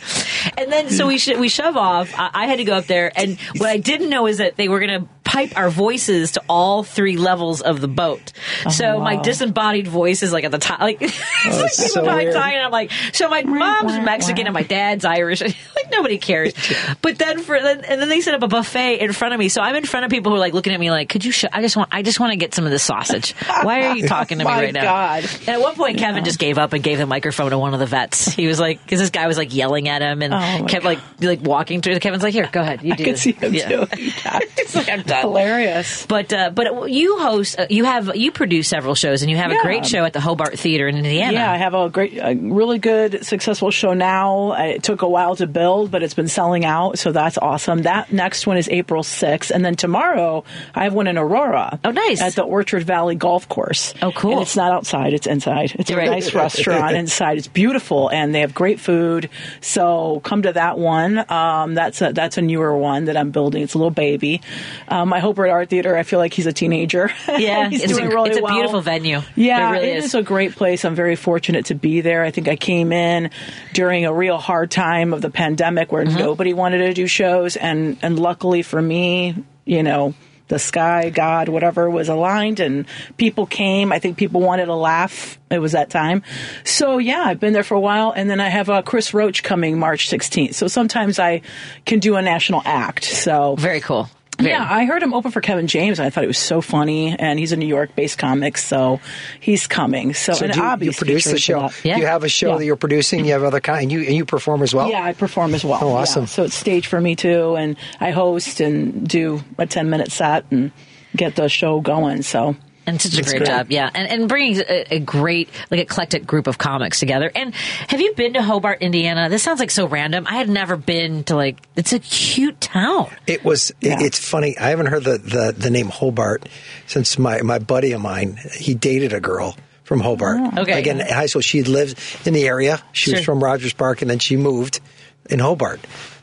And 0.57 0.71
then 0.71 0.89
so 0.89 1.07
we 1.07 1.17
sh- 1.17 1.35
we 1.37 1.49
shove 1.49 1.75
off. 1.75 2.13
I, 2.17 2.29
I 2.33 2.45
had 2.47 2.57
to 2.57 2.63
go 2.63 2.75
up 2.75 2.85
there, 2.85 3.11
and 3.15 3.37
what 3.57 3.69
I 3.69 3.77
didn't 3.77 4.09
know 4.09 4.27
is 4.27 4.37
that 4.37 4.55
they 4.55 4.69
were 4.69 4.79
going 4.79 5.01
to 5.01 5.07
pipe 5.23 5.57
our 5.57 5.69
voices 5.69 6.33
to 6.33 6.43
all 6.47 6.83
three 6.83 7.17
levels 7.17 7.61
of 7.61 7.81
the 7.81 7.87
boat. 7.87 8.31
Oh, 8.65 8.69
so 8.69 8.99
my 8.99 9.17
disembodied 9.17 9.87
voice 9.87 10.21
is 10.23 10.31
like 10.31 10.43
at 10.43 10.51
the 10.51 10.59
top, 10.59 10.79
like, 10.79 11.01
it's 11.01 11.17
oh, 11.45 11.49
like 11.49 11.71
people 11.75 11.89
so 11.89 12.03
weird. 12.15 12.33
talking. 12.33 12.57
I'm 12.59 12.71
like, 12.71 12.91
so 13.11 13.27
my 13.27 13.41
mom's 13.41 13.99
Mexican 14.05 14.45
and 14.45 14.53
my 14.53 14.61
dad's 14.63 15.03
Irish. 15.03 15.41
like 15.41 15.91
nobody 15.91 16.19
cares. 16.19 16.53
but 17.01 17.17
then 17.17 17.39
for 17.39 17.59
then, 17.59 17.83
and 17.83 17.99
then 17.99 18.04
they 18.09 18.21
set 18.21 18.33
up 18.33 18.43
a 18.43 18.47
buffet 18.47 18.97
in 18.99 19.11
front 19.13 19.33
of 19.33 19.39
me. 19.39 19.49
So 19.49 19.61
I'm 19.61 19.75
in 19.75 19.85
front 19.85 20.05
of 20.05 20.11
people 20.11 20.31
who 20.31 20.37
are 20.37 20.39
like 20.39 20.53
looking 20.53 20.73
at 20.73 20.79
me 20.79 20.91
like, 20.91 21.09
could 21.09 21.23
you? 21.25 21.31
Sh- 21.31 21.45
I 21.51 21.61
just 21.61 21.75
want 21.77 21.89
I 21.91 22.01
just 22.01 22.19
want 22.19 22.31
to 22.31 22.37
get 22.37 22.53
some 22.53 22.65
of 22.65 22.71
this 22.71 22.83
sausage. 22.83 23.33
Why 23.63 23.85
are 23.87 23.95
you 23.95 24.07
talking 24.07 24.39
to 24.39 24.45
me 24.45 24.51
right 24.51 24.73
now? 24.73 24.95
And 25.15 25.49
at 25.49 25.59
one 25.61 25.75
point, 25.75 25.97
Kevin 25.97 26.23
just 26.23 26.39
gave 26.39 26.57
up 26.57 26.73
and 26.73 26.83
gave 26.83 26.97
the 26.97 27.05
microphone 27.05 27.51
to 27.51 27.57
one 27.57 27.73
of 27.73 27.79
the 27.79 27.85
vets. 27.85 28.27
He 28.33 28.47
was 28.47 28.59
like, 28.59 28.81
because 28.83 28.99
this 28.99 29.09
guy 29.09 29.27
was 29.27 29.37
like 29.37 29.53
yelling 29.53 29.87
at 29.87 30.01
him 30.01 30.21
and 30.21 30.33
Oh, 30.33 30.65
kept 30.67 30.85
like 30.85 30.99
like 31.21 31.41
walking 31.41 31.81
through. 31.81 31.99
Kevin's 31.99 32.23
like, 32.23 32.33
here, 32.33 32.49
go 32.51 32.61
ahead, 32.61 32.81
you 32.83 32.95
do. 32.95 33.03
I 33.03 33.05
could 33.05 33.15
this." 33.15 33.21
see 33.21 33.31
him 33.33 33.53
Yeah. 33.53 33.85
that. 33.85 34.43
It's 34.57 34.75
like 34.75 34.89
I'm 34.89 35.01
done. 35.03 35.21
Hilarious. 35.21 36.05
But 36.05 36.33
uh, 36.33 36.49
but 36.51 36.91
you 36.91 37.17
host, 37.19 37.59
uh, 37.59 37.67
you 37.69 37.85
have 37.85 38.15
you 38.15 38.31
produce 38.31 38.67
several 38.67 38.95
shows, 38.95 39.21
and 39.21 39.31
you 39.31 39.37
have 39.37 39.51
a 39.51 39.61
great 39.61 39.85
show 39.85 40.03
at 40.03 40.13
the 40.13 40.19
Hobart 40.19 40.57
Theater 40.59 40.87
in 40.87 40.97
Indiana. 40.97 41.33
Yeah, 41.33 41.51
I 41.51 41.57
have 41.57 41.73
a 41.73 41.89
great, 41.89 42.17
a 42.17 42.35
really 42.35 42.79
good, 42.79 43.25
successful 43.25 43.71
show 43.71 43.93
now. 43.93 44.53
It 44.53 44.83
took 44.83 45.01
a 45.01 45.07
while 45.09 45.35
to 45.37 45.47
build, 45.47 45.91
but 45.91 46.03
it's 46.03 46.13
been 46.13 46.27
selling 46.27 46.65
out, 46.65 46.97
so 46.99 47.11
that's 47.11 47.37
awesome. 47.37 47.83
That 47.83 47.94
next 48.11 48.45
one 48.47 48.57
is 48.57 48.67
April 48.69 49.03
6th, 49.03 49.51
and 49.51 49.63
then 49.63 49.75
tomorrow 49.75 50.43
I 50.73 50.83
have 50.83 50.93
one 50.93 51.07
in 51.07 51.17
Aurora. 51.17 51.79
Oh, 51.83 51.91
nice. 51.91 52.21
At 52.21 52.35
the 52.35 52.43
Orchard 52.43 52.83
Valley 52.83 53.15
Golf 53.15 53.47
Course. 53.49 53.93
Oh, 54.01 54.11
cool. 54.11 54.33
And 54.33 54.41
it's 54.41 54.55
not 54.55 54.71
outside; 54.73 55.13
it's 55.13 55.27
inside. 55.27 55.75
It's 55.79 55.89
a 55.91 55.95
Right. 55.95 56.09
nice 56.09 56.33
restaurant 56.33 56.95
inside. 56.97 57.37
It's 57.37 57.47
beautiful, 57.47 58.09
and 58.09 58.33
they 58.33 58.41
have 58.41 58.53
great 58.53 58.79
food. 58.79 59.29
So 59.61 60.21
come 60.23 60.43
to 60.43 60.53
that 60.53 60.77
one. 60.77 61.29
Um, 61.31 61.73
that's 61.73 62.01
a 62.01 62.11
that's 62.13 62.37
a 62.37 62.41
newer 62.41 62.75
one 62.77 63.05
that 63.05 63.17
I'm 63.17 63.31
building. 63.31 63.63
It's 63.63 63.73
a 63.73 63.77
little 63.77 63.91
baby. 63.91 64.41
Um, 64.87 65.13
I 65.13 65.19
hope 65.19 65.37
at 65.39 65.49
Art 65.49 65.69
Theater. 65.69 65.95
I 65.97 66.03
feel 66.03 66.19
like 66.19 66.33
he's 66.33 66.47
a 66.47 66.53
teenager. 66.53 67.11
Yeah, 67.37 67.69
he's 67.69 67.83
it's 67.83 67.91
a, 67.93 67.95
doing 67.97 68.09
really 68.09 68.29
it's 68.29 68.39
a 68.39 68.41
well. 68.41 68.53
beautiful 68.53 68.81
venue. 68.81 69.21
Yeah, 69.35 69.69
it 69.69 69.71
really 69.73 69.87
it 69.89 69.97
is. 69.97 70.05
is 70.05 70.15
a 70.15 70.23
great 70.23 70.53
place. 70.55 70.85
I'm 70.85 70.95
very 70.95 71.15
fortunate 71.17 71.65
to 71.65 71.75
be 71.75 71.99
there. 72.01 72.23
I 72.23 72.31
think 72.31 72.47
I 72.47 72.55
came 72.55 72.91
in 72.93 73.29
during 73.73 74.05
a 74.05 74.13
real 74.13 74.37
hard 74.37 74.71
time 74.71 75.13
of 75.13 75.21
the 75.21 75.29
pandemic 75.29 75.91
where 75.91 76.05
Mm-hmm. 76.05 76.17
nobody 76.19 76.53
wanted 76.53 76.77
to 76.79 76.93
do 76.93 77.07
shows, 77.07 77.55
and 77.57 77.84
and 78.01 78.19
luckily 78.19 78.61
for 78.61 78.81
me, 78.81 79.35
you 79.65 79.83
know. 79.83 80.13
the 80.47 80.59
sky, 80.59 81.09
God, 81.09 81.49
whatever 81.49 81.89
was 81.89 82.07
aligned, 82.07 82.59
and 82.59 82.85
people 83.17 83.47
came. 83.47 83.91
I 83.91 83.97
think 83.97 84.15
people 84.15 84.41
wanted 84.41 84.67
a 84.67 84.75
laugh. 84.75 85.39
It 85.49 85.57
was 85.57 85.71
that 85.71 85.89
time. 85.89 86.21
So 86.63 86.99
yeah, 86.99 87.23
I've 87.25 87.39
been 87.39 87.53
there 87.53 87.63
for 87.63 87.73
a 87.73 87.79
while, 87.79 88.11
and 88.15 88.29
then 88.29 88.39
I 88.39 88.49
have 88.49 88.69
uh, 88.69 88.83
Chris 88.83 89.11
Roach 89.11 89.41
coming 89.41 89.79
March 89.79 90.07
16th. 90.07 90.53
So 90.53 90.67
sometimes 90.67 91.17
I 91.17 91.41
can 91.85 91.97
do 91.97 92.15
a 92.15 92.21
national 92.21 92.61
act. 92.63 93.05
So 93.05 93.55
Very 93.55 93.81
cool. 93.81 94.07
Yeah, 94.39 94.65
I 94.69 94.85
heard 94.85 95.01
him 95.01 95.13
open 95.13 95.31
for 95.31 95.41
Kevin 95.41 95.67
James, 95.67 95.99
and 95.99 96.05
I 96.05 96.09
thought 96.09 96.23
it 96.23 96.27
was 96.27 96.37
so 96.37 96.61
funny. 96.61 97.15
And 97.17 97.39
he's 97.39 97.51
a 97.51 97.55
New 97.55 97.67
York-based 97.67 98.17
comic, 98.17 98.57
so 98.57 98.99
he's 99.39 99.67
coming. 99.67 100.13
So, 100.13 100.33
So 100.33 100.45
and 100.45 100.53
do 100.53 100.59
you, 100.85 100.91
you 100.91 100.97
produce 100.97 101.25
the 101.25 101.37
show? 101.37 101.69
Do 101.83 101.89
You 101.89 102.05
have 102.05 102.23
a 102.23 102.29
show 102.29 102.51
Yeah. 102.51 102.57
that 102.57 102.65
you're 102.65 102.75
producing. 102.75 103.25
You 103.25 103.31
have 103.33 103.43
other 103.43 103.59
kind, 103.61 103.83
and 103.83 103.91
you 103.91 104.01
and 104.01 104.15
you 104.15 104.25
perform 104.25 104.61
as 104.61 104.73
well. 104.73 104.89
Yeah, 104.89 105.03
I 105.03 105.13
perform 105.13 105.55
as 105.55 105.63
well. 105.63 105.79
Oh, 105.81 105.89
Yeah. 105.89 105.95
awesome. 106.01 106.27
So 106.27 106.43
it's 106.43 106.55
stage 106.55 106.87
for 106.87 106.99
me 106.99 107.15
too, 107.15 107.55
and 107.55 107.77
I 107.99 108.11
host 108.11 108.59
and 108.59 109.07
do 109.07 109.43
a 109.57 109.65
ten 109.65 109.89
minute 109.89 110.11
set 110.11 110.45
and 110.51 110.71
get 111.15 111.35
the 111.35 111.47
show 111.47 111.79
going. 111.79 112.21
So 112.21 112.55
And 112.87 113.01
such 113.01 113.17
a 113.17 113.23
great 113.23 113.37
great. 113.37 113.47
job, 113.47 113.67
yeah, 113.71 113.89
and 113.93 114.07
and 114.07 114.29
bringing 114.29 114.59
a, 114.59 114.95
a 114.95 114.99
great 114.99 115.49
like 115.71 115.79
eclectic 115.79 116.27
group 116.27 116.45
of 116.45 116.59
comics 116.59 116.99
together. 116.99 117.31
And 117.33 117.55
have 117.55 117.99
you 117.99 118.13
been 118.13 118.33
to 118.33 118.43
Hobart, 118.43 118.81
Indiana? 118.81 119.27
This 119.27 119.41
sounds 119.41 119.59
like 119.59 119.71
so 119.71 119.87
random. 119.87 120.27
I 120.27 120.35
had 120.35 120.49
never 120.49 120.77
been 120.77 121.23
to 121.23 121.35
like. 121.35 121.57
It's 121.75 121.93
a 121.93 121.99
cute 121.99 122.61
town. 122.61 123.09
It 123.25 123.43
was. 123.43 123.71
It, 123.81 124.01
it's 124.01 124.19
funny. 124.19 124.55
I 124.57 124.69
haven't 124.69 124.85
heard 124.85 125.03
the, 125.03 125.17
the, 125.17 125.55
the 125.57 125.71
name 125.71 125.87
Hobart 125.87 126.47
since 126.85 127.17
my, 127.17 127.41
my 127.41 127.57
buddy 127.57 127.93
of 127.93 128.01
mine. 128.01 128.37
He 128.53 128.75
dated 128.75 129.13
a 129.13 129.19
girl 129.19 129.57
from 129.83 129.99
Hobart. 129.99 130.37
Oh. 130.39 130.61
Okay. 130.61 130.75
Like 130.75 130.87
in 130.87 130.99
high 130.99 131.25
school, 131.25 131.41
she 131.41 131.63
lived 131.63 131.99
in 132.27 132.33
the 132.35 132.47
area. 132.47 132.83
She 132.91 133.11
was 133.11 133.23
from 133.23 133.43
Rogers 133.43 133.73
Park, 133.73 134.03
and 134.03 134.11
then 134.11 134.19
she 134.19 134.37
moved 134.37 134.79
in 135.27 135.39
Hobart, 135.39 135.79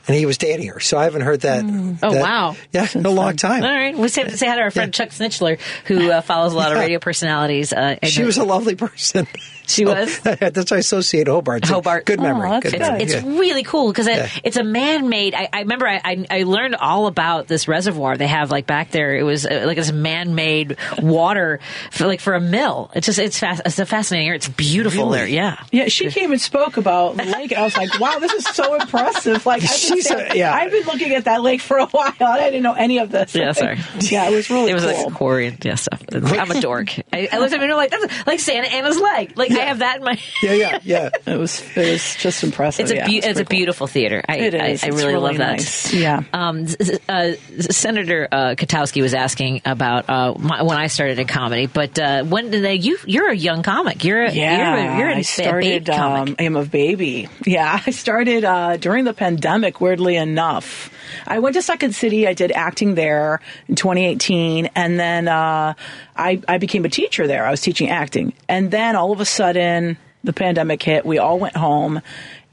and 0.08 0.16
he 0.16 0.26
was 0.26 0.38
dating 0.38 0.68
her. 0.68 0.80
So 0.80 0.98
I 0.98 1.04
haven't 1.04 1.22
heard 1.22 1.40
that. 1.42 1.64
Oh, 2.02 2.12
that- 2.12 2.20
wow. 2.22 2.56
Yeah, 2.72 2.86
in 2.94 3.04
a 3.06 3.10
long 3.10 3.36
time. 3.36 3.62
All 3.62 3.70
right, 3.74 3.96
we 3.96 4.08
say, 4.08 4.28
say 4.30 4.46
hi 4.46 4.56
to 4.56 4.62
our 4.62 4.70
friend 4.70 4.92
Chuck 4.92 5.10
Snitchler, 5.10 5.60
who 5.86 6.10
uh, 6.10 6.20
follows 6.20 6.52
a 6.52 6.56
lot 6.56 6.72
of 6.72 6.78
radio 6.82 6.98
personalities. 6.98 7.72
Uh, 7.72 7.96
She 8.04 8.24
was 8.24 8.36
a 8.38 8.44
lovely 8.44 8.74
person. 8.74 9.26
She 9.64 9.84
was? 9.84 10.18
That's 10.20 10.70
why 10.72 10.76
I 10.78 10.80
associate 10.80 11.28
Hobart. 11.28 11.64
Hobart. 11.64 12.04
Good 12.04 12.20
memory. 12.20 12.50
Oh, 12.50 12.60
good 12.60 12.72
good. 12.72 12.80
memory. 12.80 13.02
It's 13.02 13.14
yeah. 13.14 13.22
really 13.24 13.62
cool 13.62 13.90
because 13.92 14.08
Yeah. 14.08 14.24
it, 14.24 14.40
it's 14.42 14.56
a 14.56 14.64
man-made. 14.64 15.34
I, 15.34 15.48
I 15.52 15.60
remember 15.60 15.86
I, 15.88 16.00
I, 16.04 16.26
I 16.28 16.42
learned 16.42 16.74
all 16.74 17.06
about 17.06 17.46
this 17.46 17.68
reservoir 17.68 18.16
they 18.16 18.26
have 18.26 18.50
like 18.50 18.66
back 18.66 18.90
there. 18.90 19.16
It 19.16 19.22
was 19.22 19.46
uh, 19.46 19.62
like 19.64 19.76
this 19.76 19.92
man-made 19.92 20.76
water 20.98 21.60
for 21.92 22.06
like 22.08 22.20
for 22.20 22.34
a 22.34 22.40
mill. 22.40 22.90
It's 22.94 23.06
just 23.06 23.20
it's 23.20 23.38
fast. 23.38 23.62
It's 23.64 23.78
a 23.78 23.86
fascinating 23.86 24.26
area. 24.28 24.36
It's 24.36 24.48
beautiful 24.48 25.04
Really? 25.04 25.18
there. 25.18 25.28
Yeah. 25.28 25.62
yeah, 25.70 25.86
she 25.88 26.10
came 26.10 26.32
and 26.32 26.40
spoke 26.40 26.76
about 26.76 27.16
the 27.16 27.24
lake, 27.24 27.52
and 27.52 27.60
I 27.60 27.62
was 27.64 27.76
like, 27.76 27.98
"Wow, 28.00 28.18
this 28.18 28.32
is 28.32 28.44
so 28.46 28.74
impressive!" 28.74 29.46
Like 29.46 29.62
I've 29.62 29.68
been, 29.88 29.91
She's 29.94 30.10
a- 30.10 30.30
yeah. 30.34 30.54
I've 30.54 30.70
been 30.70 30.84
looking 30.84 31.14
at 31.14 31.24
that 31.24 31.42
lake 31.42 31.60
for 31.60 31.78
a 31.78 31.86
while, 31.86 32.12
and 32.18 32.28
I 32.28 32.50
didn't 32.50 32.62
know 32.62 32.74
any 32.74 32.98
of 32.98 33.10
this. 33.10 33.34
Yeah, 33.34 33.52
sorry. 33.52 33.78
yeah, 34.00 34.28
it 34.28 34.34
was 34.34 34.50
really 34.50 34.70
It 34.70 34.74
was 34.74 34.84
cool. 34.84 35.04
like 35.06 35.14
quarry 35.14 35.56
yeah, 35.62 35.74
stuff. 35.76 36.02
I'm 36.12 36.50
a 36.50 36.60
dork. 36.60 36.90
I, 37.12 37.28
I 37.32 37.38
looked 37.38 37.52
at 37.52 37.60
it 37.60 37.62
and 37.62 37.70
I'm 37.72 37.76
like, 37.76 37.90
that's 37.90 38.26
like 38.26 38.40
Santa 38.40 38.68
Anna's 38.68 38.98
leg. 38.98 39.32
Like 39.36 39.50
I 39.52 39.64
have 39.64 39.78
that 39.80 39.98
in 39.98 40.04
my. 40.04 40.18
Yeah, 40.42 40.52
yeah, 40.52 40.78
yeah. 40.82 41.10
it 41.26 41.38
was 41.38 41.62
it 41.76 41.90
was 41.92 42.16
just 42.16 42.42
impressive. 42.44 42.84
It's 42.84 42.92
a 42.92 42.96
yeah, 42.96 43.06
beau- 43.06 43.12
it 43.12 43.16
was 43.16 43.26
it's 43.26 43.40
a 43.40 43.44
cool. 43.44 43.48
beautiful 43.56 43.86
theater. 43.86 44.22
I, 44.28 44.36
It 44.36 44.54
I. 44.54 44.58
I 44.58 44.68
It's 44.70 44.84
really, 44.86 45.14
love 45.16 45.36
that. 45.38 45.52
nice. 45.58 45.92
Yeah. 45.92 46.22
Um, 46.32 46.66
uh, 47.08 47.32
Senator 47.60 48.28
uh, 48.30 48.54
Katowski 48.56 49.02
was 49.02 49.14
asking 49.14 49.62
about 49.64 50.08
uh, 50.08 50.34
my, 50.38 50.62
when 50.62 50.76
I 50.78 50.86
started 50.88 51.18
in 51.18 51.26
comedy, 51.26 51.66
but 51.66 51.98
uh, 51.98 52.24
when 52.24 52.50
did 52.50 52.62
they? 52.64 52.74
You 52.74 52.98
you're 53.06 53.30
a 53.30 53.36
young 53.36 53.62
comic. 53.62 54.04
You're 54.04 54.24
a, 54.24 54.32
Yeah, 54.32 54.56
you're 54.56 54.92
a, 54.94 54.98
you're 54.98 55.10
a 55.10 55.16
I 55.16 55.22
started. 55.22 55.84
babe 55.84 55.94
comic. 55.94 56.28
Um, 56.30 56.36
I 56.38 56.42
am 56.44 56.56
a 56.56 56.64
baby. 56.64 57.28
Yeah, 57.46 57.80
I 57.86 57.90
started 57.90 58.44
uh, 58.44 58.76
during 58.76 59.04
the 59.04 59.12
pandemic. 59.14 59.80
Weirdly 59.82 60.14
enough, 60.14 60.94
I 61.26 61.40
went 61.40 61.56
to 61.56 61.62
Second 61.62 61.96
City. 61.96 62.28
I 62.28 62.34
did 62.34 62.52
acting 62.52 62.94
there 62.94 63.40
in 63.66 63.74
2018, 63.74 64.70
and 64.76 64.96
then 64.96 65.26
uh, 65.26 65.74
I 66.14 66.40
I 66.46 66.58
became 66.58 66.84
a 66.84 66.88
teacher 66.88 67.26
there. 67.26 67.44
I 67.44 67.50
was 67.50 67.62
teaching 67.62 67.90
acting, 67.90 68.32
and 68.48 68.70
then 68.70 68.94
all 68.94 69.10
of 69.10 69.20
a 69.20 69.24
sudden 69.24 69.98
the 70.22 70.32
pandemic 70.32 70.80
hit. 70.84 71.04
We 71.04 71.18
all 71.18 71.40
went 71.40 71.56
home. 71.56 72.00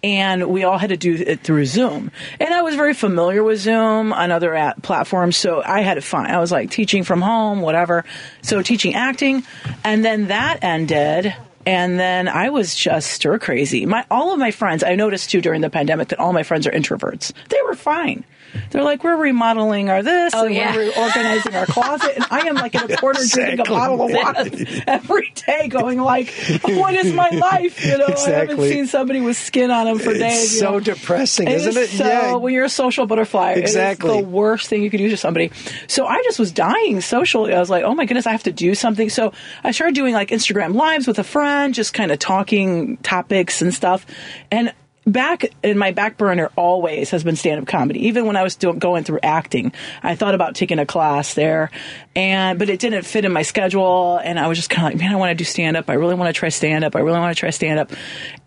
And 0.01 0.47
we 0.47 0.63
all 0.63 0.77
had 0.77 0.91
to 0.91 0.97
do 0.97 1.13
it 1.13 1.41
through 1.41 1.65
Zoom. 1.65 2.11
And 2.39 2.53
I 2.53 2.61
was 2.61 2.75
very 2.75 2.93
familiar 2.93 3.43
with 3.43 3.59
Zoom 3.59 4.13
on 4.13 4.31
other 4.31 4.55
at 4.55 4.81
platforms, 4.81 5.35
so 5.35 5.61
I 5.61 5.81
had 5.81 5.97
it 5.97 6.05
fine. 6.05 6.31
I 6.31 6.39
was 6.39 6.53
like 6.53 6.71
teaching 6.71 7.03
from 7.03 7.21
home, 7.21 7.59
whatever. 7.59 8.05
So 8.41 8.61
teaching 8.61 8.95
acting, 8.95 9.43
and 9.83 10.05
then 10.05 10.29
that 10.29 10.63
ended 10.63 11.35
and 11.69 11.99
then 11.99 12.27
I 12.27 12.49
was 12.49 12.73
just 12.73 13.11
stir 13.11 13.37
crazy. 13.37 13.85
My 13.85 14.03
all 14.09 14.33
of 14.33 14.39
my 14.39 14.49
friends, 14.49 14.83
I 14.83 14.95
noticed 14.95 15.29
too 15.29 15.39
during 15.39 15.61
the 15.61 15.69
pandemic 15.69 16.07
that 16.07 16.17
all 16.17 16.33
my 16.33 16.41
friends 16.41 16.65
are 16.65 16.71
introverts. 16.71 17.31
They 17.49 17.61
were 17.63 17.75
fine. 17.75 18.23
They're 18.71 18.83
like, 18.83 19.03
we're 19.03 19.15
remodeling 19.17 19.89
our 19.89 20.03
this, 20.03 20.33
Oh, 20.35 20.45
and 20.45 20.53
yeah. 20.55 20.75
we're 20.75 20.91
organizing 20.95 21.55
our 21.55 21.65
closet, 21.65 22.11
and 22.15 22.25
I 22.29 22.47
am 22.47 22.55
like 22.55 22.75
in 22.75 22.91
a 22.91 22.97
corner 22.97 23.19
drinking 23.27 23.61
a 23.61 23.63
bottle 23.63 24.01
of 24.03 24.11
water 24.11 24.49
every 24.87 25.31
day, 25.47 25.67
going 25.67 25.99
like, 25.99 26.31
what 26.63 26.93
is 26.93 27.13
my 27.13 27.29
life? 27.29 27.83
You 27.85 27.97
know, 27.97 28.07
I 28.07 28.29
haven't 28.29 28.59
seen 28.61 28.87
somebody 28.87 29.21
with 29.21 29.37
skin 29.37 29.71
on 29.71 29.85
them 29.85 29.99
for 29.99 30.13
days. 30.13 30.43
It's 30.43 30.53
you 30.53 30.59
so 30.59 30.71
know. 30.73 30.79
depressing, 30.79 31.47
It 31.47 31.55
isn't 31.55 31.69
is 31.69 31.93
it? 31.93 31.97
So 31.97 32.05
Yeah. 32.05 32.35
when 32.35 32.53
you're 32.53 32.65
a 32.65 32.69
social 32.69 33.05
butterfly, 33.07 33.53
Exactly. 33.53 34.09
it 34.11 34.19
is 34.19 34.23
the 34.25 34.29
worst 34.29 34.67
thing 34.69 34.83
you 34.83 34.89
could 34.89 34.97
do 34.99 35.09
to 35.09 35.17
somebody. 35.17 35.51
So 35.87 36.05
I 36.05 36.21
just 36.23 36.37
was 36.39 36.51
dying 36.51 37.01
socially. 37.01 37.53
I 37.53 37.59
was 37.59 37.69
like, 37.69 37.83
oh 37.83 37.95
my 37.95 38.05
goodness, 38.05 38.27
I 38.27 38.31
have 38.31 38.43
to 38.43 38.51
do 38.51 38.75
something. 38.75 39.09
So 39.09 39.33
I 39.63 39.71
started 39.71 39.95
doing 39.95 40.13
like 40.13 40.29
Instagram 40.29 40.73
lives 40.75 41.07
with 41.07 41.17
a 41.19 41.23
friend, 41.23 41.73
just 41.73 41.93
kind 41.93 42.11
of 42.11 42.19
talking 42.19 42.97
topics 42.97 43.61
and 43.61 43.73
stuff. 43.73 44.05
And 44.51 44.73
back 45.11 45.45
in 45.63 45.77
my 45.77 45.91
back 45.91 46.17
burner 46.17 46.49
always 46.55 47.11
has 47.11 47.23
been 47.23 47.35
stand-up 47.35 47.67
comedy. 47.67 48.07
Even 48.07 48.25
when 48.25 48.35
i 48.35 48.43
was 48.43 48.55
doing, 48.55 48.79
going 48.79 49.03
through 49.03 49.19
acting 49.23 49.71
i 50.03 50.15
thought 50.15 50.35
about 50.35 50.55
taking 50.55 50.79
a 50.79 50.85
class 50.85 51.33
there 51.33 51.71
and 52.15 52.57
but 52.59 52.69
it 52.69 52.79
didn't 52.79 53.03
fit 53.03 53.25
in 53.25 53.31
my 53.31 53.41
schedule 53.41 54.17
and 54.23 54.39
i 54.39 54.47
was 54.47 54.57
just 54.57 54.69
kind 54.69 54.87
of 54.87 54.93
like 54.93 54.99
man 55.01 55.11
i 55.13 55.15
want 55.15 55.29
to 55.31 55.35
do 55.35 55.43
stand-up. 55.43 55.89
I 55.89 55.93
really 55.93 56.15
want 56.15 56.33
to 56.33 56.37
try 56.37 56.49
stand-up. 56.49 56.95
I 56.95 56.99
really 56.99 57.19
want 57.19 57.35
to 57.35 57.39
try 57.39 57.49
stand-up. 57.49 57.91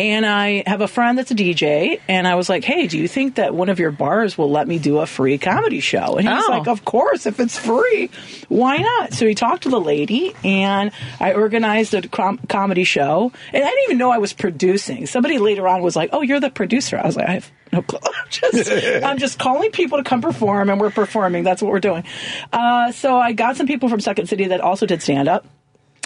And 0.00 0.24
i 0.26 0.62
have 0.66 0.80
a 0.80 0.88
friend 0.88 1.16
that's 1.18 1.30
a 1.30 1.34
dj 1.34 2.00
and 2.08 2.26
i 2.28 2.34
was 2.34 2.48
like 2.48 2.64
hey 2.64 2.86
do 2.86 2.98
you 2.98 3.08
think 3.08 3.36
that 3.36 3.54
one 3.54 3.68
of 3.68 3.78
your 3.78 3.90
bars 3.90 4.36
will 4.38 4.50
let 4.50 4.66
me 4.68 4.78
do 4.78 4.98
a 4.98 5.06
free 5.06 5.38
comedy 5.38 5.80
show? 5.80 6.16
And 6.16 6.28
he 6.28 6.32
was 6.34 6.44
Oh. 6.48 6.50
like 6.52 6.68
of 6.68 6.84
course 6.84 7.26
if 7.26 7.40
it's 7.40 7.58
free. 7.58 8.10
Why 8.48 8.78
not? 8.78 9.12
So 9.14 9.26
he 9.26 9.34
talked 9.34 9.62
to 9.64 9.68
the 9.70 9.80
lady 9.80 10.34
and 10.44 10.90
i 11.20 11.32
organized 11.34 11.94
a 11.94 12.06
com- 12.08 12.38
comedy 12.48 12.84
show 12.84 13.32
and 13.52 13.62
i 13.64 13.66
didn't 13.68 13.84
even 13.84 13.98
know 13.98 14.10
i 14.10 14.18
was 14.18 14.32
producing. 14.32 15.06
Somebody 15.06 15.38
later 15.38 15.66
on 15.68 15.82
was 15.82 15.96
like 15.96 16.10
oh 16.12 16.22
you're 16.22 16.40
the 16.40 16.50
producer. 16.54 16.98
I 16.98 17.06
was 17.06 17.16
like 17.16 17.28
i 17.28 17.32
have 17.32 17.50
no 17.72 17.82
clue. 17.82 17.98
I'm 18.06 18.30
just, 18.30 18.70
I'm 19.04 19.18
just 19.18 19.38
calling 19.38 19.70
people 19.70 19.98
to 19.98 20.04
come 20.04 20.20
perform 20.20 20.70
and 20.70 20.80
we're 20.80 20.90
performing. 20.90 21.42
That's 21.42 21.62
what 21.62 21.72
we're 21.72 21.80
doing. 21.80 22.04
Uh, 22.52 22.92
so 22.92 23.18
i 23.18 23.32
got 23.32 23.56
some 23.56 23.66
people 23.66 23.88
from 23.88 24.00
second 24.00 24.28
city 24.28 24.46
that 24.48 24.60
also 24.60 24.86
did 24.86 25.02
stand 25.02 25.28
up. 25.28 25.46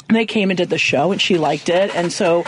They 0.08 0.26
came 0.26 0.50
and 0.50 0.56
did 0.56 0.70
the 0.70 0.78
show 0.78 1.10
and 1.12 1.20
she 1.20 1.36
liked 1.36 1.68
it. 1.68 1.94
And 1.94 2.12
so 2.12 2.44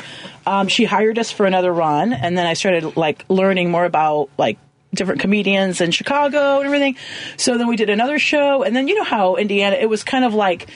um, 0.46 0.68
she 0.68 0.84
hired 0.84 1.18
us 1.18 1.32
for 1.32 1.46
another 1.46 1.72
run 1.72 2.12
and 2.12 2.38
then 2.38 2.46
i 2.46 2.54
started 2.54 2.96
like 2.96 3.24
learning 3.28 3.70
more 3.70 3.84
about 3.84 4.30
like 4.38 4.58
different 4.94 5.20
comedians 5.20 5.80
in 5.80 5.90
chicago 5.90 6.58
and 6.58 6.66
everything. 6.66 6.96
So 7.36 7.58
then 7.58 7.66
we 7.66 7.76
did 7.76 7.90
another 7.90 8.18
show. 8.18 8.62
And 8.62 8.74
then 8.74 8.88
you 8.88 8.94
know 8.94 9.04
how 9.04 9.36
indiana 9.36 9.76
it 9.76 9.88
was 9.88 10.04
kind 10.04 10.24
of 10.24 10.34
like 10.34 10.68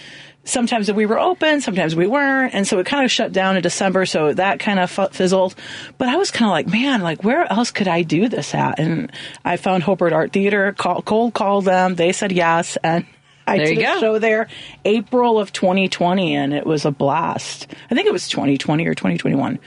sometimes 0.44 0.90
we 0.92 1.06
were 1.06 1.18
open 1.18 1.60
sometimes 1.60 1.94
we 1.94 2.06
weren't 2.06 2.52
and 2.52 2.66
so 2.66 2.78
it 2.78 2.86
kind 2.86 3.04
of 3.04 3.10
shut 3.10 3.32
down 3.32 3.56
in 3.56 3.62
december 3.62 4.04
so 4.04 4.32
that 4.32 4.58
kind 4.58 4.80
of 4.80 4.90
fizzled 5.12 5.54
but 5.98 6.08
i 6.08 6.16
was 6.16 6.30
kind 6.30 6.46
of 6.46 6.50
like 6.50 6.66
man 6.66 7.00
like 7.00 7.22
where 7.22 7.50
else 7.52 7.70
could 7.70 7.86
i 7.86 8.02
do 8.02 8.28
this 8.28 8.54
at 8.54 8.78
and 8.78 9.12
i 9.44 9.56
found 9.56 9.82
hobart 9.84 10.12
art 10.12 10.32
theater 10.32 10.72
call, 10.72 11.00
cold 11.02 11.32
called 11.32 11.64
them 11.64 11.94
they 11.94 12.12
said 12.12 12.32
yes 12.32 12.76
and 12.82 13.06
I 13.46 13.58
There 13.58 13.66
did 13.66 13.78
a 13.78 14.00
show 14.00 14.18
there 14.18 14.48
April 14.84 15.38
of 15.38 15.52
2020, 15.52 16.36
and 16.36 16.54
it 16.54 16.64
was 16.64 16.84
a 16.84 16.92
blast. 16.92 17.66
I 17.90 17.94
think 17.94 18.06
it 18.06 18.12
was 18.12 18.28
2020 18.28 18.86
or 18.86 18.94
2021. 18.94 19.58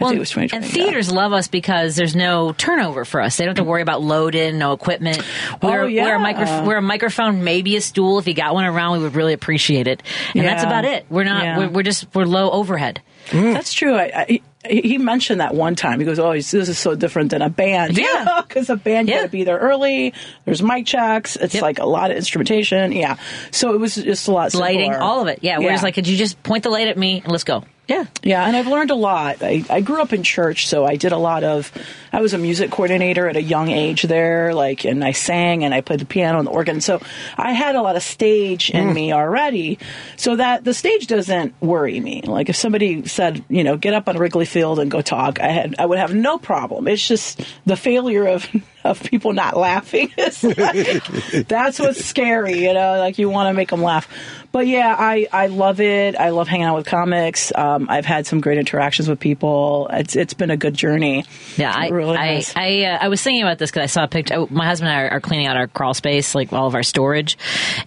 Well, 0.00 0.10
think 0.10 0.16
it 0.16 0.20
was 0.20 0.30
2020. 0.30 0.56
and 0.56 0.64
yeah. 0.64 0.84
theaters 0.84 1.10
love 1.10 1.32
us 1.32 1.48
because 1.48 1.96
there's 1.96 2.16
no 2.16 2.52
turnover 2.52 3.04
for 3.04 3.20
us. 3.20 3.36
They 3.36 3.44
don't 3.44 3.56
have 3.56 3.64
to 3.64 3.68
worry 3.68 3.82
about 3.82 4.02
load-in, 4.02 4.58
no 4.58 4.72
equipment. 4.72 5.20
Oh, 5.62 5.68
we're, 5.68 5.80
Oh, 5.82 5.86
yeah. 5.86 6.04
we're, 6.04 6.14
a 6.16 6.20
micro- 6.20 6.64
we're 6.66 6.76
a 6.76 6.82
microphone, 6.82 7.44
maybe 7.44 7.76
a 7.76 7.80
stool. 7.80 8.18
If 8.18 8.26
you 8.28 8.34
got 8.34 8.54
one 8.54 8.64
around, 8.64 8.98
we 8.98 9.04
would 9.04 9.14
really 9.14 9.32
appreciate 9.32 9.86
it. 9.86 10.02
And 10.34 10.44
that's 10.44 10.62
about 10.62 10.84
it. 10.84 11.06
We're 11.10 11.24
not. 11.24 11.42
Yeah. 11.44 11.58
We're, 11.58 11.68
we're 11.68 11.82
just. 11.82 12.06
We're 12.14 12.24
low 12.24 12.50
overhead. 12.50 13.00
Mm. 13.28 13.54
That's 13.54 13.72
true. 13.72 13.94
I, 13.96 14.04
I, 14.14 14.40
he 14.68 14.98
mentioned 14.98 15.40
that 15.40 15.54
one 15.54 15.74
time. 15.74 15.98
He 16.00 16.06
goes, 16.06 16.18
"Oh, 16.18 16.32
this 16.32 16.52
is 16.54 16.78
so 16.78 16.94
different 16.94 17.30
than 17.30 17.42
a 17.42 17.50
band." 17.50 17.96
Yeah. 18.06 18.42
because 18.46 18.70
a 18.70 18.76
band 18.76 19.08
you 19.08 19.14
Yeah. 19.14 19.20
got 19.22 19.26
to 19.26 19.32
be 19.32 19.44
there 19.44 19.58
early. 19.58 20.12
There's 20.44 20.62
mic 20.62 20.86
checks. 20.86 21.36
It's 21.36 21.54
Yep. 21.54 21.62
like 21.62 21.78
a 21.78 21.86
lot 21.86 22.10
of 22.10 22.16
instrumentation. 22.16 22.92
Yeah, 22.92 23.16
so 23.50 23.74
it 23.74 23.78
was 23.78 23.96
just 23.96 24.28
a 24.28 24.32
lot 24.32 24.52
simpler. 24.52 24.66
Lighting, 24.68 24.94
all 24.94 25.22
of 25.22 25.28
it. 25.28 25.40
Yeah. 25.42 25.58
We're 25.58 25.66
Yeah. 25.66 25.72
just 25.72 25.84
like, 25.84 25.94
could 25.94 26.08
you 26.08 26.16
just 26.16 26.42
point 26.42 26.62
the 26.62 26.70
light 26.70 26.88
at 26.88 26.96
me 26.96 27.20
and 27.22 27.32
let's 27.32 27.44
go? 27.44 27.64
Yeah. 27.88 28.04
Yeah, 28.24 28.44
and 28.44 28.56
I've 28.56 28.66
learned 28.66 28.90
a 28.90 28.96
lot. 28.96 29.42
I, 29.42 29.64
I 29.70 29.80
grew 29.80 30.02
up 30.02 30.12
in 30.12 30.24
church, 30.24 30.66
so 30.66 30.84
I 30.84 30.96
did 30.96 31.12
a 31.12 31.18
lot 31.18 31.44
of. 31.44 31.70
I 32.12 32.20
was 32.20 32.34
a 32.34 32.38
music 32.38 32.70
coordinator 32.72 33.28
at 33.28 33.36
a 33.36 33.42
young 33.42 33.68
age 33.68 34.02
there, 34.02 34.54
like, 34.54 34.84
and 34.84 35.04
I 35.04 35.12
sang 35.12 35.62
and 35.64 35.72
I 35.72 35.82
played 35.82 36.00
the 36.00 36.04
piano 36.06 36.38
and 36.38 36.46
the 36.48 36.50
organ. 36.50 36.80
So 36.80 37.00
I 37.36 37.52
had 37.52 37.76
a 37.76 37.82
lot 37.82 37.94
of 37.94 38.02
stage 38.02 38.70
in 38.70 38.88
mm. 38.88 38.94
me 38.94 39.12
already, 39.12 39.78
so 40.16 40.34
that 40.34 40.64
the 40.64 40.74
stage 40.74 41.06
doesn't 41.06 41.54
worry 41.60 42.00
me. 42.00 42.22
Like 42.22 42.48
if 42.48 42.56
somebody 42.56 43.06
said, 43.06 43.44
you 43.48 43.62
know, 43.62 43.76
get 43.76 43.94
up 43.94 44.08
on 44.08 44.16
a 44.16 44.18
Wrigley 44.18 44.46
Field 44.56 44.78
and 44.78 44.90
go 44.90 45.02
talk, 45.02 45.38
I 45.38 45.48
had 45.48 45.74
I 45.78 45.84
would 45.84 45.98
have 45.98 46.14
no 46.14 46.38
problem. 46.38 46.88
It's 46.88 47.06
just 47.06 47.42
the 47.66 47.76
failure 47.76 48.26
of 48.26 48.48
of 48.84 49.02
people 49.02 49.34
not 49.34 49.54
laughing. 49.56 50.12
Like, 50.56 51.48
that's 51.48 51.78
what's 51.78 52.04
scary, 52.04 52.60
you 52.64 52.72
know. 52.72 52.98
Like 52.98 53.18
you 53.18 53.28
want 53.28 53.48
to 53.48 53.54
make 53.54 53.70
them 53.70 53.82
laugh. 53.82 54.08
But 54.52 54.66
yeah, 54.66 54.94
I, 54.98 55.26
I 55.32 55.46
love 55.48 55.80
it. 55.80 56.16
I 56.16 56.30
love 56.30 56.48
hanging 56.48 56.66
out 56.66 56.76
with 56.76 56.86
comics. 56.86 57.52
Um, 57.54 57.88
I've 57.90 58.06
had 58.06 58.26
some 58.26 58.40
great 58.40 58.58
interactions 58.58 59.08
with 59.08 59.20
people. 59.20 59.88
It's 59.92 60.16
it's 60.16 60.34
been 60.34 60.50
a 60.50 60.56
good 60.56 60.74
journey. 60.74 61.24
Yeah, 61.56 61.74
I 61.74 61.88
really 61.88 62.16
I 62.16 62.26
has. 62.36 62.52
I, 62.56 62.84
uh, 62.84 62.98
I 63.02 63.08
was 63.08 63.22
thinking 63.22 63.42
about 63.42 63.58
this 63.58 63.70
because 63.70 63.82
I 63.82 63.86
saw 63.86 64.04
a 64.04 64.08
picture. 64.08 64.34
oh, 64.34 64.48
My 64.50 64.66
husband 64.66 64.90
and 64.90 64.98
I 64.98 65.02
are, 65.04 65.10
are 65.16 65.20
cleaning 65.20 65.46
out 65.46 65.56
our 65.56 65.66
crawl 65.66 65.94
space, 65.94 66.34
like 66.34 66.52
all 66.52 66.66
of 66.66 66.74
our 66.74 66.82
storage, 66.82 67.36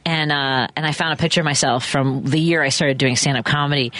and 0.05 0.31
uh, 0.31 0.67
and 0.75 0.85
I 0.85 0.91
found 0.91 1.13
a 1.13 1.17
picture 1.17 1.41
of 1.41 1.45
myself 1.45 1.85
from 1.85 2.23
the 2.23 2.39
year 2.39 2.61
I 2.61 2.69
started 2.69 2.97
doing 2.97 3.15
stand 3.15 3.37
up 3.37 3.45
comedy, 3.45 3.91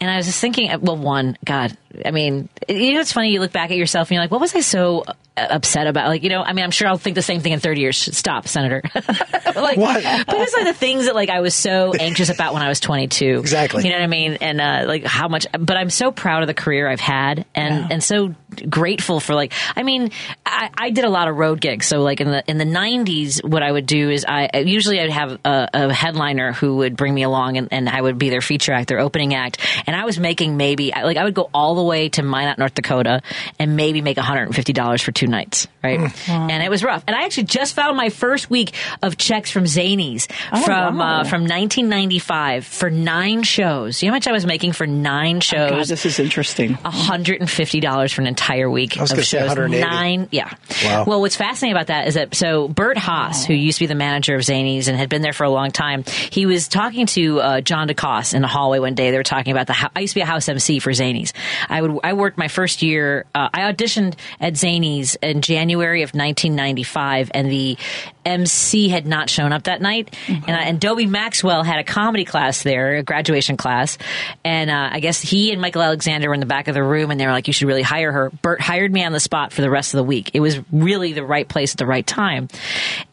and 0.00 0.10
I 0.10 0.16
was 0.16 0.26
just 0.26 0.40
thinking, 0.40 0.70
well, 0.80 0.96
one, 0.96 1.36
God, 1.44 1.76
I 2.04 2.10
mean, 2.10 2.48
you 2.68 2.94
know, 2.94 3.00
it's 3.00 3.12
funny. 3.12 3.30
You 3.32 3.40
look 3.40 3.52
back 3.52 3.70
at 3.70 3.76
yourself 3.76 4.08
and 4.08 4.14
you're 4.14 4.22
like, 4.22 4.30
what 4.30 4.40
was 4.40 4.54
I 4.54 4.60
so 4.60 5.04
uh, 5.06 5.12
upset 5.36 5.86
about? 5.86 6.08
Like, 6.08 6.22
you 6.22 6.28
know, 6.30 6.42
I 6.42 6.52
mean, 6.52 6.64
I'm 6.64 6.70
sure 6.70 6.88
I'll 6.88 6.98
think 6.98 7.14
the 7.14 7.22
same 7.22 7.40
thing 7.40 7.52
in 7.52 7.60
30 7.60 7.80
years. 7.80 7.96
Stop, 8.16 8.46
Senator. 8.48 8.82
like, 8.94 9.76
What? 9.76 10.02
But 10.02 10.36
it's 10.40 10.54
like 10.54 10.66
the 10.66 10.74
things 10.74 11.06
that 11.06 11.14
like 11.14 11.28
I 11.30 11.40
was 11.40 11.54
so 11.54 11.92
anxious 11.94 12.28
about 12.30 12.54
when 12.54 12.62
I 12.62 12.68
was 12.68 12.80
22. 12.80 13.38
Exactly. 13.42 13.84
You 13.84 13.90
know 13.90 13.96
what 13.96 14.04
I 14.04 14.08
mean? 14.08 14.34
And 14.40 14.60
uh, 14.60 14.84
like 14.86 15.04
how 15.04 15.28
much, 15.28 15.46
but 15.58 15.76
I'm 15.76 15.90
so 15.90 16.10
proud 16.12 16.42
of 16.42 16.46
the 16.46 16.54
career 16.54 16.88
I've 16.88 17.00
had, 17.00 17.44
and 17.54 17.74
Yeah. 17.80 17.88
and 17.90 18.02
so 18.02 18.34
grateful 18.68 19.20
for 19.20 19.34
like. 19.34 19.52
I 19.76 19.82
mean, 19.82 20.10
I, 20.46 20.70
I 20.76 20.90
did 20.90 21.04
a 21.04 21.10
lot 21.10 21.28
of 21.28 21.36
road 21.36 21.60
gigs. 21.60 21.86
So 21.86 22.00
like 22.00 22.20
in 22.20 22.30
the 22.30 22.42
in 22.48 22.58
the 22.58 22.64
90s, 22.64 23.44
what 23.44 23.62
I 23.62 23.70
would 23.72 23.86
do 23.86 24.10
is 24.10 24.24
I 24.28 24.48
usually 24.58 25.00
I'd 25.00 25.10
have 25.10 25.38
a, 25.44 25.68
a 25.74 25.92
headliner 25.92 26.52
who 26.52 26.76
would 26.76 26.96
bring 26.96 27.14
me 27.14 27.22
along, 27.22 27.56
and, 27.58 27.68
and 27.72 27.88
I 27.88 28.00
would 28.00 28.18
be 28.18 28.30
their 28.30 28.40
feature 28.40 28.72
act, 28.72 28.88
their 28.88 29.00
opening 29.00 29.34
act, 29.34 29.58
and 29.86 29.94
I 29.96 30.04
was 30.04 30.18
making 30.18 30.56
maybe 30.56 30.92
like 30.94 31.16
I 31.16 31.24
would 31.24 31.34
go 31.34 31.50
all 31.52 31.74
the 31.74 31.81
way 31.82 32.08
to 32.10 32.22
Minot, 32.22 32.58
North 32.58 32.74
Dakota, 32.74 33.22
and 33.58 33.76
maybe 33.76 34.00
make 34.00 34.16
150 34.16 34.72
dollars 34.72 35.02
for 35.02 35.12
two 35.12 35.26
nights, 35.26 35.68
right? 35.82 36.00
And 36.28 36.62
it 36.62 36.70
was 36.70 36.82
rough. 36.82 37.04
And 37.06 37.16
I 37.16 37.24
actually 37.24 37.44
just 37.44 37.74
found 37.74 37.96
my 37.96 38.08
first 38.08 38.50
week 38.50 38.74
of 39.02 39.16
checks 39.16 39.50
from 39.50 39.64
Zanies 39.64 40.30
from 40.64 40.98
wow. 40.98 41.20
uh, 41.20 41.24
from 41.24 41.42
1995 41.42 42.66
for 42.66 42.90
nine 42.90 43.42
shows. 43.42 44.02
You 44.02 44.08
know 44.08 44.12
how 44.12 44.16
much 44.16 44.26
I 44.28 44.32
was 44.32 44.46
making 44.46 44.72
for 44.72 44.86
nine 44.86 45.40
shows? 45.40 45.70
God, 45.70 45.86
this 45.86 46.06
is 46.06 46.18
interesting. 46.18 46.74
$150 46.74 48.14
for 48.14 48.20
an 48.20 48.26
entire 48.26 48.70
week 48.70 48.98
I 48.98 49.02
was 49.02 49.10
of 49.10 49.16
gonna 49.16 49.24
say 49.24 49.38
shows. 49.38 49.48
180. 49.48 49.88
Nine, 49.88 50.28
yeah. 50.30 50.54
Wow. 50.84 51.04
Well, 51.06 51.20
what's 51.20 51.36
fascinating 51.36 51.76
about 51.76 51.88
that 51.88 52.08
is 52.08 52.14
that 52.14 52.34
so 52.34 52.68
Bert 52.68 52.96
Haas, 52.98 53.44
who 53.44 53.54
used 53.54 53.78
to 53.78 53.84
be 53.84 53.86
the 53.86 53.94
manager 53.94 54.34
of 54.34 54.42
Zanies 54.42 54.88
and 54.88 54.96
had 54.96 55.08
been 55.08 55.22
there 55.22 55.32
for 55.32 55.44
a 55.44 55.50
long 55.50 55.70
time, 55.70 56.04
he 56.30 56.46
was 56.46 56.68
talking 56.68 57.06
to 57.06 57.40
uh, 57.40 57.60
John 57.60 57.88
DeCoste 57.88 58.34
in 58.34 58.42
the 58.42 58.48
hallway 58.48 58.78
one 58.78 58.94
day. 58.94 59.10
They 59.10 59.16
were 59.16 59.22
talking 59.22 59.52
about 59.52 59.66
the. 59.66 59.74
hou- 59.74 59.88
I 59.94 60.00
used 60.00 60.12
to 60.12 60.18
be 60.18 60.22
a 60.22 60.26
house 60.26 60.48
MC 60.48 60.78
for 60.78 60.90
Zanies. 60.90 61.32
I 61.72 61.80
would. 61.80 61.98
I 62.04 62.12
worked 62.12 62.36
my 62.36 62.48
first 62.48 62.82
year. 62.82 63.24
Uh, 63.34 63.48
I 63.52 63.72
auditioned 63.72 64.14
at 64.38 64.52
Zanies 64.52 65.16
in 65.22 65.40
January 65.40 66.02
of 66.02 66.10
1995, 66.10 67.30
and 67.32 67.50
the 67.50 67.78
MC 68.24 68.88
had 68.88 69.06
not 69.06 69.30
shown 69.30 69.52
up 69.52 69.64
that 69.64 69.80
night. 69.80 70.14
And, 70.28 70.50
I, 70.50 70.62
and 70.64 70.80
Dobie 70.80 71.06
Maxwell 71.06 71.62
had 71.62 71.78
a 71.78 71.84
comedy 71.84 72.24
class 72.24 72.62
there, 72.62 72.96
a 72.96 73.02
graduation 73.02 73.56
class. 73.56 73.98
And 74.44 74.70
uh, 74.70 74.90
I 74.92 75.00
guess 75.00 75.20
he 75.20 75.50
and 75.50 75.60
Michael 75.60 75.82
Alexander 75.82 76.28
were 76.28 76.34
in 76.34 76.40
the 76.40 76.46
back 76.46 76.68
of 76.68 76.74
the 76.74 76.82
room, 76.82 77.10
and 77.10 77.18
they 77.18 77.26
were 77.26 77.32
like, 77.32 77.46
"You 77.46 77.52
should 77.52 77.68
really 77.68 77.82
hire 77.82 78.12
her." 78.12 78.30
Bert 78.42 78.60
hired 78.60 78.92
me 78.92 79.04
on 79.04 79.12
the 79.12 79.20
spot 79.20 79.52
for 79.52 79.62
the 79.62 79.70
rest 79.70 79.94
of 79.94 79.98
the 79.98 80.04
week. 80.04 80.30
It 80.34 80.40
was 80.40 80.60
really 80.70 81.14
the 81.14 81.24
right 81.24 81.48
place 81.48 81.72
at 81.72 81.78
the 81.78 81.86
right 81.86 82.06
time. 82.06 82.48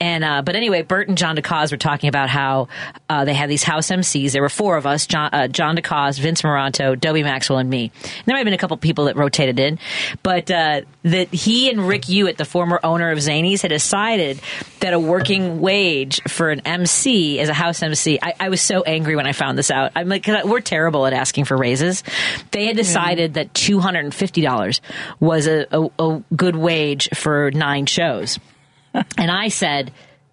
And 0.01 0.23
uh, 0.23 0.41
but 0.41 0.55
anyway, 0.55 0.81
Bert 0.81 1.07
and 1.07 1.17
John 1.17 1.37
DeCause 1.37 1.71
were 1.71 1.77
talking 1.77 2.09
about 2.09 2.29
how 2.29 2.67
uh, 3.09 3.23
they 3.25 3.33
had 3.33 3.49
these 3.49 3.63
house 3.63 3.87
MCs. 3.87 4.33
There 4.33 4.41
were 4.41 4.49
four 4.49 4.75
of 4.75 4.85
us: 4.85 5.07
John, 5.07 5.29
uh, 5.31 5.47
John 5.47 5.77
DeCause, 5.77 6.19
Vince 6.19 6.41
Moranto, 6.41 6.99
Dobie 6.99 7.23
Maxwell, 7.23 7.59
and 7.59 7.69
me. 7.69 7.91
And 8.03 8.23
there 8.25 8.35
might 8.35 8.39
have 8.39 8.48
a 8.53 8.57
couple 8.57 8.75
people 8.77 9.05
that 9.05 9.15
rotated 9.15 9.59
in, 9.59 9.79
but 10.23 10.49
uh, 10.51 10.81
that 11.03 11.33
he 11.33 11.69
and 11.69 11.87
Rick 11.87 12.03
Uchwat, 12.03 12.37
the 12.37 12.45
former 12.45 12.79
owner 12.83 13.11
of 13.11 13.19
Zanies, 13.19 13.61
had 13.61 13.69
decided 13.69 14.39
that 14.79 14.93
a 14.93 14.99
working 14.99 15.61
wage 15.61 16.21
for 16.27 16.49
an 16.49 16.61
MC 16.61 17.39
as 17.39 17.49
a 17.49 17.53
house 17.53 17.81
MC. 17.81 18.19
I, 18.21 18.33
I 18.39 18.49
was 18.49 18.61
so 18.61 18.83
angry 18.83 19.15
when 19.15 19.27
I 19.27 19.33
found 19.33 19.57
this 19.57 19.71
out. 19.71 19.91
I'm 19.95 20.09
like, 20.09 20.27
I, 20.27 20.43
we're 20.43 20.61
terrible 20.61 21.05
at 21.05 21.13
asking 21.13 21.45
for 21.45 21.57
raises. 21.57 22.03
They 22.51 22.65
had 22.65 22.75
decided 22.75 23.35
that 23.35 23.53
two 23.53 23.79
hundred 23.79 24.05
and 24.05 24.13
fifty 24.13 24.41
dollars 24.41 24.81
was 25.19 25.47
a, 25.47 25.67
a, 25.71 25.89
a 25.99 26.23
good 26.35 26.55
wage 26.55 27.09
for 27.13 27.51
nine 27.51 27.85
shows, 27.85 28.39
and 28.93 29.31
I 29.31 29.49
said 29.49 29.91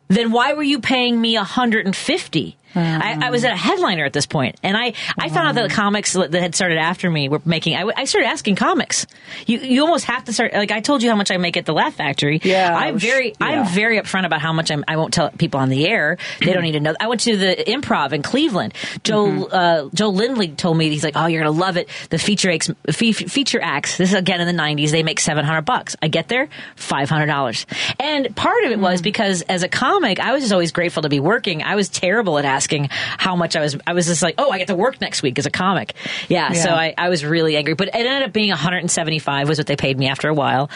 then 0.08 0.30
why 0.30 0.54
were 0.54 0.62
you 0.62 0.80
paying 0.80 1.20
me 1.20 1.36
150 1.36 2.56
I, 2.80 3.26
I, 3.26 3.30
was 3.30 3.44
at 3.44 3.52
a 3.52 3.56
headliner 3.56 4.04
at 4.04 4.12
this 4.12 4.26
point, 4.26 4.56
and 4.62 4.76
I, 4.76 4.92
I 5.18 5.28
found 5.28 5.48
out 5.48 5.54
that 5.56 5.68
the 5.68 5.74
comics 5.74 6.12
that 6.12 6.32
had 6.32 6.54
started 6.54 6.78
after 6.78 7.10
me 7.10 7.28
were 7.28 7.40
making. 7.44 7.76
I, 7.76 7.90
I, 7.96 8.04
started 8.04 8.28
asking 8.28 8.56
comics. 8.56 9.06
You 9.46 9.58
you 9.58 9.82
almost 9.82 10.04
have 10.04 10.24
to 10.24 10.32
start. 10.32 10.52
Like 10.52 10.70
I 10.70 10.80
told 10.80 11.02
you 11.02 11.10
how 11.10 11.16
much 11.16 11.30
I 11.30 11.38
make 11.38 11.56
at 11.56 11.64
the 11.64 11.72
Laugh 11.72 11.94
Factory. 11.94 12.40
Yeah, 12.42 12.76
I'm 12.76 12.98
very 12.98 13.28
yeah. 13.28 13.46
I'm 13.46 13.66
very 13.68 13.98
upfront 13.98 14.26
about 14.26 14.40
how 14.40 14.52
much 14.52 14.70
I'm. 14.70 14.84
I 14.86 14.96
won't 14.96 15.14
tell 15.14 15.30
people 15.30 15.60
on 15.60 15.68
the 15.68 15.88
air. 15.88 16.18
They 16.40 16.52
don't 16.52 16.62
need 16.62 16.72
to 16.72 16.80
know. 16.80 16.94
I 17.00 17.08
went 17.08 17.22
to 17.22 17.36
the 17.36 17.64
Improv 17.66 18.12
in 18.12 18.22
Cleveland. 18.22 18.74
Joe 19.02 19.26
mm-hmm. 19.26 19.54
uh, 19.86 19.90
Joe 19.94 20.10
Lindley 20.10 20.48
told 20.48 20.76
me 20.76 20.90
he's 20.90 21.04
like, 21.04 21.16
oh, 21.16 21.26
you're 21.26 21.42
gonna 21.42 21.56
love 21.56 21.76
it. 21.76 21.88
The 22.10 22.18
feature 22.18 22.50
acts 22.50 22.70
fe- 22.90 23.12
feature 23.12 23.60
acts. 23.62 23.96
This 23.96 24.10
is 24.10 24.14
again 24.14 24.40
in 24.40 24.46
the 24.46 24.62
'90s. 24.62 24.90
They 24.90 25.02
make 25.02 25.20
700 25.20 25.62
bucks. 25.62 25.96
I 26.02 26.08
get 26.08 26.28
there, 26.28 26.48
500 26.76 27.26
dollars. 27.26 27.66
And 27.98 28.34
part 28.36 28.64
of 28.64 28.70
it 28.70 28.74
mm-hmm. 28.74 28.82
was 28.82 29.00
mm. 29.00 29.04
because 29.04 29.42
as 29.42 29.62
a 29.62 29.68
comic, 29.68 30.20
I 30.20 30.32
was 30.32 30.42
just 30.42 30.52
always 30.52 30.72
grateful 30.72 31.02
to 31.02 31.08
be 31.08 31.20
working. 31.20 31.62
I 31.62 31.74
was 31.74 31.88
terrible 31.88 32.38
at 32.38 32.44
asking 32.44 32.65
how 32.68 33.36
much 33.36 33.56
I 33.56 33.60
was. 33.60 33.76
I 33.86 33.92
was 33.92 34.06
just 34.06 34.22
like, 34.22 34.34
oh, 34.38 34.50
I 34.50 34.58
get 34.58 34.68
to 34.68 34.74
work 34.74 35.00
next 35.00 35.22
week 35.22 35.38
as 35.38 35.46
a 35.46 35.50
comic. 35.50 35.94
Yeah. 36.28 36.52
So 36.52 36.70
I, 36.70 36.94
I 36.96 37.08
was 37.08 37.24
really 37.24 37.56
angry, 37.56 37.74
but 37.74 37.88
it 37.88 37.94
ended 37.94 38.22
up 38.22 38.32
being 38.32 38.50
175 38.50 39.48
was 39.48 39.58
what 39.58 39.66
they 39.66 39.76
paid 39.76 39.98
me 39.98 40.08
after 40.08 40.28
a 40.28 40.34
while 40.34 40.70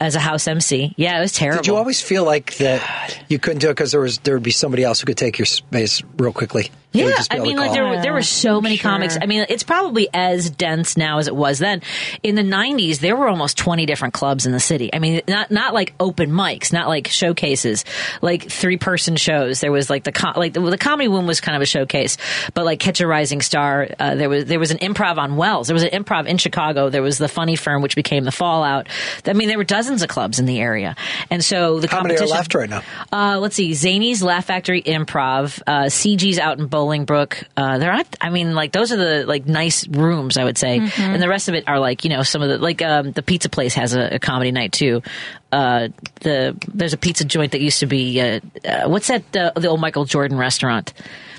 as 0.00 0.14
a 0.14 0.20
house 0.20 0.46
MC. 0.46 0.94
Yeah, 0.96 1.18
it 1.18 1.20
was 1.20 1.32
terrible. 1.32 1.62
Did 1.62 1.68
you 1.68 1.76
always 1.76 2.00
feel 2.00 2.24
like 2.24 2.56
that 2.56 3.18
you 3.28 3.38
couldn't 3.38 3.60
do 3.60 3.68
it 3.68 3.72
because 3.72 3.92
there 3.92 4.00
was 4.00 4.18
there 4.18 4.34
would 4.34 4.42
be 4.42 4.50
somebody 4.50 4.84
else 4.84 5.00
who 5.00 5.06
could 5.06 5.18
take 5.18 5.38
your 5.38 5.46
space 5.46 6.02
real 6.18 6.32
quickly? 6.32 6.70
Yeah, 6.92 7.12
I 7.30 7.40
mean, 7.40 7.58
like 7.58 7.72
there 7.72 7.84
were, 7.84 8.00
there 8.00 8.12
were 8.14 8.22
so 8.22 8.58
many 8.62 8.76
Sure. 8.76 8.90
comics. 8.90 9.18
I 9.20 9.26
mean, 9.26 9.44
it's 9.50 9.62
probably 9.62 10.08
as 10.14 10.48
dense 10.48 10.96
now 10.96 11.18
as 11.18 11.28
it 11.28 11.36
was 11.36 11.58
then. 11.58 11.82
In 12.22 12.36
the 12.36 12.42
'90s, 12.42 13.00
there 13.00 13.14
were 13.14 13.28
almost 13.28 13.58
20 13.58 13.84
different 13.84 14.14
clubs 14.14 14.46
in 14.46 14.52
the 14.52 14.60
city. 14.60 14.88
I 14.94 14.98
mean, 14.98 15.20
not 15.28 15.50
not 15.50 15.74
like 15.74 15.92
open 16.00 16.30
mics, 16.30 16.72
not 16.72 16.88
like 16.88 17.08
showcases, 17.08 17.84
like 18.22 18.50
three 18.50 18.78
person 18.78 19.16
shows. 19.16 19.60
There 19.60 19.70
was 19.72 19.90
like 19.90 20.04
the 20.04 20.32
like 20.36 20.54
the, 20.54 20.60
the 20.60 20.78
comedy 20.78 21.08
room 21.08 21.26
was 21.26 21.38
kind 21.42 21.54
of 21.54 21.60
a 21.60 21.66
showcase, 21.66 22.16
but 22.54 22.64
like 22.64 22.80
Catch 22.80 23.02
a 23.02 23.06
Rising 23.06 23.42
Star. 23.42 23.88
Uh, 24.00 24.14
there 24.14 24.30
was 24.30 24.46
there 24.46 24.58
was 24.58 24.70
an 24.70 24.78
improv 24.78 25.18
on 25.18 25.36
Wells. 25.36 25.66
There 25.68 25.74
was 25.74 25.82
an 25.84 25.90
improv 25.90 26.26
in 26.26 26.38
Chicago. 26.38 26.88
There 26.88 27.02
was 27.02 27.18
the 27.18 27.28
Funny 27.28 27.56
Firm, 27.56 27.82
which 27.82 27.94
became 27.94 28.24
the 28.24 28.32
Fallout. 28.32 28.88
I 29.26 29.34
mean, 29.34 29.48
there 29.48 29.58
were 29.58 29.64
dozens 29.64 30.02
of 30.02 30.08
clubs 30.08 30.38
in 30.38 30.46
the 30.46 30.60
area, 30.60 30.96
and 31.30 31.44
so 31.44 31.78
the 31.78 31.88
How 31.88 31.98
competition 31.98 32.28
left 32.28 32.54
right 32.54 32.70
now? 32.70 32.82
uh, 33.12 33.38
let's 33.38 33.56
see, 33.56 33.72
Zanies 33.72 34.22
Laugh 34.22 34.46
Factory 34.46 34.80
Improv, 34.80 35.60
uh, 35.66 35.84
CG's 35.90 36.38
out 36.38 36.58
in 36.58 36.68
Bolingbrook. 36.76 37.44
Uh, 37.56 37.78
they're 37.78 37.92
not. 37.92 38.06
I 38.20 38.28
mean, 38.30 38.54
like 38.54 38.72
those 38.72 38.92
are 38.92 38.96
the 38.96 39.26
like 39.26 39.46
nice 39.46 39.88
rooms, 39.88 40.36
I 40.36 40.44
would 40.44 40.58
say, 40.58 40.78
and 40.98 41.22
the 41.22 41.28
rest 41.28 41.48
of 41.48 41.54
it 41.54 41.64
are 41.66 41.80
like 41.80 42.04
you 42.04 42.10
know 42.10 42.22
some 42.22 42.42
of 42.42 42.48
the 42.48 42.58
like 42.58 42.82
um, 42.82 43.12
the 43.12 43.22
pizza 43.22 43.48
place 43.48 43.74
has 43.74 43.94
a, 43.94 44.16
a 44.16 44.18
comedy 44.18 44.52
night 44.52 44.72
too. 44.72 45.02
Uh, 45.50 45.88
the 46.20 46.54
there's 46.68 46.92
a 46.92 46.98
pizza 46.98 47.24
joint 47.24 47.52
that 47.52 47.60
used 47.62 47.80
to 47.80 47.86
be 47.86 48.20
uh, 48.20 48.40
uh, 48.64 48.88
what's 48.88 49.08
that 49.08 49.34
uh, 49.34 49.52
the 49.56 49.68
old 49.68 49.80
Michael 49.80 50.04
Jordan 50.04 50.36
restaurant. 50.36 50.92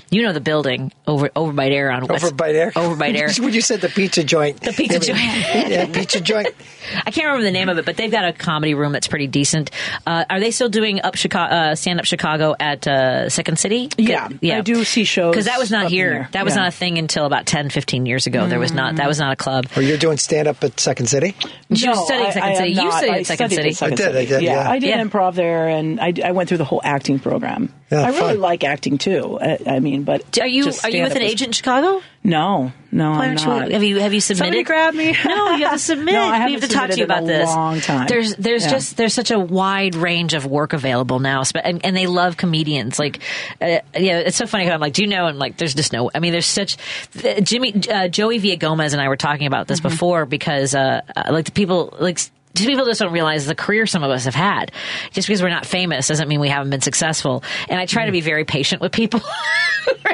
You 0.10 0.24
know 0.24 0.32
the 0.32 0.40
building 0.40 0.94
over 1.06 1.30
over 1.36 1.52
by 1.52 1.68
there 1.70 1.92
on 1.92 2.08
West, 2.08 2.24
Over 2.24 2.34
by 2.34 2.54
there. 2.54 2.72
over 2.76 2.96
by 2.96 3.12
there. 3.14 3.30
when 3.40 3.54
you 3.54 3.60
said 3.62 3.82
the 3.82 3.90
pizza 3.90 4.24
joint. 4.24 4.62
The 4.62 4.72
pizza 4.72 5.00
joint. 5.00 5.20
yeah, 5.20 5.86
pizza 5.92 6.22
joint. 6.22 6.48
I 7.06 7.12
can't 7.12 7.26
remember 7.26 7.44
the 7.44 7.52
name 7.52 7.68
of 7.68 7.78
it, 7.78 7.86
but 7.86 7.98
they've 7.98 8.10
got 8.12 8.24
a 8.26 8.32
comedy 8.32 8.74
room 8.74 8.94
that's 8.94 9.08
pretty 9.10 9.28
decent. 9.28 9.72
Uh, 10.06 10.24
are 10.30 10.40
they 10.40 10.52
still 10.52 10.70
doing 10.70 11.02
up 11.02 11.16
Chicago, 11.16 11.54
uh, 11.54 11.76
stand 11.76 12.00
up 12.00 12.06
Chicago 12.06 12.56
at 12.58 12.88
uh, 12.88 13.30
Second 13.30 13.60
City? 13.60 13.90
Yeah, 13.98 14.30
yeah, 14.40 14.60
I 14.60 14.62
do 14.62 14.84
see 14.86 15.04
shows 15.04 15.34
because 15.34 15.46
that 15.48 15.60
was 15.60 15.72
not 15.72 15.86
up 15.88 15.92
here. 15.92 16.30
That 16.32 16.46
was 16.46 16.56
Yeah. 16.56 16.62
not 16.62 16.68
a 16.70 16.72
thing 16.72 16.98
until 16.98 17.26
about 17.26 17.46
10, 17.46 17.70
15 17.70 18.06
years 18.06 18.28
ago. 18.28 18.48
There 18.48 18.60
was 18.60 18.72
not. 18.72 18.96
That 18.96 19.08
was 19.10 19.20
not 19.20 19.34
a 19.34 19.36
club. 19.36 19.66
Or 19.76 19.82
you're 19.82 19.98
doing 19.98 20.18
stand 20.18 20.48
up 20.48 20.64
at 20.64 20.80
Second 20.80 21.08
City? 21.08 21.36
You 21.68 21.90
were 21.90 21.96
studying 21.98 22.28
I- 22.28 22.32
Second 22.32 22.44
I 22.44 22.50
am 22.52 22.56
City. 22.56 22.70
You 22.70 22.76
not. 22.84 22.94
studied 22.94 23.12
I 23.12 23.24
Second 23.24 23.50
studied 23.52 23.56
City. 23.56 23.74
Second 23.74 23.94
I 23.94 23.96
did, 23.98 24.08
I 24.08 24.12
City. 24.22 24.26
did, 24.28 24.42
yeah. 24.44 24.70
I 24.72 24.80
did 24.80 24.88
Yeah. 24.90 25.04
improv 25.04 25.36
there, 25.36 25.68
and 25.68 26.00
I, 26.00 26.14
I 26.24 26.32
went 26.32 26.48
through 26.48 26.60
the 26.60 26.66
whole 26.66 26.82
acting 26.86 27.20
program. 27.20 27.74
Yeah, 27.90 28.02
I 28.02 28.10
really 28.10 28.36
like 28.36 28.66
acting 28.66 28.98
too. 28.98 29.40
I, 29.42 29.60
I 29.66 29.80
mean, 29.80 30.04
but 30.04 30.38
Are 30.40 30.48
you 30.48 30.72
are 30.84 30.90
you 30.90 31.04
with 31.04 31.16
an 31.16 31.22
is- 31.22 31.32
agent 31.32 31.48
in 31.50 31.52
Chicago? 31.54 32.02
No, 32.24 32.74
no, 32.92 33.12
Why 33.12 33.28
I'm 33.28 33.38
aren't 33.48 33.68
you? 33.70 33.74
Have 33.74 33.84
you 33.84 34.00
have 34.00 34.14
you 34.14 34.20
submitted? 34.20 34.48
Somebody 34.48 34.64
grab 34.64 34.94
me. 34.94 35.16
No, 35.26 35.52
you 35.56 35.64
have 35.64 35.74
to 35.76 35.80
submit. 35.94 36.14
No, 36.14 36.22
I 36.24 36.46
we 36.48 36.54
haven't 36.56 36.70
to 36.70 36.76
talk 36.76 36.90
to 36.90 36.98
you 36.98 37.06
about 37.06 37.24
a 37.24 37.28
this. 37.28 37.48
long 37.48 37.80
time. 37.80 38.08
There's 38.08 38.36
there's 38.36 38.66
Yeah. 38.66 38.72
just 38.72 38.98
there's 38.98 39.14
such 39.14 39.32
a 39.32 39.40
wide 39.40 39.96
range 39.96 40.34
of 40.34 40.46
work 40.46 40.74
available 40.74 41.20
now, 41.20 41.44
and, 41.64 41.86
and 41.86 41.96
they 41.96 42.08
love 42.08 42.36
comedians. 42.36 43.00
Like, 43.00 43.20
uh, 43.62 43.80
yeah, 43.96 44.18
it's 44.20 44.36
so 44.36 44.46
funny. 44.46 44.66
'cause 44.66 44.74
I'm 44.74 44.82
like, 44.82 44.92
do 44.94 45.04
you 45.04 45.08
know? 45.08 45.28
And 45.28 45.40
like, 45.40 45.56
there's 45.56 45.74
just 45.74 45.94
no. 45.94 46.12
I 46.14 46.20
mean, 46.20 46.34
there's 46.34 46.46
such. 46.48 46.76
uh, 47.24 47.40
Jimmy 47.40 47.74
uh, 47.90 48.10
Joey 48.10 48.42
Villagomez 48.42 48.92
and 48.92 49.02
I 49.02 49.08
were 49.08 49.16
talking 49.16 49.48
about 49.48 49.68
this 49.70 49.80
Mm-hmm. 49.80 49.88
before 49.90 50.26
because 50.26 50.76
uh, 50.76 51.02
uh, 51.16 51.30
like 51.32 51.46
the 51.46 51.52
people 51.54 51.96
like. 51.98 52.20
Just 52.58 52.68
people 52.68 52.86
just 52.86 53.00
don't 53.00 53.14
realize 53.14 53.46
the 53.46 53.56
career 53.56 53.86
some 53.86 54.04
of 54.04 54.12
us 54.12 54.26
have 54.26 54.36
had. 54.36 54.72
Just 55.12 55.28
because 55.28 55.42
we're 55.42 55.50
not 55.50 55.66
famous 55.66 56.08
doesn't 56.08 56.28
mean 56.28 56.40
we 56.40 56.50
haven't 56.50 56.70
been 56.70 56.82
successful. 56.82 57.44
And 57.70 57.80
I 57.80 57.86
try 57.86 58.06
to 58.08 58.12
be 58.12 58.22
very 58.22 58.46
patient 58.46 58.82
with 58.82 58.92
people. 58.92 59.22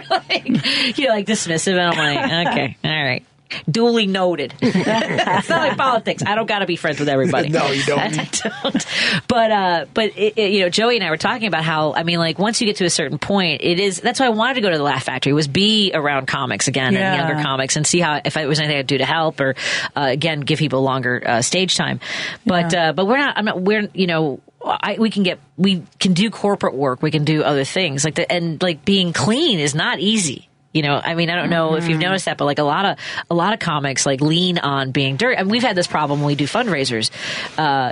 Like, 0.10 0.98
you're 0.98 1.10
like 1.10 1.26
dismissive, 1.26 1.72
and 1.72 1.82
I'm 1.82 1.98
like, 1.98 2.48
okay, 2.48 2.78
all 2.84 3.04
right. 3.04 3.26
Duly 3.70 4.08
noted. 4.08 4.54
it's 4.62 5.50
not 5.50 5.68
like 5.68 5.78
politics. 5.78 6.24
I 6.26 6.36
don't 6.36 6.46
got 6.48 6.60
to 6.60 6.66
be 6.66 6.76
friends 6.76 7.00
with 7.00 7.10
everybody. 7.10 7.50
No, 7.50 7.68
you 7.72 7.84
don't. 7.84 8.00
I 8.20 8.30
don't. 8.32 8.86
But 9.28 9.52
uh, 9.52 9.86
but 9.94 10.06
it, 10.18 10.34
it- 10.38 10.52
you 10.54 10.60
know, 10.62 10.70
Joey 10.70 10.96
and 10.98 11.04
I 11.06 11.10
were 11.10 11.18
talking 11.18 11.48
about 11.48 11.64
how 11.64 11.94
I 11.94 12.04
mean, 12.04 12.20
like 12.20 12.38
once 12.40 12.62
you 12.62 12.68
get 12.68 12.78
to 12.78 12.86
a 12.86 12.90
certain 12.90 13.18
point, 13.18 13.62
it 13.64 13.80
is. 13.80 14.00
That's 14.02 14.20
why 14.20 14.28
I 14.28 14.30
wanted 14.30 14.56
to 14.56 14.62
go 14.62 14.70
to 14.70 14.78
the 14.78 14.84
Laugh 14.84 15.04
Factory 15.04 15.34
was 15.34 15.48
be 15.48 15.92
around 15.94 16.28
comics 16.28 16.68
again 16.68 16.94
Yeah. 16.94 17.14
and 17.14 17.22
younger 17.30 17.44
comics 17.44 17.76
and 17.76 17.86
see 17.88 18.00
how 18.00 18.22
if 18.24 18.34
there 18.34 18.48
was 18.48 18.60
anything 18.60 18.78
I'd 18.78 18.88
do 18.88 18.98
to 18.98 19.06
help 19.06 19.40
or 19.40 19.56
uh, 19.96 20.08
again 20.10 20.42
give 20.42 20.60
people 20.60 20.82
longer 20.82 21.22
uh, 21.26 21.42
stage 21.42 21.76
time. 21.76 22.00
But 22.46 22.74
uh, 22.74 22.94
but 22.94 23.06
we're 23.08 23.18
not. 23.18 23.38
I'm 23.38 23.46
not. 23.46 23.62
We're 23.62 23.88
you 23.94 24.08
know. 24.08 24.40
I, 24.66 24.96
we 24.98 25.10
can 25.10 25.24
get 25.24 25.40
we 25.58 25.84
can 26.00 26.14
do 26.14 26.30
corporate 26.30 26.74
work 26.74 27.02
we 27.02 27.12
can 27.12 27.26
do 27.26 27.44
other 27.44 27.66
things 27.66 28.06
like 28.06 28.16
the, 28.16 28.32
and 28.32 28.64
like 28.64 28.86
being 28.86 29.12
clean 29.12 29.60
is 29.60 29.76
not 29.76 30.00
easy 30.00 30.48
you 30.74 30.82
know 30.82 31.00
i 31.04 31.14
mean 31.16 31.30
i 31.30 31.36
don't 31.36 31.50
know 31.50 31.76
if 31.76 31.84
you've 31.88 31.94
Mm-hmm. 32.00 32.10
noticed 32.10 32.26
that 32.26 32.38
but 32.38 32.46
like 32.46 32.60
a 32.60 32.64
lot 32.64 32.86
of 32.86 32.98
a 33.30 33.36
lot 33.36 33.54
of 33.54 33.60
comics 33.60 34.06
like 34.06 34.22
lean 34.22 34.58
on 34.58 34.92
being 34.92 35.18
dirty 35.18 35.36
and 35.38 35.50
we've 35.50 35.62
had 35.64 35.76
this 35.76 35.88
problem 35.88 36.20
when 36.20 36.28
we 36.28 36.36
do 36.36 36.46
fundraisers 36.46 37.12
uh 37.58 37.92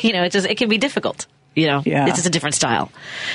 you 0.06 0.12
know 0.12 0.22
it 0.24 0.32
just 0.32 0.46
it 0.46 0.56
can 0.56 0.68
be 0.68 0.78
difficult 0.78 1.26
you 1.56 1.66
know 1.66 1.82
Yeah. 1.84 2.06
it's 2.06 2.16
just 2.16 2.26
a 2.26 2.30
different 2.30 2.54
style 2.54 2.92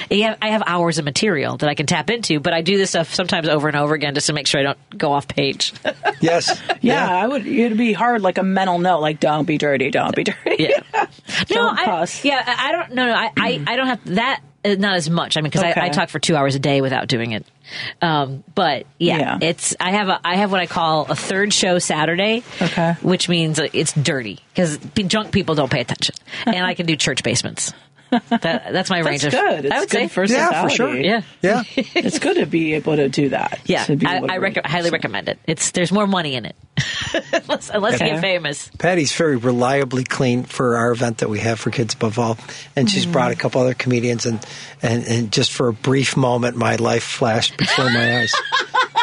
You 0.09 0.23
have- 0.23 0.37
i 0.41 0.49
have 0.49 0.63
hours 0.65 0.97
of 0.99 1.05
material 1.05 1.57
that 1.57 1.67
i 1.69 1.73
can 1.73 1.87
tap 1.87 2.09
into 2.09 2.39
but 2.39 2.53
i 2.53 2.61
do 2.61 2.77
this 2.77 2.91
stuff 2.91 3.13
sometimes 3.13 3.49
over 3.49 3.67
and 3.67 3.75
over 3.75 3.93
again 3.95 4.13
just 4.13 4.27
to 4.27 4.33
make 4.33 4.47
sure 4.47 4.59
i 4.61 4.63
don't 4.63 4.77
go 4.97 5.11
off 5.11 5.27
page 5.27 5.73
Yes. 6.21 6.61
Yeah, 6.81 7.05
I 7.05 7.27
would. 7.27 7.45
It'd 7.45 7.77
be 7.77 7.91
hard, 7.91 8.21
like 8.21 8.37
a 8.37 8.43
mental 8.43 8.79
note, 8.79 8.99
like 9.01 9.19
"Don't 9.19 9.43
be 9.45 9.57
dirty, 9.57 9.91
don't 9.91 10.15
be 10.15 10.23
dirty." 10.23 10.55
Yeah. 10.63 10.79
no, 10.93 11.07
Don't 11.47 11.77
I, 11.79 11.83
cuss. 11.85 12.23
yeah, 12.23 12.41
I 12.45 12.69
I 12.69 12.71
don't. 12.71 12.93
No, 12.93 13.05
no, 13.07 13.13
I, 13.13 13.29
I, 13.35 13.63
I 13.67 13.75
don't 13.75 13.87
have 13.87 14.05
that. 14.15 14.39
Uh, 14.65 14.75
Not 14.77 14.95
as 14.95 15.09
much. 15.09 15.37
I 15.37 15.41
mean, 15.41 15.49
because 15.51 15.63
Okay. 15.63 15.79
I, 15.79 15.85
I 15.85 15.89
talk 15.89 16.09
for 16.09 16.19
two 16.19 16.35
hours 16.35 16.55
a 16.55 16.59
day 16.59 16.81
without 16.81 17.07
doing 17.07 17.31
it. 17.31 17.45
Um, 18.01 18.43
but 18.55 18.85
yeah, 18.99 19.17
Yeah. 19.17 19.37
it's. 19.41 19.75
I 19.79 19.91
have 19.91 20.09
a. 20.09 20.19
I 20.23 20.35
have 20.35 20.51
what 20.51 20.59
I 20.61 20.65
call 20.67 21.05
a 21.09 21.15
third 21.15 21.53
show 21.53 21.79
Saturday. 21.79 22.43
Okay. 22.61 22.93
Which 23.01 23.29
means 23.29 23.59
uh, 23.59 23.67
it's 23.73 23.93
dirty 23.93 24.39
because 24.53 24.77
drunk 24.77 25.31
people 25.31 25.55
don't 25.55 25.71
pay 25.71 25.81
attention, 25.81 26.15
and 26.45 26.65
I 26.65 26.73
can 26.73 26.85
do 26.85 26.95
church 26.95 27.23
basements. 27.23 27.73
That, 28.29 28.73
that's 28.73 28.89
my 28.89 28.99
range 28.99 29.23
That's 29.23 29.35
of. 29.35 29.41
good. 29.41 29.65
It's 29.65 29.75
I 29.75 29.79
would 29.79 29.89
good 29.89 29.97
say. 29.97 30.07
for 30.07 30.25
Yeah, 30.25 30.63
for 30.63 30.69
sure. 30.69 30.95
yeah. 30.95 31.21
Yeah. 31.41 31.63
it's 31.75 32.19
good 32.19 32.37
to 32.37 32.45
be 32.45 32.73
able 32.73 32.95
to 32.95 33.09
do 33.09 33.29
that. 33.29 33.59
Yeah, 33.65 33.83
to 33.85 33.95
be 33.95 34.05
I, 34.05 34.17
I 34.17 34.37
rec- 34.37 34.65
highly 34.65 34.89
recommend 34.89 35.29
it. 35.29 35.39
It's 35.45 35.71
there's 35.71 35.91
more 35.91 36.07
money 36.07 36.35
in 36.35 36.45
it, 36.45 36.55
unless, 37.33 37.69
unless 37.69 37.99
you 37.99 38.07
get 38.07 38.21
famous. 38.21 38.69
Patti's 38.77 39.13
very 39.15 39.37
reliably 39.37 40.03
clean 40.03 40.43
for 40.43 40.77
our 40.77 40.91
event 40.91 41.19
that 41.19 41.29
we 41.29 41.39
have 41.39 41.59
for 41.59 41.71
Kids 41.71 41.93
Above 41.93 42.19
All. 42.19 42.37
And 42.75 42.89
she's 42.89 43.03
mm-hmm. 43.03 43.13
brought 43.13 43.31
a 43.31 43.35
couple 43.35 43.61
other 43.61 43.73
comedians, 43.73 44.25
and, 44.25 44.45
and, 44.81 45.05
and 45.05 45.31
just 45.31 45.51
for 45.51 45.67
a 45.67 45.73
brief 45.73 46.17
moment, 46.17 46.55
my 46.57 46.75
life 46.75 47.03
flashed 47.03 47.57
before 47.57 47.85
my 47.85 48.19
eyes. 48.19 48.33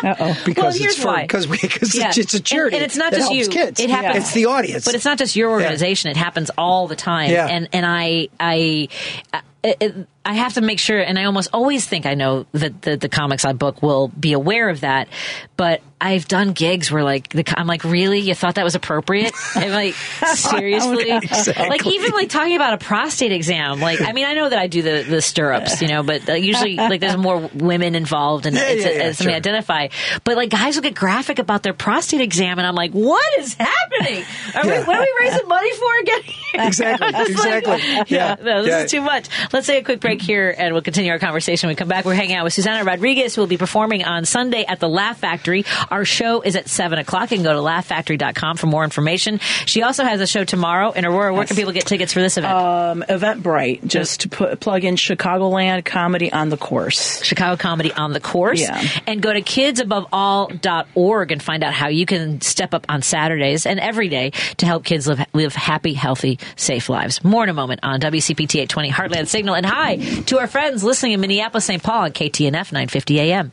Uh-oh. 0.02 0.36
Because 0.44 0.62
Well, 0.64 0.72
here's 0.72 0.94
it's 0.94 1.02
for, 1.02 1.09
why. 1.09 1.22
Because 1.22 1.47
because 1.47 1.94
Yeah. 1.94 2.09
it's, 2.09 2.18
it's 2.18 2.35
a 2.35 2.39
And- 2.39 2.44
charity. 2.44 2.77
and, 2.77 2.85
it's 2.85 2.97
not 2.97 3.10
that 3.12 3.18
just 3.18 3.31
helps 3.32 3.47
you. 3.47 3.52
Kids. 3.52 3.81
It 3.81 3.90
happens. 3.90 4.24
It's 4.24 4.32
the 4.35 4.47
audience. 4.47 4.85
but 4.85 4.94
it's 4.94 5.05
not 5.05 5.18
just 5.18 5.36
your 5.36 5.51
organization. 5.51 6.10
It 6.10 6.16
happens 6.16 6.51
all 6.59 6.86
the 6.89 6.97
time. 6.97 7.31
Yeah. 7.31 7.47
And 7.47 7.68
and 7.72 7.85
I 7.86 8.28
I. 8.39 8.89
I 9.32 9.43
it, 9.62 10.06
I 10.25 10.35
have 10.35 10.55
to 10.55 10.61
make 10.61 10.79
sure, 10.79 10.99
and 11.01 11.19
I 11.19 11.25
almost 11.25 11.49
always 11.53 11.87
think 11.87 12.05
I 12.07 12.15
know 12.15 12.45
that 12.53 12.83
the, 12.83 12.97
the 12.97 13.09
comics 13.09 13.45
I 13.45 13.53
book 13.55 13.83
will 13.83 14.09
be 14.09 14.33
aware 14.35 14.69
of 14.69 14.81
that. 14.81 15.09
But 15.57 15.81
I've 16.01 16.27
done 16.29 16.53
gigs 16.53 16.91
where, 16.91 17.03
like, 17.05 17.29
the, 17.31 17.45
I'm 17.57 17.67
like, 17.67 17.85
really, 17.85 18.21
you 18.21 18.35
thought 18.35 18.55
that 18.57 18.65
was 18.65 18.75
appropriate? 18.75 19.33
I'm 19.55 19.71
like, 19.71 19.95
seriously, 19.95 21.11
Exactly. 21.11 21.69
like 21.69 21.87
even 21.87 22.13
like 22.13 22.29
talking 22.29 22.57
about 22.57 22.75
a 22.75 22.79
prostate 22.79 23.33
exam. 23.33 23.81
Like, 23.81 24.01
I 24.01 24.13
mean, 24.13 24.27
I 24.27 24.35
know 24.35 24.49
that 24.49 24.59
I 24.59 24.67
do 24.67 24.83
the 24.83 25.05
the 25.09 25.21
stirrups, 25.23 25.81
you 25.83 25.89
know, 25.89 26.03
but 26.03 26.29
uh, 26.29 26.33
usually 26.35 26.77
like 26.77 27.01
there's 27.01 27.17
more 27.17 27.51
women 27.55 27.95
involved, 27.95 28.47
and 28.47 28.57
Yeah, 28.57 28.63
it's, 28.69 28.85
yeah, 28.85 28.91
yeah, 28.91 29.03
it's 29.09 29.19
something 29.19 29.33
sure. 29.33 29.37
identify. 29.37 29.89
But 30.25 30.37
like 30.37 30.51
guys 30.51 30.77
will 30.77 30.83
get 30.83 30.95
graphic 30.95 31.39
about 31.39 31.63
their 31.63 31.75
prostate 31.75 32.21
exam, 32.21 32.59
and 32.59 32.67
I'm 32.67 32.75
like, 32.75 32.93
what 32.93 33.39
is 33.39 33.55
happening? 33.55 34.25
Are 34.55 34.65
we, 34.67 34.85
what 34.85 34.97
are 34.97 35.01
we 35.01 35.15
raising 35.21 35.49
money 35.49 35.75
for 35.75 35.99
again? 36.01 36.21
Exactly, 36.53 37.07
It's 37.15 37.39
like, 37.45 37.63
exactly. 37.63 38.17
yeah, 38.17 38.35
no, 38.43 38.65
this 38.65 38.85
is 38.85 38.91
too 38.91 39.01
much. 39.01 39.29
Let's 39.53 39.69
take 39.69 39.83
a 39.83 39.85
quick 39.85 40.01
break 40.01 40.10
here, 40.19 40.55
and 40.57 40.73
we'll 40.73 40.82
continue 40.82 41.12
our 41.12 41.19
conversation. 41.19 41.69
When 41.69 41.74
we 41.74 41.77
come 41.77 41.89
back, 41.89 42.05
we're 42.05 42.15
hanging 42.15 42.37
out 42.37 42.45
with 42.45 42.55
Susanna 42.55 42.85
Rodriguez, 42.85 43.35
who 43.35 43.43
will 43.43 43.49
be 43.49 43.59
performing 43.59 44.05
on 44.05 44.24
Sunday 44.24 44.65
at 44.65 44.81
the 44.81 44.89
Laugh 44.89 45.19
Factory. 45.19 45.65
Our 45.91 46.05
show 46.05 46.41
is 46.41 46.57
at 46.57 46.69
seven 46.69 46.99
o'clock. 46.99 47.31
You 47.31 47.37
can 47.37 47.45
go 47.45 47.53
to 47.53 47.61
laughfactory.com 47.61 48.57
for 48.57 48.66
more 48.66 48.85
information. 48.85 49.39
She 49.66 49.82
also 49.82 50.05
has 50.05 50.20
a 50.20 50.27
show 50.27 50.45
tomorrow 50.45 50.93
in 50.93 51.05
Aurora. 51.05 51.35
Where 51.35 51.45
can 51.45 51.57
people 51.57 51.73
get 51.73 51.87
tickets 51.87 52.12
for 52.12 52.20
this 52.20 52.37
event? 52.39 52.55
Um, 52.55 53.05
Eventbrite. 53.09 53.87
Just 53.87 54.31
put, 54.31 54.59
plug 54.61 54.85
in 54.85 54.97
Chicagoland 54.97 55.85
comedy 55.85 56.32
on 56.32 56.49
the 56.49 56.57
course. 56.57 57.23
Chicago 57.23 57.57
Comedy 57.57 57.93
on 57.93 58.12
the 58.12 58.20
course. 58.20 58.61
Yeah. 58.61 58.82
And 59.07 59.20
go 59.20 59.32
to 59.32 59.43
kidsaboveall.org 59.43 61.32
and 61.32 61.43
find 61.43 61.62
out 61.62 61.74
how 61.74 61.89
you 61.89 62.07
can 62.07 62.41
step 62.41 62.74
up 62.74 62.87
on 62.89 63.03
Saturdays 63.03 63.66
and 63.66 63.78
every 63.78 64.09
day 64.09 64.31
to 64.57 64.66
help 64.66 64.85
kids 64.85 65.07
live, 65.07 65.24
live 65.32 65.55
happy, 65.55 65.93
healthy, 65.93 66.39
safe 66.57 66.89
lives. 66.89 67.23
More 67.23 67.45
in 67.45 67.51
a 67.51 67.55
moment 67.55 67.81
on 67.82 68.01
WCPT 68.01 68.61
820 68.61 68.91
Heartland 68.91 69.27
Signal. 69.28 69.55
And 69.55 69.66
hi 69.66 69.99
to 70.27 70.39
our 70.39 70.47
friends 70.47 70.82
listening 70.85 71.12
in 71.12 71.20
Minneapolis, 71.20 71.64
St. 71.64 71.82
Paul 71.82 72.05
on 72.05 72.12
KTNF 72.12 72.72
950 72.72 73.20
AM. 73.20 73.52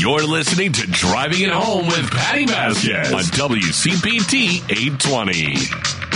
You're 0.00 0.22
listening 0.22 0.72
to 0.72 0.86
Driving 0.86 1.42
It 1.42 1.50
Home 1.50 1.86
with 1.86 2.10
Patti 2.10 2.46
Vasquez 2.46 3.12
on 3.12 3.20
WCPT 3.20 4.64
820. 4.70 6.09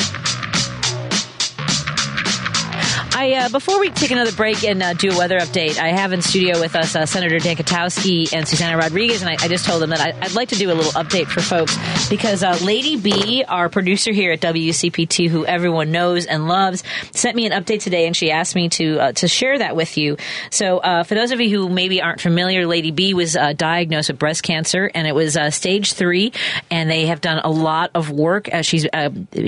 I 3.25 3.47
uh, 3.47 3.49
before 3.49 3.81
we 3.81 3.89
take 3.89 4.11
another 4.11 4.33
break 4.33 4.65
and 4.65 4.83
uh, 4.83 4.93
do 4.93 5.11
a 5.11 5.17
weather 5.17 5.39
update, 5.39 5.79
I 5.79 5.89
have 5.89 6.13
in 6.13 6.21
studio 6.21 6.61
with 6.61 6.77
us 6.77 6.95
uh, 6.95 7.07
Senator 7.07 7.39
Dan 7.39 7.57
Kotowski 7.57 8.31
and 8.35 8.47
Susanna 8.47 8.77
Rodriguez, 8.77 9.23
and 9.23 9.31
I, 9.31 9.43
I 9.43 9.49
just 9.49 9.65
told 9.65 9.81
them 9.81 9.91
that 9.91 10.01
I, 10.01 10.13
I'd 10.21 10.35
like 10.35 10.51
to 10.51 10.57
do 10.57 10.71
a 10.71 10.75
little 10.75 10.93
update 10.93 11.29
for 11.29 11.41
folks 11.41 11.75
because 12.11 12.43
uh, 12.43 12.59
Lady 12.61 12.97
B, 12.97 13.43
our 13.49 13.71
producer 13.71 14.13
here 14.13 14.33
at 14.33 14.41
WCPT, 14.41 15.31
who 15.31 15.47
everyone 15.47 15.91
knows 15.91 16.27
and 16.27 16.49
loves, 16.49 16.85
sent 17.13 17.35
me 17.35 17.47
an 17.47 17.53
update 17.53 17.81
today, 17.81 18.07
and 18.07 18.15
she 18.15 18.31
asked 18.31 18.55
me 18.55 18.69
to 18.69 18.99
uh, 18.99 19.13
to 19.13 19.27
share 19.27 19.59
that 19.59 19.75
with 19.75 19.97
you. 19.97 20.19
So, 20.51 20.79
uh, 20.79 21.05
for 21.05 21.15
those 21.15 21.31
of 21.31 21.41
you 21.41 21.49
who 21.49 21.71
maybe 21.71 22.03
aren't 22.03 22.21
familiar, 22.21 22.67
Lady 22.67 22.91
B 22.91 23.15
was 23.15 23.39
diagnosed 23.57 24.11
with 24.11 24.19
breast 24.19 24.43
cancer, 24.43 24.91
and 24.95 25.07
it 25.07 25.15
was 25.15 25.39
stage 25.55 25.95
three, 25.95 26.35
and 26.71 26.91
they 26.91 27.07
have 27.07 27.23
done 27.23 27.41
a 27.43 27.51
lot 27.51 27.91
of 27.95 28.11
work. 28.11 28.51
She's 28.61 28.87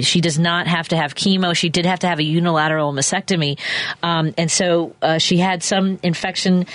she 0.00 0.22
does 0.22 0.38
not 0.38 0.66
have 0.66 0.88
to 0.88 0.96
have 0.96 1.14
chemo. 1.14 1.54
She 1.54 1.68
did 1.68 1.84
have 1.84 1.98
to 1.98 2.06
have 2.06 2.20
a 2.20 2.24
unilateral 2.24 2.94
mastectomy, 2.94 3.58
um, 4.02 4.34
and 4.38 4.50
so 4.50 4.94
uh, 5.02 5.18
she 5.18 5.38
had 5.38 5.62
some 5.62 5.98
infection 6.02 6.66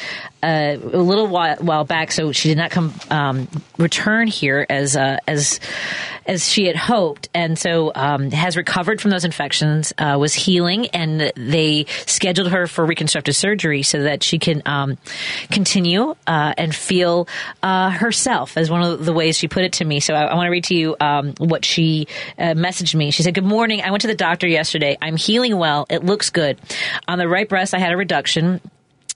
uh, 0.43 0.77
a 0.81 0.97
little 0.97 1.27
while, 1.27 1.57
while 1.57 1.83
back. 1.83 2.11
So 2.11 2.31
she 2.31 2.49
did 2.49 2.57
not 2.57 2.71
come 2.71 2.93
um, 3.09 3.47
return 3.77 4.27
here 4.27 4.65
as 4.69 4.95
uh, 4.95 5.17
as 5.27 5.59
as 6.25 6.47
she 6.47 6.65
had 6.65 6.75
hoped, 6.75 7.29
and 7.33 7.57
so 7.57 7.91
um, 7.95 8.31
has 8.31 8.55
recovered 8.55 9.01
from 9.01 9.11
those 9.11 9.25
infections. 9.25 9.93
Uh, 9.97 10.17
was 10.19 10.33
healing, 10.33 10.87
and 10.87 11.31
they 11.35 11.85
scheduled 12.05 12.51
her 12.51 12.67
for 12.67 12.85
reconstructive 12.85 13.35
surgery 13.35 13.83
so 13.83 14.03
that 14.03 14.23
she 14.23 14.39
can 14.39 14.61
um, 14.65 14.97
continue 15.49 16.15
uh, 16.27 16.53
and 16.57 16.75
feel 16.75 17.27
uh, 17.63 17.89
herself. 17.89 18.57
As 18.57 18.69
one 18.69 18.83
of 18.83 19.05
the 19.05 19.13
ways 19.13 19.37
she 19.37 19.47
put 19.47 19.63
it 19.63 19.73
to 19.73 19.85
me. 19.85 19.99
So 19.99 20.13
I, 20.13 20.23
I 20.23 20.35
want 20.35 20.47
to 20.47 20.51
read 20.51 20.65
to 20.65 20.75
you 20.75 20.95
um, 20.99 21.33
what 21.37 21.65
she 21.65 22.07
uh, 22.37 22.53
messaged 22.53 22.95
me. 22.95 23.11
She 23.11 23.23
said, 23.23 23.33
"Good 23.33 23.45
morning. 23.45 23.81
I 23.81 23.91
went 23.91 24.01
to 24.01 24.07
the 24.07 24.15
doctor 24.15 24.47
yesterday. 24.47 24.97
I'm 25.01 25.17
healing 25.17 25.57
well. 25.57 25.85
It 25.89 26.03
looks 26.03 26.29
good. 26.29 26.59
On 27.07 27.17
the 27.17 27.27
right 27.27 27.47
breast, 27.47 27.73
I 27.73 27.79
had 27.79 27.91
a 27.91 27.97
reduction." 27.97 28.61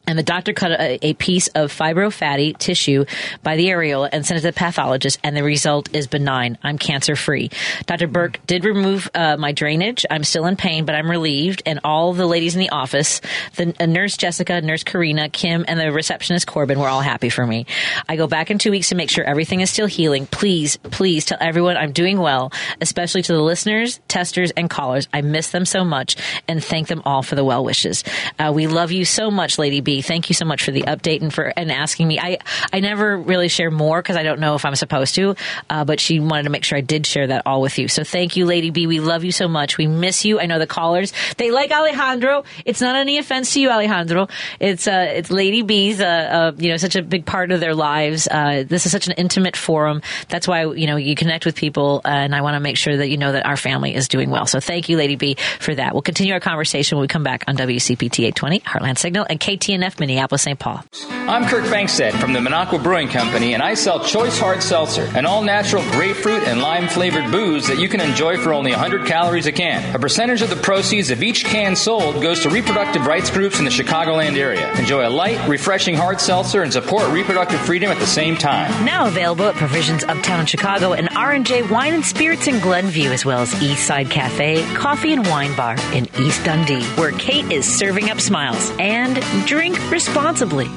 And 0.07 0.17
the 0.17 0.23
doctor 0.23 0.53
cut 0.53 0.71
a, 0.71 0.99
a 1.05 1.13
piece 1.13 1.47
of 1.49 1.71
fibrofatty 1.71 2.57
tissue 2.57 3.05
by 3.43 3.55
the 3.55 3.67
areola 3.67 4.09
and 4.11 4.25
sent 4.25 4.37
it 4.37 4.41
to 4.41 4.47
the 4.47 4.53
pathologist, 4.53 5.19
and 5.23 5.35
the 5.35 5.43
result 5.43 5.93
is 5.93 6.07
benign. 6.07 6.57
I'm 6.63 6.77
cancer 6.77 7.15
free. 7.15 7.49
Dr. 7.85 8.07
Burke 8.07 8.39
did 8.45 8.65
remove 8.65 9.09
uh, 9.13 9.37
my 9.37 9.51
drainage. 9.51 10.05
I'm 10.09 10.23
still 10.23 10.45
in 10.45 10.55
pain, 10.55 10.85
but 10.85 10.95
I'm 10.95 11.09
relieved. 11.09 11.63
And 11.65 11.79
all 11.83 12.13
the 12.13 12.27
ladies 12.27 12.55
in 12.55 12.61
the 12.61 12.69
office, 12.69 13.21
the 13.55 13.73
uh, 13.79 13.85
nurse 13.85 14.17
Jessica, 14.17 14.61
nurse 14.61 14.83
Karina, 14.83 15.29
Kim, 15.29 15.65
and 15.67 15.79
the 15.79 15.91
receptionist 15.91 16.47
Corbin 16.47 16.79
were 16.79 16.87
all 16.87 17.01
happy 17.01 17.29
for 17.29 17.45
me. 17.45 17.65
I 18.07 18.15
go 18.15 18.27
back 18.27 18.51
in 18.51 18.57
two 18.57 18.71
weeks 18.71 18.89
to 18.89 18.95
make 18.95 19.09
sure 19.09 19.23
everything 19.23 19.61
is 19.61 19.69
still 19.69 19.87
healing. 19.87 20.27
Please, 20.27 20.77
please 20.77 21.25
tell 21.25 21.37
everyone 21.41 21.77
I'm 21.77 21.91
doing 21.91 22.19
well, 22.19 22.51
especially 22.81 23.21
to 23.23 23.33
the 23.33 23.41
listeners, 23.41 23.99
testers, 24.07 24.51
and 24.51 24.69
callers. 24.69 25.07
I 25.13 25.21
miss 25.21 25.51
them 25.51 25.65
so 25.65 25.83
much 25.83 26.15
and 26.47 26.63
thank 26.63 26.87
them 26.87 27.01
all 27.05 27.23
for 27.23 27.35
the 27.35 27.43
well 27.43 27.63
wishes. 27.63 28.03
Uh, 28.37 28.51
we 28.53 28.67
love 28.67 28.91
you 28.91 29.05
so 29.05 29.31
much, 29.31 29.57
Lady 29.57 29.81
B. 29.81 29.94
Thank 30.01 30.29
you 30.29 30.33
so 30.33 30.45
much 30.45 30.63
for 30.63 30.71
the 30.71 30.83
update 30.83 31.21
and 31.21 31.33
for 31.33 31.45
and 31.55 31.71
asking 31.71 32.07
me. 32.07 32.19
I 32.19 32.39
I 32.71 32.79
never 32.79 33.17
really 33.17 33.47
share 33.47 33.71
more 33.71 34.01
because 34.01 34.15
I 34.15 34.23
don't 34.23 34.39
know 34.39 34.55
if 34.55 34.65
I'm 34.65 34.75
supposed 34.75 35.15
to, 35.15 35.35
uh, 35.69 35.85
but 35.85 35.99
she 35.99 36.19
wanted 36.19 36.43
to 36.43 36.49
make 36.49 36.63
sure 36.63 36.77
I 36.77 36.81
did 36.81 37.05
share 37.05 37.27
that 37.27 37.43
all 37.45 37.61
with 37.61 37.77
you. 37.77 37.87
So 37.87 38.03
thank 38.03 38.35
you, 38.35 38.45
Lady 38.45 38.69
B. 38.69 38.87
We 38.87 38.99
love 38.99 39.23
you 39.23 39.31
so 39.31 39.47
much. 39.47 39.77
We 39.77 39.87
miss 39.87 40.25
you. 40.25 40.39
I 40.39 40.45
know 40.45 40.59
the 40.59 40.67
callers 40.67 41.13
they 41.37 41.51
like 41.51 41.71
Alejandro. 41.71 42.43
It's 42.65 42.81
not 42.81 42.95
any 42.95 43.17
offense 43.17 43.53
to 43.53 43.61
you, 43.61 43.69
Alejandro. 43.69 44.27
It's 44.59 44.87
uh 44.87 45.05
it's 45.09 45.31
Lady 45.31 45.61
B's 45.61 46.01
uh, 46.01 46.05
uh 46.05 46.51
you 46.57 46.69
know 46.69 46.77
such 46.77 46.95
a 46.95 47.01
big 47.01 47.25
part 47.25 47.51
of 47.51 47.59
their 47.59 47.75
lives. 47.75 48.27
Uh, 48.29 48.63
this 48.67 48.85
is 48.85 48.91
such 48.91 49.07
an 49.07 49.13
intimate 49.13 49.55
forum. 49.55 50.01
That's 50.29 50.47
why 50.47 50.65
you 50.65 50.87
know 50.87 50.95
you 50.95 51.15
connect 51.15 51.45
with 51.45 51.55
people, 51.55 52.01
and 52.05 52.35
I 52.35 52.41
want 52.41 52.55
to 52.55 52.59
make 52.59 52.77
sure 52.77 52.97
that 52.97 53.09
you 53.09 53.17
know 53.17 53.31
that 53.31 53.45
our 53.45 53.57
family 53.57 53.95
is 53.95 54.07
doing 54.07 54.29
well. 54.29 54.45
So 54.45 54.59
thank 54.59 54.89
you, 54.89 54.97
Lady 54.97 55.15
B, 55.15 55.35
for 55.59 55.73
that. 55.75 55.93
We'll 55.93 56.01
continue 56.01 56.33
our 56.33 56.39
conversation 56.39 56.97
when 56.97 57.01
we 57.03 57.07
come 57.07 57.23
back 57.23 57.43
on 57.47 57.55
WCPT 57.57 58.25
820 58.25 58.59
Heartland 58.61 58.97
Signal 58.97 59.25
and 59.29 59.39
KTNF 59.39 59.84
Minneapolis 59.99 60.41
St. 60.41 60.59
Paul. 60.59 60.83
I'm 61.27 61.45
Kirk 61.45 61.63
Bangstad 61.65 62.13
from 62.19 62.33
the 62.33 62.39
Minocqua 62.39 62.83
Brewing 62.83 63.07
Company, 63.07 63.55
and 63.55 63.63
I 63.63 63.73
sell 63.73 63.99
Choice 64.03 64.37
Hard 64.37 64.61
Seltzer, 64.61 65.09
an 65.15 65.25
all 65.25 65.41
natural 65.41 65.81
grapefruit 65.91 66.43
and 66.43 66.61
lime 66.61 66.87
flavored 66.87 67.31
booze 67.31 67.67
that 67.67 67.79
you 67.79 67.89
can 67.89 67.99
enjoy 67.99 68.37
for 68.37 68.53
only 68.53 68.71
100 68.71 69.07
calories 69.07 69.47
a 69.47 69.51
can. 69.51 69.95
A 69.95 69.99
percentage 69.99 70.43
of 70.43 70.51
the 70.51 70.55
proceeds 70.55 71.09
of 71.09 71.23
each 71.23 71.43
can 71.45 71.75
sold 71.75 72.21
goes 72.21 72.41
to 72.41 72.49
reproductive 72.49 73.07
rights 73.07 73.31
groups 73.31 73.57
in 73.57 73.65
the 73.65 73.71
Chicagoland 73.71 74.37
area. 74.37 74.71
Enjoy 74.73 75.07
a 75.07 75.09
light, 75.09 75.47
refreshing 75.47 75.95
hard 75.95 76.21
seltzer 76.21 76.61
and 76.61 76.71
support 76.71 77.09
reproductive 77.11 77.59
freedom 77.61 77.89
at 77.89 77.99
the 77.99 78.05
same 78.05 78.35
time. 78.35 78.85
Now 78.85 79.07
available 79.07 79.45
at 79.45 79.55
Provisions 79.55 80.03
Uptown 80.03 80.45
Chicago 80.45 80.93
and 80.93 81.09
R&J 81.15 81.63
Wine 81.63 81.95
and 81.95 82.05
Spirits 82.05 82.47
in 82.47 82.59
Glenview, 82.59 83.09
as 83.11 83.25
well 83.25 83.39
as 83.39 83.53
Eastside 83.55 84.11
Cafe, 84.11 84.63
Coffee 84.75 85.13
and 85.13 85.25
Wine 85.27 85.55
Bar 85.55 85.77
in 85.93 86.07
East 86.19 86.43
Dundee, 86.45 86.83
where 86.97 87.11
Kate 87.13 87.51
is 87.51 87.65
serving 87.65 88.11
up 88.11 88.21
smiles. 88.21 88.71
And 88.77 89.15
drink 89.47 89.74
responsibly. 89.91 90.69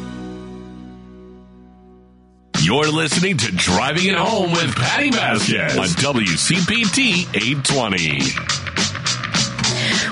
You're 2.60 2.88
listening 2.88 3.36
to 3.38 3.52
Driving 3.52 4.08
It 4.08 4.16
Home 4.16 4.52
with 4.52 4.74
Patti 4.74 5.10
Vasquez 5.10 5.78
on 5.78 5.86
WCPT 5.86 7.34
820. 7.34 8.57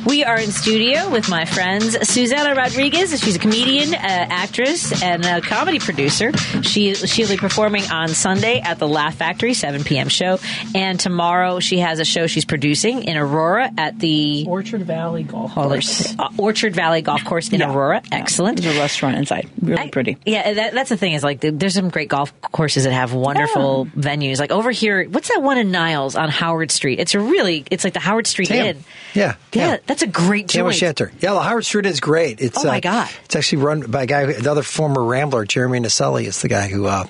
We 0.06 0.22
are 0.22 0.38
in 0.38 0.52
studio 0.52 1.10
with 1.10 1.28
my 1.28 1.44
friends 1.46 1.96
Susanna 2.08 2.54
Rodriguez. 2.54 3.10
She's 3.20 3.34
a 3.34 3.38
comedian, 3.40 3.92
uh, 3.92 3.98
actress, 4.00 5.02
and 5.02 5.24
a 5.24 5.40
comedy 5.40 5.80
producer. 5.80 6.32
She 6.62 6.94
she'll 6.94 7.28
be 7.28 7.36
performing 7.36 7.82
on 7.90 8.08
Sunday 8.10 8.60
at 8.60 8.78
the 8.78 8.86
Laugh 8.86 9.16
Factory 9.16 9.52
7 9.52 9.82
p.m. 9.82 10.08
show, 10.08 10.38
and 10.76 10.98
tomorrow 11.00 11.58
she 11.58 11.80
has 11.80 11.98
a 11.98 12.04
show 12.04 12.28
she's 12.28 12.44
producing 12.44 13.02
in 13.02 13.16
Aurora 13.16 13.68
at 13.76 13.98
the 13.98 14.44
Orchard 14.46 14.82
Valley 14.84 15.24
Golf 15.24 15.52
Course. 15.52 16.14
uh, 16.18 16.28
Orchard 16.38 16.76
Valley 16.76 17.02
Golf 17.02 17.24
Course 17.24 17.48
in 17.48 17.58
Yeah. 17.58 17.72
Aurora. 17.74 18.00
Excellent. 18.12 18.62
There's 18.62 18.76
a 18.76 18.80
restaurant 18.80 19.16
inside. 19.16 19.50
Really 19.60 19.90
pretty. 19.90 20.18
Yeah, 20.24 20.52
that, 20.54 20.72
that's 20.72 20.88
the 20.90 20.96
thing 20.96 21.14
is 21.14 21.24
like 21.24 21.40
there's 21.40 21.74
some 21.74 21.88
great 21.90 22.08
golf 22.08 22.32
courses 22.42 22.84
that 22.84 22.92
have 22.92 23.12
wonderful 23.12 23.86
venues. 23.96 24.38
Like 24.38 24.52
over 24.52 24.70
here, 24.70 25.04
what's 25.08 25.28
that 25.30 25.42
one 25.42 25.58
in 25.58 25.72
Niles 25.72 26.14
on 26.14 26.28
Howard 26.28 26.70
Street? 26.70 27.00
It's 27.00 27.14
a 27.16 27.20
really 27.20 27.64
it's 27.72 27.82
like 27.82 27.92
the 27.92 28.00
Howard 28.00 28.28
Street. 28.28 28.52
Inn. 28.52 28.84
Yeah, 29.14 29.34
Yeah, 29.52 29.78
that's 29.98 30.02
a 30.02 30.12
great 30.12 30.48
joint. 30.48 30.66
O'Shanter. 30.68 31.10
Yeah, 31.20 31.32
the 31.32 31.40
Howard 31.43 31.64
Street 31.64 31.86
is 31.86 32.01
great. 32.01 32.40
It's, 32.40 32.62
Oh, 32.62 32.68
my 32.68 32.78
uh, 32.78 32.81
God. 32.81 33.10
It's 33.24 33.35
actually 33.36 33.62
run 33.62 33.90
by 33.90 34.02
a 34.02 34.06
guy, 34.06 34.23
another 34.32 34.62
former 34.62 35.02
Rambler, 35.02 35.44
Jeremy 35.47 35.81
Naselli 35.81 36.24
is 36.27 36.43
the 36.43 36.48
guy 36.48 36.68
who, 36.68 36.85
uh, 36.86 37.05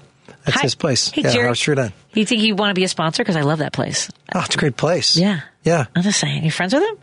that's 0.44 0.56
Hi. 0.58 0.62
his 0.62 0.74
place. 0.76 1.10
Hey, 1.10 1.22
yeah, 1.22 1.32
Jerry. 1.32 1.44
Howard 1.46 1.58
Street 1.58 1.78
Inn. 1.78 1.92
You 2.14 2.24
think 2.24 2.42
you 2.42 2.54
want 2.54 2.70
to 2.70 2.74
be 2.74 2.84
a 2.84 2.88
sponsor? 2.88 3.24
Because 3.24 3.34
I 3.36 3.40
love 3.42 3.58
that 3.58 3.72
place. 3.72 4.08
Oh, 4.34 4.40
it's 4.44 4.54
a 4.54 4.58
great 4.58 4.76
place. 4.76 5.16
Yeah. 5.16 5.40
Yeah. 5.64 5.86
I'm 5.96 6.02
just 6.04 6.20
saying. 6.20 6.44
You 6.44 6.50
friends 6.52 6.72
with 6.72 6.84
him? 6.84 6.96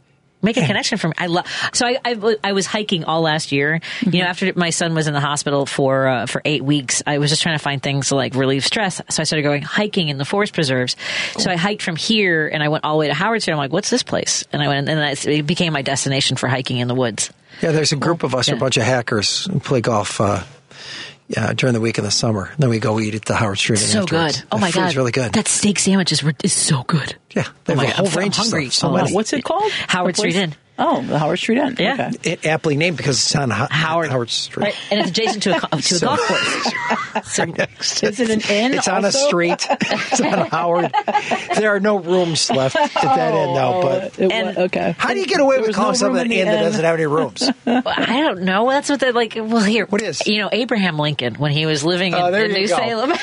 Make 0.43 0.57
a 0.57 0.65
connection 0.65 0.97
for 0.97 1.07
me. 1.07 1.13
I 1.17 1.27
love. 1.27 1.47
So 1.73 1.87
I, 1.87 1.97
I 2.03 2.35
I 2.43 2.51
was 2.53 2.65
hiking 2.67 3.05
all 3.05 3.21
last 3.21 3.51
year. 3.51 3.79
You 4.01 4.19
know, 4.21 4.25
after 4.27 4.51
my 4.55 4.69
son 4.69 4.93
was 4.93 5.07
in 5.07 5.13
the 5.13 5.19
hospital 5.21 5.65
for 5.65 6.07
uh, 6.07 6.25
for 6.25 6.41
eight 6.45 6.63
weeks, 6.63 7.01
I 7.07 7.17
was 7.17 7.29
just 7.31 7.41
trying 7.41 7.55
to 7.57 7.63
find 7.63 7.81
things 7.81 8.09
to 8.09 8.15
like 8.15 8.35
relieve 8.35 8.65
stress. 8.65 9.01
So 9.09 9.21
I 9.21 9.23
started 9.23 9.43
going 9.43 9.61
hiking 9.63 10.09
in 10.09 10.17
the 10.17 10.25
forest 10.25 10.53
preserves. 10.53 10.95
So 11.37 11.49
I 11.49 11.55
hiked 11.55 11.81
from 11.81 11.95
here 11.95 12.47
and 12.47 12.61
I 12.61 12.67
went 12.69 12.83
all 12.83 12.93
the 12.95 12.99
way 12.99 13.07
to 13.07 13.13
Howard 13.13 13.41
Street. 13.41 13.53
I'm 13.53 13.57
like, 13.57 13.71
what's 13.73 13.89
this 13.89 14.03
place? 14.03 14.43
And 14.51 14.61
I 14.61 14.67
went 14.67 14.89
and 14.89 14.99
I, 14.99 15.15
it 15.31 15.47
became 15.47 15.73
my 15.73 15.81
destination 15.81 16.35
for 16.37 16.47
hiking 16.49 16.77
in 16.77 16.87
the 16.87 16.95
woods. 16.95 17.31
Yeah, 17.61 17.71
there's 17.71 17.93
a 17.93 17.95
group 17.95 18.23
of 18.23 18.35
us, 18.35 18.49
Yeah. 18.49 18.55
a 18.55 18.57
bunch 18.57 18.75
of 18.77 18.83
hackers 18.83 19.45
who 19.45 19.59
play 19.59 19.79
golf 19.79 20.19
uh, 20.19 20.43
yeah, 21.35 21.53
during 21.53 21.73
the 21.73 21.81
week 21.81 21.97
in 21.97 22.03
the 22.03 22.11
summer. 22.11 22.51
Then 22.57 22.69
we 22.69 22.80
go 22.80 22.99
eat 22.99 23.15
at 23.15 23.26
the 23.26 23.35
Howard 23.35 23.57
Street 23.57 23.81
Inn 23.81 23.88
So 23.88 23.99
afterwards. 24.03 24.38
good. 24.41 24.47
Oh 24.51 24.57
The 24.57 24.61
my 24.61 24.72
food's 24.72 24.85
god, 24.93 24.95
really 24.95 25.11
good. 25.11 25.34
That 25.34 25.47
steak 25.47 25.80
sandwich 25.80 26.11
is 26.11 26.23
is 26.43 26.53
so 26.53 26.84
good. 26.84 27.15
yeah, 27.31 27.47
they 27.65 27.73
Oh 27.73 27.76
my 27.77 27.85
have 27.85 27.93
a 27.95 27.97
God, 28.03 28.07
whole 28.07 28.07
I'm 28.10 28.23
range 28.23 28.38
of 28.38 28.43
hungry. 28.43 28.69
stuff. 28.69 28.73
So 28.73 28.88
Oh, 28.89 28.97
many. 28.97 29.14
What's 29.14 29.34
it 29.34 29.43
called? 29.43 29.72
Howard 29.88 30.15
Street 30.18 30.35
Inn. 30.35 30.55
Oh, 30.79 31.01
the 31.03 31.19
Howard 31.19 31.37
Street 31.37 31.59
Inn. 31.59 31.75
Yeah. 31.77 31.93
Okay. 32.15 32.31
It 32.31 32.45
aptly 32.47 32.75
named 32.75 32.97
because 32.97 33.17
it's 33.23 33.35
on 33.35 33.51
Ho- 33.51 33.67
Howard 33.69 34.09
Howard 34.09 34.29
Street. 34.31 34.63
Right, 34.63 34.75
and 34.89 34.99
it's 35.01 35.09
adjacent 35.11 35.43
to 35.43 35.55
a 35.57 35.59
to 35.59 35.75
a 35.77 35.81
So- 35.81 36.07
golf 36.07 36.19
course. 36.19 36.73
So, 37.23 37.43
Is 38.07 38.19
it 38.19 38.29
an 38.31 38.41
inn? 38.49 38.73
It's 38.73 38.87
on 38.87 39.05
a 39.05 39.11
street. 39.11 39.67
It's 39.81 40.19
on 40.19 40.47
Howard. 40.47 40.91
There 41.57 41.75
are 41.75 41.79
no 41.79 41.97
rooms 41.99 42.49
left 42.49 42.75
at 42.75 42.91
that 42.93 43.33
inn 43.35 43.53
now. 43.53 43.73
Oh, 43.73 43.81
but 43.83 44.19
It 44.19 44.31
And- 44.31 44.57
okay. 44.57 44.95
how 44.97 45.13
do 45.13 45.19
you 45.19 45.27
get 45.27 45.39
away 45.39 45.59
with 45.59 45.75
calling 45.75 45.91
no 45.91 45.97
something 45.97 46.23
room 46.23 46.31
an 46.31 46.31
inn 46.31 46.45
that 46.47 46.63
doesn't 46.63 46.83
have 46.83 46.95
any 46.95 47.05
rooms? 47.05 47.43
I 47.67 48.21
don't 48.21 48.41
know. 48.41 48.67
That's 48.69 48.89
what 48.89 48.99
they're 48.99 49.13
like. 49.13 49.35
Well, 49.35 49.59
here, 49.63 49.85
What 49.85 50.01
is? 50.01 50.25
You 50.25 50.41
know, 50.41 50.49
Abraham 50.51 50.97
Lincoln 50.97 51.35
when 51.35 51.51
he 51.51 51.65
was 51.67 51.83
living 51.85 52.13
oh, 52.15 52.17
in, 52.17 52.23
Oh, 52.25 52.31
there 52.31 52.45
in 52.45 52.51
New 52.53 52.67
go. 52.67 52.75
Salem. 52.77 53.13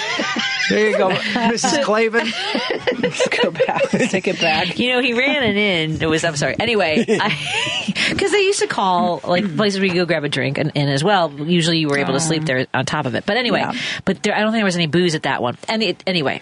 There 0.70 0.90
you 0.90 0.97
go, 0.97 1.09
Mrs. 1.10 1.82
Clavin. 1.84 3.02
Let's 3.02 3.28
go 3.42 3.51
back. 3.51 3.82
Take 3.90 4.26
it 4.28 4.40
back. 4.40 4.78
you 4.78 4.90
know, 4.92 5.01
he 5.01 5.12
ran 5.12 5.42
an 5.42 5.56
inn. 5.56 5.98
It 6.02 6.06
was. 6.06 6.24
I'm 6.24 6.36
sorry. 6.36 6.56
Anyway, 6.59 7.05
because 8.10 8.32
they 8.32 8.40
used 8.40 8.60
to 8.60 8.66
call 8.66 9.20
like 9.24 9.56
places 9.56 9.80
where 9.80 9.88
you 9.88 9.94
go 9.94 10.06
grab 10.06 10.24
a 10.24 10.28
drink 10.28 10.59
and 10.59 10.72
inn 10.74 10.88
as 10.88 11.05
well. 11.05 11.30
Usually, 11.32 11.78
you 11.78 11.88
were 11.88 11.98
able 11.98 12.14
to 12.14 12.20
sleep 12.20 12.44
there 12.44 12.66
on 12.72 12.86
top 12.86 13.06
of 13.06 13.14
it. 13.14 13.26
But 13.26 13.36
anyway, 13.36 13.60
Yeah. 13.60 13.72
but 14.05 14.22
there, 14.22 14.34
I 14.34 14.40
don't 14.40 14.52
think 14.52 14.59
there 14.60 14.64
was 14.64 14.76
any 14.76 14.86
booze 14.86 15.14
at 15.14 15.24
that 15.24 15.42
one. 15.42 15.56
And 15.68 15.82
it, 15.82 16.02
anyway, 16.06 16.40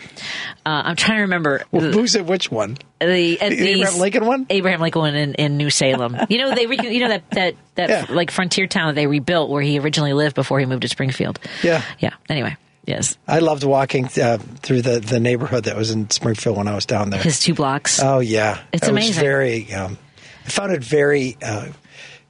uh, 0.66 0.82
I'm 0.84 0.96
trying 0.96 1.18
to 1.18 1.22
remember. 1.22 1.62
the- 1.72 1.80
Who's 1.92 2.16
at 2.16 2.26
which 2.26 2.50
one? 2.50 2.76
the, 3.00 3.40
at 3.40 3.50
The 3.50 3.68
Abraham 3.68 4.00
Lincoln 4.00 4.26
one? 4.26 4.46
Abraham 4.50 4.80
Lincoln 4.80 5.00
one 5.02 5.14
in, 5.14 5.34
in 5.34 5.56
New 5.56 5.70
Salem. 5.70 6.16
You 6.28 6.38
know 6.38 6.54
they 6.54 6.66
re, 6.66 6.78
you 6.82 7.00
know 7.00 7.08
that 7.08 7.30
that 7.30 7.54
that 7.76 7.88
Yeah. 7.90 8.06
like 8.10 8.30
frontier 8.30 8.66
town 8.66 8.88
that 8.88 8.94
they 8.94 9.06
rebuilt 9.06 9.50
where 9.50 9.62
he 9.62 9.78
originally 9.78 10.12
lived 10.12 10.34
before 10.34 10.58
he 10.58 10.66
moved 10.66 10.82
to 10.82 10.88
Springfield. 10.88 11.38
Yeah. 11.62 11.82
Yeah. 12.00 12.10
Anyway, 12.28 12.56
yes, 12.88 13.16
I 13.28 13.38
loved 13.38 13.62
walking 13.62 14.06
uh, 14.20 14.38
through 14.62 14.82
the, 14.82 14.98
the 15.00 15.20
neighborhood 15.20 15.64
that 15.64 15.76
was 15.76 15.90
in 15.90 16.10
Springfield 16.10 16.56
when 16.56 16.66
I 16.66 16.74
was 16.74 16.86
down 16.86 17.10
there. 17.10 17.20
his 17.22 17.38
two 17.40 17.54
blocks. 17.54 18.00
Oh 18.02 18.18
yeah, 18.18 18.58
It's 18.72 18.88
It 18.88 18.90
amazing. 18.90 19.22
very. 19.22 19.72
Um, 19.72 19.98
I 20.46 20.48
found 20.50 20.72
it 20.72 20.82
very 20.82 21.36
uh, 21.42 21.68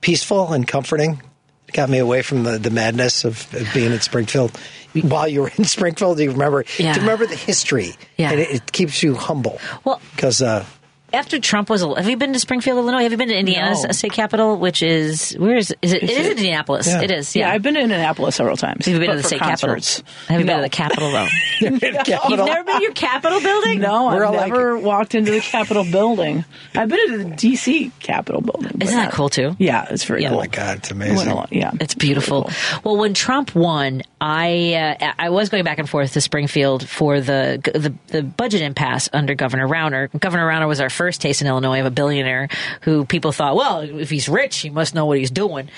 peaceful 0.01 0.53
and 0.53 0.67
comforting. 0.67 1.23
It 1.69 1.73
got 1.75 1.89
me 1.89 1.99
away 1.99 2.23
from 2.23 2.43
the, 2.45 2.59
the 2.59 2.71
madness 2.71 3.25
of, 3.25 3.53
of 3.55 3.69
being 3.75 3.93
in 3.93 4.01
Springfield. 4.01 4.59
While 5.03 5.29
you 5.29 5.43
were 5.43 5.53
in 5.57 5.65
Springfield, 5.77 6.17
do 6.17 6.25
you 6.25 6.33
remember? 6.33 6.65
Yeah. 6.79 6.95
To 6.95 7.01
remember 7.01 7.27
the 7.27 7.37
history, 7.37 7.93
Yeah. 8.17 8.31
and 8.33 8.41
it, 8.41 8.51
it 8.51 8.73
keeps 8.73 9.03
you 9.03 9.15
humble. 9.15 9.61
Well- 9.85 10.01
because 10.17 10.43
uh, 10.43 10.65
After 11.13 11.39
Trump 11.41 11.71
was, 11.71 11.83
have 11.83 12.09
you 12.09 12.17
been 12.17 12.33
to 12.35 12.39
Springfield, 12.39 12.79
Illinois? 12.79 13.03
Have 13.03 13.13
you 13.13 13.19
been 13.19 13.29
to 13.29 13.37
Indiana's 13.39 13.83
No. 13.85 13.93
state 13.93 14.13
capital, 14.13 14.59
which 14.59 14.83
is 14.83 15.33
where 15.39 15.57
is 15.57 15.75
is 15.81 15.93
it? 15.95 16.03
It 16.03 16.11
is 16.11 16.27
it? 16.27 16.31
Indianapolis. 16.33 16.87
Yeah. 16.87 17.01
It 17.03 17.11
is. 17.11 17.35
Yeah, 17.35 17.47
Yeah. 17.49 17.55
I've 17.55 17.63
been 17.63 17.75
to 17.75 17.81
Indianapolis 17.81 18.37
several 18.37 18.57
times. 18.57 18.85
Have 18.85 18.95
you 18.95 19.01
been 19.01 19.11
to 19.11 19.17
the 19.17 19.23
state 19.23 19.41
concerts. 19.41 20.03
capital? 20.03 20.15
Have 20.29 20.41
you 20.41 20.47
been 20.47 20.57
to 20.57 20.63
the 20.63 20.69
Capitol 20.69 21.11
though? 21.11 21.29
Capitol. 22.05 22.31
You've 22.31 22.47
never 22.47 22.65
been 22.65 22.77
to 22.77 22.83
your 22.83 22.93
Capitol 22.93 23.41
building? 23.41 23.81
No, 23.81 24.07
We're 24.07 24.25
I've 24.25 24.31
all 24.31 24.37
like- 24.37 24.53
never 24.53 24.79
walked 24.79 25.15
into 25.15 25.31
the 25.31 25.41
Capitol 25.41 25.85
building. 25.85 26.45
I've 26.75 26.89
been 26.89 27.09
to 27.11 27.19
the 27.25 27.25
D.C. 27.37 27.91
Capitol 28.01 28.41
building. 28.43 28.81
Isn't 28.81 28.97
that 28.97 29.13
cool 29.13 29.29
too? 29.31 29.57
Yeah, 29.59 29.87
it's 29.91 30.05
very 30.05 30.23
Yeah. 30.23 30.29
cool. 30.31 30.39
Oh 30.39 30.41
my 30.41 30.47
God, 30.49 30.79
it's 30.79 30.93
I 30.93 30.95
went 30.95 31.11
amazing. 31.13 31.33
a 31.33 31.47
Yeah, 31.51 31.71
It's 31.81 31.95
beautiful. 31.95 32.43
Really 32.43 32.55
Well, 32.85 32.97
when 32.99 33.15
Trump 33.15 33.55
won, 33.55 34.03
I 34.21 34.97
uh, 35.01 35.13
I 35.19 35.31
was 35.31 35.49
going 35.49 35.65
back 35.65 35.79
and 35.79 35.89
forth 35.89 36.13
to 36.13 36.21
Springfield 36.21 36.87
for 36.89 37.21
the, 37.21 37.61
the 37.75 37.95
the 38.09 38.23
budget 38.23 38.63
impasse 38.63 39.09
under 39.13 39.35
Governor 39.35 39.67
Rauner. 39.69 40.09
Governor 40.19 40.47
Rauner 40.49 40.67
was 40.69 40.81
our 40.81 40.91
first 40.99 41.23
taste 41.23 41.41
in 41.41 41.47
Illinois 41.47 41.81
of 41.81 41.87
a 41.87 41.91
billionaire 41.91 42.49
who 42.83 43.05
people 43.05 43.31
thought, 43.33 43.55
well, 43.55 43.81
if 43.81 44.11
he's 44.11 44.29
rich, 44.29 44.59
he 44.59 44.69
must 44.71 44.95
know 44.95 45.07
what 45.07 45.17
he's 45.17 45.31
doing. 45.31 45.71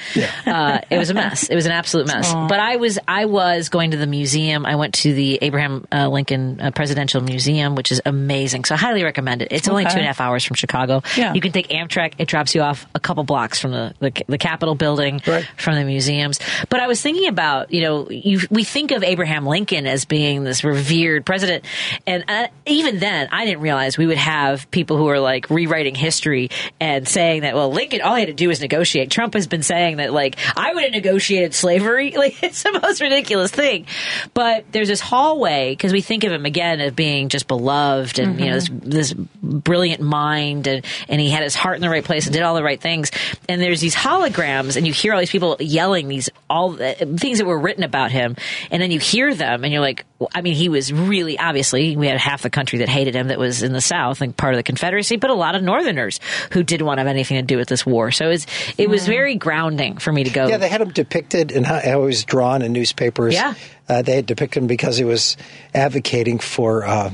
Uh, 0.47 0.81
it 0.91 0.99
was 0.99 1.11
a 1.11 1.15
mess. 1.15 1.49
It 1.49 1.55
was 1.55 1.67
an 1.67 1.73
absolute 1.73 2.07
mess. 2.07 2.33
Aw. 2.33 2.49
But 2.49 2.59
I 2.59 2.77
was 2.77 2.99
I 3.07 3.27
was 3.27 3.69
going 3.69 3.93
to 3.93 3.99
the 3.99 4.07
museum. 4.07 4.65
I 4.65 4.77
went 4.77 4.95
to 4.95 5.13
the 5.13 5.39
Abraham 5.43 5.87
uh, 5.93 6.09
Lincoln 6.09 6.61
uh, 6.61 6.71
Presidential 6.71 7.21
Museum, 7.21 7.75
which 7.75 7.93
is 7.93 8.01
amazing. 8.07 8.65
So 8.65 8.75
I 8.75 8.79
highly 8.79 9.05
recommend 9.05 9.43
it. 9.43 9.49
It's 9.51 9.69
only 9.69 9.85
two 9.85 9.91
and 9.91 10.01
a 10.01 10.07
half 10.07 10.21
hours 10.21 10.45
from 10.45 10.57
Chicago. 10.57 11.03
Yeah. 11.17 11.35
You 11.35 11.41
can 11.41 11.53
take 11.53 11.69
Amtrak. 11.69 12.15
It 12.19 12.27
drops 12.27 12.55
you 12.55 12.63
off 12.63 12.87
a 12.95 13.01
couple 13.01 13.23
blocks 13.25 13.61
from 13.61 13.73
the 13.73 13.95
the, 14.01 14.13
the 14.27 14.39
Capitol 14.39 14.75
building, 14.75 15.21
from 15.57 15.75
the 15.75 15.85
museums. 15.85 16.41
But 16.71 16.81
I 16.81 16.87
was 16.87 17.03
thinking 17.03 17.29
about 17.29 17.71
you 17.73 17.83
know 17.83 18.09
you, 18.11 18.41
we 18.51 18.65
think 18.65 18.91
of 18.91 19.05
Abraham 19.05 19.47
Lincoln 19.47 19.87
as 19.87 20.07
being 20.07 20.45
this 20.45 20.65
revered 20.65 21.27
president, 21.27 21.65
and 22.07 22.25
uh, 22.27 22.49
even 22.67 22.99
then 22.99 23.29
I 23.31 23.45
didn't 23.45 23.61
realize 23.61 23.99
we 23.99 24.07
would 24.07 24.17
have 24.17 24.71
people 24.71 24.97
who 24.97 25.10
are 25.11 25.21
like 25.21 25.51
rewriting 25.51 25.95
history 25.95 26.51
and 26.81 27.07
saying 27.07 27.43
that 27.43 27.55
well 27.55 27.71
Lincoln 27.71 28.01
all 28.03 28.15
he 28.15 28.21
had 28.21 28.29
to 28.29 28.35
do 28.35 28.49
was 28.49 28.61
negotiate. 28.61 29.11
Trump 29.11 29.35
has 29.35 29.47
been 29.47 29.63
saying 29.63 29.99
that 29.99 30.13
like 30.13 30.37
I 30.57 30.73
would 30.73 30.83
have 30.83 30.93
negotiated 30.93 31.55
slavery. 31.55 32.15
Like 32.21 32.43
it's 32.43 32.63
the 32.65 32.79
most 32.83 33.01
ridiculous 33.01 33.51
thing. 33.51 33.87
But 34.35 34.71
there's 34.73 34.89
this 34.89 35.01
hallway 35.01 35.71
because 35.71 35.91
we 35.91 36.03
think 36.03 36.25
of 36.25 36.33
him 36.33 36.45
again 36.45 36.79
as 36.81 36.93
being 36.93 37.31
just 37.31 37.49
beloved 37.49 38.19
and 38.19 38.39
you 38.39 38.47
know 38.47 38.55
this, 38.55 38.69
mm-hmm. 38.69 38.91
this 38.91 39.15
brilliant 39.15 40.03
mind 40.03 40.67
and, 40.67 40.85
and 41.09 41.19
he 41.19 41.31
had 41.31 41.43
his 41.43 41.55
heart 41.55 41.77
in 41.77 41.81
the 41.81 41.89
right 41.89 42.05
place 42.05 42.27
and 42.27 42.35
did 42.35 42.43
all 42.43 42.55
the 42.55 42.63
right 42.63 42.81
things. 42.81 43.11
And 43.49 43.61
there's 43.61 43.81
these 43.81 43.95
holograms 43.95 44.77
and 44.77 44.87
you 44.87 44.93
hear 44.93 45.15
all 45.15 45.19
these 45.19 45.31
people 45.31 45.57
yelling 45.61 46.09
these 46.09 46.29
all 46.51 46.73
the 46.73 46.93
things 47.19 47.39
that 47.39 47.47
were 47.47 47.59
written 47.59 47.85
about 47.85 48.11
him 48.11 48.37
and 48.71 48.83
then 48.83 48.91
you 48.91 48.99
hear 48.99 49.35
them 49.35 49.65
and 49.65 49.73
you're 49.73 49.81
like 49.81 50.05
well, 50.19 50.29
I 50.35 50.43
mean 50.43 50.55
he 50.55 50.69
was 50.69 50.93
really 50.93 51.39
obviously 51.39 51.97
we 51.97 52.07
had 52.07 52.19
half 52.19 52.43
the 52.43 52.51
country 52.51 52.81
that 52.81 52.89
hated 52.89 53.15
him 53.15 53.29
that 53.29 53.39
was 53.39 53.63
in 53.63 53.73
the 53.73 53.81
South 53.81 54.21
and 54.21 54.37
part 54.37 54.53
of 54.53 54.59
the 54.59 54.63
Confederacy, 54.63 55.00
but 55.17 55.31
a 55.31 55.35
lot 55.35 55.55
of 55.55 55.63
Northerners 55.63 56.21
who 56.53 56.63
didn't 56.63 56.87
want 56.87 56.99
to 56.99 57.03
have 57.03 57.09
anything 57.09 57.37
to 57.37 57.43
do 57.43 57.57
with 57.57 57.69
this 57.69 57.85
war. 57.87 58.11
So 58.11 58.27
it 58.27 58.29
was 58.29 58.47
it 58.79 58.89
was 58.89 59.07
very 59.07 59.37
grounding 59.37 59.99
for 59.99 60.13
me 60.13 60.25
to 60.25 60.31
go. 60.31 60.47
Yeah, 60.47 60.57
they 60.59 60.69
had 60.69 60.81
him 60.81 60.91
depicted 60.91 61.53
and 61.53 61.67
how 61.67 61.81
how 61.81 62.01
he 62.01 62.07
was 62.07 62.25
drawn 62.25 62.63
in 62.63 62.73
newspapers. 62.73 63.35
Yeah. 63.35 63.55
uh, 63.89 64.03
they 64.03 64.17
had 64.17 64.27
depicted 64.27 64.63
him 64.63 64.67
because 64.67 64.97
he 64.97 65.05
was 65.05 65.37
advocating 65.75 66.39
for. 66.39 66.85
Uh, 66.87 67.11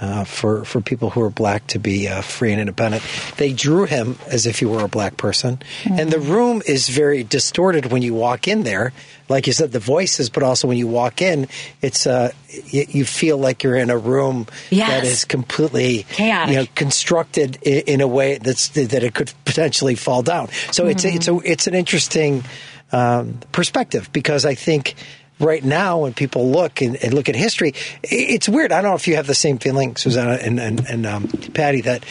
uh, 0.00 0.24
for 0.24 0.64
for 0.64 0.80
people 0.80 1.10
who 1.10 1.20
are 1.22 1.30
black 1.30 1.66
to 1.68 1.78
be 1.78 2.08
uh, 2.08 2.22
free 2.22 2.50
and 2.52 2.60
independent, 2.60 3.02
they 3.36 3.52
drew 3.52 3.84
him 3.84 4.16
as 4.26 4.46
if 4.46 4.58
he 4.58 4.64
were 4.64 4.82
a 4.84 4.88
black 4.88 5.16
person, 5.16 5.60
and 5.84 6.10
the 6.10 6.18
room 6.18 6.62
is 6.66 6.88
very 6.88 7.22
distorted 7.22 7.86
when 7.92 8.02
you 8.02 8.14
walk 8.14 8.48
in 8.48 8.62
there. 8.64 8.92
Like 9.28 9.46
you 9.46 9.52
said, 9.52 9.72
the 9.72 9.78
voices, 9.78 10.28
but 10.28 10.42
also 10.42 10.66
when 10.68 10.76
you 10.76 10.88
walk 10.88 11.22
in, 11.22 11.46
it's 11.80 12.06
uh, 12.06 12.32
y- 12.72 12.86
you 12.88 13.04
feel 13.04 13.38
like 13.38 13.62
you're 13.62 13.76
in 13.76 13.88
a 13.90 13.96
room 13.96 14.46
Yes. 14.70 14.88
that 14.90 15.04
is 15.04 15.24
completely 15.24 16.04
Chaotic. 16.10 16.52
you 16.54 16.60
know, 16.62 16.66
constructed 16.74 17.58
in, 17.62 17.82
in 17.86 18.00
a 18.00 18.08
way 18.08 18.38
that's 18.38 18.68
that 18.70 18.92
it 19.04 19.14
could 19.14 19.32
potentially 19.44 19.94
fall 19.94 20.22
down. 20.22 20.48
So 20.72 20.86
it's 20.86 21.04
a, 21.04 21.14
it's 21.14 21.28
a 21.28 21.36
it's 21.44 21.66
an 21.66 21.74
interesting 21.74 22.42
um, 22.90 23.38
perspective 23.52 24.10
because 24.12 24.44
I 24.44 24.54
think 24.54 24.94
right 25.42 25.62
now 25.64 25.98
when 25.98 26.14
people 26.14 26.50
look 26.50 26.80
and, 26.80 26.96
and 27.02 27.12
look 27.14 27.28
at 27.28 27.34
history, 27.36 27.74
it's 28.02 28.48
weird. 28.48 28.72
I 28.72 28.80
don't 28.82 28.92
know 28.92 28.96
if 28.96 29.08
you 29.08 29.16
have 29.16 29.26
the 29.26 29.34
same 29.34 29.58
feeling, 29.58 29.96
Susanna 29.96 30.38
and 30.40 30.58
and, 30.60 30.86
and 30.88 31.06
um, 31.06 31.28
Patti, 31.54 31.82
that. 31.82 32.04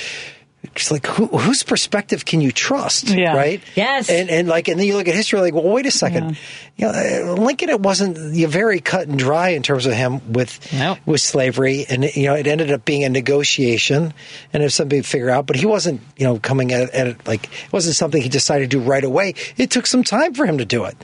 It's 0.75 0.91
like 0.91 1.07
who, 1.07 1.25
whose 1.25 1.63
perspective 1.63 2.23
can 2.23 2.39
you 2.39 2.51
trust, 2.51 3.09
Yeah. 3.09 3.35
right? 3.35 3.61
Yes. 3.75 4.11
and 4.11 4.29
and 4.29 4.47
like 4.47 4.67
and 4.67 4.79
then 4.79 4.85
you 4.85 4.95
look 4.95 5.07
at 5.07 5.15
history, 5.15 5.41
like, 5.41 5.55
well, 5.55 5.63
wait 5.67 5.87
a 5.87 5.91
second, 5.91 6.37
you 6.77 6.85
know, 6.85 6.91
uh, 6.93 7.33
Lincoln, 7.33 7.69
it 7.69 7.79
wasn't 7.81 8.35
you 8.35 8.45
know, 8.45 8.51
very 8.51 8.79
cut 8.79 9.07
and 9.07 9.17
dry 9.17 9.49
in 9.49 9.63
terms 9.63 9.87
of 9.87 9.93
him 9.93 10.31
with 10.33 10.71
No. 10.71 10.97
with 11.07 11.19
slavery, 11.19 11.87
and 11.89 12.03
you 12.15 12.27
know, 12.27 12.35
it 12.35 12.45
ended 12.45 12.71
up 12.71 12.85
being 12.85 13.03
a 13.03 13.09
negotiation, 13.09 14.13
and 14.53 14.61
if 14.63 14.71
somebody 14.71 15.01
figure 15.01 15.31
out, 15.31 15.47
but 15.47 15.55
he 15.55 15.65
wasn't, 15.65 15.99
you 16.15 16.25
know, 16.25 16.37
coming 16.37 16.71
at, 16.71 16.91
at 16.91 17.07
it 17.07 17.27
like 17.27 17.45
it 17.45 17.73
wasn't 17.73 17.95
something 17.95 18.21
he 18.21 18.29
decided 18.29 18.69
to 18.69 18.77
do 18.77 18.83
right 18.83 19.03
away. 19.03 19.33
It 19.57 19.71
took 19.71 19.87
some 19.87 20.03
time 20.03 20.35
for 20.35 20.45
him 20.45 20.59
to 20.59 20.65
do 20.65 20.85
it. 20.85 20.95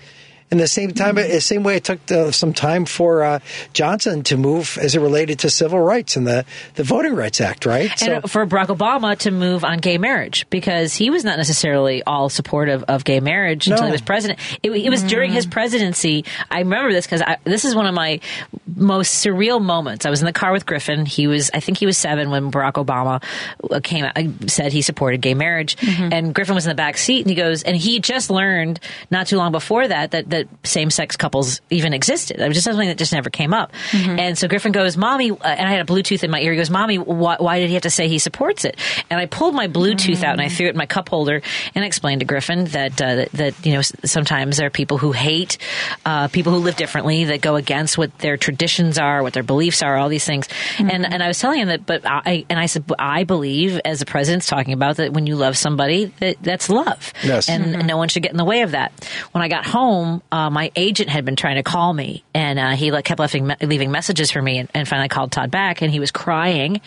And 0.49 0.61
the 0.61 0.67
same 0.67 0.93
time, 0.93 1.15
the 1.15 1.41
same 1.41 1.63
way 1.63 1.75
it 1.75 1.83
took 1.83 2.09
uh, 2.09 2.31
some 2.31 2.53
time 2.53 2.85
for 2.85 3.21
uh, 3.21 3.39
Johnson 3.73 4.23
to 4.23 4.37
move 4.37 4.77
as 4.81 4.95
it 4.95 5.01
related 5.01 5.39
to 5.39 5.49
civil 5.49 5.79
rights 5.79 6.15
and 6.15 6.25
the, 6.25 6.45
the 6.75 6.83
Voting 6.83 7.15
Rights 7.15 7.41
Act, 7.41 7.65
right? 7.65 7.91
and 8.01 8.31
for 8.31 8.45
Barack 8.47 8.67
Obama 8.67 9.17
to 9.19 9.31
move 9.31 9.65
on 9.65 9.79
gay 9.79 9.97
marriage 9.97 10.47
because 10.49 10.95
he 10.95 11.09
was 11.09 11.25
not 11.25 11.35
necessarily 11.35 12.01
all 12.03 12.29
supportive 12.29 12.83
of 12.83 13.03
gay 13.03 13.19
marriage 13.19 13.67
until 13.67 13.87
he 13.87 13.91
was 13.91 14.01
president. 14.01 14.39
It, 14.63 14.71
it 14.71 14.89
was 14.89 15.03
during 15.03 15.33
his 15.33 15.45
presidency. 15.45 16.23
I 16.49 16.59
remember 16.59 16.93
this 16.93 17.05
because 17.05 17.23
this 17.43 17.65
is 17.65 17.75
one 17.75 17.85
of 17.85 17.93
my 17.93 18.21
most 18.73 19.25
surreal 19.25 19.61
moments. 19.61 20.05
I 20.05 20.09
was 20.09 20.21
in 20.21 20.27
the 20.27 20.33
car 20.33 20.53
with 20.53 20.65
Griffin. 20.65 21.05
He 21.05 21.27
was, 21.27 21.51
I 21.53 21.59
think 21.59 21.77
he 21.77 21.85
was 21.85 21.97
seven 21.97 22.29
when 22.29 22.51
Barack 22.51 22.73
Obama 22.73 23.21
uh, 23.69 23.81
came 23.83 24.05
out, 24.05 24.17
said 24.49 24.71
he 24.71 24.81
supported 24.81 25.19
gay 25.19 25.33
marriage, 25.33 25.75
and 25.85 26.33
Griffin 26.33 26.55
was 26.55 26.65
in 26.65 26.69
the 26.69 26.75
back 26.75 26.97
seat, 26.97 27.21
and 27.21 27.29
he 27.29 27.35
goes, 27.35 27.63
and 27.63 27.75
he 27.75 27.99
just 27.99 28.29
learned 28.29 28.79
not 29.11 29.27
too 29.27 29.35
long 29.35 29.51
before 29.51 29.87
that 29.87 30.11
that 30.11 30.29
that 30.29 30.36
same 30.63 30.89
sex 30.89 31.15
couples 31.15 31.61
even 31.69 31.93
existed. 31.93 32.39
It 32.39 32.47
was 32.47 32.55
just 32.55 32.65
something 32.65 32.87
that 32.87 32.97
just 32.97 33.13
never 33.13 33.29
came 33.29 33.53
up. 33.53 33.71
And 33.93 34.37
so 34.37 34.47
Griffin 34.47 34.71
goes, 34.71 34.97
"Mommy," 34.97 35.31
uh, 35.31 35.35
and 35.43 35.67
I 35.67 35.71
had 35.71 35.81
a 35.81 35.85
Bluetooth 35.91 36.23
in 36.23 36.31
my 36.31 36.39
ear. 36.39 36.51
He 36.51 36.57
goes, 36.57 36.69
"Mommy, 36.69 36.97
why, 36.97 37.37
why 37.39 37.59
did 37.59 37.67
he 37.69 37.73
have 37.75 37.83
to 37.83 37.89
say 37.89 38.07
he 38.07 38.19
supports 38.19 38.65
it?" 38.65 38.77
And 39.09 39.19
I 39.19 39.25
pulled 39.25 39.55
my 39.55 39.67
Bluetooth 39.67 40.23
out 40.23 40.33
and 40.33 40.41
I 40.41 40.49
threw 40.49 40.67
it 40.67 40.71
in 40.71 40.77
my 40.77 40.85
cup 40.85 41.09
holder 41.09 41.41
and 41.75 41.83
I 41.83 41.87
explained 41.87 42.19
to 42.21 42.25
Griffin 42.25 42.65
that 42.65 43.01
uh, 43.01 43.15
that, 43.15 43.31
that 43.33 43.65
you 43.65 43.73
know 43.73 43.81
sometimes 43.81 44.57
there 44.57 44.67
are 44.67 44.71
people 44.71 44.97
who 44.97 45.11
hate 45.11 45.57
uh, 46.05 46.27
people 46.29 46.51
who 46.53 46.59
live 46.59 46.75
differently 46.75 47.25
that 47.25 47.41
go 47.41 47.55
against 47.55 47.97
what 47.97 48.17
their 48.19 48.37
traditions 48.37 48.97
are, 48.97 49.23
what 49.23 49.33
their 49.33 49.43
beliefs 49.43 49.81
are, 49.83 49.97
all 49.97 50.09
these 50.09 50.25
things. 50.25 50.47
And 50.77 51.05
and 51.05 51.21
I 51.23 51.27
was 51.27 51.39
telling 51.39 51.59
him 51.61 51.67
that, 51.69 51.85
but 51.85 52.01
I 52.05 52.45
and 52.49 52.59
I 52.59 52.65
said 52.67 52.83
I 52.99 53.23
believe 53.23 53.79
as 53.85 53.99
the 53.99 54.05
president's 54.05 54.47
talking 54.47 54.73
about 54.73 54.97
that 54.97 55.13
when 55.13 55.27
you 55.27 55.35
love 55.35 55.57
somebody 55.57 56.05
that 56.19 56.37
that's 56.41 56.69
love, 56.69 57.13
Yes. 57.23 57.49
and 57.49 57.87
no 57.87 57.97
one 57.97 58.09
should 58.09 58.23
get 58.23 58.31
in 58.31 58.37
the 58.37 58.45
way 58.45 58.61
of 58.61 58.71
that. 58.71 58.91
When 59.31 59.41
I 59.43 59.47
got 59.47 59.65
home, 59.65 60.21
uh, 60.31 60.49
my 60.49 60.71
agent 60.75 61.09
had 61.09 61.25
been 61.25 61.35
trying 61.35 61.55
to 61.55 61.63
call 61.63 61.93
me, 61.93 62.23
and 62.33 62.59
uh, 62.59 62.71
he 62.71 62.91
like 62.91 63.05
kept 63.05 63.19
leaving, 63.19 63.51
leaving 63.61 63.91
messages 63.91 64.31
for 64.31 64.41
me, 64.41 64.59
and, 64.59 64.69
and 64.73 64.87
finally 64.87 65.09
called 65.09 65.31
Todd 65.31 65.51
back, 65.51 65.81
and 65.81 65.91
he 65.91 65.99
was 65.99 66.11
crying 66.11 66.81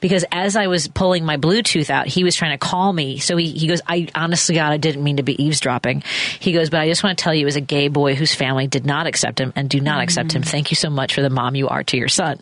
because 0.00 0.24
as 0.30 0.56
I 0.56 0.66
was 0.66 0.88
pulling 0.88 1.24
my 1.24 1.36
Bluetooth 1.36 1.90
out, 1.90 2.06
he 2.06 2.24
was 2.24 2.34
trying 2.36 2.52
to 2.52 2.58
call 2.58 2.92
me. 2.92 3.18
So 3.18 3.36
he, 3.36 3.50
he 3.52 3.66
goes, 3.66 3.80
"I 3.86 4.08
honestly, 4.14 4.54
God, 4.56 4.72
I 4.72 4.76
didn't 4.76 5.02
mean 5.02 5.16
to 5.16 5.22
be 5.22 5.42
eavesdropping." 5.42 6.02
He 6.38 6.52
goes, 6.52 6.70
"But 6.70 6.80
I 6.80 6.88
just 6.88 7.02
want 7.02 7.18
to 7.18 7.22
tell 7.22 7.34
you, 7.34 7.46
as 7.46 7.56
a 7.56 7.60
gay 7.60 7.88
boy 7.88 8.14
whose 8.14 8.34
family 8.34 8.66
did 8.66 8.86
not 8.86 9.06
accept 9.06 9.40
him 9.40 9.52
and 9.56 9.68
do 9.68 9.80
not 9.80 10.02
accept 10.02 10.32
him, 10.32 10.42
thank 10.42 10.70
you 10.70 10.76
so 10.76 10.90
much 10.90 11.14
for 11.14 11.22
the 11.22 11.30
mom 11.30 11.54
you 11.54 11.68
are 11.68 11.84
to 11.84 11.96
your 11.96 12.08
son." 12.08 12.38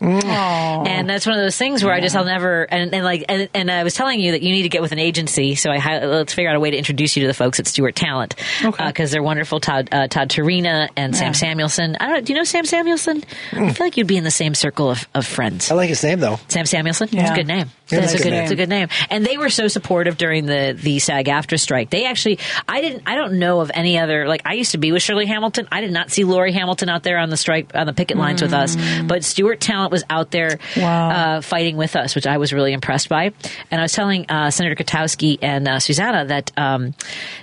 And 0.87 1.09
that's 1.09 1.25
one 1.25 1.37
of 1.37 1.41
those 1.41 1.57
things 1.57 1.83
where 1.83 1.93
I 1.93 2.01
just 2.01 2.15
I'll 2.15 2.25
never 2.25 2.63
and, 2.63 2.93
and 2.93 3.03
like 3.03 3.25
and, 3.29 3.49
and 3.53 3.71
I 3.71 3.83
was 3.83 3.93
telling 3.93 4.19
you 4.19 4.31
that 4.33 4.41
you 4.41 4.51
need 4.51 4.63
to 4.63 4.69
get 4.69 4.81
with 4.81 4.91
an 4.91 4.99
agency. 4.99 5.55
So 5.55 5.71
I 5.71 6.05
let's 6.05 6.33
figure 6.33 6.49
out 6.49 6.55
a 6.55 6.59
way 6.59 6.71
to 6.71 6.77
introduce 6.77 7.15
you 7.15 7.21
to 7.21 7.27
the 7.27 7.33
folks 7.33 7.59
at 7.59 7.67
Stewart 7.67 7.95
Talent 7.95 8.35
because 8.61 9.11
they're 9.11 9.23
wonderful. 9.23 9.59
Todd 9.59 9.89
uh, 9.91 10.07
Todd 10.07 10.29
Tarina 10.41 10.89
and 10.95 11.15
Sam 11.15 11.33
Samuelson. 11.33 11.95
I 11.99 12.05
don't 12.07 12.13
know. 12.15 12.21
Do 12.21 12.33
you 12.33 12.39
know 12.39 12.43
Sam 12.43 12.65
Samuelson? 12.65 13.23
I 13.51 13.73
feel 13.73 13.85
like 13.85 13.97
you'd 13.97 14.07
be 14.07 14.17
in 14.17 14.23
the 14.23 14.31
same 14.31 14.55
circle 14.55 14.89
of, 14.89 15.07
of 15.13 15.25
friends. 15.25 15.69
I 15.71 15.75
like 15.75 15.89
his 15.89 16.03
name 16.03 16.19
though. 16.19 16.39
Sam 16.47 16.65
Samuelson. 16.65 17.05
It's 17.05 17.13
Yeah. 17.15 17.33
a 17.33 17.35
good 17.35 17.47
name. 17.47 17.69
Yeah, 17.89 17.99
That's 17.99 18.13
a 18.13 18.15
that's 18.17 18.21
a 18.21 18.23
good. 18.23 18.29
good 18.35 18.43
It's 18.43 18.51
a 18.51 18.55
good 18.55 18.69
name. 18.69 18.87
And 19.09 19.25
they 19.25 19.37
were 19.37 19.49
so 19.49 19.67
supportive 19.67 20.17
during 20.17 20.45
the 20.45 20.77
the 20.81 20.99
SAG-AFTRA 20.99 21.59
strike. 21.59 21.89
They 21.89 22.05
actually, 22.05 22.39
I 22.67 22.79
didn't, 22.81 23.03
I 23.05 23.15
don't 23.15 23.37
know 23.39 23.59
of 23.59 23.69
any 23.73 23.97
other. 23.99 24.27
Like 24.27 24.41
I 24.45 24.53
used 24.53 24.71
to 24.71 24.77
be 24.77 24.91
with 24.91 25.03
Shirley 25.03 25.25
Hamilton. 25.25 25.67
I 25.71 25.81
did 25.81 25.91
not 25.91 26.09
see 26.09 26.23
Lori 26.23 26.53
Hamilton 26.53 26.89
out 26.89 27.03
there 27.03 27.17
on 27.17 27.29
the 27.29 27.37
strike 27.37 27.75
on 27.75 27.85
the 27.85 27.93
picket 27.93 28.17
lines 28.17 28.41
with 28.41 28.53
us, 28.53 28.77
but 29.05 29.23
Stewart 29.23 29.59
Talent 29.59 29.91
was 29.91 30.03
out 30.09 30.31
there 30.31 30.57
Wow. 30.77 31.09
uh, 31.09 31.41
fighting 31.41 31.75
with 31.77 31.95
us, 31.95 32.15
which 32.15 32.25
I 32.27 32.37
was 32.37 32.53
really 32.53 32.73
impressed 32.73 33.09
by. 33.09 33.33
And 33.69 33.81
I 33.81 33.83
was 33.83 33.93
telling 33.93 34.25
uh, 34.29 34.51
Senator 34.51 34.81
Kotowski 34.81 35.37
and 35.41 35.67
uh, 35.67 35.79
Susanna 35.79 36.25
that 36.25 36.51
um, 36.57 36.93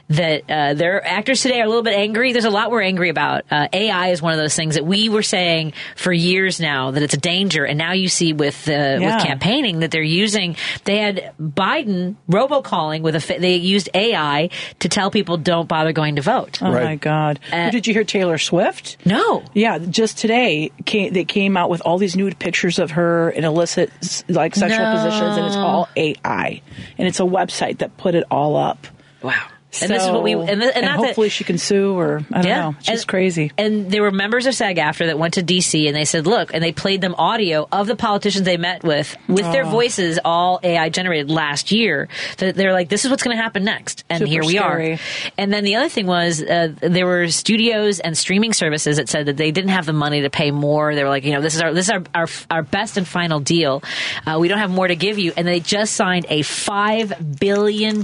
that 0.08 0.50
uh, 0.50 0.74
their 0.74 1.06
actors 1.06 1.42
today 1.42 1.60
are 1.60 1.64
a 1.64 1.68
little 1.68 1.82
bit 1.82 1.94
angry. 1.94 2.32
There's 2.32 2.44
a 2.46 2.50
lot 2.50 2.70
we're 2.70 2.80
angry 2.88 3.10
about. 3.10 3.44
Uh, 3.50 3.68
AI 3.72 4.08
is 4.08 4.20
one 4.22 4.32
of 4.32 4.38
those 4.38 4.56
things 4.56 4.74
that 4.74 4.84
we 4.84 5.08
were 5.08 5.22
saying 5.22 5.72
for 5.96 6.12
years 6.12 6.58
now 6.60 6.90
that 6.90 7.02
it's 7.02 7.14
a 7.14 7.18
danger, 7.20 7.64
and 7.64 7.78
now 7.78 7.92
you 7.92 8.08
see 8.08 8.32
with 8.32 8.68
uh, 8.68 8.72
Yeah. 8.72 9.16
with 9.16 9.24
campaigning 9.24 9.80
that 9.80 9.90
they're 9.90 10.02
using. 10.02 10.56
They 10.84 10.98
had 10.98 11.32
Biden 11.40 12.16
robocalling 12.30 13.02
with 13.02 13.14
a. 13.16 13.38
They 13.38 13.56
used 13.56 13.88
AI 13.94 14.50
to 14.80 14.88
tell 14.88 15.10
people 15.10 15.36
don't 15.36 15.68
bother 15.68 15.92
going 15.92 16.16
to 16.16 16.22
vote. 16.22 16.58
Oh 16.62 16.72
Right. 16.72 16.84
my 16.84 16.96
God! 16.96 17.38
Uh, 17.52 17.70
Did 17.70 17.86
you 17.86 17.92
hear 17.94 18.04
Taylor 18.04 18.38
Swift? 18.38 18.96
No. 19.04 19.42
Yeah, 19.54 19.78
just 19.78 20.18
today 20.18 20.70
came, 20.84 21.12
they 21.12 21.24
came 21.24 21.56
out 21.56 21.70
with 21.70 21.80
all 21.82 21.98
these 21.98 22.16
nude 22.16 22.38
pictures 22.38 22.78
of 22.78 22.92
her 22.92 23.30
in 23.30 23.44
illicit 23.44 23.90
like 24.28 24.54
sexual 24.54 24.84
No. 24.84 24.92
positions, 24.96 25.36
and 25.36 25.46
it's 25.46 25.56
all 25.56 25.88
AI, 25.96 26.62
and 26.96 27.06
it's 27.08 27.20
a 27.20 27.24
website 27.24 27.78
that 27.78 27.96
put 27.96 28.14
it 28.14 28.24
all 28.30 28.56
up. 28.56 28.86
Wow. 29.22 29.34
And 29.82 29.90
this 29.90 30.02
is 30.02 30.10
what 30.10 30.22
we 30.22 30.32
So- 30.32 30.40
and, 30.40 30.60
th- 30.62 30.72
and, 30.74 30.84
that- 30.86 30.96
hopefully 30.96 31.28
she 31.28 31.44
can 31.44 31.58
sue 31.58 31.92
or 31.92 32.22
I 32.32 32.40
don't 32.42 32.50
know. 32.50 32.74
It's 32.78 32.86
just 32.86 33.02
and, 33.02 33.08
crazy. 33.08 33.52
And 33.58 33.90
there 33.90 34.02
were 34.02 34.10
members 34.10 34.46
of 34.46 34.54
SAG-AFTRA 34.54 35.06
that 35.08 35.18
went 35.18 35.34
to 35.34 35.42
DC 35.42 35.86
and 35.86 35.94
they 35.94 36.06
said, 36.06 36.26
look, 36.26 36.54
and 36.54 36.62
they 36.64 36.72
played 36.72 37.02
them 37.02 37.14
audio 37.18 37.68
of 37.70 37.86
the 37.86 37.94
politicians 37.94 38.46
they 38.46 38.56
met 38.56 38.82
with, 38.82 39.14
with 39.28 39.44
their 39.52 39.66
Oh. 39.66 39.70
voices 39.70 40.18
all 40.24 40.58
AI 40.62 40.88
generated 40.88 41.30
last 41.30 41.70
year. 41.70 42.08
That 42.38 42.54
they're 42.54 42.72
like, 42.72 42.88
this 42.88 43.04
is 43.04 43.10
what's 43.10 43.22
going 43.22 43.36
to 43.36 43.42
happen 43.42 43.62
next. 43.64 44.04
And 44.08 44.20
Super 44.20 44.30
here 44.30 44.42
we 44.44 44.56
scary. 44.56 44.92
are. 44.94 44.98
And 45.36 45.52
then 45.52 45.64
the 45.64 45.76
other 45.76 45.90
thing 45.90 46.06
was, 46.06 46.42
uh, 46.42 46.72
there 46.80 47.04
were 47.06 47.28
studios 47.28 48.00
and 48.00 48.16
streaming 48.16 48.54
services 48.54 48.96
that 48.96 49.10
said 49.10 49.26
that 49.26 49.36
they 49.36 49.50
didn't 49.50 49.70
have 49.70 49.84
the 49.84 49.92
money 49.92 50.22
to 50.22 50.30
pay 50.30 50.50
more. 50.50 50.94
They 50.94 51.04
were 51.04 51.10
like, 51.10 51.24
you 51.24 51.32
know, 51.32 51.42
this 51.42 51.54
is 51.54 51.60
our, 51.60 51.74
this 51.74 51.86
is 51.86 51.90
our, 51.90 52.02
our, 52.14 52.26
our 52.50 52.62
best 52.62 52.96
and 52.96 53.06
final 53.06 53.38
deal. 53.38 53.82
Uh, 54.26 54.38
we 54.40 54.48
don't 54.48 54.58
have 54.60 54.70
more 54.70 54.88
to 54.88 54.96
give 54.96 55.18
you. 55.18 55.32
And 55.36 55.46
they 55.46 55.60
just 55.60 55.92
signed 55.94 56.24
a 56.30 56.40
$5 56.40 57.38
billion 57.38 58.02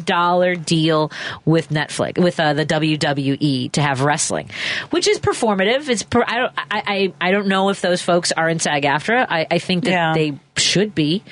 deal 0.64 1.10
with 1.46 1.53
Netflix, 1.70 2.22
with 2.22 2.38
uh, 2.40 2.52
the 2.54 2.66
WWE 2.66 3.72
to 3.72 3.82
have 3.82 4.00
wrestling, 4.00 4.50
which 4.90 5.08
is 5.08 5.18
performative. 5.18 5.88
It's 5.88 6.02
per, 6.02 6.22
I 6.26 6.38
don't 6.38 6.52
I, 6.56 7.12
I 7.20 7.28
I 7.28 7.30
don't 7.30 7.46
know 7.48 7.68
if 7.70 7.80
those 7.80 8.02
folks 8.02 8.32
are 8.32 8.48
in 8.48 8.58
SAG-AFTRA. 8.58 9.26
I, 9.28 9.46
I 9.50 9.58
think 9.58 9.84
that 9.84 9.90
Yeah. 9.90 10.12
they 10.14 10.38
should 10.56 10.94
be. 10.94 11.22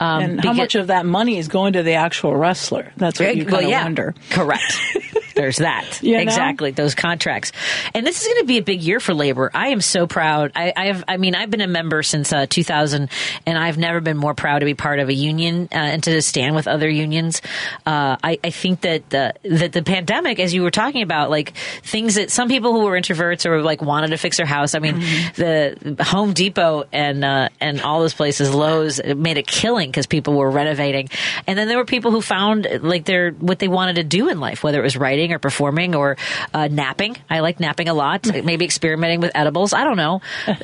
Um, 0.00 0.22
and 0.22 0.36
how 0.36 0.52
because- 0.52 0.56
much 0.56 0.74
of 0.74 0.86
that 0.88 1.06
money 1.06 1.38
is 1.38 1.48
going 1.48 1.74
to 1.74 1.82
the 1.82 1.94
actual 1.94 2.36
wrestler? 2.36 2.92
That's 2.96 3.18
what 3.20 3.36
you 3.36 3.44
well, 3.44 3.54
kind 3.54 3.64
of 3.64 3.70
yeah, 3.70 3.82
wonder. 3.84 4.14
Correct. 4.30 4.74
There's 5.34 5.58
that. 5.58 6.02
You 6.02 6.14
know? 6.14 6.20
Exactly. 6.22 6.72
Those 6.72 6.96
contracts. 6.96 7.52
And 7.94 8.04
this 8.04 8.20
is 8.20 8.26
going 8.26 8.40
to 8.40 8.46
be 8.46 8.58
a 8.58 8.62
big 8.62 8.82
year 8.82 8.98
for 8.98 9.14
labor. 9.14 9.52
I 9.54 9.68
am 9.68 9.80
so 9.80 10.08
proud. 10.08 10.50
I, 10.56 10.72
I 10.76 10.86
have, 10.86 11.04
I 11.06 11.16
mean, 11.16 11.36
I've 11.36 11.48
been 11.48 11.60
a 11.60 11.68
member 11.68 12.02
since 12.02 12.32
uh, 12.32 12.46
2000 12.46 13.08
and 13.46 13.56
I've 13.58 13.78
never 13.78 14.00
been 14.00 14.16
more 14.16 14.34
proud 14.34 14.58
to 14.60 14.64
be 14.64 14.74
part 14.74 14.98
of 14.98 15.08
a 15.08 15.14
union 15.14 15.68
uh, 15.70 15.76
and 15.76 16.02
to 16.02 16.20
stand 16.22 16.56
with 16.56 16.66
other 16.66 16.88
unions. 16.88 17.40
Uh, 17.86 18.16
I, 18.22 18.40
I 18.42 18.50
think 18.50 18.80
that 18.80 19.10
the, 19.10 19.32
that 19.44 19.72
the 19.72 19.82
pandemic, 19.84 20.40
as 20.40 20.52
you 20.52 20.62
were 20.64 20.72
talking 20.72 21.02
about, 21.02 21.30
like 21.30 21.54
things 21.84 22.16
that 22.16 22.32
some 22.32 22.48
people 22.48 22.72
who 22.72 22.80
were 22.86 23.00
introverts 23.00 23.46
or 23.46 23.62
like 23.62 23.80
wanted 23.80 24.08
to 24.08 24.16
fix 24.16 24.38
their 24.38 24.46
house. 24.46 24.74
I 24.74 24.80
mean, 24.80 24.96
Mm-hmm. 24.98 25.94
the 25.94 26.04
Home 26.04 26.32
Depot 26.32 26.84
and, 26.92 27.24
uh, 27.24 27.48
and 27.60 27.80
all 27.82 28.00
those 28.00 28.14
places, 28.14 28.52
Lowe's 28.68 29.00
made 29.02 29.38
a 29.38 29.42
killing 29.42 29.90
because 29.90 30.06
people 30.06 30.34
were 30.34 30.50
renovating. 30.50 31.08
And 31.46 31.58
then 31.58 31.68
there 31.68 31.78
were 31.78 31.84
people 31.84 32.10
who 32.10 32.20
found 32.20 32.66
like 32.82 33.04
their, 33.04 33.30
what 33.32 33.58
they 33.58 33.68
wanted 33.68 33.96
to 33.96 34.04
do 34.04 34.28
in 34.28 34.40
life, 34.40 34.62
whether 34.62 34.78
it 34.78 34.82
was 34.82 34.96
writing 34.96 35.32
or 35.32 35.38
performing 35.38 35.94
or 35.94 36.16
uh, 36.52 36.68
napping. 36.68 37.16
I 37.30 37.40
like 37.40 37.60
napping 37.60 37.88
a 37.88 37.94
lot. 37.94 38.26
Maybe 38.44 38.64
experimenting 38.64 39.20
with 39.20 39.32
edibles. 39.34 39.72
I 39.72 39.84
don't 39.84 39.96
know. 39.96 40.20
you 40.46 40.54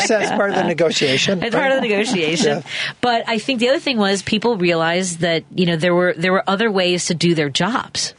said 0.00 0.22
it's 0.22 0.30
part 0.32 0.50
of 0.50 0.56
the 0.56 0.64
negotiation. 0.64 1.42
It's 1.42 1.54
part 1.54 1.72
of 1.72 1.80
the 1.80 1.88
negotiation. 1.88 2.40
Yeah. 2.50 2.62
But 3.00 3.28
I 3.28 3.38
think 3.38 3.60
the 3.60 3.68
other 3.68 3.78
thing 3.78 3.98
was 3.98 4.22
people 4.22 4.56
realized 4.56 5.20
that 5.20 5.44
you 5.54 5.66
know 5.66 5.76
there 5.76 5.94
were 5.94 6.14
there 6.16 6.32
were 6.32 6.42
other 6.48 6.70
ways 6.70 7.06
to 7.06 7.14
do 7.14 7.34
their 7.34 7.48
jobs. 7.48 8.14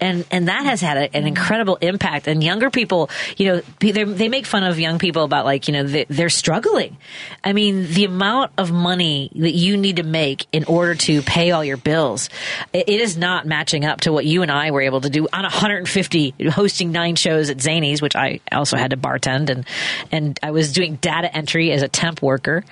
And 0.00 0.24
and 0.30 0.48
that 0.48 0.64
has 0.64 0.80
had 0.80 0.96
a, 0.96 1.16
an 1.16 1.26
incredible 1.26 1.76
impact. 1.76 2.26
And 2.26 2.42
younger 2.42 2.70
people, 2.70 3.10
you 3.36 3.46
know, 3.46 3.62
they 3.80 3.92
they 3.92 4.28
make 4.28 4.46
fun 4.46 4.64
of 4.64 4.78
young 4.78 4.98
people 4.98 5.24
about 5.24 5.44
like 5.44 5.68
you 5.68 5.72
know 5.72 5.84
they, 5.84 6.06
they're 6.08 6.30
struggling. 6.30 6.96
I 7.44 7.52
mean, 7.52 7.86
the 7.86 8.04
amount 8.04 8.52
of 8.56 8.72
money 8.72 9.30
that 9.36 9.52
you 9.52 9.76
need 9.76 9.96
to 9.96 10.02
make 10.02 10.46
in 10.52 10.64
order 10.64 10.94
to 10.94 11.22
pay 11.22 11.50
all 11.50 11.64
your 11.64 11.76
bills, 11.76 12.28
it, 12.72 12.88
is 12.88 13.16
not 13.16 13.46
matching 13.46 13.84
up 13.84 14.02
to 14.02 14.12
what 14.12 14.24
you 14.24 14.42
and 14.42 14.50
I 14.50 14.70
were 14.70 14.82
able 14.82 15.00
to 15.00 15.10
do 15.10 15.26
on 15.32 15.42
150 15.42 16.34
hosting 16.50 16.92
nine 16.92 17.16
shows 17.16 17.50
at 17.50 17.58
Zanies, 17.58 18.02
which 18.02 18.16
I 18.16 18.40
also 18.52 18.76
had 18.76 18.90
to 18.90 18.96
bartend 18.96 19.50
and 19.50 19.66
and 20.12 20.38
I 20.42 20.50
was 20.50 20.72
doing 20.72 20.96
data 20.96 21.34
entry 21.34 21.72
as 21.72 21.82
a 21.82 21.88
temp 21.88 22.22
worker. 22.22 22.64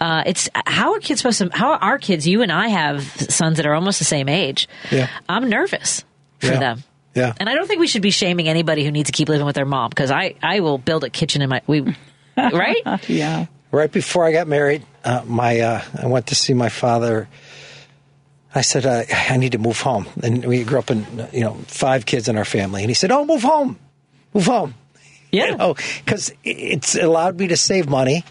Uh, 0.00 0.22
it's 0.26 0.48
how 0.66 0.94
are 0.94 1.00
kids 1.00 1.20
supposed 1.20 1.38
to? 1.38 1.50
How 1.52 1.72
are 1.72 1.78
our 1.78 1.98
kids? 1.98 2.26
You 2.26 2.42
and 2.42 2.52
I 2.52 2.68
have 2.68 3.04
sons 3.04 3.56
that 3.56 3.66
are 3.66 3.74
almost 3.74 3.98
the 3.98 4.04
same 4.04 4.28
age. 4.28 4.68
Yeah. 4.90 5.08
I'm 5.28 5.48
nervous 5.48 6.04
for 6.44 6.52
Yeah. 6.52 6.60
them. 6.60 6.84
Yeah. 7.14 7.32
And 7.38 7.48
I 7.48 7.54
don't 7.54 7.66
think 7.68 7.80
we 7.80 7.86
should 7.86 8.02
be 8.02 8.10
shaming 8.10 8.48
anybody 8.48 8.84
who 8.84 8.90
needs 8.90 9.08
to 9.08 9.12
keep 9.12 9.28
living 9.28 9.46
with 9.46 9.54
their 9.54 9.64
mom 9.64 9.88
because 9.90 10.10
I, 10.10 10.34
I 10.42 10.60
will 10.60 10.78
build 10.78 11.04
a 11.04 11.10
kitchen 11.10 11.42
in 11.42 11.48
my 11.48 11.62
we 11.66 11.80
right 12.36 13.08
yeah. 13.08 13.46
Right 13.70 13.90
before 13.90 14.24
I 14.24 14.32
got 14.32 14.46
married, 14.46 14.84
uh, 15.04 15.22
my 15.26 15.58
uh, 15.60 15.82
I 16.00 16.06
went 16.06 16.28
to 16.28 16.34
see 16.36 16.54
my 16.54 16.68
father. 16.68 17.28
I 18.54 18.60
said 18.60 18.86
uh, 18.86 19.02
I 19.12 19.36
need 19.36 19.52
to 19.52 19.58
move 19.58 19.80
home, 19.80 20.06
and 20.22 20.44
we 20.44 20.62
grew 20.62 20.78
up 20.78 20.90
in 20.92 21.04
you 21.32 21.40
know 21.40 21.54
five 21.66 22.06
kids 22.06 22.28
in 22.28 22.36
our 22.38 22.44
family, 22.44 22.82
and 22.82 22.90
he 22.90 22.94
said, 22.94 23.10
"Oh, 23.10 23.24
move 23.24 23.42
home, 23.42 23.76
move 24.32 24.46
home." 24.46 24.74
Yeah. 25.32 25.56
Oh, 25.58 25.74
because 26.04 26.32
it's 26.44 26.94
allowed 26.94 27.36
me 27.40 27.48
to 27.48 27.56
save 27.56 27.88
money. 27.88 28.24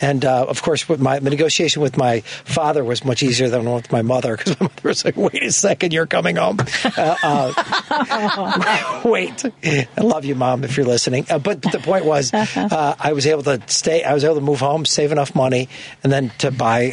And 0.00 0.24
uh, 0.24 0.46
of 0.46 0.62
course, 0.62 0.88
with 0.88 1.00
my 1.00 1.18
the 1.18 1.30
negotiation 1.30 1.82
with 1.82 1.96
my 1.96 2.20
father 2.20 2.84
was 2.84 3.04
much 3.04 3.22
easier 3.22 3.48
than 3.48 3.70
with 3.70 3.90
my 3.92 4.02
mother 4.02 4.36
because 4.36 4.58
my 4.60 4.64
mother 4.66 4.88
was 4.88 5.04
like, 5.04 5.16
"Wait 5.16 5.42
a 5.42 5.52
second, 5.52 5.92
you're 5.92 6.06
coming 6.06 6.36
home." 6.36 6.58
Uh, 6.84 7.16
uh, 7.22 9.02
wait, 9.04 9.44
I 9.64 10.00
love 10.00 10.24
you, 10.24 10.34
mom, 10.34 10.64
if 10.64 10.76
you're 10.76 10.86
listening. 10.86 11.26
Uh, 11.30 11.38
but 11.38 11.62
the 11.62 11.78
point 11.78 12.04
was, 12.04 12.32
uh, 12.34 12.94
I 12.98 13.12
was 13.12 13.26
able 13.26 13.42
to 13.44 13.62
stay. 13.66 14.02
I 14.02 14.14
was 14.14 14.24
able 14.24 14.36
to 14.36 14.40
move 14.40 14.60
home, 14.60 14.84
save 14.84 15.12
enough 15.12 15.34
money, 15.34 15.68
and 16.02 16.12
then 16.12 16.30
to 16.38 16.50
buy. 16.50 16.92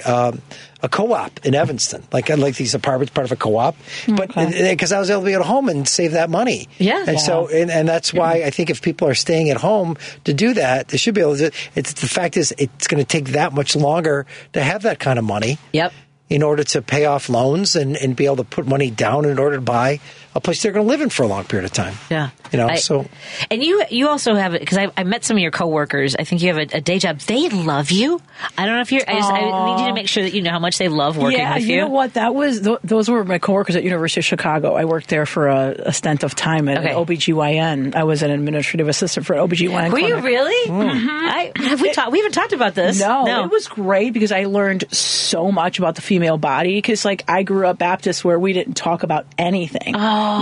A 0.82 0.88
co-op 0.88 1.46
in 1.46 1.56
Evanston, 1.56 2.04
like 2.14 2.30
like 2.30 2.56
these 2.56 2.74
apartments, 2.74 3.14
part 3.14 3.26
of 3.26 3.34
a 3.34 3.36
co-op, 3.36 3.76
but 4.08 4.34
because 4.34 4.94
I 4.94 5.00
was 5.00 5.10
able 5.10 5.22
to 5.22 5.26
be 5.26 5.34
at 5.34 5.42
home 5.42 5.68
and 5.68 5.86
save 5.86 6.14
that 6.14 6.30
money, 6.30 6.70
Yeah. 6.78 7.04
and 7.06 7.20
so 7.20 7.48
and, 7.50 7.70
and 7.70 7.86
that's 7.86 8.14
why 8.14 8.44
I 8.46 8.50
think 8.50 8.70
if 8.70 8.82
people 8.82 9.06
are 9.10 9.14
staying 9.16 9.50
at 9.50 9.58
home 9.58 9.98
to 10.24 10.34
do 10.34 10.54
that, 10.54 10.88
they 10.88 10.98
should 10.98 11.16
be 11.16 11.22
able 11.22 11.36
to. 11.38 11.52
It's 11.76 11.92
the 11.94 12.08
fact 12.08 12.38
is 12.38 12.54
it's 12.58 12.88
going 12.88 13.04
to 13.04 13.08
take 13.08 13.34
that 13.34 13.52
much 13.52 13.76
longer 13.76 14.26
to 14.54 14.64
have 14.64 14.84
that 14.84 15.00
kind 15.00 15.20
of 15.20 15.26
money. 15.26 15.58
Yep. 15.74 15.92
In 16.30 16.44
order 16.44 16.64
to 16.64 16.82
pay 16.84 17.06
off 17.06 17.28
loans 17.28 17.76
and, 17.76 17.98
and 17.98 18.16
be 18.16 18.26
able 18.28 18.36
to 18.38 18.44
put 18.44 18.68
money 18.68 18.92
down 18.92 19.26
in 19.26 19.40
order 19.40 19.56
to 19.56 19.62
buy 19.62 20.00
a 20.36 20.40
place 20.42 20.62
they're 20.62 20.72
going 20.72 20.86
to 20.86 20.90
live 20.90 21.02
in 21.02 21.10
for 21.10 21.24
a 21.24 21.28
long 21.28 21.44
period 21.46 21.66
of 21.66 21.74
time. 21.74 21.96
Yeah. 22.10 22.30
You 22.52 22.58
know, 22.58 22.68
I- 22.68 22.76
so 22.76 23.06
And 23.52 23.64
you 23.64 23.84
you 23.92 24.08
also 24.08 24.34
have 24.36 24.54
because 24.54 24.78
I, 24.78 24.92
I 24.98 25.04
met 25.04 25.24
some 25.24 25.38
of 25.38 25.42
your 25.42 25.52
coworkers. 25.52 26.16
I 26.16 26.24
think 26.24 26.42
you 26.42 26.48
have 26.54 26.58
a, 26.58 26.78
a 26.78 26.82
day 26.82 26.98
job. 27.00 27.20
They 27.20 27.50
love 27.50 27.92
you. 27.92 28.22
I 28.58 28.66
don't 28.66 28.76
know 28.76 28.82
if 28.82 28.92
you're. 28.92 29.02
I 29.08 29.14
just 29.16 29.32
I 29.32 29.42
need 29.76 29.82
you 29.84 29.88
to 29.90 29.94
make 29.94 30.08
sure 30.08 30.24
that 30.24 30.34
you 30.34 30.42
know 30.42 30.52
how 30.52 30.60
much 30.60 30.78
they 30.78 30.88
love 30.88 31.18
working 31.18 31.38
yeah, 31.40 31.56
with 31.56 31.66
you 31.66 31.76
you. 31.76 31.82
know 31.82 31.88
what? 31.90 32.14
That 32.14 32.34
was 32.34 32.62
th- 32.62 32.80
those 32.84 33.10
were 33.10 33.24
my 33.24 33.38
coworkers 33.38 33.76
at 33.76 33.84
University 33.84 34.22
of 34.22 34.26
Chicago. 34.26 34.74
I 34.76 34.86
worked 34.86 35.10
there 35.10 35.26
for 35.26 35.48
a, 35.48 35.76
a 35.88 35.94
stint 35.94 36.24
of 36.24 36.34
time 36.36 36.68
at 36.70 36.78
Okay. 36.80 36.94
OBGYN. 36.94 37.96
I 37.96 38.04
was 38.04 38.24
an 38.24 38.32
administrative 38.32 38.88
assistant 38.88 39.26
for 39.26 39.34
an 39.34 39.48
OBGYN. 39.48 39.92
Were 39.92 40.00
you 40.00 40.08
clinic. 40.16 40.24
really? 40.24 40.70
Hmm. 40.72 40.82
Mm-hmm. 40.90 41.10
I, 41.10 41.52
have 41.68 41.82
we 41.82 41.92
talked? 41.92 42.12
We 42.12 42.20
haven't 42.20 42.32
talked 42.34 42.54
about 42.54 42.76
this. 42.76 43.00
No, 43.00 43.44
it 43.46 43.52
was 43.52 43.68
great 43.68 44.14
because 44.14 44.32
I 44.32 44.46
learned 44.46 44.86
so 44.94 45.52
much 45.52 45.80
about 45.80 45.96
the 45.96 46.02
female 46.02 46.38
body. 46.38 46.76
Because 46.76 47.06
like 47.06 47.24
I 47.28 47.44
grew 47.44 47.68
up 47.68 47.78
Baptist 47.78 48.24
where 48.26 48.40
we 48.40 48.54
didn't 48.54 48.74
talk 48.76 49.04
about 49.04 49.26
anything. 49.38 49.96
Oh, 49.96 50.00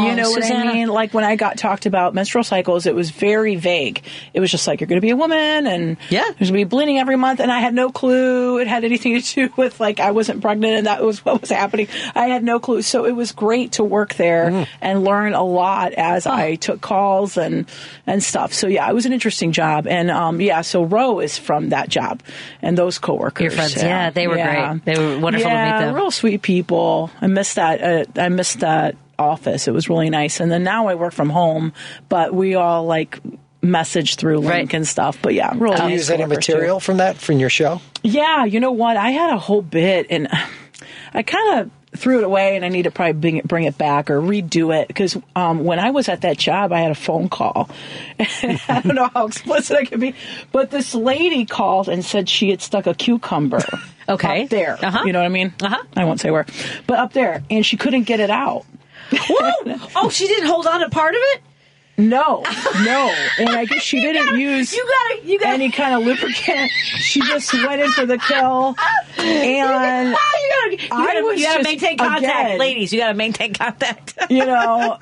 you 0.08 0.16
know 0.16 0.30
what 0.30 0.44
I 0.52 0.74
mean? 0.74 0.88
Like 0.88 1.14
when 1.14 1.24
I 1.24 1.36
got 1.36 1.58
talked 1.58 1.86
about 1.86 2.14
menstrual 2.14 2.44
cycles, 2.44 2.86
it 2.86 2.96
was 2.96 3.10
very 3.12 3.56
vague. 3.56 4.02
It 4.34 4.40
was 4.40 4.52
just 4.52 4.68
like 4.68 4.82
you're 4.82 4.88
going 4.88 4.98
to 5.02 5.06
be 5.06 5.10
a 5.12 5.16
woman 5.16 5.68
and 5.68 5.98
Yeah. 6.10 6.24
there's 6.24 6.50
going 6.50 6.54
to 6.54 6.54
be 6.54 6.64
bleeding 6.66 6.98
every 7.00 7.16
month, 7.18 7.40
and 7.40 7.52
I 7.52 7.60
had 7.60 7.74
no 7.74 7.90
clue 7.92 8.60
it 8.60 8.68
had 8.68 8.84
anything 8.84 9.20
to 9.22 9.34
do 9.48 9.54
with 9.58 9.80
like 9.80 10.00
I 10.00 10.12
wasn't 10.12 10.42
pregnant 10.42 10.74
and 10.78 10.88
that 10.88 11.04
was 11.04 11.24
what 11.26 11.42
was 11.42 11.50
happening. 11.50 11.88
I 12.16 12.26
had 12.28 12.44
no 12.44 12.60
clue. 12.60 12.82
So 12.82 13.06
it 13.06 13.12
was 13.14 13.32
great 13.32 13.74
to 13.74 13.84
work 13.84 14.16
there 14.16 14.68
and 14.82 15.04
learn 15.04 15.34
a 15.34 15.44
lot 15.44 15.94
as 15.94 16.26
I 16.28 16.56
took 16.56 16.82
calls 16.82 17.38
and 17.38 17.66
and 18.06 18.24
stuff. 18.24 18.54
So 18.54 18.68
yeah, 18.68 18.90
it 18.90 18.94
was 18.94 19.06
an 19.06 19.14
interesting 19.14 19.52
job. 19.52 19.88
And 19.88 20.10
um, 20.12 20.42
yeah, 20.42 20.62
so 20.62 20.84
Roe 20.84 21.20
is 21.20 21.38
from 21.38 21.70
that 21.70 21.90
job 21.90 22.22
and 22.62 22.78
those 22.78 22.98
coworkers. 23.00 23.44
Your 23.44 23.52
friends, 23.52 23.76
yeah, 23.78 24.10
they 24.10 24.28
were 24.28 24.36
great. 24.36 24.86
They 24.86 24.98
were 24.98 25.20
wonderful 25.20 25.50
to 25.50 25.56
meet 25.56 25.62
Yeah, 25.70 25.80
them. 25.86 25.96
Real 25.96 26.12
sweet 26.12 26.42
people. 26.42 27.12
I 27.22 27.28
missed 27.28 27.56
that. 27.56 27.82
Uh, 27.82 28.22
I 28.22 28.30
missed 28.30 28.60
that 28.62 28.96
office. 29.19 29.68
It 29.68 29.72
was 29.73 29.89
really 29.89 30.10
nice. 30.10 30.39
And 30.39 30.52
then 30.52 30.64
now 30.64 30.88
I 30.88 30.95
work 30.95 31.14
from 31.14 31.30
home, 31.30 31.73
but 32.10 32.34
we 32.34 32.56
all 32.56 32.85
like 32.85 33.19
message 33.61 34.15
through 34.15 34.38
link 34.39 34.49
Right. 34.52 34.73
and 34.73 34.88
stuff. 34.88 35.18
But 35.22 35.34
yeah, 35.34 35.52
really 35.56 35.76
do 35.76 35.84
you 35.84 35.89
nice 35.89 35.98
use 35.99 36.10
any 36.11 36.23
coworkers, 36.23 36.45
too. 36.45 36.53
material 36.53 36.80
from 36.80 36.98
that 36.98 37.18
from 37.18 37.39
your 37.39 37.49
show? 37.49 37.81
Yeah, 38.03 38.45
you 38.45 38.60
know 38.60 38.72
what? 38.72 38.98
I 38.98 39.11
had 39.11 39.34
a 39.34 39.38
whole 39.38 39.61
bit, 39.61 40.07
and 40.10 40.27
I 41.14 41.23
kind 41.23 41.60
of 41.60 41.72
threw 41.99 42.19
it 42.19 42.23
away, 42.23 42.56
and 42.56 42.64
I 42.64 42.68
need 42.69 42.84
to 42.84 42.91
probably 42.91 43.14
bring 43.14 43.38
it, 43.38 43.48
bring 43.48 43.64
it 43.64 43.76
back 43.77 44.11
or 44.11 44.22
redo 44.22 44.76
it 44.80 44.88
because 44.88 45.18
um, 45.35 45.64
when 45.64 45.80
I 45.80 45.89
was 45.89 46.07
at 46.10 46.22
that 46.22 46.38
job, 46.38 46.72
I 46.72 46.81
had 46.81 46.91
a 46.91 46.95
phone 46.95 47.27
call. 47.30 47.69
I 48.19 48.81
don't 48.84 48.94
know 48.95 49.10
how 49.14 49.26
explicit 49.26 49.76
I 49.77 49.85
can 49.85 49.99
be, 49.99 50.14
but 50.52 50.69
this 50.69 50.94
lady 50.94 51.45
called 51.45 51.89
and 51.89 52.06
said 52.06 52.30
she 52.30 52.52
had 52.52 52.61
stuck 52.61 52.85
a 52.88 52.94
cucumber. 52.94 53.60
Okay. 54.10 54.44
up 54.44 54.49
there. 54.49 54.77
Uh-huh. 54.81 55.03
You 55.06 55.11
know 55.11 55.19
what 55.19 55.26
I 55.26 55.27
mean? 55.27 55.53
Uh-huh. 55.61 55.84
I 55.98 56.06
won't 56.06 56.22
say 56.22 56.31
where, 56.31 56.45
but 56.88 56.98
up 56.98 57.11
there, 57.11 57.44
and 57.49 57.65
she 57.65 57.76
couldn't 57.76 58.03
get 58.03 58.22
it 58.22 58.30
out. 58.30 58.64
Whoa! 59.12 59.78
Oh, 59.96 60.10
she 60.10 60.28
didn't 60.28 60.48
hold 60.48 60.68
on 60.68 60.82
to 60.82 60.90
part 60.90 61.16
of 61.16 61.22
it. 61.22 61.42
No, 61.99 62.44
no, 62.84 63.11
and 63.40 63.49
I 63.49 63.65
guess 63.65 63.82
she 63.82 63.99
didn't 63.99 64.26
gotta- 64.26 64.40
use 64.40 64.72
you 64.72 64.86
gotta- 64.86 65.28
you 65.28 65.40
gotta- 65.40 65.53
any 65.53 65.72
kind 65.72 65.95
of 65.95 66.03
lubricant. 66.06 66.69
She 66.99 67.22
just 67.22 67.52
went 67.53 67.82
in 67.82 67.90
for 67.91 68.06
the 68.06 68.19
kill, 68.19 68.76
and 69.18 70.10
you 70.10 70.15
gotta, 70.15 70.72
you 70.84 70.88
I 70.91 71.06
gotta, 71.07 71.22
was 71.24 71.40
you 71.40 71.45
gotta 71.48 71.64
just- 71.64 71.69
maintain 71.69 71.98
contact, 71.98 72.24
again- 72.24 72.60
ladies. 72.60 72.94
You 72.94 72.99
gotta 72.99 73.15
maintain 73.15 73.53
contact. 73.56 74.14
you 74.30 74.45
know, 74.45 74.99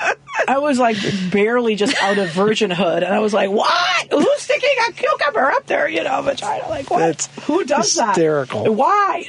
I 0.47 0.57
was 0.59 0.79
like 0.79 0.95
barely 1.31 1.75
just 1.75 2.01
out 2.01 2.17
of 2.17 2.29
virginhood, 2.29 2.97
and 3.03 3.13
I 3.13 3.19
was 3.19 3.33
like, 3.33 3.49
"What? 3.51 4.07
Who's 4.11 4.41
sticking 4.41 4.69
a 4.87 4.91
cucumber 4.93 5.51
up 5.51 5.65
there?" 5.65 5.89
You 5.89 6.03
know, 6.05 6.21
vagina? 6.21 6.65
Like 6.69 6.89
what? 6.89 6.99
That's 6.99 7.27
Who 7.45 7.65
does 7.65 7.93
that? 7.95 8.15
hysterical. 8.15 8.63
that? 8.63 8.71
Why? 8.71 9.25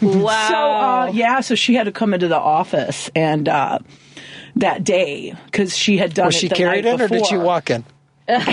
wow. 0.00 0.48
So 0.48 0.54
uh, 0.56 1.10
yeah, 1.12 1.40
so 1.40 1.54
she 1.54 1.74
had 1.74 1.84
to 1.84 1.92
come 1.92 2.14
into 2.14 2.28
the 2.28 2.38
office, 2.38 3.10
and 3.14 3.46
uh, 3.46 3.80
that 4.60 4.84
day 4.84 5.34
because 5.46 5.76
she 5.76 5.96
had 5.98 6.14
done 6.14 6.26
Was 6.26 6.36
it 6.36 6.38
she 6.38 6.48
the 6.48 6.54
carried 6.54 6.84
night 6.84 6.94
in, 6.94 7.00
or 7.00 7.08
did 7.08 7.26
she 7.26 7.36
walk 7.36 7.70
in? 7.70 7.84
yeah, 8.28 8.44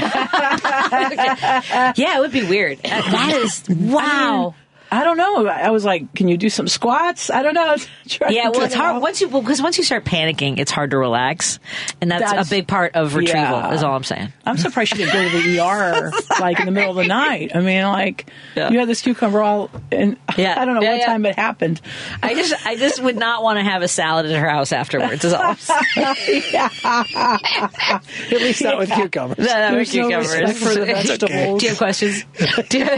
it 1.95 2.19
would 2.19 2.31
be 2.31 2.45
weird. 2.47 2.79
That 2.79 3.33
is 3.35 3.63
wow. 3.69 4.55
I 4.95 5.03
don't 5.03 5.17
know. 5.17 5.45
I 5.47 5.69
was 5.71 5.83
like, 5.83 6.13
"Can 6.15 6.27
you 6.27 6.37
do 6.37 6.49
some 6.49 6.67
squats?" 6.67 7.29
I 7.29 7.41
don't 7.43 7.53
know. 7.53 7.75
Yeah, 8.29 8.49
well, 8.49 8.61
it's 8.63 8.73
hard 8.75 9.01
once 9.01 9.19
you 9.19 9.27
because 9.27 9.61
once 9.61 9.77
you 9.79 9.83
start 9.83 10.05
panicking, 10.05 10.59
it's 10.59 10.71
hard 10.71 10.91
to 10.91 10.97
relax, 10.97 11.59
and 12.01 12.09
that's, 12.11 12.21
That's- 12.23 12.47
a 12.47 12.49
big 12.49 12.67
part 12.67 12.95
of 12.95 13.15
retrieval. 13.15 13.57
yeah. 13.57 13.73
Is 13.73 13.81
all 13.83 13.95
I'm 13.95 14.03
saying. 14.03 14.31
I'm 14.45 14.57
surprised 14.57 14.91
she 14.91 14.97
didn't 15.03 15.13
go 15.13 15.27
to 15.29 15.41
the 15.49 15.59
ER 15.63 16.11
like 16.39 16.59
in 16.59 16.65
the 16.67 16.71
middle 16.71 16.91
of 16.91 16.95
the 16.97 17.07
night. 17.07 17.51
I 17.55 17.61
mean, 17.61 17.83
like 17.83 18.29
Yeah. 18.55 18.69
you 18.69 18.77
had 18.79 18.87
this 18.87 19.01
cucumber 19.01 19.41
all, 19.41 19.69
and 19.91 20.17
Yeah. 20.37 20.55
I 20.59 20.65
don't 20.65 20.75
know 20.75 20.81
Yeah, 20.81 20.97
what 20.97 21.05
time 21.05 21.25
it 21.25 21.35
happened. 21.35 21.81
I 22.21 22.35
just 22.35 22.53
I 22.65 22.75
just 22.75 23.01
would 23.01 23.17
not 23.17 23.41
want 23.43 23.57
to 23.59 23.63
have 23.63 23.81
a 23.81 23.87
salad 23.87 24.27
at 24.27 24.39
her 24.39 24.49
house 24.49 24.71
afterwards. 24.71 25.25
Is 25.25 25.33
all. 25.33 25.41
I'm 25.41 25.55
saying. 25.57 26.43
At 26.53 28.01
least 28.31 28.61
not 28.63 28.77
with 28.77 28.91
cucumbers. 28.91 29.37
No, 29.39 29.45
no, 29.45 29.71
There's 29.71 29.93
no 29.95 30.07
cucumbers. 30.09 30.59
for 30.59 30.73
the 30.79 30.85
vegetables. 30.85 31.59
Do 31.59 31.65
you 31.65 31.69
have 31.69 31.77
questions? 31.77 32.23
Do 32.69 32.79
you- 32.79 32.89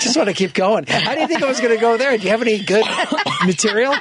Just 0.00 0.16
want 0.16 0.28
to 0.28 0.34
keep 0.34 0.54
going. 0.54 0.86
How 0.86 1.14
do 1.14 1.20
you 1.20 1.27
think 1.28 1.42
I 1.42 1.46
was 1.46 1.60
going 1.60 1.74
to 1.74 1.80
go 1.80 1.96
there? 1.96 2.16
Do 2.18 2.24
you 2.24 2.30
have 2.30 2.42
any 2.42 2.58
good 2.64 2.84
material? 3.46 3.94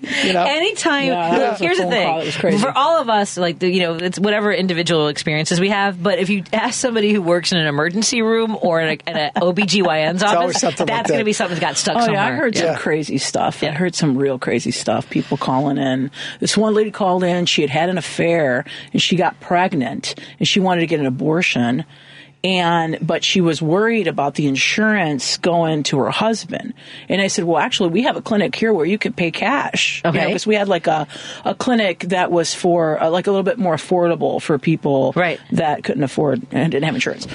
You 0.00 0.32
know, 0.32 0.44
Anytime. 0.46 1.06
Yeah, 1.06 1.30
that 1.30 1.38
look, 1.40 1.50
was 1.52 1.60
a 1.60 1.64
here's 1.64 1.78
the 1.78 1.86
thing. 1.86 2.06
call. 2.06 2.20
It 2.20 2.26
was 2.26 2.36
crazy. 2.36 2.58
For 2.58 2.70
all 2.76 3.00
of 3.00 3.08
us, 3.08 3.36
like 3.36 3.58
the, 3.58 3.68
you 3.68 3.80
know, 3.80 3.94
it's 3.96 4.18
whatever 4.18 4.52
individual 4.52 5.08
experiences 5.08 5.58
we 5.60 5.70
have. 5.70 6.00
But 6.00 6.18
if 6.18 6.30
you 6.30 6.44
ask 6.52 6.78
somebody 6.80 7.12
who 7.12 7.20
works 7.20 7.50
in 7.52 7.58
an 7.58 7.66
emergency 7.66 8.22
room 8.22 8.56
or 8.62 8.80
in, 8.80 9.00
an 9.06 9.32
OBGYN's 9.36 10.22
always 10.22 10.56
office, 10.56 10.60
something 10.60 10.86
like 10.86 10.96
that's 10.96 11.10
going 11.10 11.18
to 11.18 11.24
be 11.24 11.32
something 11.32 11.56
that 11.56 11.60
got 11.60 11.76
stuck 11.76 11.96
Oh 11.96 12.00
somewhere. 12.00 12.14
yeah, 12.22 12.26
I 12.28 12.32
heard 12.32 12.56
some 12.56 12.76
crazy 12.76 13.18
stuff. 13.18 13.62
I 13.62 13.70
heard 13.70 13.94
some 13.94 14.16
real 14.16 14.38
crazy 14.38 14.70
stuff. 14.70 15.10
People 15.10 15.36
calling 15.36 15.78
in. 15.78 16.10
This 16.40 16.56
one 16.56 16.74
lady 16.74 16.90
called 16.90 17.24
in. 17.24 17.46
She 17.46 17.62
had 17.62 17.70
had 17.70 17.88
an 17.88 17.98
affair 17.98 18.64
and 18.92 19.02
she 19.02 19.16
got 19.16 19.40
pregnant 19.40 20.14
and 20.38 20.46
she 20.46 20.60
wanted 20.60 20.80
to 20.82 20.86
get 20.86 21.00
an 21.00 21.06
abortion. 21.06 21.84
And 22.44 22.98
but 23.02 23.24
she 23.24 23.40
was 23.40 23.60
worried 23.60 24.06
about 24.06 24.34
the 24.36 24.46
insurance 24.46 25.38
going 25.38 25.82
to 25.84 25.98
her 25.98 26.10
husband. 26.10 26.72
And 27.08 27.20
I 27.20 27.26
said, 27.26 27.44
"Well, 27.44 27.58
actually, 27.58 27.90
we 27.90 28.02
have 28.04 28.16
a 28.16 28.22
clinic 28.22 28.54
here 28.54 28.72
where 28.72 28.86
you 28.86 28.96
could 28.96 29.16
pay 29.16 29.30
cash. 29.32 30.02
Okay. 30.04 30.26
because 30.26 30.46
we 30.46 30.54
had 30.54 30.68
like 30.68 30.86
a 30.86 31.08
a 31.44 31.54
clinic 31.54 32.00
that 32.10 32.30
was 32.30 32.54
for 32.54 33.02
uh, 33.02 33.10
like 33.10 33.26
a 33.26 33.30
little 33.30 33.42
bit 33.42 33.58
more 33.58 33.74
affordable 33.74 34.40
for 34.40 34.56
people 34.58 35.12
Right. 35.16 35.40
that 35.52 35.82
couldn't 35.82 36.04
afford 36.04 36.46
and 36.52 36.70
didn't 36.70 36.84
have 36.84 36.94
insurance. 36.94 37.26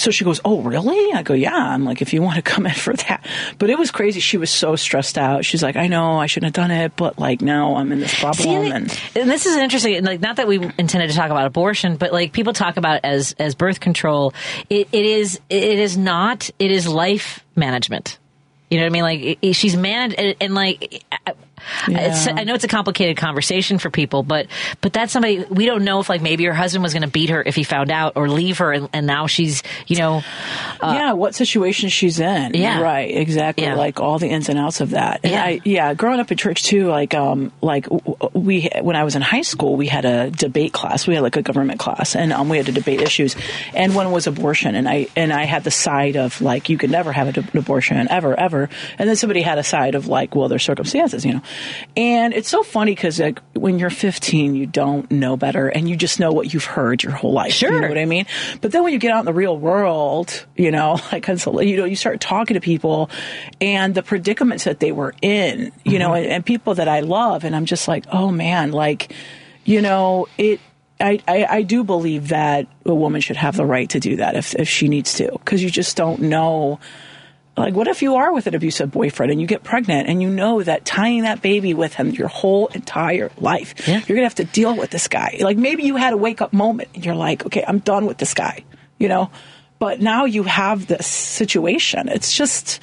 So 0.00 0.12
she 0.12 0.24
goes, 0.24 0.40
"Oh, 0.44 0.60
really?" 0.62 1.12
I 1.12 1.22
go, 1.24 1.34
"Yeah." 1.34 1.54
I'm 1.56 1.84
like, 1.84 2.00
"If 2.00 2.12
you 2.12 2.22
want 2.22 2.36
to 2.36 2.42
come 2.52 2.64
in 2.66 2.72
for 2.74 2.94
that," 2.94 3.26
but 3.58 3.68
it 3.68 3.78
was 3.78 3.90
crazy. 3.90 4.20
She 4.20 4.36
was 4.38 4.50
so 4.50 4.76
stressed 4.76 5.18
out. 5.18 5.44
She's 5.44 5.62
like, 5.62 5.74
"I 5.74 5.88
know 5.88 6.18
I 6.18 6.26
shouldn't 6.26 6.54
have 6.56 6.62
done 6.64 6.70
it, 6.70 6.94
but 6.96 7.18
like 7.18 7.42
now 7.42 7.74
I'm 7.74 7.90
in 7.90 7.98
this 7.98 8.14
problem." 8.20 8.44
See, 8.44 8.54
and, 8.54 8.72
and 8.74 8.98
and 9.16 9.30
this 9.30 9.44
is 9.46 9.56
interesting. 9.56 10.04
Like, 10.04 10.20
not 10.20 10.36
that 10.36 10.46
we 10.46 10.58
intended 10.78 11.10
to 11.10 11.16
talk 11.16 11.30
about 11.30 11.46
abortion, 11.46 11.96
but 11.96 12.12
like 12.12 12.32
people 12.32 12.52
talk 12.52 12.76
about 12.76 12.98
it 12.98 13.04
as 13.04 13.34
as 13.40 13.56
birth 13.56 13.80
control. 13.80 14.32
It, 14.70 14.88
it 14.92 15.04
is 15.04 15.40
it 15.48 15.78
is 15.78 15.96
not. 15.96 16.50
It 16.58 16.70
is 16.70 16.86
life 16.86 17.44
management. 17.56 18.18
You 18.70 18.78
know 18.78 18.84
what 18.84 18.98
I 18.98 19.12
mean? 19.12 19.38
Like 19.42 19.54
she's 19.54 19.76
managed, 19.76 20.18
and, 20.18 20.34
and 20.40 20.54
like 20.54 21.04
Yeah. 21.88 22.26
I 22.36 22.44
know 22.44 22.54
it's 22.54 22.64
a 22.64 22.68
complicated 22.68 23.16
conversation 23.16 23.78
for 23.78 23.90
people, 23.90 24.22
but 24.22 24.46
but 24.80 24.92
that's 24.92 25.12
somebody 25.12 25.44
we 25.50 25.66
don't 25.66 25.84
know 25.84 26.00
if 26.00 26.08
like 26.08 26.22
maybe 26.22 26.44
her 26.44 26.54
husband 26.54 26.82
was 26.82 26.92
going 26.92 27.02
to 27.02 27.08
beat 27.08 27.30
her 27.30 27.42
if 27.44 27.54
he 27.54 27.64
found 27.64 27.90
out 27.90 28.12
or 28.16 28.28
leave 28.28 28.58
her, 28.58 28.72
and, 28.72 28.88
and 28.92 29.06
now 29.06 29.26
she's 29.26 29.62
you 29.86 29.96
know 29.96 30.22
yeah, 30.82 31.12
what 31.12 31.34
situation 31.34 31.88
she's 31.88 32.20
in? 32.20 32.26
Uh, 32.26 32.50
Yeah. 32.58 32.80
right, 32.80 33.14
exactly. 33.16 33.64
Yeah. 33.64 33.74
Like 33.74 34.00
all 34.00 34.18
the 34.18 34.28
ins 34.28 34.48
and 34.48 34.58
outs 34.58 34.80
of 34.80 34.90
that. 34.90 35.20
And 35.22 35.32
Yeah. 35.32 35.44
I, 35.44 35.60
yeah, 35.64 35.94
growing 35.94 36.20
up 36.20 36.30
in 36.30 36.38
church 36.38 36.64
too. 36.64 36.88
Like, 36.88 37.14
um, 37.14 37.52
like 37.60 37.86
we 38.32 38.68
when 38.80 38.96
I 38.96 39.04
was 39.04 39.16
in 39.16 39.22
high 39.22 39.42
school, 39.42 39.76
we 39.76 39.86
had 39.86 40.04
a 40.04 40.30
debate 40.30 40.72
class. 40.72 41.06
We 41.06 41.14
had 41.14 41.22
like 41.22 41.36
a 41.36 41.42
government 41.42 41.78
class, 41.78 42.14
and 42.16 42.32
um, 42.32 42.48
we 42.48 42.56
had 42.56 42.66
to 42.66 42.72
debate 42.72 43.00
issues. 43.00 43.36
And 43.74 43.94
one 43.94 44.10
was 44.10 44.26
abortion, 44.26 44.74
and 44.74 44.88
I 44.88 45.08
and 45.16 45.32
I 45.32 45.44
had 45.44 45.64
the 45.64 45.70
side 45.70 46.16
of 46.16 46.40
like 46.40 46.68
you 46.68 46.78
could 46.78 46.90
never 46.90 47.12
have 47.12 47.36
an 47.36 47.48
abortion 47.58 48.08
ever, 48.10 48.38
ever. 48.38 48.68
And 48.98 49.08
then 49.08 49.16
somebody 49.16 49.42
had 49.42 49.58
a 49.58 49.64
side 49.64 49.94
of 49.94 50.06
like, 50.08 50.34
well, 50.34 50.48
there's 50.48 50.64
circumstances, 50.64 51.24
you 51.24 51.34
know. 51.34 51.42
And 51.96 52.32
it's 52.32 52.48
so 52.48 52.62
funny 52.62 52.94
because 52.94 53.20
like 53.20 53.40
when 53.54 53.78
you're 53.78 53.90
15, 53.90 54.54
you 54.54 54.66
don't 54.66 55.10
know 55.10 55.36
better, 55.36 55.68
and 55.68 55.88
you 55.88 55.96
just 55.96 56.18
know 56.20 56.32
what 56.32 56.52
you've 56.52 56.64
heard 56.64 57.02
your 57.02 57.12
whole 57.12 57.32
life. 57.32 57.60
You 57.60 57.68
Sure. 57.68 57.80
know 57.80 57.88
what 57.88 57.98
I 57.98 58.04
mean? 58.04 58.26
But 58.60 58.72
then 58.72 58.82
when 58.82 58.92
you 58.92 58.98
get 58.98 59.12
out 59.12 59.20
in 59.20 59.26
the 59.26 59.32
real 59.32 59.56
world, 59.56 60.46
you 60.56 60.70
know, 60.70 60.98
like 61.12 61.28
you 61.28 61.76
know, 61.76 61.84
you 61.84 61.96
start 61.96 62.20
talking 62.20 62.54
to 62.54 62.60
people 62.60 63.10
and 63.60 63.94
the 63.94 64.02
predicaments 64.02 64.64
that 64.64 64.80
they 64.80 64.92
were 64.92 65.14
in, 65.22 65.72
you 65.84 65.98
know, 65.98 66.10
mm-hmm. 66.10 66.24
and, 66.24 66.26
and 66.26 66.46
people 66.46 66.74
that 66.74 66.88
I 66.88 67.00
love, 67.00 67.44
and 67.44 67.54
I'm 67.54 67.66
just 67.66 67.88
like, 67.88 68.04
oh 68.12 68.30
man, 68.30 68.72
like, 68.72 69.12
you 69.64 69.80
know, 69.80 70.28
it. 70.38 70.60
I, 71.00 71.18
I, 71.26 71.44
I 71.44 71.62
do 71.62 71.82
believe 71.82 72.28
that 72.28 72.68
a 72.86 72.94
woman 72.94 73.20
should 73.20 73.34
have 73.34 73.56
the 73.56 73.66
right 73.66 73.90
to 73.90 73.98
do 73.98 74.16
that 74.16 74.36
if, 74.36 74.54
if 74.54 74.68
she 74.68 74.86
needs 74.86 75.14
to, 75.14 75.32
because 75.32 75.60
you 75.60 75.68
just 75.68 75.96
don't 75.96 76.20
know. 76.20 76.78
Like, 77.56 77.74
what 77.74 77.86
if 77.86 78.00
you 78.00 78.16
are 78.16 78.32
with 78.32 78.46
an 78.46 78.54
abusive 78.54 78.90
boyfriend 78.90 79.30
and 79.30 79.40
you 79.40 79.46
get 79.46 79.62
pregnant 79.62 80.08
and 80.08 80.22
you 80.22 80.30
know 80.30 80.62
that 80.62 80.86
tying 80.86 81.22
that 81.22 81.42
baby 81.42 81.74
with 81.74 81.92
him 81.94 82.10
your 82.10 82.28
whole 82.28 82.68
entire 82.68 83.30
life, 83.36 83.86
Yeah. 83.86 84.00
you're 84.06 84.16
gonna 84.16 84.26
have 84.26 84.36
to 84.36 84.44
deal 84.44 84.74
with 84.74 84.88
this 84.90 85.06
guy. 85.06 85.36
Like, 85.40 85.58
maybe 85.58 85.82
you 85.82 85.96
had 85.96 86.14
a 86.14 86.16
wake 86.16 86.40
up 86.40 86.52
moment 86.54 86.88
and 86.94 87.04
you're 87.04 87.14
like, 87.14 87.44
okay, 87.44 87.62
I'm 87.66 87.78
done 87.80 88.06
with 88.06 88.16
this 88.16 88.32
guy, 88.32 88.64
you 88.98 89.08
know. 89.08 89.30
But 89.78 90.00
now 90.00 90.24
you 90.24 90.44
have 90.44 90.86
this 90.86 91.06
situation. 91.06 92.08
It's 92.08 92.32
just, 92.32 92.82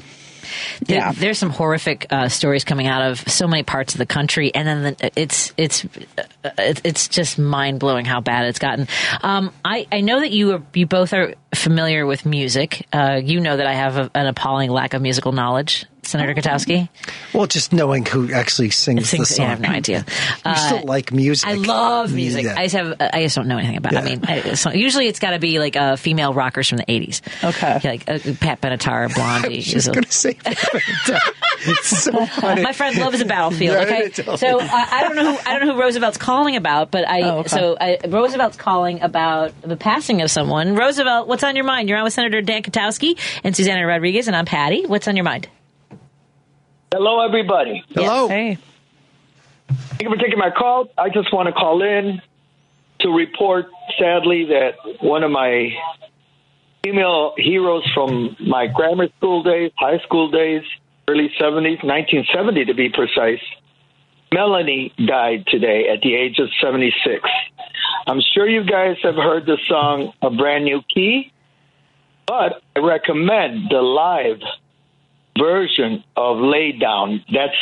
There- 0.85 0.97
yeah. 0.97 1.11
there's 1.11 1.37
some 1.37 1.49
horrific 1.49 2.07
uh, 2.09 2.29
stories 2.29 2.63
coming 2.63 2.87
out 2.87 3.01
of 3.01 3.19
so 3.29 3.47
many 3.47 3.63
parts 3.63 3.93
of 3.93 3.97
the 3.99 4.05
country, 4.05 4.53
and 4.53 4.67
then 4.67 4.83
the, 4.83 5.11
it's 5.19 5.53
it's 5.57 5.85
uh, 5.85 6.49
it's 6.57 6.81
it's 6.83 7.07
just 7.07 7.37
mind 7.39 7.79
blowing 7.79 8.05
how 8.05 8.21
bad 8.21 8.45
it's 8.45 8.59
gotten. 8.59 8.87
Um, 9.21 9.51
I 9.63 9.87
I 9.91 10.01
know 10.01 10.19
that 10.19 10.31
you 10.31 10.53
are, 10.53 10.61
you 10.73 10.85
both 10.85 11.13
are 11.13 11.33
familiar 11.53 12.05
with 12.05 12.25
music. 12.25 12.85
Uh, 12.93 13.19
you 13.23 13.39
know 13.39 13.57
that 13.57 13.67
I 13.67 13.73
have 13.73 13.97
a, 13.97 14.11
an 14.15 14.27
appalling 14.27 14.69
lack 14.71 14.93
of 14.93 15.01
musical 15.01 15.31
knowledge, 15.31 15.85
Senator 16.09 16.33
Kotowski. 16.33 16.89
well, 17.33 17.47
just 17.47 17.71
knowing 17.73 18.05
who 18.05 18.31
actually 18.33 18.69
sings, 18.71 19.09
Sings- 19.09 19.29
the 19.29 19.35
song. 19.35 19.43
yeah, 19.45 19.47
I 19.47 19.49
have 19.51 19.61
no 19.61 19.69
idea. 19.69 20.05
You 20.45 20.55
still 20.55 20.83
like 20.85 21.11
music. 21.11 21.47
I 21.49 21.53
love 21.53 22.13
music. 22.13 22.43
Yeah. 22.45 22.55
I 22.57 22.63
just 22.65 22.75
have. 22.75 22.95
I 22.99 23.21
just 23.23 23.35
don't 23.35 23.47
know 23.47 23.57
anything 23.57 23.77
about. 23.77 23.93
it. 23.93 23.97
I 23.97 24.03
mean, 24.03 24.21
I, 24.25 24.53
so 24.55 24.71
usually 24.71 25.07
it's 25.07 25.19
got 25.19 25.31
to 25.31 25.39
be 25.39 25.59
like 25.59 25.75
uh, 25.75 25.95
female 25.95 26.33
rockers 26.33 26.67
from 26.69 26.77
the 26.79 26.85
'80s. 26.85 27.21
Okay. 27.43 27.79
Yeah, 27.83 27.89
like 27.91 28.03
uh, 28.09 28.19
Pat 28.39 28.61
Benatar, 28.61 29.13
Blondie. 29.13 29.47
I 29.53 29.57
was 29.57 29.67
is 29.67 29.73
just 29.73 29.87
a- 29.87 29.91
going 29.91 30.03
to 30.03 30.11
say 30.11 30.35
it's 31.67 32.03
so 32.03 32.25
funny. 32.25 32.61
My 32.63 32.73
friend 32.73 32.97
loves 32.97 33.19
a 33.21 33.25
battlefield. 33.25 33.75
Okay, 33.77 34.05
I 34.05 34.09
totally 34.09 34.37
so 34.37 34.59
uh, 34.59 34.67
I 34.71 35.03
don't 35.03 35.15
know 35.15 35.33
who 35.33 35.39
I 35.45 35.57
don't 35.57 35.67
know 35.67 35.75
who 35.75 35.81
Roosevelt's 35.81 36.17
calling 36.17 36.55
about, 36.55 36.91
but 36.91 37.07
I 37.07 37.21
Oh, 37.21 37.37
okay. 37.39 37.49
so 37.49 37.77
I, 37.79 37.97
Roosevelt's 38.07 38.57
calling 38.57 39.01
about 39.01 39.53
the 39.61 39.75
passing 39.77 40.21
of 40.21 40.31
someone. 40.31 40.75
Roosevelt, 40.75 41.27
what's 41.27 41.43
on 41.43 41.55
your 41.55 41.65
mind? 41.65 41.89
You're 41.89 41.97
on 41.97 42.03
with 42.05 42.13
Senator 42.13 42.41
Dan 42.41 42.63
Kotowski 42.63 43.17
and 43.43 43.55
Susanna 43.55 43.85
Rodriguez, 43.85 44.27
and 44.27 44.35
I'm 44.35 44.45
Patti. 44.45 44.85
What's 44.85 45.07
on 45.07 45.15
your 45.15 45.25
mind? 45.25 45.47
Hello, 46.91 47.23
everybody. 47.23 47.83
Hello. 47.93 48.27
Hey, 48.27 48.57
Thank 49.67 50.01
you 50.01 50.09
for 50.09 50.15
taking 50.15 50.39
my 50.39 50.49
call. 50.49 50.89
I 50.97 51.09
just 51.09 51.31
want 51.31 51.47
to 51.47 51.53
call 51.53 51.83
in 51.83 52.19
to 53.01 53.09
report, 53.09 53.67
sadly, 53.99 54.45
that 54.45 54.73
one 55.01 55.23
of 55.23 55.29
my 55.29 55.71
female 56.83 57.33
heroes 57.37 57.83
from 57.93 58.35
my 58.39 58.65
grammar 58.65 59.07
school 59.17 59.43
days, 59.43 59.71
high 59.77 59.99
school 59.99 60.31
days, 60.31 60.63
early 61.07 61.29
70s, 61.39 61.83
1970 61.83 62.65
to 62.65 62.73
be 62.73 62.89
precise, 62.89 63.41
Melanie 64.33 64.91
died 65.05 65.45
today 65.47 65.89
at 65.89 66.01
the 66.01 66.15
age 66.15 66.39
of 66.39 66.49
76. 66.59 67.21
I'm 68.07 68.21
sure 68.33 68.49
you 68.49 68.63
guys 68.63 68.97
have 69.03 69.15
heard 69.15 69.45
the 69.45 69.57
song 69.67 70.13
A 70.23 70.31
Brand 70.31 70.65
New 70.65 70.81
Key, 70.93 71.31
but 72.25 72.61
I 72.75 72.79
recommend 72.79 73.69
the 73.69 73.81
live 73.81 74.41
version 75.39 76.03
of 76.15 76.37
Lay 76.37 76.71
Down. 76.73 77.23
That's 77.33 77.55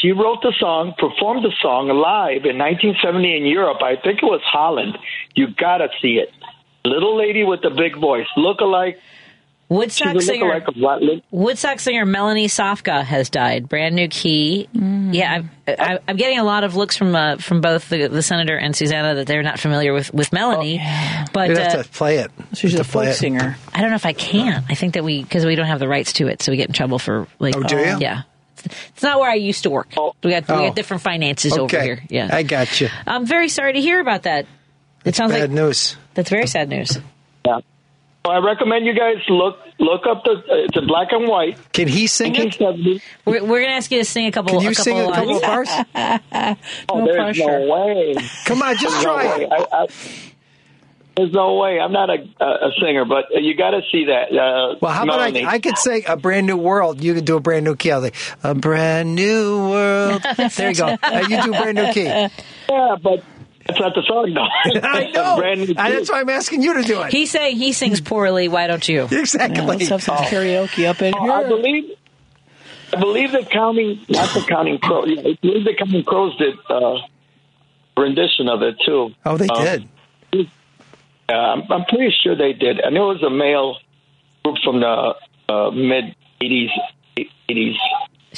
she 0.00 0.12
wrote 0.12 0.42
the 0.42 0.54
song, 0.58 0.94
performed 0.96 1.44
the 1.44 1.52
song 1.60 1.88
live 1.88 2.44
in 2.44 2.56
1970 2.58 3.36
in 3.36 3.46
Europe. 3.46 3.82
I 3.82 3.96
think 3.96 4.22
it 4.22 4.26
was 4.26 4.40
Holland. 4.44 4.96
You 5.34 5.48
gotta 5.48 5.88
see 6.00 6.18
it. 6.18 6.32
Little 6.84 7.16
lady 7.16 7.44
with 7.44 7.62
the 7.62 7.70
big 7.70 7.96
voice, 7.98 8.26
look 8.36 8.60
alike. 8.60 8.98
She's 9.70 9.76
Woodstock 9.76 10.16
a 10.16 10.20
singer 10.22 10.60
lookalike 10.60 11.18
of? 11.18 11.22
Woodstock 11.30 11.78
singer 11.78 12.06
Melanie 12.06 12.46
Safka 12.46 13.04
has 13.04 13.28
died. 13.28 13.68
Brand 13.68 13.94
new 13.94 14.08
key. 14.08 14.66
Yeah, 14.72 15.30
I'm, 15.30 15.50
I, 15.66 15.98
I'm 16.08 16.16
getting 16.16 16.38
a 16.38 16.44
lot 16.44 16.64
of 16.64 16.74
looks 16.74 16.96
from 16.96 17.14
uh, 17.14 17.36
from 17.36 17.60
both 17.60 17.90
the, 17.90 18.06
the 18.08 18.22
senator 18.22 18.56
and 18.56 18.74
Susanna 18.74 19.16
that 19.16 19.26
they're 19.26 19.42
not 19.42 19.60
familiar 19.60 19.92
with 19.92 20.12
with 20.14 20.32
Melanie. 20.32 20.80
But 21.34 21.50
You 21.50 21.56
uh, 21.56 21.82
to 21.82 21.88
play 21.90 22.18
it. 22.20 22.30
she's 22.54 22.72
You 22.72 22.78
a 22.78 22.80
have 22.80 22.86
to 22.86 22.92
play 22.92 23.06
folk 23.08 23.14
singer. 23.16 23.58
I 23.74 23.80
don't 23.82 23.90
know 23.90 23.96
if 23.96 24.06
I 24.06 24.14
can. 24.14 24.64
I 24.70 24.74
think 24.74 24.94
that 24.94 25.04
we 25.04 25.22
because 25.22 25.44
we 25.44 25.54
don't 25.54 25.66
have 25.66 25.80
the 25.80 25.88
rights 25.88 26.14
to 26.14 26.28
it, 26.28 26.40
so 26.42 26.50
we 26.50 26.56
get 26.56 26.68
in 26.68 26.72
trouble 26.74 26.98
for 26.98 27.26
like. 27.38 27.54
Oh, 27.54 27.62
do 27.62 27.76
you? 27.76 27.98
Yeah, 27.98 28.22
it's 28.64 29.02
not 29.02 29.20
where 29.20 29.30
I 29.30 29.34
used 29.34 29.64
to 29.64 29.70
work. 29.70 29.88
We 30.24 30.30
got 30.30 30.48
we 30.48 30.54
Oh. 30.54 30.66
got 30.68 30.76
different 30.76 31.02
finances 31.02 31.58
over 31.58 31.78
here. 31.82 32.02
Yeah, 32.08 32.30
I 32.32 32.42
got 32.42 32.80
you. 32.80 32.88
I'm 33.06 33.26
very 33.26 33.50
sorry 33.50 33.74
to 33.74 33.80
hear 33.82 34.00
about 34.00 34.22
that. 34.22 34.46
It 35.04 35.14
sounds 35.14 35.32
Bad 35.32 35.42
like 35.42 35.50
news. 35.50 35.96
that's 36.14 36.30
very 36.30 36.46
sad 36.46 36.70
news. 36.70 36.98
Yeah. 37.44 37.58
I 38.24 38.38
recommend 38.38 38.84
you 38.84 38.94
guys 38.94 39.16
look 39.28 39.56
look 39.78 40.02
up 40.06 40.22
the. 40.24 40.42
It's 40.66 40.76
in 40.76 40.86
black 40.86 41.08
and 41.12 41.26
white. 41.28 41.56
Can 41.72 41.88
he 41.88 42.06
sing 42.06 42.34
it? 42.36 42.60
We're, 43.24 43.42
we're 43.42 43.60
going 43.60 43.68
to 43.70 43.74
ask 43.76 43.90
you 43.90 43.98
to 44.00 44.04
sing 44.04 44.26
a 44.26 44.32
couple. 44.32 44.52
Can 44.52 44.60
you 44.62 44.70
a 44.70 44.74
couple 44.74 44.84
sing 44.84 44.98
a 45.00 45.12
couple 45.12 45.36
of 45.36 45.42
lines. 45.42 45.68
bars? 45.94 46.58
Oh, 46.90 46.98
No 46.98 47.04
there's 47.06 47.16
pressure. 47.38 47.58
no 47.60 47.74
way. 47.74 48.14
Come 48.44 48.62
on, 48.62 48.76
just 48.76 48.82
There's 48.94 49.04
no 49.04 49.14
try 49.14 49.36
it. 49.38 49.48
I, 49.50 49.66
I, 49.72 49.86
there's 51.16 51.32
no 51.32 51.54
way. 51.56 51.80
I'm 51.80 51.90
not 51.92 52.10
a, 52.10 52.28
a 52.40 52.44
a 52.44 52.70
singer, 52.80 53.04
but 53.04 53.24
you 53.32 53.56
got 53.56 53.70
to 53.70 53.80
see 53.90 54.04
that. 54.06 54.30
Uh, 54.30 54.76
Well, 54.80 54.92
how 54.92 55.04
about 55.04 55.20
I, 55.20 55.44
I 55.46 55.58
could 55.58 55.78
say 55.78 56.02
a 56.06 56.16
brand 56.16 56.46
new 56.46 56.56
world. 56.56 57.02
You 57.02 57.14
could 57.14 57.24
do 57.24 57.36
a 57.36 57.40
brand 57.40 57.64
new 57.64 57.74
key. 57.76 57.90
I'll 57.92 58.02
say, 58.02 58.12
a 58.44 58.54
brand 58.54 59.14
new 59.14 59.68
world. 59.70 60.22
There 60.56 60.68
you 60.70 60.74
go. 60.76 60.96
Uh, 61.02 61.24
you 61.28 61.42
do 61.42 61.54
a 61.54 61.60
brand 61.62 61.76
new 61.76 61.92
key. 61.92 62.04
Yeah, 62.04 62.96
but 63.02 63.24
that's 63.68 63.78
not 63.80 63.94
the 63.94 64.02
song, 64.06 64.32
though. 64.34 64.80
I 64.82 65.10
know. 65.10 65.36
Brand 65.36 65.60
new 65.60 65.66
And 65.66 65.76
that's 65.76 66.10
why 66.10 66.20
I'm 66.20 66.28
asking 66.30 66.62
you 66.62 66.74
to 66.74 66.82
do 66.82 67.02
it. 67.02 67.12
He's 67.12 67.30
saying 67.30 67.56
he 67.56 67.72
sings 67.72 68.00
poorly. 68.00 68.48
Why 68.48 68.66
don't 68.66 68.86
you? 68.88 69.06
Exactly. 69.12 69.60
Let's 69.64 69.88
have 69.88 70.02
some 70.02 70.16
karaoke 70.16 70.86
up 70.88 71.02
in 71.02 71.14
Oh, 71.14 71.22
here. 71.22 71.32
I 71.32 71.44
believe. 71.46 71.90
I 72.94 72.98
believe 73.00 73.32
the 73.32 73.44
counting, 73.44 74.00
not 74.08 74.32
the 74.32 74.40
counting 74.48 74.78
crows. 74.78 75.08
Yeah, 75.10 75.20
I 75.20 75.38
believe 75.42 75.64
the 75.66 75.74
counting 75.78 76.02
crows 76.04 76.34
did 76.38 76.54
uh, 76.70 76.96
rendition 77.98 78.48
of 78.48 78.62
it 78.62 78.76
too. 78.84 79.10
Oh, 79.26 79.36
they 79.36 79.46
Um, 79.48 79.62
did. 79.64 79.88
Yeah, 81.28 81.36
I'm, 81.36 81.62
I'm 81.70 81.84
pretty 81.84 82.14
sure 82.22 82.34
they 82.34 82.54
did. 82.54 82.80
And 82.80 82.96
it 82.96 83.00
was 83.00 83.22
a 83.22 83.28
male 83.28 83.76
group 84.42 84.56
from 84.64 84.80
the 84.80 85.14
uh, 85.52 85.70
mid 85.72 86.16
'80s. 86.40 86.70
'80s. 87.50 87.76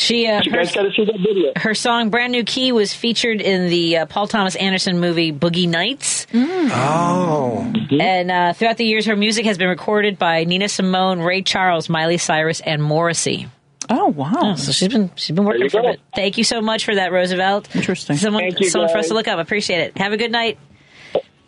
She, 0.01 0.27
uh, 0.27 0.41
You 0.43 0.51
her, 0.53 0.57
guys 0.57 0.73
got 0.73 0.83
to 0.85 0.91
see 0.93 1.05
that 1.05 1.19
video. 1.19 1.53
her 1.57 1.75
song 1.75 2.09
"Brand 2.09 2.33
New 2.33 2.43
Key" 2.43 2.73
was 2.73 2.95
featured 2.95 3.43
in 3.43 3.69
the 3.69 3.99
uh, 3.99 4.07
Paul 4.07 4.27
Thomas 4.29 4.57
Anderson 4.57 4.99
movie 4.99 5.31
Boogie 5.31 5.69
Nights. 5.69 6.27
Oh. 6.33 7.71
And 7.91 8.31
uh, 8.31 8.53
throughout 8.55 8.79
the 8.79 8.87
years, 8.87 9.05
her 9.05 9.17
music 9.17 9.45
has 9.45 9.59
been 9.59 9.69
recorded 9.69 10.19
by 10.19 10.45
Nina 10.45 10.71
Simone, 10.71 11.21
Ray 11.21 11.43
Charles, 11.43 11.91
Miley 11.91 12.17
Cyrus, 12.17 12.61
and 12.61 12.83
Morrissey. 12.83 13.49
Oh 13.91 14.07
wow! 14.07 14.55
So 14.55 14.73
she's 14.73 14.89
been 14.89 15.11
she's 15.17 15.35
been 15.35 15.45
working 15.45 15.69
for 15.69 15.81
it. 15.91 16.01
Thank 16.15 16.39
you 16.39 16.45
so 16.45 16.61
much 16.63 16.85
for 16.85 16.95
that, 16.95 17.13
Roosevelt. 17.13 17.75
Interesting. 17.75 18.17
Someone, 18.17 18.43
Thank 18.45 18.61
you, 18.61 18.71
someone 18.71 18.89
for 18.91 18.99
us 18.99 19.09
to 19.09 19.15
look 19.15 19.29
up. 19.29 19.39
Appreciate 19.39 19.81
it. 19.81 19.99
Have 19.99 20.13
a 20.13 20.17
good 20.17 20.31
night. 20.33 20.59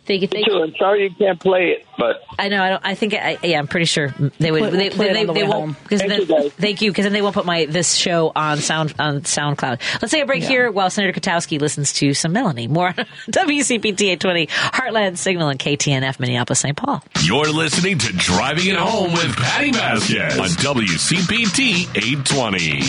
Thank 0.05 0.21
you. 0.21 0.27
Thank 0.27 0.47
Too. 0.47 0.61
I'm 0.61 0.75
sorry 0.75 1.03
you 1.03 1.11
can't 1.15 1.39
play 1.39 1.69
it, 1.69 1.85
but 1.97 2.21
I 2.37 2.49
know. 2.49 2.61
I 2.61 2.69
don't. 2.69 2.85
I 2.85 2.93
think. 2.93 3.13
I, 3.13 3.37
yeah, 3.41 3.57
I'm 3.57 3.67
pretty 3.67 3.85
sure 3.85 4.09
they 4.37 4.51
would. 4.51 4.59
Play- 4.59 4.71
they, 4.71 4.89
we'll 4.89 4.97
play 4.97 5.09
it 5.09 5.13
they, 5.13 5.21
on 5.21 5.27
the 5.27 5.33
they 5.33 5.43
way 5.43 5.47
won't. 5.47 5.61
home. 5.61 5.77
Because 5.83 6.01
Thank 6.01 6.27
then, 6.27 6.43
you, 6.43 6.49
thank 6.49 6.81
you. 6.81 6.91
Because 6.91 7.05
then 7.05 7.13
they 7.13 7.21
won't 7.21 7.33
put 7.35 7.45
my 7.45 7.65
this 7.65 7.93
show 7.93 8.31
on 8.35 8.57
sound 8.57 8.93
on 8.99 9.21
SoundCloud. 9.21 9.79
Let's 10.01 10.11
take 10.11 10.23
a 10.23 10.25
break 10.25 10.43
here 10.43 10.69
while 10.71 10.89
Senator 10.89 11.17
Kotowski 11.17 11.61
listens 11.61 11.93
to 11.93 12.13
some 12.13 12.33
Melanie. 12.33 12.67
More 12.67 12.87
on 12.87 12.93
WCPT 13.29 14.01
820 14.11 14.47
Heartland 14.47 15.17
Signal 15.17 15.47
and 15.47 15.57
KTNF 15.59 16.19
Minneapolis 16.19 16.59
St. 16.59 16.75
Paul. 16.75 17.01
You're 17.23 17.45
listening 17.45 17.97
to 17.99 18.11
Driving 18.13 18.67
It 18.67 18.75
Home 18.75 19.13
with 19.13 19.33
Patti 19.37 19.71
Vasquez 19.71 20.37
on 20.37 20.47
WCPT 20.47 21.95
820. 21.95 22.81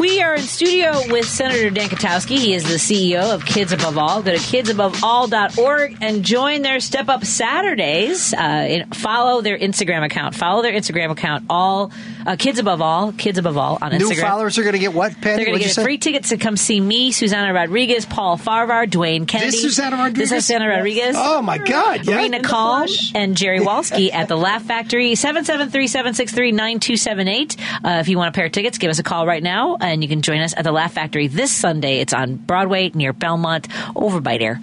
We 0.00 0.17
are 0.22 0.34
in 0.34 0.42
studio 0.42 0.92
with 1.08 1.28
Senator 1.28 1.70
Dan 1.70 1.88
Kotowski. 1.88 2.36
He 2.38 2.54
is 2.54 2.64
the 2.64 2.74
CEO 2.74 3.34
of 3.34 3.44
Kids 3.44 3.72
Above 3.72 3.98
All. 3.98 4.22
Go 4.22 4.30
to 4.32 4.38
kidsaboveall.org 4.38 5.96
and 6.00 6.24
join 6.24 6.62
their 6.62 6.80
Step 6.80 7.08
Up 7.08 7.24
Saturdays. 7.24 8.32
Uh, 8.34 8.84
follow 8.92 9.42
their 9.42 9.56
Instagram 9.58 10.04
account. 10.04 10.34
Follow 10.34 10.62
their 10.62 10.72
Instagram 10.72 11.10
account. 11.10 11.44
All 11.48 11.92
uh, 12.26 12.34
Kids 12.36 12.58
Above 12.58 12.82
All. 12.82 13.12
Kids 13.12 13.38
Above 13.38 13.56
All 13.56 13.78
on 13.80 13.92
Instagram. 13.92 14.08
New 14.08 14.16
followers 14.16 14.58
are 14.58 14.62
going 14.62 14.72
to 14.72 14.80
get 14.80 14.92
what, 14.92 15.12
Patti? 15.20 15.36
They're 15.36 15.46
going 15.46 15.58
to 15.58 15.64
get 15.64 15.74
free 15.74 15.98
tickets 15.98 16.30
to 16.30 16.36
come 16.36 16.56
see 16.56 16.80
me, 16.80 17.12
Susanna 17.12 17.52
Rodriguez, 17.52 18.04
Paul 18.04 18.36
Farahvar, 18.38 18.88
Dwayne 18.88 19.28
Kennedy. 19.28 19.52
This 19.52 19.62
is 19.64 19.76
Susanna 19.76 19.96
Rodriguez? 19.96 20.30
This 20.30 20.38
is 20.38 20.46
Susanna 20.46 20.68
Rodriguez. 20.68 21.14
Oh, 21.16 21.40
my 21.42 21.58
God. 21.58 22.04
Yeah. 22.06 22.16
Marina 22.16 22.40
Kalm 22.40 22.88
and 23.14 23.36
Jerry 23.36 23.60
Walski 23.60 24.12
at 24.12 24.26
the 24.28 24.36
Laugh 24.36 24.64
Factory, 24.64 25.12
773-763-9278. 25.12 27.56
Uh, 27.84 27.98
if 28.00 28.08
you 28.08 28.16
want 28.16 28.30
a 28.30 28.32
pair 28.32 28.46
of 28.46 28.52
tickets, 28.52 28.78
give 28.78 28.90
us 28.90 28.98
a 28.98 29.02
call 29.02 29.26
right 29.26 29.42
now, 29.42 29.76
and 29.80 30.02
you 30.02 30.07
can 30.08 30.22
join 30.22 30.40
us 30.40 30.54
at 30.56 30.64
the 30.64 30.72
Laugh 30.72 30.92
Factory 30.92 31.28
this 31.28 31.52
Sunday. 31.52 32.00
It's 32.00 32.12
on 32.12 32.36
Broadway 32.36 32.90
near 32.94 33.12
Belmont, 33.12 33.68
over 33.94 34.20
by 34.20 34.38
there. 34.38 34.60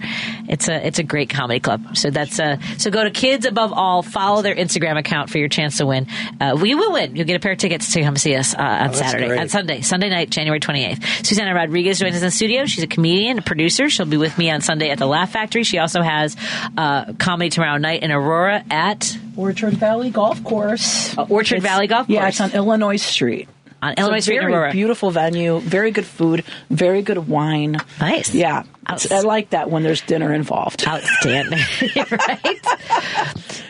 It's 0.48 0.68
a 0.68 0.86
it's 0.86 0.98
a 0.98 1.02
great 1.02 1.30
comedy 1.30 1.60
club. 1.60 1.96
So 1.96 2.10
that's 2.10 2.38
uh, 2.38 2.58
so 2.78 2.90
go 2.90 3.04
to 3.04 3.10
Kids 3.10 3.46
Above 3.46 3.72
All, 3.72 4.02
follow 4.02 4.42
their 4.42 4.54
Instagram 4.54 4.98
account 4.98 5.30
for 5.30 5.38
your 5.38 5.48
chance 5.48 5.78
to 5.78 5.86
win. 5.86 6.06
Uh, 6.40 6.56
we 6.60 6.74
will 6.74 6.92
win. 6.92 7.16
You'll 7.16 7.26
get 7.26 7.36
a 7.36 7.40
pair 7.40 7.52
of 7.52 7.58
tickets 7.58 7.92
to 7.92 8.02
come 8.02 8.16
see 8.16 8.34
us 8.36 8.54
uh, 8.54 8.58
on 8.58 8.88
Oh, 8.90 8.92
Saturday, 8.92 9.28
great. 9.28 9.40
on 9.40 9.48
Sunday, 9.48 9.80
Sunday 9.80 10.08
night, 10.10 10.30
January 10.30 10.60
28th. 10.60 11.26
Susanna 11.26 11.54
Rodriguez 11.54 11.98
joins 11.98 12.14
us 12.16 12.20
in 12.22 12.26
the 12.26 12.30
studio. 12.30 12.64
She's 12.66 12.84
a 12.84 12.88
comedian, 12.88 13.38
a 13.38 13.42
producer. 13.42 13.88
She'll 13.88 14.06
be 14.06 14.16
with 14.16 14.36
me 14.38 14.50
on 14.50 14.60
Sunday 14.60 14.90
at 14.90 14.98
the 14.98 15.06
Laugh 15.06 15.30
Factory. 15.32 15.62
She 15.64 15.78
also 15.78 16.02
has 16.02 16.36
uh, 16.76 17.12
comedy 17.14 17.50
tomorrow 17.50 17.78
night 17.78 18.02
in 18.02 18.10
Aurora 18.12 18.64
at 18.70 19.16
Orchard 19.36 19.74
Valley 19.74 20.10
Golf 20.10 20.42
Course. 20.44 21.16
Uh, 21.16 21.22
Orchard 21.28 21.56
It's- 21.58 21.62
Valley 21.72 21.86
Golf 21.86 22.08
Yeah, 22.08 22.26
it's 22.28 22.40
on 22.40 22.52
Illinois 22.52 22.96
Street. 22.96 23.48
On 23.86 23.94
Illinois 23.96 24.18
a 24.18 24.22
Street 24.22 24.36
in 24.36 24.42
very 24.42 24.52
Aurora. 24.54 24.72
beautiful 24.72 25.10
venue, 25.10 25.60
very 25.60 25.90
good 25.90 26.06
food, 26.06 26.44
very 26.70 27.02
good 27.02 27.28
wine. 27.28 27.76
Nice. 28.00 28.34
Yeah, 28.34 28.62
It's- 28.90 29.10
I 29.12 29.20
like 29.20 29.50
that 29.50 29.70
when 29.70 29.82
there's 29.82 30.00
dinner 30.00 30.32
involved. 30.32 30.86
Outstanding, 30.86 31.58
right? 32.10 32.60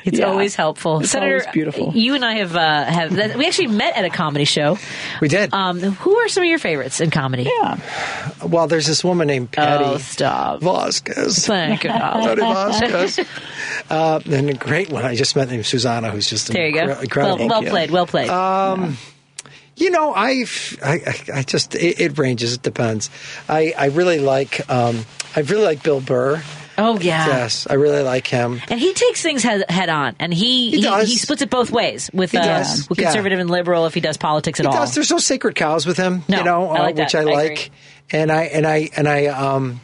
It's 0.04 0.18
Yeah. 0.20 0.26
always 0.26 0.54
helpful. 0.54 1.00
It's 1.00 1.10
Senator, 1.10 1.40
always 1.40 1.46
beautiful. 1.52 1.92
You 1.94 2.14
and 2.14 2.24
I 2.24 2.34
have 2.34 2.54
uh, 2.54 2.84
have 2.84 3.36
we 3.36 3.46
actually 3.46 3.66
met 3.68 3.96
at 3.96 4.04
a 4.04 4.10
comedy 4.10 4.44
show. 4.44 4.78
We 5.20 5.28
did. 5.28 5.52
Um, 5.52 5.80
who 5.80 6.16
are 6.18 6.28
some 6.28 6.44
of 6.44 6.48
your 6.48 6.58
favorites 6.60 7.00
in 7.00 7.10
comedy? 7.10 7.42
Yeah, 7.44 7.78
Well, 8.46 8.68
there's 8.68 8.86
this 8.86 9.02
woman 9.02 9.26
named 9.26 9.50
Patti 9.50 9.84
Oh, 9.84 9.98
stop. 9.98 10.60
Vasquez. 10.62 11.44
Thank 11.46 11.82
you. 11.84 11.90
Patti 11.90 12.40
Vasquez. 12.40 13.20
uh, 13.90 14.20
and 14.30 14.50
a 14.50 14.54
great 14.54 14.90
one 14.90 15.04
I 15.04 15.14
just 15.16 15.34
met 15.34 15.48
named 15.50 15.66
Susanna, 15.66 16.10
who's 16.10 16.30
just 16.30 16.52
There 16.52 16.66
you 16.68 16.72
go. 16.74 17.00
incredible. 17.00 17.48
Well, 17.48 17.62
well 17.62 17.70
played. 17.70 17.90
Well 17.90 18.06
played. 18.06 18.28
Um, 18.30 18.96
you 19.76 19.90
know, 19.90 20.12
I've, 20.14 20.78
I, 20.82 20.92
I, 21.06 21.38
I 21.38 21.42
just 21.42 21.74
it, 21.74 22.00
it 22.00 22.18
ranges. 22.18 22.54
It 22.54 22.62
depends. 22.62 23.10
I, 23.48 23.74
I 23.78 23.86
really 23.86 24.18
like, 24.18 24.68
um, 24.70 25.04
I 25.34 25.40
really 25.40 25.64
like 25.64 25.82
Bill 25.82 26.00
Burr. 26.00 26.42
oh 26.78 26.98
yeah. 27.00 27.26
Yes, 27.26 27.66
I 27.68 27.74
really 27.74 28.02
like 28.02 28.26
him. 28.26 28.60
And 28.68 28.78
he 28.80 28.92
takes 28.94 29.22
things 29.22 29.42
head, 29.42 29.64
head 29.70 29.88
on, 29.88 30.16
and 30.18 30.32
he 30.32 30.70
He 30.70 30.80
he, 30.82 31.04
he 31.04 31.16
splits 31.16 31.42
it 31.42 31.50
both 31.50 31.70
ways 31.70 32.10
with 32.12 32.34
uh, 32.34 32.64
with 32.88 32.98
yeah. 32.98 33.04
conservative 33.06 33.38
and 33.38 33.48
liberal 33.50 33.86
if 33.86 33.94
he 33.94 34.00
does 34.00 34.16
politics 34.16 34.60
at 34.60 34.66
He 34.66 34.68
all. 34.68 34.72
does. 34.80 34.94
There's 34.94 35.10
no 35.10 35.18
sacred 35.18 35.54
cows 35.54 35.86
with 35.86 35.96
him. 35.96 36.22
No, 36.28 36.38
you 36.38 36.44
know, 36.44 36.68
I 36.68 36.78
like 36.80 36.98
uh, 36.98 37.02
which. 37.04 37.14
I 37.14 37.20
I 37.20 37.24
like. 37.24 37.50
agree. 37.52 37.70
and 38.12 38.30
I 38.32 38.42
and 38.44 38.66
I 38.66 38.88
and 38.96 39.08
I 39.08 39.26
um. 39.26 39.80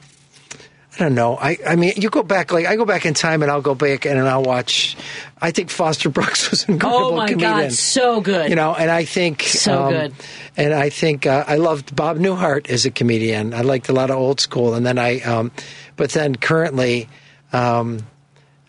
I 0.94 0.98
don't 1.04 1.14
know. 1.14 1.38
I, 1.38 1.56
I 1.66 1.76
mean, 1.76 1.94
you 1.96 2.10
go 2.10 2.22
back 2.22 2.52
like 2.52 2.66
I 2.66 2.76
go 2.76 2.84
back 2.84 3.06
in 3.06 3.14
time, 3.14 3.42
and 3.42 3.50
I'll 3.50 3.62
go 3.62 3.74
back 3.74 4.04
and 4.04 4.18
I'll 4.20 4.42
watch. 4.42 4.94
I 5.40 5.50
think 5.50 5.70
Foster 5.70 6.08
Brooks 6.10 6.50
was 6.50 6.64
an 6.68 6.74
incredible 6.74 7.04
oh 7.06 7.16
my 7.16 7.28
comedian. 7.28 7.50
god, 7.50 7.72
so 7.72 8.20
good. 8.20 8.50
you 8.50 8.56
know, 8.56 8.74
and 8.74 8.90
I 8.90 9.04
think 9.06 9.42
So 9.42 9.84
um, 9.84 9.90
good. 9.92 10.14
And 10.56 10.74
I 10.74 10.90
think 10.90 11.26
uh, 11.26 11.44
I 11.48 11.56
loved 11.56 11.96
Bob 11.96 12.18
Newhart 12.18 12.68
as 12.68 12.84
a 12.84 12.90
comedian. 12.90 13.54
I 13.54 13.62
liked 13.62 13.88
a 13.88 13.94
lot 13.94 14.10
of 14.10 14.16
old 14.16 14.38
school, 14.40 14.74
and 14.74 14.84
then 14.84 14.98
I, 14.98 15.20
um, 15.20 15.50
but 15.96 16.10
then 16.10 16.36
currently, 16.36 17.08
um, 17.54 18.00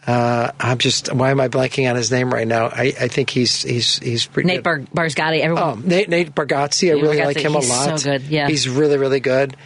uh, 0.07 0.51
I'm 0.61 0.77
just 0.77 1.13
why 1.13 1.31
am 1.31 1.41
I 1.41 1.49
blanking 1.49 1.89
on 1.89 1.97
his 1.97 2.09
name 2.09 2.33
right 2.33 2.47
now? 2.47 2.67
I, 2.67 2.93
I 2.99 3.07
think 3.09 3.29
he's 3.31 3.63
he's 3.63 3.99
he's 3.99 4.25
pretty 4.25 4.47
Nate 4.47 4.63
Bar- 4.63 4.79
Barsgatti. 4.95 5.41
Everyone. 5.41 5.63
Oh, 5.63 5.75
Nate, 5.75 6.07
Nate 6.07 6.33
Bargatze, 6.33 6.89
I 6.89 6.93
Nate 6.95 7.03
really 7.03 7.21
like 7.21 7.37
him 7.37 7.53
a 7.55 7.59
he's 7.59 7.69
lot. 7.69 7.99
so 7.99 8.11
good, 8.11 8.21
yeah. 8.23 8.47
he's 8.47 8.69
really 8.69 8.97
really 8.97 9.19
good. 9.19 9.57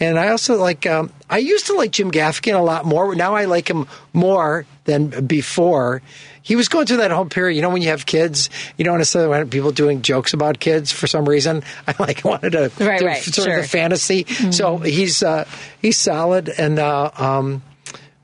And 0.00 0.18
I 0.18 0.28
also 0.28 0.56
like. 0.56 0.86
Um, 0.86 1.10
I 1.30 1.38
used 1.38 1.66
to 1.66 1.74
like 1.74 1.90
Jim 1.90 2.10
Gaffigan 2.10 2.54
a 2.58 2.62
lot 2.62 2.84
more. 2.86 3.14
Now 3.14 3.34
I 3.34 3.44
like 3.46 3.68
him 3.68 3.86
more 4.12 4.64
than 4.84 5.26
before. 5.26 6.00
He 6.42 6.56
was 6.56 6.68
going 6.68 6.86
through 6.86 6.98
that 6.98 7.10
whole 7.10 7.26
period. 7.26 7.56
You 7.56 7.62
know, 7.62 7.68
when 7.70 7.82
you 7.82 7.88
have 7.88 8.06
kids, 8.06 8.48
you 8.78 8.84
don't 8.84 8.96
necessarily 8.98 9.28
want 9.28 9.50
people 9.50 9.70
doing 9.72 10.00
jokes 10.00 10.32
about 10.32 10.60
kids 10.60 10.90
for 10.92 11.06
some 11.06 11.28
reason. 11.28 11.62
I 11.86 11.94
like 11.98 12.24
wanted 12.24 12.52
to 12.52 12.70
Right, 12.82 13.00
do 13.00 13.06
right, 13.06 13.22
sort 13.22 13.46
sure. 13.46 13.56
of 13.58 13.62
the 13.62 13.68
fantasy. 13.68 14.24
So 14.52 14.78
he's 14.78 15.22
uh, 15.22 15.46
he's 15.82 15.98
solid 15.98 16.48
and. 16.48 16.78
Uh, 16.78 17.10
um, 17.16 17.62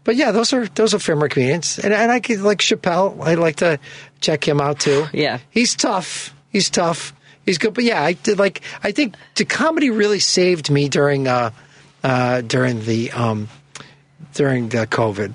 but 0.05 0.17
yeah, 0.17 0.33
those 0.33 0.53
are 0.53 0.67
those 0.67 0.93
are 0.95 0.99
famous 0.99 1.33
comedians, 1.33 1.79
and 1.79 1.93
and 1.95 2.13
I 2.13 2.21
could 2.21 2.41
like 2.41 2.59
Chappelle. 2.59 3.21
I 3.27 3.35
like 3.35 3.57
to 3.57 3.79
check 4.21 4.47
him 4.47 4.61
out 4.61 4.79
too. 4.81 5.07
Yeah. 5.15 5.39
he's 5.51 5.75
tough. 5.75 6.35
He's 6.51 6.69
tough. 6.71 7.15
He's 7.47 7.57
good. 7.59 7.73
But 7.75 7.85
yeah, 7.85 8.03
I 8.03 8.13
did 8.13 8.39
like. 8.39 8.61
I 8.83 8.93
think 8.93 9.17
the 9.35 9.45
comedy 9.47 9.89
really 9.91 10.19
saved 10.21 10.71
me 10.71 10.89
during 10.91 11.27
uh, 11.27 11.51
uh, 12.05 12.43
during 12.43 12.85
the 12.85 13.11
um, 13.11 13.49
during 14.35 14.69
the 14.69 14.87
COVID. 14.87 15.35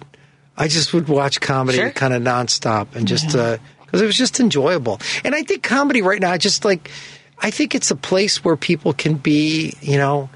I 0.56 0.68
just 0.68 0.94
would 0.94 1.08
watch 1.08 1.42
comedy 1.42 1.78
Sure. 1.78 1.90
kind 1.92 2.14
of 2.14 2.22
nonstop 2.22 2.96
and 2.96 3.08
just 3.08 3.28
because 3.28 4.02
it 4.02 4.06
was 4.06 4.18
just 4.18 4.40
enjoyable. 4.40 5.00
And 5.24 5.34
I 5.34 5.44
think 5.44 5.64
comedy 5.64 6.02
right 6.02 6.20
now, 6.22 6.38
just 6.38 6.64
like 6.64 6.92
I 7.40 7.50
think 7.52 7.76
it's 7.76 7.92
a 7.92 7.96
place 7.96 8.44
where 8.44 8.56
people 8.58 8.94
can 8.94 9.16
be, 9.16 9.74
you 9.82 9.98
know, 9.98 10.30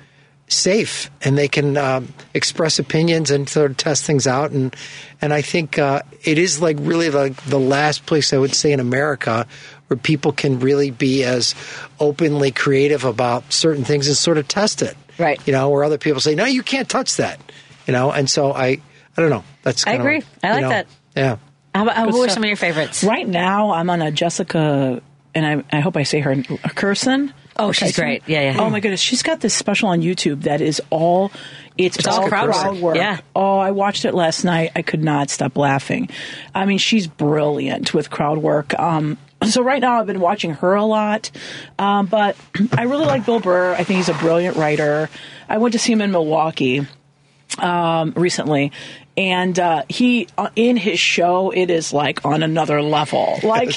safe 0.48 1.10
and 1.22 1.38
they 1.38 1.48
can 1.48 1.78
um, 1.78 2.14
express 2.34 2.80
opinions 2.80 3.32
and 3.32 3.50
sort 3.50 3.72
of 3.72 3.78
test 3.78 4.06
things 4.06 4.26
out. 4.28 4.52
And 4.52 4.76
and 5.22 5.34
I 5.34 5.42
think 5.42 5.78
uh, 5.78 6.02
it 6.24 6.38
is 6.38 6.62
like 6.62 6.78
really 6.80 7.10
like 7.10 7.36
the 7.44 7.60
last 7.60 8.06
place 8.06 8.34
I 8.34 8.38
would 8.38 8.56
say 8.56 8.72
in 8.72 8.80
America 8.80 9.46
where 9.88 9.98
people 9.98 10.32
can 10.32 10.60
really 10.60 10.92
be 10.92 11.24
as 11.24 11.56
openly 12.00 12.52
creative 12.52 13.04
about 13.06 13.52
certain 13.52 13.84
things 13.84 14.08
and 14.08 14.16
sort 14.18 14.38
of 14.38 14.48
test 14.48 14.82
it. 14.82 14.96
Right. 15.18 15.40
You 15.46 15.54
know, 15.54 15.70
where 15.70 15.84
other 15.84 15.98
people 15.98 16.22
say, 16.22 16.36
no, 16.36 16.46
you 16.46 16.64
can't 16.64 16.90
touch 16.90 17.18
that. 17.18 17.40
You 17.86 17.92
know, 17.94 18.12
and 18.12 18.30
so 18.30 18.54
I 18.54 18.80
I 19.16 19.22
don't 19.22 19.30
know. 19.30 19.44
That's 19.62 19.86
I 19.86 19.92
kinda, 19.92 20.04
agree. 20.06 20.24
I 20.44 20.48
you 20.48 20.54
like 20.54 20.62
know, 20.62 20.70
that. 20.70 20.88
Yeah. 21.16 21.38
How 21.76 21.84
about, 21.84 22.06
Good 22.06 22.12
who 22.14 22.24
are 22.24 22.30
some 22.30 22.44
of 22.44 22.48
your 22.48 22.56
favorites? 22.58 23.04
Right 23.04 23.28
now, 23.28 23.72
I'm 23.72 23.90
on 23.90 24.02
a 24.02 24.12
Jessica, 24.12 25.02
and 25.34 25.46
I, 25.46 25.78
I 25.78 25.80
hope 25.82 25.98
I 25.98 26.04
say 26.04 26.20
her 26.20 26.36
Kirson. 26.36 27.34
Oh, 27.58 27.72
she's 27.72 27.92
Kirson. 27.92 27.96
great. 27.96 28.24
Yeah, 28.28 28.54
yeah. 28.54 28.60
Oh 28.60 28.70
my 28.70 28.80
goodness, 28.80 29.02
she's 29.02 29.24
got 29.24 29.40
this 29.40 29.54
special 29.54 29.90
on 29.90 30.02
YouTube 30.02 30.44
that 30.44 30.62
is 30.62 30.82
all. 30.90 31.32
It's, 31.76 31.98
It's 31.98 32.08
all 32.08 32.22
all 32.22 32.30
crowd 32.30 32.52
crowd, 32.52 32.74
work. 32.76 32.82
work. 32.82 32.96
Yeah. 32.96 33.20
Oh, 33.36 33.58
I 33.58 33.72
watched 33.72 34.06
it 34.06 34.14
last 34.14 34.44
night. 34.44 34.72
I 34.76 34.84
could 34.84 35.04
not 35.04 35.32
stop 35.32 35.58
laughing. 35.58 36.10
I 36.54 36.66
mean, 36.66 36.78
she's 36.78 37.08
brilliant 37.08 37.94
with 37.96 38.12
crowd 38.12 38.38
work. 38.38 38.78
Um, 38.80 39.18
so 39.46 39.62
right 39.62 39.82
now, 39.82 40.00
I've 40.00 40.08
been 40.08 40.20
watching 40.20 40.54
her 40.56 40.74
a 40.74 40.86
lot, 40.86 41.32
um, 41.80 42.06
but 42.08 42.36
I 42.78 42.84
really 42.84 43.06
like 43.06 43.26
Bill 43.26 43.40
Burr. 43.40 43.74
I 43.74 43.84
think 43.84 43.98
he's 43.98 44.10
a 44.10 44.14
brilliant 44.16 44.58
writer. 44.58 45.10
I 45.50 45.58
went 45.58 45.74
to 45.74 45.80
see 45.80 45.94
him 45.94 46.02
in 46.02 46.12
Milwaukee 46.12 46.88
um, 47.60 48.14
recently. 48.16 48.72
And 49.16 49.60
uh, 49.60 49.84
he, 49.90 50.28
uh, 50.40 50.50
in 50.56 50.76
his 50.76 51.00
show, 51.00 51.52
it 51.52 51.70
is 51.70 51.94
like 51.94 52.26
on 52.26 52.42
another 52.42 52.82
level. 52.82 53.40
Like, 53.54 53.76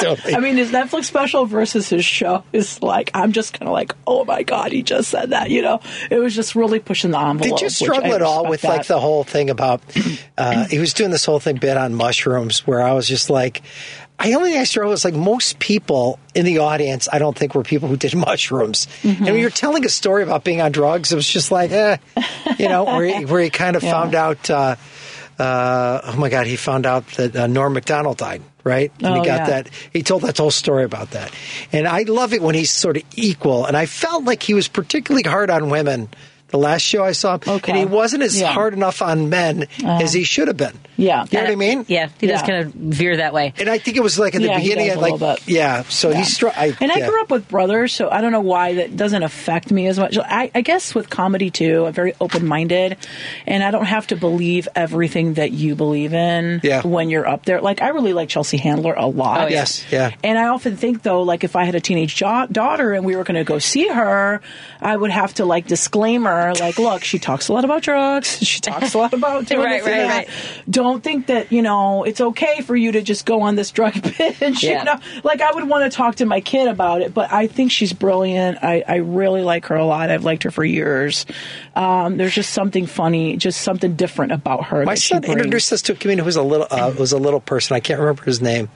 totally. 0.00 0.34
I 0.36 0.38
mean, 0.38 0.56
his 0.56 0.70
Netflix 0.70 1.04
special 1.04 1.46
versus 1.46 1.88
his 1.88 2.04
show 2.04 2.44
is 2.52 2.80
like, 2.80 3.10
I'm 3.12 3.32
just 3.32 3.54
kind 3.54 3.66
of 3.66 3.72
like, 3.72 3.92
oh 4.06 4.24
my 4.24 4.44
God, 4.44 4.70
he 4.70 4.82
just 4.82 5.10
said 5.10 5.30
that. 5.30 5.50
You 5.50 5.62
know, 5.62 5.80
it 6.10 6.18
was 6.18 6.36
just 6.36 6.54
really 6.54 6.78
pushing 6.78 7.10
the 7.10 7.18
envelope. 7.18 7.58
Did 7.58 7.62
you 7.62 7.70
struggle 7.70 8.12
at 8.12 8.22
all 8.22 8.48
with 8.48 8.60
that. 8.60 8.68
like 8.68 8.86
the 8.86 9.00
whole 9.00 9.24
thing 9.24 9.50
about? 9.50 9.82
Uh, 10.38 10.66
he 10.66 10.78
was 10.78 10.92
doing 10.92 11.10
this 11.10 11.24
whole 11.24 11.40
thing 11.40 11.56
bit 11.56 11.76
on 11.76 11.94
mushrooms, 11.94 12.64
where 12.66 12.80
I 12.80 12.92
was 12.92 13.08
just 13.08 13.30
like, 13.30 13.62
I 14.18 14.32
only 14.32 14.52
thing 14.52 14.60
I 14.60 14.64
struggled 14.64 14.92
was 14.92 15.04
like 15.04 15.14
most 15.14 15.58
people 15.58 16.18
in 16.34 16.44
the 16.46 16.58
audience. 16.58 17.06
I 17.12 17.18
don't 17.18 17.36
think 17.36 17.54
were 17.54 17.62
people 17.62 17.88
who 17.88 17.96
did 17.96 18.14
mushrooms. 18.26 18.86
Mm-hmm. 19.02 19.24
And 19.24 19.32
when 19.32 19.40
you're 19.40 19.50
telling 19.50 19.84
a 19.84 19.88
story 19.90 20.22
about 20.22 20.42
being 20.44 20.60
on 20.60 20.72
drugs, 20.72 21.12
it 21.12 21.16
was 21.16 21.28
just 21.28 21.50
like, 21.50 21.70
eh, 21.70 21.98
you 22.58 22.68
know, 22.68 22.84
where 22.84 23.04
he, 23.04 23.24
where 23.26 23.42
he 23.42 23.50
kind 23.50 23.76
of 23.76 23.82
Yeah. 23.84 23.90
found 23.92 24.14
out. 24.14 24.48
Uh, 24.50 24.76
uh, 25.38 26.00
oh 26.04 26.16
my 26.16 26.30
God, 26.30 26.46
he 26.46 26.56
found 26.56 26.86
out 26.86 27.06
that 27.18 27.36
uh, 27.36 27.46
Norm 27.46 27.74
Macdonald 27.74 28.16
died. 28.16 28.42
Right, 28.64 28.90
and 29.00 29.14
he 29.14 29.20
Oh, 29.20 29.24
got 29.24 29.40
yeah. 29.42 29.46
that. 29.46 29.70
He 29.92 30.02
told 30.02 30.22
that 30.22 30.36
whole 30.38 30.50
story 30.50 30.82
about 30.82 31.12
that, 31.12 31.30
and 31.70 31.86
I 31.86 32.02
love 32.02 32.32
it 32.32 32.42
when 32.42 32.56
he's 32.56 32.72
sort 32.72 32.96
of 32.96 33.04
equal. 33.14 33.64
And 33.64 33.76
I 33.76 33.86
felt 33.86 34.24
like 34.24 34.42
he 34.42 34.54
was 34.54 34.66
particularly 34.66 35.22
hard 35.22 35.50
on 35.50 35.70
women. 35.70 36.08
The 36.48 36.58
last 36.58 36.82
show 36.82 37.04
I 37.04 37.12
saw 37.12 37.34
him, 37.34 37.42
Okay. 37.46 37.70
and 37.70 37.78
he 37.78 37.84
wasn't 37.84 38.24
as 38.24 38.40
Yeah. 38.40 38.48
hard 38.52 38.72
enough 38.74 39.02
on 39.02 39.28
men 39.30 39.68
as 39.84 40.12
he 40.12 40.24
should 40.24 40.48
have 40.48 40.56
been. 40.56 40.76
Yeah. 40.96 41.24
you 41.30 41.38
know 41.38 41.44
what 41.44 41.52
I 41.52 41.56
mean? 41.56 41.84
Yeah, 41.88 42.08
he 42.20 42.26
does 42.26 42.42
kind 42.42 42.66
of 42.66 42.72
veer 42.74 43.16
that 43.18 43.32
way. 43.34 43.52
And 43.58 43.68
I 43.68 43.78
think 43.78 43.96
it 43.96 44.02
was 44.02 44.18
like 44.18 44.34
at 44.34 44.40
the 44.42 44.48
Yeah, 44.48 44.58
he 44.58 44.68
beginning, 44.70 44.88
does 44.88 44.96
I 44.96 45.08
a 45.08 45.10
like, 45.14 45.20
bit. 45.40 45.48
yeah. 45.48 45.82
So 45.84 46.10
Yeah. 46.10 46.16
he's 46.18 46.34
strong. 46.34 46.52
And 46.56 46.90
I 46.92 47.06
grew 47.06 47.20
up 47.20 47.30
with 47.30 47.48
brothers, 47.48 47.92
so 47.92 48.08
I 48.10 48.20
don't 48.20 48.32
know 48.32 48.40
why 48.40 48.74
that 48.74 48.96
doesn't 48.96 49.22
affect 49.22 49.70
me 49.70 49.86
as 49.88 49.98
much. 49.98 50.16
I, 50.18 50.50
I 50.54 50.60
guess 50.62 50.94
with 50.94 51.10
comedy 51.10 51.50
too, 51.50 51.86
I'm 51.86 51.92
very 51.92 52.14
open 52.20 52.46
minded, 52.46 52.96
and 53.46 53.62
I 53.62 53.70
don't 53.70 53.84
have 53.86 54.06
to 54.08 54.16
believe 54.16 54.68
everything 54.74 55.34
that 55.34 55.52
you 55.52 55.74
believe 55.74 56.14
in 56.14 56.60
Yeah. 56.62 56.82
when 56.86 57.10
you're 57.10 57.28
up 57.28 57.44
there. 57.44 57.60
Like 57.60 57.82
I 57.82 57.88
really 57.88 58.12
like 58.12 58.28
Chelsea 58.28 58.56
Handler 58.56 58.94
a 58.94 59.06
lot. 59.06 59.40
Oh, 59.40 59.42
yeah. 59.48 59.56
Yes, 59.56 59.84
yeah. 59.90 60.10
And 60.22 60.38
I 60.38 60.48
often 60.48 60.76
think 60.76 61.02
though, 61.02 61.22
like 61.22 61.44
if 61.44 61.56
I 61.56 61.64
had 61.64 61.74
a 61.74 61.80
teenage 61.80 62.14
jo- 62.16 62.46
daughter 62.50 62.92
and 62.92 63.04
we 63.04 63.16
were 63.16 63.24
going 63.24 63.36
to 63.36 63.44
go 63.44 63.58
see 63.58 63.88
her, 63.88 64.40
I 64.80 64.96
would 64.96 65.10
have 65.10 65.34
to 65.34 65.44
like 65.44 65.66
disclaimer, 65.66 66.52
like, 66.60 66.78
look, 66.78 67.04
she 67.04 67.18
talks 67.18 67.48
a 67.48 67.52
lot 67.52 67.64
about 67.64 67.82
drugs. 67.82 68.38
She 68.46 68.60
talks 68.60 68.94
a 68.94 68.98
lot 68.98 69.12
about 69.12 69.46
doing 69.46 69.60
Right, 69.64 69.82
right, 69.84 69.90
that. 69.96 70.08
right. 70.08 70.28
Don't 70.70 70.85
think 71.02 71.26
that 71.26 71.52
you 71.52 71.62
know 71.62 72.04
it's 72.04 72.20
okay 72.20 72.60
for 72.62 72.74
you 72.74 72.92
to 72.92 73.02
just 73.02 73.26
go 73.26 73.42
on 73.42 73.54
this 73.54 73.70
drug 73.70 73.94
binge. 74.18 74.62
Yeah. 74.62 74.78
You 74.78 74.84
know, 74.84 74.98
like 75.24 75.40
I 75.40 75.52
would 75.52 75.68
want 75.68 75.90
to 75.90 75.96
talk 75.96 76.16
to 76.16 76.26
my 76.26 76.40
kid 76.40 76.68
about 76.68 77.02
it, 77.02 77.12
but 77.14 77.32
I 77.32 77.46
think 77.46 77.70
she's 77.70 77.92
brilliant. 77.92 78.58
I, 78.62 78.82
I 78.86 78.96
really 78.96 79.42
like 79.42 79.66
her 79.66 79.76
a 79.76 79.84
lot. 79.84 80.10
I've 80.10 80.24
liked 80.24 80.44
her 80.44 80.50
for 80.50 80.64
years. 80.64 81.26
Um, 81.74 82.16
there's 82.16 82.34
just 82.34 82.52
something 82.52 82.86
funny, 82.86 83.36
just 83.36 83.60
something 83.60 83.96
different 83.96 84.32
about 84.32 84.66
her. 84.66 84.84
My 84.84 84.94
son 84.94 85.24
introduced 85.24 85.72
us 85.72 85.82
to 85.82 85.92
a 85.92 85.96
comedian 85.96 86.20
who 86.20 86.24
was 86.24 86.36
a 86.36 86.42
little 86.42 86.66
uh, 86.70 86.92
was 86.98 87.12
a 87.12 87.18
little 87.18 87.40
person. 87.40 87.76
I 87.76 87.80
can't 87.80 88.00
remember 88.00 88.24
his 88.24 88.40
name. 88.40 88.68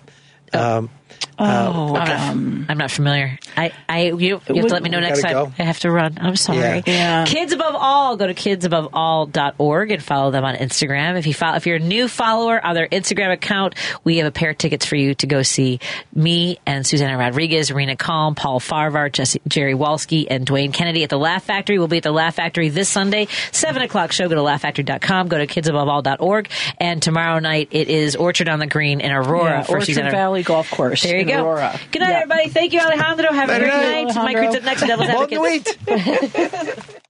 Um, 0.53 0.91
Oh, 1.39 1.97
I'm, 1.97 2.31
um, 2.31 2.61
not, 2.61 2.70
I'm 2.70 2.78
not 2.78 2.91
familiar. 2.91 3.39
I, 3.57 3.73
I 3.89 4.03
you, 4.03 4.16
you 4.19 4.37
have 4.37 4.47
to 4.47 4.62
let 4.66 4.82
me 4.82 4.91
know 4.91 5.01
next 5.01 5.23
time. 5.23 5.32
go. 5.32 5.53
I 5.59 5.62
have 5.62 5.78
to 5.81 5.91
run. 5.91 6.19
I'm 6.20 6.37
sorry. 6.37 6.59
Yeah. 6.59 6.82
Yeah. 6.87 7.24
Kids 7.24 7.53
above 7.53 7.74
all, 7.77 8.16
go 8.16 8.27
to 8.27 8.35
kidsaboveall.org 8.35 9.91
and 9.91 10.03
follow 10.03 10.31
them 10.31 10.45
on 10.45 10.57
Instagram. 10.57 11.19
If 11.19 11.27
you 11.27 11.32
follow, 11.32 11.57
if 11.57 11.66
you're 11.66 11.77
a 11.77 11.78
new 11.78 12.09
follower 12.09 12.65
on 12.65 12.74
their 12.74 12.87
Instagram 12.87 13.32
account, 13.32 13.74
we 14.05 14.19
have 14.19 14.27
a 14.27 14.31
pair 14.31 14.51
of 14.51 14.59
tickets 14.59 14.85
for 14.85 14.97
you 14.97 15.15
to 15.15 15.27
go 15.27 15.43
see 15.43 15.81
me 16.15 16.59
and 16.66 16.87
Susanna 16.87 17.16
Rodriguez, 17.16 17.73
Rena 17.73 17.97
Calm, 17.97 18.35
Paul 18.35 18.61
Farahvar, 18.61 19.11
Jesse, 19.11 19.41
Jerry 19.49 19.74
Walski, 19.74 20.27
and 20.28 20.47
Dwayne 20.47 20.74
Kennedy 20.74 21.05
at 21.05 21.11
the 21.11 21.19
Laugh 21.19 21.45
Factory. 21.45 21.78
We'll 21.78 21.89
be 21.89 21.99
at 21.99 22.03
the 22.03 22.12
Laugh 22.12 22.35
Factory 22.35 22.69
this 22.69 22.89
Sunday, 22.89 23.28
seven 23.51 23.81
o'clock 23.81 24.12
show. 24.12 24.28
Go 24.28 24.35
to 24.35 24.43
laughfactory.com. 24.43 25.28
Go 25.28 25.39
to 25.39 25.47
kidsaboveall.org. 25.47 26.51
And 26.78 27.03
tomorrow 27.03 27.39
night 27.39 27.69
it 27.70 27.89
is 27.89 28.15
Orchard 28.15 28.49
on 28.51 28.59
the 28.59 28.66
Green 28.66 29.01
in 29.01 29.11
Aurora 29.11 29.51
yeah, 29.51 29.62
for 29.62 29.73
Orchard 29.73 29.87
Susanna. 29.87 30.11
Valley 30.11 30.43
Golf 30.43 30.70
Course. 30.70 31.00
There 31.03 31.19
you 31.19 31.25
go. 31.25 31.45
Aurora. 31.45 31.79
Good 31.93 32.01
night, 32.01 32.11
Yeah. 32.11 32.17
everybody. 32.23 32.49
Thank 32.51 32.73
you, 32.73 32.81
Alejandro. 32.81 33.33
Have 33.33 33.49
a 33.51 33.59
great 33.59 33.69
night, 33.69 34.05
night. 34.05 34.15
Mike 34.15 34.17
Alejandro. 34.37 34.43
Ritz 34.43 34.57
up 34.57 34.63
next, 34.65 34.81
Devil's 34.87 35.09
Long 35.09 35.33
Advocate. 35.33 35.41
wait. 35.89 36.97